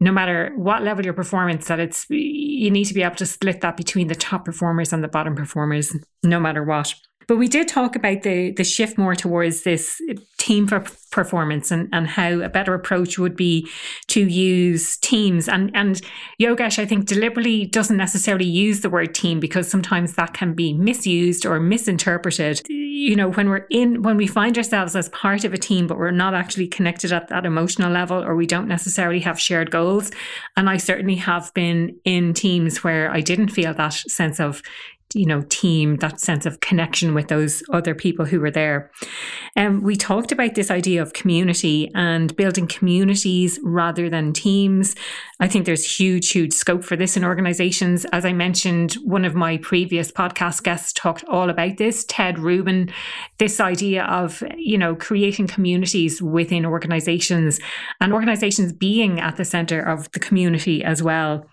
no 0.00 0.10
matter 0.10 0.52
what 0.56 0.82
level 0.82 1.04
your 1.04 1.14
performance 1.14 1.68
that 1.68 1.78
it's 1.78 2.06
you 2.08 2.70
need 2.70 2.84
to 2.84 2.94
be 2.94 3.02
able 3.02 3.16
to 3.16 3.26
split 3.26 3.60
that 3.60 3.76
between 3.76 4.08
the 4.08 4.14
top 4.14 4.44
performers 4.44 4.92
and 4.92 5.04
the 5.04 5.08
bottom 5.08 5.36
performers 5.36 5.94
no 6.24 6.40
matter 6.40 6.64
what 6.64 6.94
but 7.30 7.36
we 7.36 7.46
did 7.46 7.68
talk 7.68 7.94
about 7.94 8.22
the 8.22 8.50
the 8.50 8.64
shift 8.64 8.98
more 8.98 9.14
towards 9.14 9.62
this 9.62 10.02
team 10.38 10.66
performance 10.66 11.70
and, 11.70 11.88
and 11.92 12.08
how 12.08 12.40
a 12.40 12.48
better 12.48 12.74
approach 12.74 13.20
would 13.20 13.36
be 13.36 13.68
to 14.08 14.26
use 14.26 14.96
teams. 14.96 15.48
And 15.48 15.70
and 15.72 16.00
Yogesh, 16.40 16.80
I 16.80 16.86
think, 16.86 17.06
deliberately 17.06 17.66
doesn't 17.66 17.96
necessarily 17.96 18.46
use 18.46 18.80
the 18.80 18.90
word 18.90 19.14
team 19.14 19.38
because 19.38 19.70
sometimes 19.70 20.16
that 20.16 20.34
can 20.34 20.54
be 20.54 20.72
misused 20.72 21.46
or 21.46 21.60
misinterpreted. 21.60 22.62
You 22.68 23.14
know, 23.14 23.30
when 23.30 23.48
we're 23.48 23.66
in 23.70 24.02
when 24.02 24.16
we 24.16 24.26
find 24.26 24.58
ourselves 24.58 24.96
as 24.96 25.08
part 25.10 25.44
of 25.44 25.54
a 25.54 25.58
team, 25.58 25.86
but 25.86 25.98
we're 25.98 26.10
not 26.10 26.34
actually 26.34 26.66
connected 26.66 27.12
at 27.12 27.28
that 27.28 27.46
emotional 27.46 27.92
level, 27.92 28.24
or 28.24 28.34
we 28.34 28.46
don't 28.46 28.66
necessarily 28.66 29.20
have 29.20 29.38
shared 29.38 29.70
goals. 29.70 30.10
And 30.56 30.68
I 30.68 30.78
certainly 30.78 31.14
have 31.14 31.54
been 31.54 31.96
in 32.04 32.34
teams 32.34 32.82
where 32.82 33.08
I 33.08 33.20
didn't 33.20 33.50
feel 33.50 33.72
that 33.74 33.92
sense 33.92 34.40
of 34.40 34.62
you 35.14 35.26
know 35.26 35.42
team 35.48 35.96
that 35.96 36.20
sense 36.20 36.46
of 36.46 36.60
connection 36.60 37.14
with 37.14 37.28
those 37.28 37.62
other 37.72 37.94
people 37.94 38.24
who 38.24 38.40
were 38.40 38.50
there. 38.50 38.90
And 39.56 39.78
um, 39.78 39.82
we 39.82 39.96
talked 39.96 40.32
about 40.32 40.54
this 40.54 40.70
idea 40.70 41.02
of 41.02 41.12
community 41.12 41.90
and 41.94 42.34
building 42.36 42.66
communities 42.66 43.58
rather 43.62 44.08
than 44.08 44.32
teams. 44.32 44.94
I 45.40 45.48
think 45.48 45.66
there's 45.66 45.98
huge 45.98 46.30
huge 46.30 46.52
scope 46.52 46.84
for 46.84 46.96
this 46.96 47.16
in 47.16 47.24
organizations. 47.24 48.04
As 48.12 48.24
i 48.24 48.32
mentioned 48.32 48.94
one 49.04 49.24
of 49.24 49.34
my 49.34 49.56
previous 49.58 50.10
podcast 50.12 50.62
guests 50.62 50.92
talked 50.92 51.24
all 51.24 51.50
about 51.50 51.76
this. 51.76 52.04
Ted 52.04 52.38
rubin 52.38 52.92
this 53.38 53.60
idea 53.60 54.04
of 54.04 54.42
you 54.56 54.78
know 54.78 54.94
creating 54.94 55.46
communities 55.46 56.22
within 56.22 56.64
organizations 56.64 57.60
and 58.00 58.12
organizations 58.12 58.72
being 58.72 59.20
at 59.20 59.36
the 59.36 59.44
center 59.44 59.80
of 59.80 60.10
the 60.12 60.20
community 60.20 60.84
as 60.84 61.02
well 61.02 61.44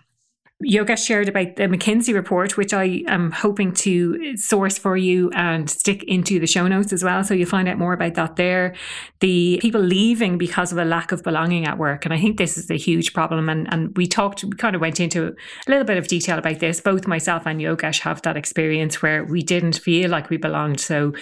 Yogesh 0.64 1.06
shared 1.06 1.28
about 1.28 1.54
the 1.54 1.64
McKinsey 1.64 2.12
report, 2.12 2.56
which 2.56 2.74
I 2.74 3.02
am 3.06 3.30
hoping 3.30 3.72
to 3.74 4.36
source 4.36 4.76
for 4.76 4.96
you 4.96 5.30
and 5.30 5.70
stick 5.70 6.02
into 6.04 6.40
the 6.40 6.48
show 6.48 6.66
notes 6.66 6.92
as 6.92 7.04
well. 7.04 7.22
So 7.22 7.32
you'll 7.32 7.48
find 7.48 7.68
out 7.68 7.78
more 7.78 7.92
about 7.92 8.14
that 8.14 8.34
there. 8.34 8.74
The 9.20 9.58
people 9.62 9.80
leaving 9.80 10.36
because 10.36 10.72
of 10.72 10.78
a 10.78 10.84
lack 10.84 11.12
of 11.12 11.22
belonging 11.22 11.64
at 11.66 11.78
work. 11.78 12.04
And 12.04 12.12
I 12.12 12.20
think 12.20 12.38
this 12.38 12.58
is 12.58 12.70
a 12.70 12.76
huge 12.76 13.12
problem. 13.12 13.48
And, 13.48 13.72
and 13.72 13.96
we 13.96 14.08
talked, 14.08 14.42
we 14.42 14.56
kind 14.56 14.74
of 14.74 14.80
went 14.80 14.98
into 14.98 15.28
a 15.28 15.70
little 15.70 15.84
bit 15.84 15.96
of 15.96 16.08
detail 16.08 16.38
about 16.38 16.58
this. 16.58 16.80
Both 16.80 17.06
myself 17.06 17.46
and 17.46 17.60
Yogesh 17.60 18.00
have 18.00 18.22
that 18.22 18.36
experience 18.36 19.00
where 19.00 19.24
we 19.24 19.44
didn't 19.44 19.78
feel 19.78 20.10
like 20.10 20.28
we 20.28 20.38
belonged. 20.38 20.80
So, 20.80 21.12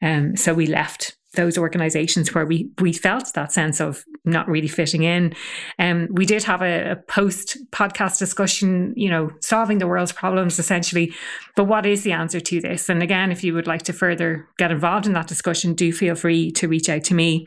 um, 0.00 0.36
so 0.36 0.54
we 0.54 0.66
left 0.66 1.16
those 1.36 1.56
organizations 1.56 2.34
where 2.34 2.44
we 2.44 2.70
we 2.80 2.92
felt 2.92 3.32
that 3.34 3.52
sense 3.52 3.80
of 3.80 4.04
not 4.24 4.48
really 4.48 4.68
fitting 4.68 5.04
in. 5.04 5.34
Um, 5.78 6.08
we 6.10 6.26
did 6.26 6.42
have 6.44 6.62
a, 6.62 6.92
a 6.92 6.96
post 6.96 7.58
podcast 7.70 8.18
discussion, 8.18 8.92
you 8.96 9.08
know, 9.08 9.30
solving 9.40 9.78
the 9.78 9.86
world's 9.86 10.12
problems 10.12 10.58
essentially. 10.58 11.14
But 11.54 11.64
what 11.64 11.86
is 11.86 12.02
the 12.02 12.12
answer 12.12 12.40
to 12.40 12.60
this? 12.60 12.88
And 12.88 13.02
again, 13.02 13.30
if 13.30 13.44
you 13.44 13.54
would 13.54 13.66
like 13.66 13.82
to 13.84 13.92
further 13.92 14.48
get 14.58 14.72
involved 14.72 15.06
in 15.06 15.12
that 15.12 15.28
discussion, 15.28 15.74
do 15.74 15.92
feel 15.92 16.14
free 16.14 16.50
to 16.52 16.68
reach 16.68 16.88
out 16.88 17.04
to 17.04 17.14
me. 17.14 17.46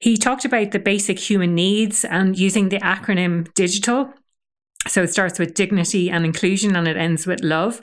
He 0.00 0.16
talked 0.16 0.44
about 0.44 0.72
the 0.72 0.78
basic 0.78 1.18
human 1.18 1.54
needs 1.54 2.04
and 2.04 2.38
using 2.38 2.68
the 2.68 2.80
acronym 2.80 3.52
digital 3.54 4.12
so 4.88 5.02
it 5.02 5.10
starts 5.10 5.38
with 5.38 5.54
dignity 5.54 6.10
and 6.10 6.24
inclusion 6.24 6.76
and 6.76 6.88
it 6.88 6.96
ends 6.96 7.26
with 7.26 7.42
love. 7.42 7.80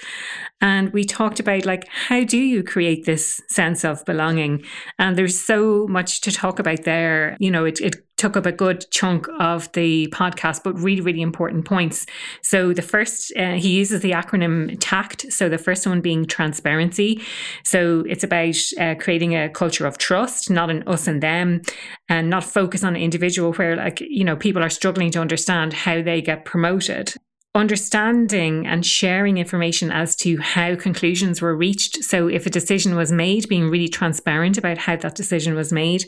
And 0.62 0.92
we 0.94 1.04
talked 1.04 1.40
about 1.40 1.66
like 1.66 1.88
how 1.88 2.24
do 2.24 2.38
you 2.38 2.64
create 2.64 3.06
this 3.06 3.42
sense 3.50 3.84
of 3.84 4.04
belonging? 4.06 4.64
And 4.98 5.16
there's 5.16 5.40
so 5.40 5.88
much 5.88 6.22
to 6.22 6.32
talk 6.32 6.60
about 6.60 6.84
there. 6.84 7.38
You 7.40 7.52
know, 7.52 7.66
it, 7.66 7.80
it 7.82 7.96
took 8.18 8.38
up 8.38 8.46
a 8.46 8.52
good 8.52 8.86
chunk 8.92 9.28
of 9.40 9.72
the 9.74 10.08
podcast, 10.08 10.64
but 10.64 10.74
really, 10.80 11.02
really 11.02 11.22
important 11.22 11.66
points. 11.66 12.06
So 12.42 12.74
the 12.74 12.82
first, 12.82 13.34
uh, 13.38 13.54
he 13.54 13.70
uses 13.70 14.02
the 14.02 14.12
acronym 14.12 14.78
TACT. 14.80 15.32
So 15.32 15.50
the 15.50 15.58
first 15.58 15.86
one 15.86 16.02
being 16.02 16.26
transparency. 16.26 17.22
So 17.64 18.04
it's 18.08 18.24
about 18.24 18.56
uh, 18.80 18.96
creating 19.00 19.36
a 19.36 19.50
culture 19.50 19.86
of 19.86 19.98
trust, 19.98 20.50
not 20.50 20.70
an 20.70 20.84
us 20.88 21.08
and 21.08 21.22
them, 21.22 21.62
and 22.08 22.30
not 22.30 22.44
focus 22.44 22.84
on 22.84 22.96
an 22.96 23.02
individual 23.02 23.54
where, 23.54 23.76
like, 23.76 24.00
you 24.02 24.24
know, 24.24 24.36
people 24.36 24.64
are 24.64 24.70
struggling 24.70 25.12
to 25.12 25.20
understand 25.20 25.74
how 25.74 26.02
they 26.02 26.22
get 26.22 26.46
promoted 26.46 27.14
understanding 27.56 28.68
and 28.68 28.86
sharing 28.86 29.38
information 29.38 29.90
as 29.90 30.16
to 30.18 30.38
how 30.38 30.76
conclusions 30.76 31.42
were 31.42 31.56
reached. 31.56 32.04
So, 32.04 32.28
if 32.28 32.46
a 32.46 32.50
decision 32.50 32.96
was 32.96 33.12
made, 33.12 33.48
being 33.48 33.70
really 33.70 33.88
transparent 33.88 34.58
about 34.58 34.78
how 34.78 34.98
that 34.98 35.16
decision 35.16 35.56
was 35.56 35.72
made. 35.72 36.04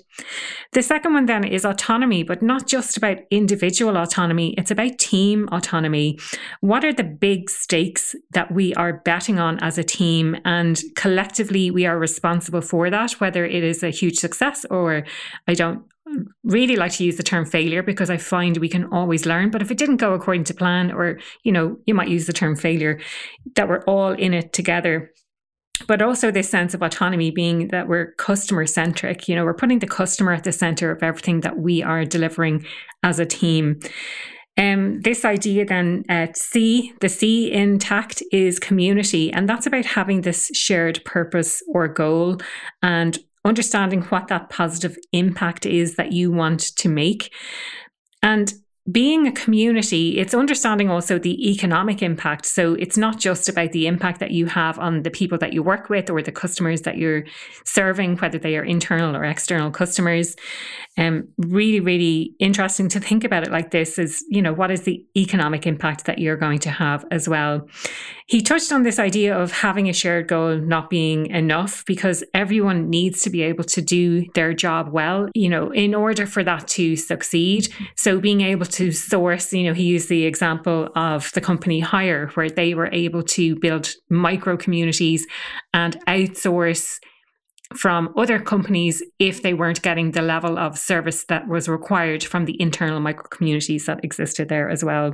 The 0.74 0.84
second 0.84 1.14
one 1.14 1.26
then 1.26 1.46
is 1.46 1.66
autonomy, 1.66 2.24
but 2.24 2.42
not 2.42 2.68
just 2.68 2.98
about 2.98 3.20
individual 3.32 3.98
autonomy, 3.98 4.54
it's 4.58 4.72
about 4.72 5.00
team 5.00 5.48
autonomy. 5.52 6.20
What 6.60 6.84
are 6.84 6.94
the 6.94 7.04
big 7.04 7.50
stakes 7.50 8.14
that 8.32 8.52
we 8.52 8.74
are 8.76 9.02
betting 9.06 9.40
on 9.40 9.58
as 9.60 9.78
a 9.78 9.84
team? 9.84 10.36
And 10.44 10.80
collectively, 10.96 11.72
we 11.72 11.86
are 11.86 11.98
responsible 11.98 12.62
for 12.62 12.90
that, 12.90 13.12
whether 13.14 13.46
it 13.46 13.64
is 13.64 13.84
a 13.84 13.90
huge 13.90 14.18
success 14.18 14.66
or 14.70 15.06
I 15.48 15.54
don't 15.54 15.84
really 16.44 16.76
like 16.76 16.94
to 16.94 17.04
use 17.04 17.18
the 17.18 17.24
term 17.24 17.46
failure 17.46 17.84
because 17.84 18.10
I 18.10 18.18
find 18.18 18.58
we 18.58 18.70
can 18.70 18.86
always 18.94 19.26
learn. 19.26 19.52
But 19.52 19.62
if 19.62 19.72
it 19.72 19.78
didn't 19.78 19.98
go 19.98 20.14
according 20.14 20.46
to 20.46 20.54
plan, 20.54 20.92
or, 20.92 21.20
you 21.44 21.52
know, 21.52 21.78
you 21.86 21.94
might 21.94 22.10
use 22.10 22.26
the 22.26 22.34
term 22.34 22.56
failure, 22.56 23.00
that 23.56 23.68
we're 23.68 23.84
all 23.84 24.14
in 24.14 24.34
it 24.34 24.54
together. 24.54 25.12
But 25.88 26.02
also 26.02 26.32
this 26.32 26.50
sense 26.50 26.74
of 26.74 26.82
autonomy 26.82 27.30
being 27.30 27.68
that 27.68 27.88
we're 27.88 28.14
customer 28.14 28.66
centric, 28.66 29.28
you 29.28 29.36
know, 29.36 29.46
we're 29.46 29.54
putting 29.54 29.80
the 29.80 29.88
customer 29.88 30.34
at 30.34 30.44
the 30.44 30.52
center 30.52 30.92
of 30.92 31.04
everything 31.04 31.42
that 31.42 31.60
we 31.60 31.84
are 31.84 32.04
delivering 32.04 32.66
as 33.04 33.20
a 33.20 33.26
team. 33.26 33.80
Um, 34.58 35.02
this 35.02 35.24
idea 35.24 35.66
then, 35.66 36.04
uh, 36.10 36.28
C, 36.34 36.94
the 37.00 37.10
C 37.10 37.52
intact 37.52 38.24
is 38.32 38.58
community, 38.58 39.32
and 39.32 39.48
that's 39.48 39.68
about 39.68 39.86
having 39.86 40.22
this 40.22 40.50
shared 40.54 41.06
purpose 41.06 41.62
or 41.72 41.88
goal 41.88 42.40
and 42.82 43.20
understanding 43.48 44.02
what 44.04 44.28
that 44.28 44.50
positive 44.50 44.98
impact 45.12 45.66
is 45.66 45.96
that 45.96 46.12
you 46.12 46.32
want 46.32 46.60
to 46.78 46.90
make. 46.90 47.34
And 48.22 48.54
being 48.90 49.28
a 49.28 49.32
community, 49.32 50.18
it's 50.18 50.34
understanding 50.34 50.90
also 50.90 51.20
the 51.20 51.52
economic 51.52 52.02
impact. 52.02 52.46
So 52.46 52.74
it's 52.76 52.98
not 52.98 53.20
just 53.20 53.50
about 53.50 53.74
the 53.74 53.86
impact 53.86 54.20
that 54.22 54.32
you 54.32 54.46
have 54.46 54.80
on 54.80 55.04
the 55.04 55.12
people 55.12 55.38
that 55.40 55.52
you 55.52 55.62
work 55.62 55.90
with 55.90 56.10
or 56.10 56.22
the 56.22 56.32
customers 56.32 56.84
that 56.84 56.98
you're 56.98 57.26
serving, 57.66 58.18
whether 58.18 58.40
they 58.40 58.56
are 58.56 58.64
internal 58.64 59.16
or 59.16 59.26
external 59.26 59.72
customers. 59.72 60.36
Um, 60.98 61.28
really, 61.38 61.80
really 61.80 62.34
interesting 62.40 62.88
to 62.90 63.00
think 63.00 63.24
about 63.24 63.44
it 63.44 63.52
like 63.52 63.72
this 63.72 64.00
is, 64.00 64.24
you 64.30 64.42
know, 64.42 64.54
what 64.54 64.72
is 64.72 64.82
the 64.82 65.06
economic 65.16 65.68
impact 65.68 66.06
that 66.06 66.20
you're 66.20 66.38
going 66.38 66.60
to 66.60 66.72
have 66.72 67.06
as 67.12 67.28
well? 67.28 67.68
He 68.28 68.42
touched 68.42 68.74
on 68.74 68.84
this 68.84 69.00
idea 69.00 69.38
of 69.38 69.52
having 69.52 69.88
a 69.88 69.94
shared 69.94 70.28
goal 70.28 70.58
not 70.58 70.90
being 70.90 71.28
enough 71.28 71.86
because 71.86 72.24
everyone 72.34 72.90
needs 72.90 73.22
to 73.22 73.30
be 73.30 73.42
able 73.44 73.64
to 73.66 73.82
do 73.82 74.26
their 74.34 74.54
job 74.54 74.90
well, 74.92 75.30
you 75.34 75.50
know, 75.50 75.72
in 75.72 75.96
order 75.96 76.26
for 76.26 76.44
that 76.44 76.68
to 76.70 76.96
succeed. 76.96 77.70
So 77.96 78.20
being 78.20 78.42
able 78.42 78.66
to 78.66 78.77
source, 78.92 79.54
you 79.54 79.64
know, 79.64 79.74
he 79.74 79.84
used 79.84 80.10
the 80.10 80.26
example 80.26 80.90
of 80.96 81.32
the 81.34 81.42
company 81.42 81.82
Haier, 81.82 82.32
where 82.36 82.50
they 82.50 82.74
were 82.74 82.90
able 82.92 83.24
to 83.24 83.56
build 83.56 83.92
micro 84.10 84.58
communities 84.58 85.26
and 85.74 86.00
outsource 86.08 87.00
from 87.76 88.14
other 88.18 88.40
companies 88.40 89.04
if 89.20 89.42
they 89.42 89.54
weren't 89.54 89.82
getting 89.82 90.12
the 90.12 90.22
level 90.22 90.58
of 90.58 90.78
service 90.78 91.26
that 91.26 91.48
was 91.48 91.68
required 91.68 92.24
from 92.24 92.46
the 92.46 92.60
internal 92.62 93.00
micro 93.00 93.28
communities 93.28 93.86
that 93.86 94.04
existed 94.04 94.50
there 94.50 94.70
as 94.70 94.84
well. 94.84 95.14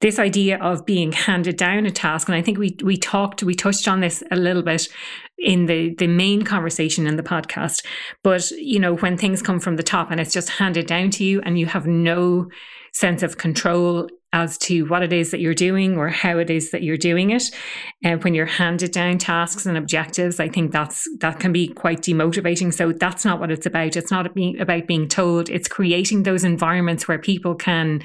This 0.00 0.18
idea 0.18 0.58
of 0.58 0.84
being 0.84 1.12
handed 1.12 1.56
down 1.56 1.86
a 1.86 1.90
task, 1.90 2.28
and 2.28 2.36
I 2.36 2.42
think 2.42 2.58
we 2.58 2.76
we 2.82 2.96
talked, 2.96 3.42
we 3.42 3.54
touched 3.54 3.86
on 3.86 4.00
this 4.00 4.22
a 4.30 4.36
little 4.36 4.62
bit 4.62 4.88
in 5.38 5.66
the 5.66 5.94
the 5.96 6.06
main 6.06 6.42
conversation 6.42 7.06
in 7.06 7.16
the 7.16 7.22
podcast. 7.22 7.84
But 8.22 8.50
you 8.52 8.78
know, 8.78 8.96
when 8.96 9.16
things 9.16 9.42
come 9.42 9.60
from 9.60 9.76
the 9.76 9.82
top 9.82 10.10
and 10.10 10.20
it's 10.20 10.32
just 10.32 10.48
handed 10.48 10.86
down 10.86 11.10
to 11.10 11.24
you, 11.24 11.40
and 11.42 11.58
you 11.58 11.66
have 11.66 11.86
no 11.86 12.48
sense 12.92 13.22
of 13.22 13.38
control 13.38 14.08
as 14.32 14.58
to 14.58 14.84
what 14.86 15.02
it 15.02 15.12
is 15.12 15.30
that 15.30 15.40
you're 15.40 15.54
doing 15.54 15.96
or 15.96 16.08
how 16.08 16.38
it 16.38 16.50
is 16.50 16.72
that 16.72 16.82
you're 16.82 16.96
doing 16.96 17.30
it. 17.30 17.44
And 18.02 18.22
when 18.24 18.34
you're 18.34 18.46
handed 18.46 18.90
down 18.90 19.18
tasks 19.18 19.64
and 19.64 19.78
objectives, 19.78 20.40
I 20.40 20.48
think 20.48 20.72
that's 20.72 21.08
that 21.20 21.38
can 21.38 21.52
be 21.52 21.68
quite 21.68 22.00
demotivating. 22.00 22.74
So 22.74 22.92
that's 22.92 23.24
not 23.24 23.38
what 23.38 23.52
it's 23.52 23.64
about. 23.64 23.96
It's 23.96 24.10
not 24.10 24.26
about 24.26 24.86
being 24.88 25.08
told. 25.08 25.48
It's 25.50 25.68
creating 25.68 26.24
those 26.24 26.42
environments 26.42 27.06
where 27.06 27.18
people 27.18 27.54
can 27.54 28.02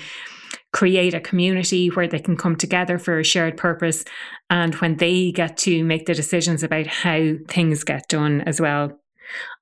create 0.72 1.15
a 1.15 1.19
community 1.19 1.88
where 1.88 2.07
they 2.07 2.19
can 2.19 2.38
come 2.38 2.56
together 2.56 2.99
for 2.99 3.19
a 3.19 3.23
shared 3.23 3.57
purpose 3.57 4.06
and 4.49 4.76
when 4.76 4.97
they 4.97 5.31
get 5.31 5.57
to 5.57 5.84
make 5.84 6.05
the 6.05 6.13
decisions 6.13 6.63
about 6.63 6.88
how 6.88 7.34
things 7.47 7.84
get 7.84 8.07
done 8.07 8.41
as 8.41 8.59
well. 8.59 8.99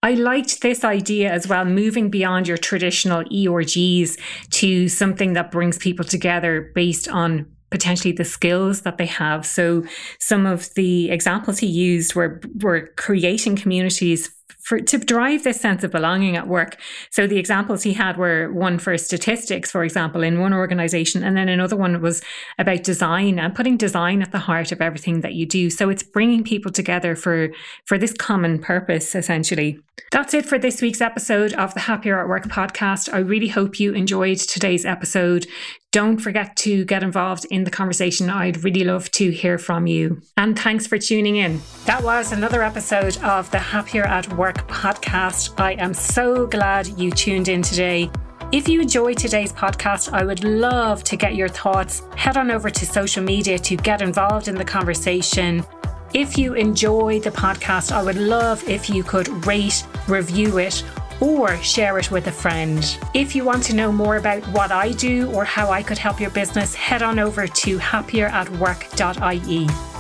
I 0.02 0.14
liked 0.14 0.62
this 0.62 0.84
idea 0.86 1.32
as 1.32 1.48
well, 1.48 1.66
moving 1.66 2.10
beyond 2.10 2.48
your 2.48 2.58
traditional 2.58 3.24
ERGs 3.26 4.18
to 4.52 4.88
something 4.88 5.34
that 5.34 5.52
brings 5.52 5.78
people 5.78 6.06
together 6.06 6.72
based 6.74 7.10
on 7.10 7.46
potentially 7.70 8.14
the 8.14 8.24
skills 8.24 8.82
that 8.82 8.98
they 8.98 9.06
have. 9.06 9.46
So 9.46 9.84
some 10.20 10.46
of 10.46 10.74
the 10.76 11.10
examples 11.10 11.60
he 11.60 11.68
used 11.68 12.16
were 12.16 12.40
were 12.62 12.88
creating 12.96 13.58
communities 13.58 14.34
for 14.68 14.82
to 14.82 14.98
drive 14.98 15.44
this 15.44 15.62
sense 15.62 15.84
of 15.86 15.92
belonging 15.92 16.36
at 16.36 16.48
work. 16.48 16.76
So 17.10 17.26
the 17.26 17.38
examples 17.38 17.84
he 17.84 17.94
had 17.94 18.18
were 18.18 18.52
one 18.52 18.80
for 18.80 18.98
statistics, 18.98 19.72
for 19.72 19.86
example, 19.86 20.24
in 20.24 20.42
one 20.42 20.54
organization, 20.54 21.24
and 21.24 21.38
then 21.38 21.48
another 21.48 21.78
one 21.78 22.02
was 22.02 22.22
about 22.58 22.84
design 22.84 23.40
and 23.40 23.56
putting 23.56 23.78
design 23.78 24.22
at 24.22 24.34
the 24.34 24.40
heart 24.40 24.74
of 24.74 24.82
everything 24.82 25.22
that 25.22 25.36
you 25.36 25.46
do. 25.46 25.70
So 25.70 25.90
it's 25.90 26.04
bringing 26.04 26.44
people 26.44 26.72
together 26.72 27.16
for 27.16 27.50
for 27.86 27.98
this 27.98 28.12
common 28.14 28.60
purpose, 28.60 29.16
essentially. 29.16 29.80
That's 30.12 30.34
it 30.34 30.46
for 30.46 30.60
this 30.60 30.82
week's 30.82 31.02
episode 31.02 31.54
of 31.54 31.74
the 31.74 31.82
Happier 31.82 32.20
at 32.20 32.28
Work 32.28 32.46
podcast. 32.46 33.12
I 33.14 33.20
really 33.20 33.48
hope 33.48 33.80
you 33.80 33.94
enjoyed 33.94 34.38
today's 34.38 34.86
episode. 34.86 35.48
Don't 35.92 36.20
forget 36.20 36.56
to 36.58 36.86
get 36.86 37.02
involved 37.02 37.46
in 37.50 37.64
the 37.64 37.72
conversation. 37.72 38.30
I'd 38.30 38.64
really 38.64 38.84
love 38.84 39.10
to 39.12 39.32
hear 39.32 39.58
from 39.58 39.88
you. 39.88 40.22
And 40.36 40.58
thanks 40.58 40.86
for 40.86 40.98
tuning 40.98 41.38
in. 41.38 41.62
That 41.86 42.04
was 42.04 42.32
another 42.32 42.62
episode 42.62 43.18
of 43.18 43.50
the 43.52 43.60
Happier 43.60 44.04
at 44.04 44.32
Work 44.34 44.57
podcast. 44.68 45.60
I 45.60 45.74
am 45.74 45.94
so 45.94 46.48
glad 46.48 46.88
you 47.00 47.12
tuned 47.12 47.48
in 47.48 47.62
today. 47.62 48.10
If 48.52 48.70
you 48.70 48.82
enjoyed 48.82 49.18
today's 49.18 49.52
podcast, 49.52 50.14
I 50.14 50.24
would 50.24 50.44
love 50.44 51.04
to 51.06 51.18
get 51.18 51.36
your 51.36 51.50
thoughts. 51.50 52.04
Head 52.16 52.38
on 52.38 52.50
over 52.50 52.70
to 52.70 52.86
social 52.86 53.24
media 53.24 53.60
to 53.60 53.76
get 53.76 54.02
involved 54.02 54.48
in 54.48 54.56
the 54.56 54.64
conversation. 54.64 55.66
If 56.14 56.38
you 56.38 56.54
enjoy 56.54 57.20
the 57.20 57.32
podcast, 57.32 57.92
I 57.92 58.02
would 58.02 58.18
love 58.18 58.64
if 58.70 58.90
you 58.90 59.04
could 59.04 59.46
rate, 59.46 59.86
review 60.08 60.60
it, 60.60 60.82
or 61.20 61.58
share 61.58 62.00
it 62.00 62.10
with 62.10 62.28
a 62.28 62.32
friend. 62.32 62.98
If 63.14 63.36
you 63.36 63.44
want 63.44 63.64
to 63.64 63.76
know 63.76 63.92
more 63.92 64.16
about 64.18 64.48
what 64.50 64.72
I 64.72 64.94
do 64.94 65.30
or 65.34 65.44
how 65.44 65.70
I 65.70 65.84
could 65.84 65.98
help 65.98 66.22
your 66.22 66.30
business, 66.30 66.74
head 66.74 67.02
on 67.02 67.20
over 67.20 67.48
to 67.48 67.80
happieratwork.ie. 67.80 69.97